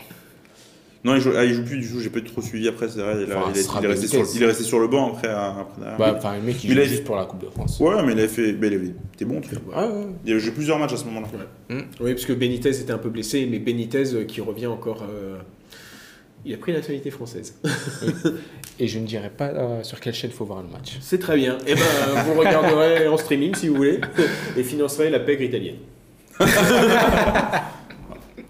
Non, 1.02 1.14
il 1.14 1.20
joue, 1.22 1.30
ah, 1.34 1.44
il 1.46 1.54
joue 1.54 1.64
plus 1.64 1.78
du 1.78 1.88
tout, 1.88 1.98
j'ai 1.98 2.10
pas 2.10 2.20
trop 2.20 2.42
suivi 2.42 2.68
après, 2.68 2.86
c'est 2.88 3.00
vrai. 3.00 3.16
Il, 3.26 3.32
a- 3.32 3.38
Enfin, 3.38 3.50
il 3.54 3.58
a- 3.58 3.62
ce 3.62 3.62
sera 3.68 3.80
il 3.80 3.84
est 3.86 3.88
resté 3.88 4.06
Benitez. 4.08 4.24
sur, 4.30 4.36
il 4.36 4.42
est 4.42 4.46
resté 4.46 4.64
sur 4.64 4.78
le 4.80 4.86
banc 4.88 5.12
après. 5.14 5.28
après 5.28 5.64
derrière. 5.80 5.98
Bah, 5.98 6.14
Enfin, 6.18 6.36
le 6.36 6.42
mec, 6.42 6.62
il 6.62 6.70
Il 6.70 6.74
joue 6.76 6.80
a- 6.82 6.84
juste 6.84 7.04
pour 7.04 7.16
la 7.16 7.24
Coupe 7.24 7.40
de 7.42 7.48
France. 7.50 7.80
Ouais, 7.80 7.94
mais 8.04 8.12
il 8.12 8.18
avait 8.18 8.28
fait. 8.28 8.52
bah, 8.52 8.66
il 8.66 8.74
avait- 8.74 8.92
T'es 9.16 9.24
bon, 9.24 9.40
tu 9.40 9.48
vois. 9.54 9.74
Ah, 9.74 9.86
ouais. 9.86 10.06
Il 10.26 10.32
avait 10.32 10.40
joué 10.40 10.52
plusieurs 10.52 10.78
matchs 10.78 10.92
à 10.92 10.96
ce 10.98 11.04
moment-là. 11.06 11.28
Oui, 12.00 12.12
parce 12.12 12.26
que 12.26 12.34
Benitez 12.34 12.68
était 12.80 12.92
un 12.92 12.98
peu 12.98 13.08
blessé, 13.08 13.48
mais 13.50 13.58
Benitez 13.58 14.14
euh, 14.14 14.24
qui 14.24 14.40
revient 14.42 14.66
encore. 14.66 15.02
euh, 15.10 15.38
Il 16.44 16.52
a 16.54 16.56
pris 16.58 16.72
la 16.72 16.78
nationalité 16.78 17.10
française. 17.10 17.54
Et 18.78 18.86
je 18.86 18.98
ne 18.98 19.06
dirai 19.06 19.28
pas 19.30 19.48
euh, 19.48 19.82
sur 19.82 20.00
quelle 20.00 20.14
chaîne 20.14 20.30
il 20.30 20.36
faut 20.36 20.44
voir 20.46 20.62
le 20.62 20.68
match. 20.68 20.96
C'est 21.00 21.18
très 21.18 21.36
bien. 21.36 21.56
Et 21.66 21.74
ben, 21.74 21.80
vous 22.26 22.32
le 22.34 22.38
regarderez 22.40 23.08
en 23.08 23.16
streaming 23.18 23.54
si 23.54 23.68
vous 23.68 23.74
voulez 23.76 24.00
et 24.56 24.62
financerez 24.62 25.08
la 25.10 25.20
pègre 25.20 25.42
italienne. 25.42 25.76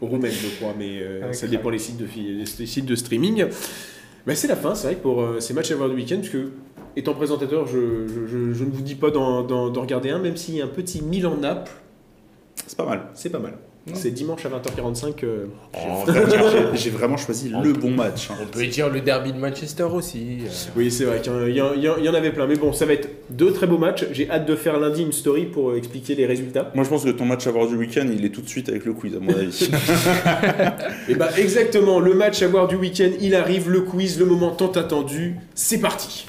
Roumaine, 0.00 0.32
je 0.32 0.56
crois, 0.56 0.74
mais 0.78 1.00
euh, 1.00 1.22
Avec 1.24 1.34
ça 1.34 1.46
dépend 1.46 1.70
des 1.70 1.78
sites 1.78 1.96
de, 1.98 2.06
des 2.06 2.66
sites 2.66 2.86
de 2.86 2.94
streaming. 2.94 3.46
Bah, 4.26 4.34
c'est 4.34 4.48
la 4.48 4.56
fin, 4.56 4.74
c'est 4.74 4.86
vrai 4.88 4.96
que 4.96 5.02
pour 5.02 5.20
euh, 5.22 5.40
ces 5.40 5.54
matchs 5.54 5.70
à 5.70 5.76
voir 5.76 5.88
du 5.88 5.96
week-end, 5.96 6.16
parce 6.16 6.28
que 6.28 6.50
étant 6.96 7.14
présentateur, 7.14 7.66
je, 7.66 8.06
je- 8.06 8.26
je- 8.26 8.52
je 8.52 8.64
ne 8.64 8.70
vous 8.70 8.82
dis 8.82 8.94
pas 8.94 9.10
d'en 9.10 9.46
regarder 9.72 10.10
un, 10.10 10.18
même 10.18 10.36
s'il 10.36 10.56
y 10.56 10.60
a 10.62 10.64
un 10.64 10.68
petit 10.68 11.02
Milan-Naples, 11.02 11.70
C'est 12.66 12.76
pas 12.76 12.84
mal. 12.86 13.08
c'est 13.14 13.30
pas 13.30 13.38
mal. 13.38 13.54
Ouais. 13.86 13.94
C'est 13.96 14.10
dimanche 14.10 14.44
à 14.44 14.50
20h45. 14.50 15.24
euh, 15.24 15.46
En 15.72 16.04
vrai, 16.04 16.22
j'ai- 16.74 16.90
vraiment 16.90 17.16
choisi 17.16 17.48
le 17.48 17.72
bon 17.72 17.90
match. 17.90 18.28
hein. 18.30 18.34
On 18.42 18.46
peut 18.46 18.66
dire 18.66 18.90
le 18.90 19.00
derby 19.00 19.32
de 19.32 19.38
Manchester 19.38 19.84
aussi. 19.84 20.40
euh. 20.44 20.48
Oui, 20.76 20.90
c'est 20.90 21.04
vrai 21.04 21.20
qu'il 21.22 21.32
y, 21.48 21.56
y 21.56 21.60
en- 21.62 21.74
y 21.98 22.08
avait 22.08 22.30
plein. 22.30 22.46
Mais 22.46 22.56
bon, 22.56 22.74
ça 22.74 22.84
va 22.84 22.92
être 22.92 23.08
deux 23.30 23.52
très 23.52 23.66
beaux 23.66 23.78
matchs. 23.78 24.04
J'ai 24.12 24.30
hâte 24.30 24.44
de 24.46 24.54
faire 24.54 24.78
lundi 24.78 25.02
une 25.02 25.12
story 25.12 25.46
pour 25.46 25.70
euh, 25.70 25.76
expliquer 25.78 26.14
les 26.14 26.26
résultats. 26.26 26.70
Moi, 26.74 26.84
je 26.84 26.90
pense 26.90 27.04
que 27.04 27.10
ton 27.10 27.24
match 27.24 27.46
à 27.46 27.50
voir 27.52 27.66
du 27.68 27.76
week-end, 27.76 28.06
il 28.12 28.24
est 28.24 28.28
tout 28.30 28.42
de 28.42 28.48
suite 28.48 28.68
avec 28.68 28.84
le 28.84 28.92
quiz, 28.92 29.14
à 29.16 29.20
mon 29.20 29.32
avis. 29.32 29.70
Et 31.08 31.14
bah 31.14 31.30
exactement, 31.38 32.00
le 32.00 32.12
match 32.14 32.42
à 32.42 32.48
voir 32.48 32.68
du 32.68 32.76
week-end, 32.76 33.10
il 33.20 33.34
arrive, 33.34 33.70
le 33.70 33.80
quiz, 33.80 34.18
le 34.18 34.26
moment 34.26 34.50
tant 34.50 34.70
attendu. 34.72 35.36
C'est 35.54 35.78
parti 35.80 36.26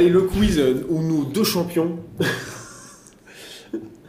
Allez, 0.00 0.08
le 0.08 0.22
quiz 0.22 0.58
euh, 0.58 0.86
où 0.88 1.02
nos 1.02 1.24
deux 1.24 1.44
champions 1.44 1.98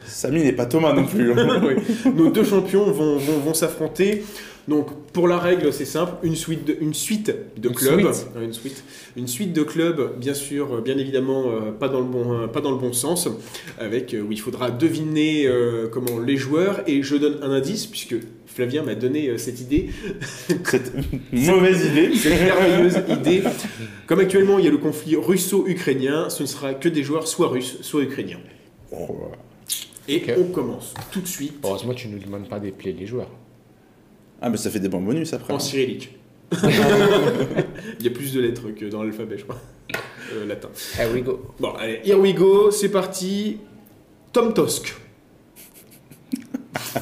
Samy 0.05 0.41
n'est 0.41 0.53
pas 0.53 0.65
Thomas 0.65 0.93
non 0.93 1.05
plus. 1.05 1.33
hein. 1.33 1.61
Oui. 1.67 2.13
Nos 2.15 2.29
deux 2.29 2.45
champions 2.45 2.89
vont, 2.91 3.17
vont, 3.17 3.39
vont 3.39 3.53
s'affronter. 3.53 4.23
Donc, 4.67 4.87
pour 5.11 5.27
la 5.27 5.37
règle, 5.39 5.73
c'est 5.73 5.85
simple 5.85 6.13
une 6.23 6.35
suite 6.35 6.65
de, 6.65 6.77
une 6.79 6.93
suite 6.93 7.33
de 7.57 7.69
Une 7.69 7.75
clubs. 7.75 8.13
suite. 8.13 8.27
Une 8.41 8.53
suite. 8.53 8.83
Une 9.17 9.27
suite 9.27 9.53
de 9.53 9.63
clubs, 9.63 10.17
bien 10.19 10.33
sûr, 10.33 10.75
euh, 10.75 10.81
bien 10.81 10.97
évidemment, 10.97 11.45
euh, 11.49 11.71
pas, 11.71 11.89
dans 11.89 11.99
le 11.99 12.05
bon, 12.05 12.33
euh, 12.43 12.47
pas 12.47 12.61
dans 12.61 12.71
le 12.71 12.77
bon 12.77 12.93
sens, 12.93 13.27
avec 13.79 14.13
euh, 14.13 14.21
où 14.21 14.31
il 14.31 14.39
faudra 14.39 14.69
deviner 14.71 15.47
euh, 15.47 15.87
comment 15.87 16.19
les 16.19 16.37
joueurs. 16.37 16.81
Et 16.87 17.01
je 17.03 17.15
donne 17.15 17.39
un 17.41 17.51
indice, 17.51 17.87
puisque 17.87 18.15
Flavien 18.45 18.83
m'a 18.83 18.95
donné 18.95 19.29
euh, 19.29 19.37
cette 19.37 19.59
idée, 19.61 19.89
Cette 20.63 20.93
mauvaise 21.31 21.85
idée. 21.85 22.15
cette 22.15 22.41
merveilleuse 22.41 22.97
idée. 23.09 23.43
Comme 24.05 24.19
actuellement, 24.19 24.59
il 24.59 24.65
y 24.65 24.67
a 24.67 24.71
le 24.71 24.77
conflit 24.77 25.15
russo-ukrainien, 25.15 26.29
ce 26.29 26.43
ne 26.43 26.47
sera 26.47 26.73
que 26.75 26.87
des 26.89 27.03
joueurs 27.03 27.27
soit 27.27 27.47
russes, 27.47 27.79
soit 27.81 28.03
ukrainiens. 28.03 28.39
Oh, 28.91 29.07
Et 30.07 30.21
on 30.37 30.43
commence 30.51 30.93
tout 31.11 31.21
de 31.21 31.27
suite 31.27 31.53
Heureusement, 31.63 31.93
tu 31.93 32.07
ne 32.09 32.13
nous 32.13 32.19
demandes 32.19 32.47
pas 32.49 32.59
d'épeler 32.59 32.93
les 32.93 33.05
joueurs. 33.07 33.29
Ah, 34.41 34.49
mais 34.49 34.57
ça 34.57 34.69
fait 34.71 34.79
des 34.79 34.89
bons 34.89 35.01
bonus 35.01 35.33
après. 35.33 35.53
en 35.53 35.59
cyrillique. 35.59 36.17
Il 37.99 38.05
y 38.05 38.07
a 38.07 38.11
plus 38.11 38.33
de 38.33 38.41
lettres 38.41 38.71
que 38.71 38.85
dans 38.85 39.03
l'alphabet, 39.03 39.37
je 39.37 39.43
crois. 39.43 39.61
Euh, 40.33 40.45
latin. 40.45 40.69
Here 40.97 41.09
we 41.13 41.23
go. 41.23 41.53
Bon, 41.59 41.73
allez, 41.73 42.01
here 42.03 42.19
we 42.19 42.33
go, 42.33 42.71
c'est 42.71 42.89
parti. 42.89 43.57
Tom 44.33 44.53
Tosk. 44.53 44.95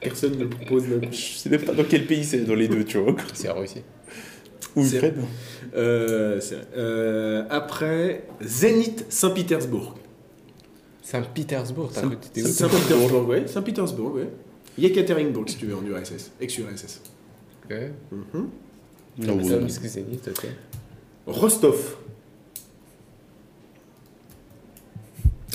Personne 0.00 0.36
ne 0.36 0.44
le 0.44 0.50
propose 0.50 0.84
coup. 0.84 0.90
Je 1.10 1.16
sais 1.16 1.48
même 1.48 1.62
pas 1.62 1.72
dans 1.72 1.84
quel 1.84 2.06
pays 2.06 2.24
c'est, 2.24 2.40
dans 2.40 2.54
les 2.54 2.68
deux, 2.68 2.84
tu 2.84 2.98
vois. 2.98 3.14
C'est 3.32 3.50
réussi. 3.50 3.82
Ou 4.76 4.84
C'est- 4.84 4.96
Ukraine. 4.96 5.24
Euh, 5.76 6.40
c'est- 6.40 6.58
euh, 6.76 7.44
après, 7.50 8.26
Zénith 8.42 9.06
Saint-Pétersbourg. 9.08 9.94
Saint-Pétersbourg, 11.02 11.90
t'as 11.92 12.00
Saint- 12.02 12.10
Saint-Pétersbourg, 12.68 13.28
ouais. 13.28 13.46
Saint-Pétersbourg, 13.46 14.14
ouais. 14.14 14.28
Yekaterinbourg, 14.78 15.48
si 15.48 15.56
tu 15.56 15.66
veux, 15.66 15.76
en 15.76 15.84
URSS. 15.84 16.32
Ex-URSS. 16.40 17.00
Ok. 17.64 17.76
Mhm. 18.10 18.50
Non, 19.18 19.44
Ça, 19.44 19.54
oui. 19.54 19.60
parce 19.60 19.78
que 19.78 19.88
Zénith, 19.88 20.28
ok. 20.28 20.46
Rostov. 21.26 21.96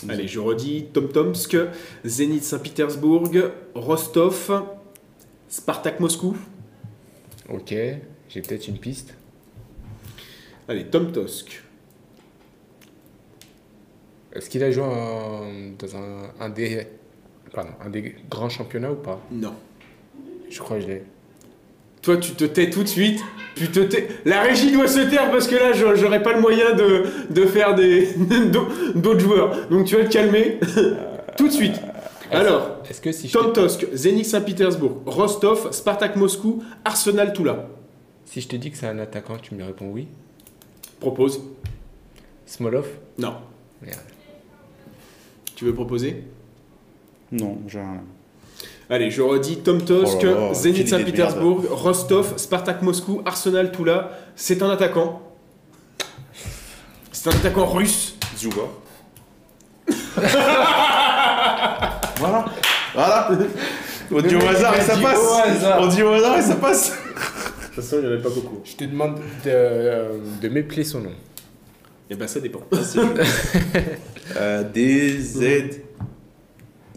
Allez, 0.07 0.28
je 0.28 0.39
redis. 0.39 0.86
Tomtomsk, 0.93 1.57
Zénith 2.05 2.43
Saint-Pétersbourg, 2.43 3.30
Rostov, 3.76 4.63
Spartak 5.49 5.99
Moscou. 5.99 6.38
Ok, 7.49 7.70
j'ai 8.30 8.41
peut-être 8.41 8.67
une 8.67 8.78
piste. 8.78 9.13
Allez, 10.67 10.86
Tomtosk. 10.86 11.63
Est-ce 14.32 14.49
qu'il 14.49 14.63
a 14.63 14.72
joué 14.72 14.84
en- 14.84 15.72
dans 15.78 15.95
un, 15.97 16.32
un 16.39 16.49
des, 16.49 16.88
pardon, 17.54 17.72
un 17.86 17.89
des 17.89 18.16
grands 18.30 18.50
championnats 18.50 18.91
ou 18.91 18.95
pas 18.95 19.20
Non. 19.32 19.54
Je 20.50 20.60
crois 20.60 20.78
que 20.78 20.84
je 20.84 20.88
l'ai. 20.88 21.04
Toi, 22.02 22.18
tu 22.18 22.32
te 22.32 22.45
tais 22.45 22.70
tout 22.70 22.84
de 22.84 22.88
suite. 22.88 23.20
Tu 23.56 23.68
te 23.68 23.80
tais. 23.82 24.08
La 24.26 24.41
régie 24.41 24.72
doit 24.72 24.88
se 24.88 25.00
taire 25.10 25.30
parce 25.32 25.47
que 25.47 25.56
là, 25.56 25.74
j'aurais 25.74 26.24
pas 26.24 26.34
le 26.34 26.39
moyen 26.41 26.74
de, 26.74 27.04
de 27.30 27.45
faire 27.45 27.76
des 27.76 28.14
d'autres 28.95 29.20
joueurs. 29.20 29.68
Donc, 29.70 29.86
tu 29.86 29.95
vas 29.97 30.06
te 30.06 30.12
calmer 30.12 30.60
tout 31.38 31.47
de 31.47 31.54
suite. 31.54 31.80
Alors, 32.32 32.78
Est-ce 32.89 33.02
que 33.02 33.12
si 33.12 33.28
je, 33.28 33.34
Tomtosk, 33.34 33.88
Saint-Pétersbourg, 34.24 35.02
Rostov, 35.06 35.72
Spartak 35.72 36.16
Moscou, 36.16 36.64
Arsenal 36.86 37.34
Toula. 37.34 37.68
si 38.26 38.39
je 38.41 38.47
te 38.47 38.56
dis 38.56 38.72
que 38.72 38.78
c'est 38.78 38.88
un 38.88 39.00
attaquant, 39.00 39.38
tu 39.38 39.56
me 39.56 39.64
réponds 39.64 39.89
oui 39.91 40.08
Propose. 41.00 41.41
Smolov? 42.45 42.88
Non. 43.18 43.36
Merde. 43.82 44.00
Tu 45.56 45.66
veux 45.66 45.74
proposer? 45.74 46.24
Non, 47.32 47.58
j'ai 47.68 47.80
rien. 47.80 48.04
Allez, 48.90 49.12
je 49.12 49.22
redis 49.22 49.58
Tomtosk, 49.58 50.18
Oh 50.22 50.26
là 50.26 50.32
là, 50.32 50.54
Zénith 50.54 50.90
quelle 50.90 51.02
idée 51.02 51.12
de 51.12 51.18
Saint-Pétersbourg, 51.18 51.64
Rostov, 51.70 52.34
Spartak 52.38 52.82
Moscou, 52.82 53.22
Arsenal 53.24 53.72
Toula. 53.72 54.12
C'est 54.36 54.64
un 54.64 54.70
attaquant. 54.72 55.22
C'est 57.12 57.30
un 57.30 57.34
attaquant 57.34 57.68
russe. 57.68 58.16
Zuba. 58.36 58.64
voilà. 62.18 62.46
Voilà. 62.94 63.30
On 64.12 64.22
dit 64.22 64.36
au 64.36 64.48
hasard 64.48 64.76
et 64.76 64.82
ça 64.82 64.98
passe. 64.98 65.20
On 65.80 65.88
dit 65.88 66.02
au 66.02 66.14
hasard 66.14 66.38
et 66.40 66.42
ça 66.42 66.56
passe. 66.56 66.90
De 66.92 66.96
toute 67.76 67.76
façon, 67.76 67.98
il 67.98 68.02
n'y 68.02 68.08
en 68.08 68.12
avait 68.14 68.24
pas 68.24 68.30
beaucoup. 68.30 68.62
Je 68.64 68.76
te 68.76 68.84
demande 68.86 69.16
de, 69.18 69.22
euh, 69.48 70.18
de 70.42 70.50
m'épeler 70.50 70.84
son 70.84 71.02
nom. 71.02 71.12
Et 72.10 72.16
ben, 72.16 72.28
ça 72.28 72.40
dépend. 72.40 72.62
Euh, 74.38 74.64
D, 74.64 75.20
Z, 75.20 75.82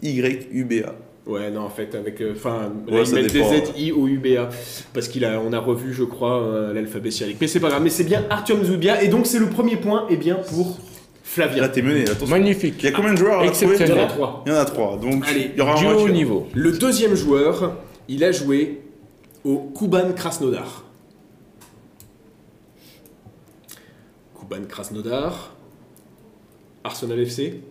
Y, 0.03 0.47
U, 0.51 0.63
B, 0.65 0.83
A. 0.85 0.93
Ouais, 1.25 1.49
non, 1.51 1.61
en 1.61 1.69
fait, 1.69 1.95
avec. 1.95 2.19
euh, 2.21 2.33
Enfin, 2.35 2.71
Ouais, 2.87 2.93
là, 2.95 2.99
ils 3.01 3.07
ça 3.07 3.15
mettent 3.15 3.31
dépend. 3.33 3.49
DZ, 3.49 3.71
I, 3.77 3.91
O, 3.93 4.07
U, 4.07 4.17
B, 4.17 4.37
A. 4.37 4.49
Parce 4.93 5.07
qu'on 5.07 5.23
a, 5.23 5.37
on 5.39 5.53
a 5.53 5.59
revu, 5.59 5.93
je 5.93 6.03
crois, 6.03 6.43
euh, 6.43 6.73
l'alphabet 6.73 7.11
cyrillique. 7.11 7.37
Mais 7.39 7.47
c'est 7.47 7.59
pas 7.61 7.69
grave, 7.69 7.81
mais 7.81 7.89
c'est 7.89 8.03
bien 8.03 8.25
Artyom 8.29 8.63
Zubia. 8.63 9.01
Et 9.03 9.07
donc, 9.07 9.25
c'est 9.25 9.39
le 9.39 9.47
premier 9.49 9.77
point, 9.77 10.05
et 10.09 10.17
bien, 10.17 10.35
pour 10.35 10.77
Flavien. 11.23 11.61
Là, 11.61 11.69
t'es 11.69 11.81
mené. 11.81 12.01
Attention. 12.03 12.27
Magnifique. 12.27 12.75
Il 12.79 12.85
y 12.85 12.87
a 12.89 12.91
combien 12.91 13.13
de 13.13 13.17
joueurs 13.17 13.39
à 13.39 13.45
Il 13.45 13.51
y 13.53 13.91
en 13.93 13.97
a 13.97 14.05
trois. 14.07 14.43
Il 14.45 14.51
y 14.51 14.55
en 14.55 14.59
a 14.59 14.65
trois. 14.65 14.97
Donc, 14.97 15.23
Allez, 15.27 15.51
il 15.53 15.57
y 15.57 15.61
aura 15.61 15.73
un 15.77 15.79
Du 15.79 15.85
haut 15.85 15.89
vainqueur. 15.99 16.09
niveau. 16.13 16.47
Le 16.53 16.71
deuxième 16.73 17.15
joueur, 17.15 17.77
il 18.09 18.23
a 18.25 18.31
joué 18.33 18.81
au 19.45 19.71
Kuban 19.77 20.11
Krasnodar. 20.15 20.83
Kuban 24.39 24.65
Krasnodar. 24.67 25.55
Arsenal 26.83 27.19
FC. 27.21 27.61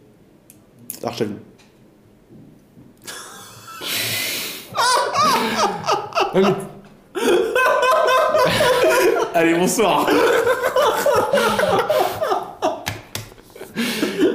Allez, 9.35 9.55
bonsoir. 9.55 10.09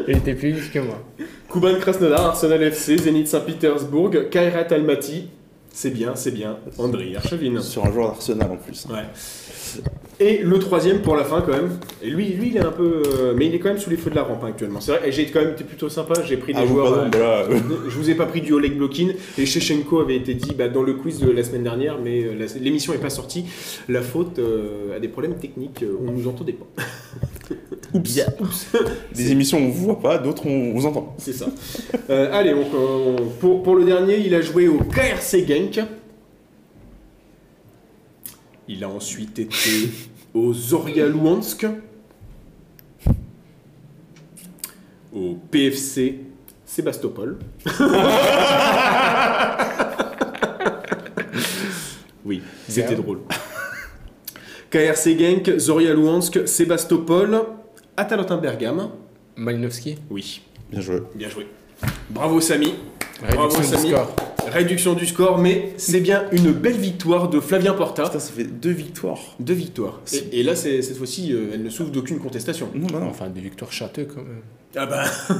Il 0.07 0.17
était 0.17 0.33
plus 0.33 0.51
vite 0.51 0.71
que 0.71 0.79
moi. 0.79 0.95
Kuban 1.51 1.79
Krasnodar, 1.79 2.27
Arsenal 2.27 2.63
FC, 2.63 2.97
Zénith 2.97 3.27
Saint-Pétersbourg, 3.27 4.11
Kairat 4.31 4.71
Almaty. 4.71 5.29
C'est 5.71 5.91
bien, 5.91 6.15
c'est 6.15 6.31
bien. 6.31 6.57
André 6.77 7.15
Archavine. 7.15 7.61
Sur 7.61 7.85
un 7.85 7.91
joueur 7.91 8.07
d'Arsenal 8.09 8.51
en 8.51 8.55
plus. 8.57 8.85
Ouais. 8.89 9.05
Et 10.19 10.39
le 10.39 10.57
troisième 10.57 11.01
pour 11.03 11.15
la 11.15 11.23
fin 11.23 11.41
quand 11.41 11.51
même. 11.51 11.77
Et 12.01 12.09
lui, 12.09 12.29
lui, 12.29 12.47
il 12.49 12.57
est 12.57 12.65
un 12.65 12.71
peu, 12.71 13.03
euh, 13.05 13.33
mais 13.37 13.45
il 13.45 13.53
est 13.53 13.59
quand 13.59 13.69
même 13.69 13.77
sous 13.77 13.91
les 13.91 13.97
feux 13.97 14.09
de 14.09 14.15
la 14.15 14.23
rampe 14.23 14.43
hein, 14.43 14.47
actuellement. 14.47 14.79
C'est 14.81 14.93
vrai. 14.97 15.07
Et 15.09 15.11
j'ai 15.11 15.27
quand 15.27 15.41
même 15.41 15.51
été 15.51 15.63
plutôt 15.63 15.89
sympa. 15.89 16.15
J'ai 16.25 16.37
pris 16.37 16.53
des 16.53 16.59
Ah, 16.63 16.65
joueurs. 16.65 16.91
pardon, 16.91 17.11
euh, 17.13 17.45
voilà. 17.49 17.59
je 17.87 17.95
vous 17.95 18.09
ai 18.09 18.15
pas 18.15 18.25
pris 18.25 18.41
du 18.41 18.51
Oleg 18.51 18.75
Blokin. 18.75 19.09
Et 19.37 19.45
Shechenko 19.45 19.99
avait 19.99 20.15
été 20.15 20.33
dit 20.33 20.55
bah, 20.57 20.69
dans 20.69 20.81
le 20.81 20.93
quiz 20.95 21.19
de 21.19 21.29
la 21.29 21.43
semaine 21.43 21.63
dernière, 21.63 21.99
mais 22.03 22.23
euh, 22.23 22.47
l'émission 22.59 22.93
est 22.93 22.97
pas 22.97 23.11
sortie. 23.11 23.45
La 23.89 24.01
faute 24.01 24.39
euh, 24.39 24.95
à 24.95 24.99
des 24.99 25.07
problèmes 25.07 25.35
techniques. 25.35 25.83
euh, 25.83 25.95
on 26.03 26.11
nous 26.11 26.27
entendait 26.27 26.53
pas. 26.53 26.65
Oups. 27.93 28.19
Des 29.15 29.31
émissions 29.31 29.59
on 29.59 29.69
vous 29.69 29.85
voit 29.85 29.99
pas, 29.99 30.17
d'autres 30.17 30.45
on 30.47 30.73
vous 30.73 30.85
entend. 30.87 31.15
C'est 31.19 31.31
ça. 31.33 31.45
Euh, 32.09 32.29
allez, 32.33 32.53
on- 32.53 32.77
on- 32.77 33.15
pour, 33.39 33.61
pour 33.63 33.75
le 33.75 33.85
dernier, 33.85 34.17
il 34.17 34.33
a 34.33 34.41
joué 34.41 34.67
au 34.67 34.79
KRC 34.79 35.45
Genk. 35.47 35.79
Il 38.67 38.83
a 38.83 38.89
ensuite 38.89 39.39
été 39.39 39.89
au 40.33 40.53
Zoria 40.53 41.07
Luhansk. 41.07 41.65
Au 45.13 45.35
PFC 45.49 46.19
Sébastopol. 46.65 47.37
oui, 52.25 52.41
c'était 52.67 52.95
drôle. 52.95 53.19
KRC 54.69 55.17
Genk, 55.17 55.57
Zoria 55.59 55.93
Luhansk, 55.93 56.45
Sébastopol, 56.47 57.39
Atalanta 57.95 58.35
Bergame. 58.37 58.89
Malinowski 59.37 59.97
Oui, 60.09 60.41
Bien 60.69 60.81
joué. 60.81 61.01
bien 61.15 61.29
joué. 61.29 61.47
Bravo 62.09 62.41
Samy. 62.41 62.73
Réduction 63.21 63.37
Bravo, 63.47 63.57
du 63.59 63.63
Samy. 63.65 63.89
score. 63.89 64.15
Réduction 64.51 64.93
du 64.93 65.05
score, 65.05 65.37
mais 65.39 65.73
c'est 65.77 65.99
bien 65.99 66.25
une 66.31 66.51
belle 66.51 66.77
victoire 66.77 67.29
de 67.29 67.39
Flavien 67.39 67.73
Porta. 67.73 68.03
Putain, 68.03 68.19
ça 68.19 68.31
fait 68.31 68.43
deux 68.45 68.71
victoires. 68.71 69.35
Deux 69.39 69.53
victoires. 69.53 69.99
Et, 70.31 70.39
et 70.39 70.43
là, 70.43 70.55
c'est- 70.55 70.81
cette 70.81 70.97
fois-ci, 70.97 71.33
euh, 71.33 71.49
elle 71.53 71.63
ne 71.63 71.69
souffre 71.69 71.91
d'aucune 71.91 72.19
contestation. 72.19 72.69
Non, 72.73 72.87
non. 72.99 73.07
Enfin, 73.09 73.27
des 73.29 73.41
victoires 73.41 73.71
châteux 73.71 74.05
quand 74.05 74.21
même. 74.21 74.41
Ah 74.75 74.85
bah, 74.85 75.03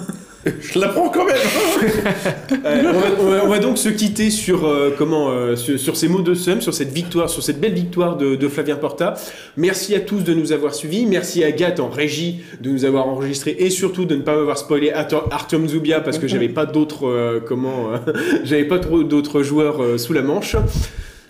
Je 0.62 0.80
la 0.80 0.88
prends 0.88 1.10
quand 1.10 1.26
même. 1.26 1.36
euh, 2.66 2.84
on, 2.94 3.00
va, 3.00 3.08
on 3.20 3.26
va- 3.30 3.44
on 3.44 3.48
va 3.50 3.60
donc 3.60 3.78
se 3.78 3.90
quitter 3.90 4.30
sur, 4.30 4.66
euh, 4.66 4.96
comment, 4.98 5.30
euh, 5.30 5.58
sur, 5.58 5.78
sur 5.78 5.98
ces 5.98 6.08
mots 6.08 6.22
de 6.22 6.34
somme, 6.34 6.62
sur 6.62 6.74
cette 6.74 6.92
victoire, 6.94 7.30
sur 7.30 7.44
cette 7.44 7.60
belle 7.60 7.74
victoire 7.74 8.16
de, 8.16 8.36
de 8.36 8.48
Flavien 8.48 8.78
Porta. 8.78 9.16
Merci 9.58 9.94
à 9.96 10.00
tous 10.00 10.22
de 10.22 10.34
nous 10.34 10.54
avoir 10.54 10.74
suivis. 10.74 11.06
Merci 11.06 11.44
à 11.44 11.52
Gat 11.52 11.76
en 11.80 11.90
régie 11.90 12.40
de 12.62 12.70
nous 12.70 12.86
avoir 12.86 13.08
enregistré 13.08 13.56
et 13.60 13.70
surtout 13.70 14.06
de 14.06 14.16
ne 14.16 14.22
pas 14.22 14.36
m'avoir 14.38 14.58
spoilé 14.58 14.92
Artyom 14.92 15.68
Zubia 15.68 16.00
parce 16.00 16.18
que 16.18 16.28
j'avais 16.28 16.50
pas 16.50 16.66
d'autres 16.66 17.08
euh, 17.08 17.42
comment, 17.46 17.92
euh, 17.92 18.14
j'avais 18.46 18.66
pas 18.66 18.80
trop 18.80 19.04
d'autres 19.04 19.44
joueurs 19.44 19.84
euh, 19.84 19.98
sous 19.98 20.14
la 20.14 20.22
manche. 20.22 20.56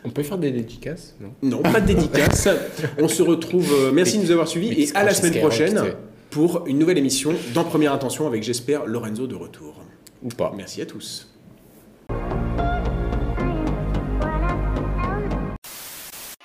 On 0.05 0.09
peut 0.11 0.23
faire 0.23 0.37
des 0.37 0.51
dédicaces 0.51 1.15
Non? 1.19 1.29
Non, 1.57 1.61
pas 1.63 1.81
de 1.81 1.87
dédicace. 1.87 2.47
On 2.99 3.07
se 3.07 3.23
retrouve. 3.23 3.67
euh, 3.73 3.91
merci 3.91 4.19
de 4.19 4.23
nous 4.23 4.31
avoir 4.31 4.47
suivis 4.47 4.83
et 4.83 4.89
à 4.95 5.03
la 5.03 5.13
semaine 5.15 5.39
prochaine 5.39 5.81
pour 6.30 6.67
une 6.67 6.80
nouvelle 6.80 6.97
émission 6.97 7.34
dans 7.53 7.63
Première 7.63 7.93
Intention 7.93 8.28
avec, 8.28 8.43
j'espère, 8.43 8.86
Lorenzo 8.86 9.28
de 9.28 9.36
retour. 9.36 9.75
Ou 10.23 10.30
pas. 10.30 10.53
Merci 10.55 10.82
à 10.82 10.86
tous. 10.86 11.34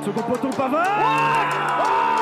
Second 0.05 0.23
poteau 0.23 0.51
Pavard 0.57 2.22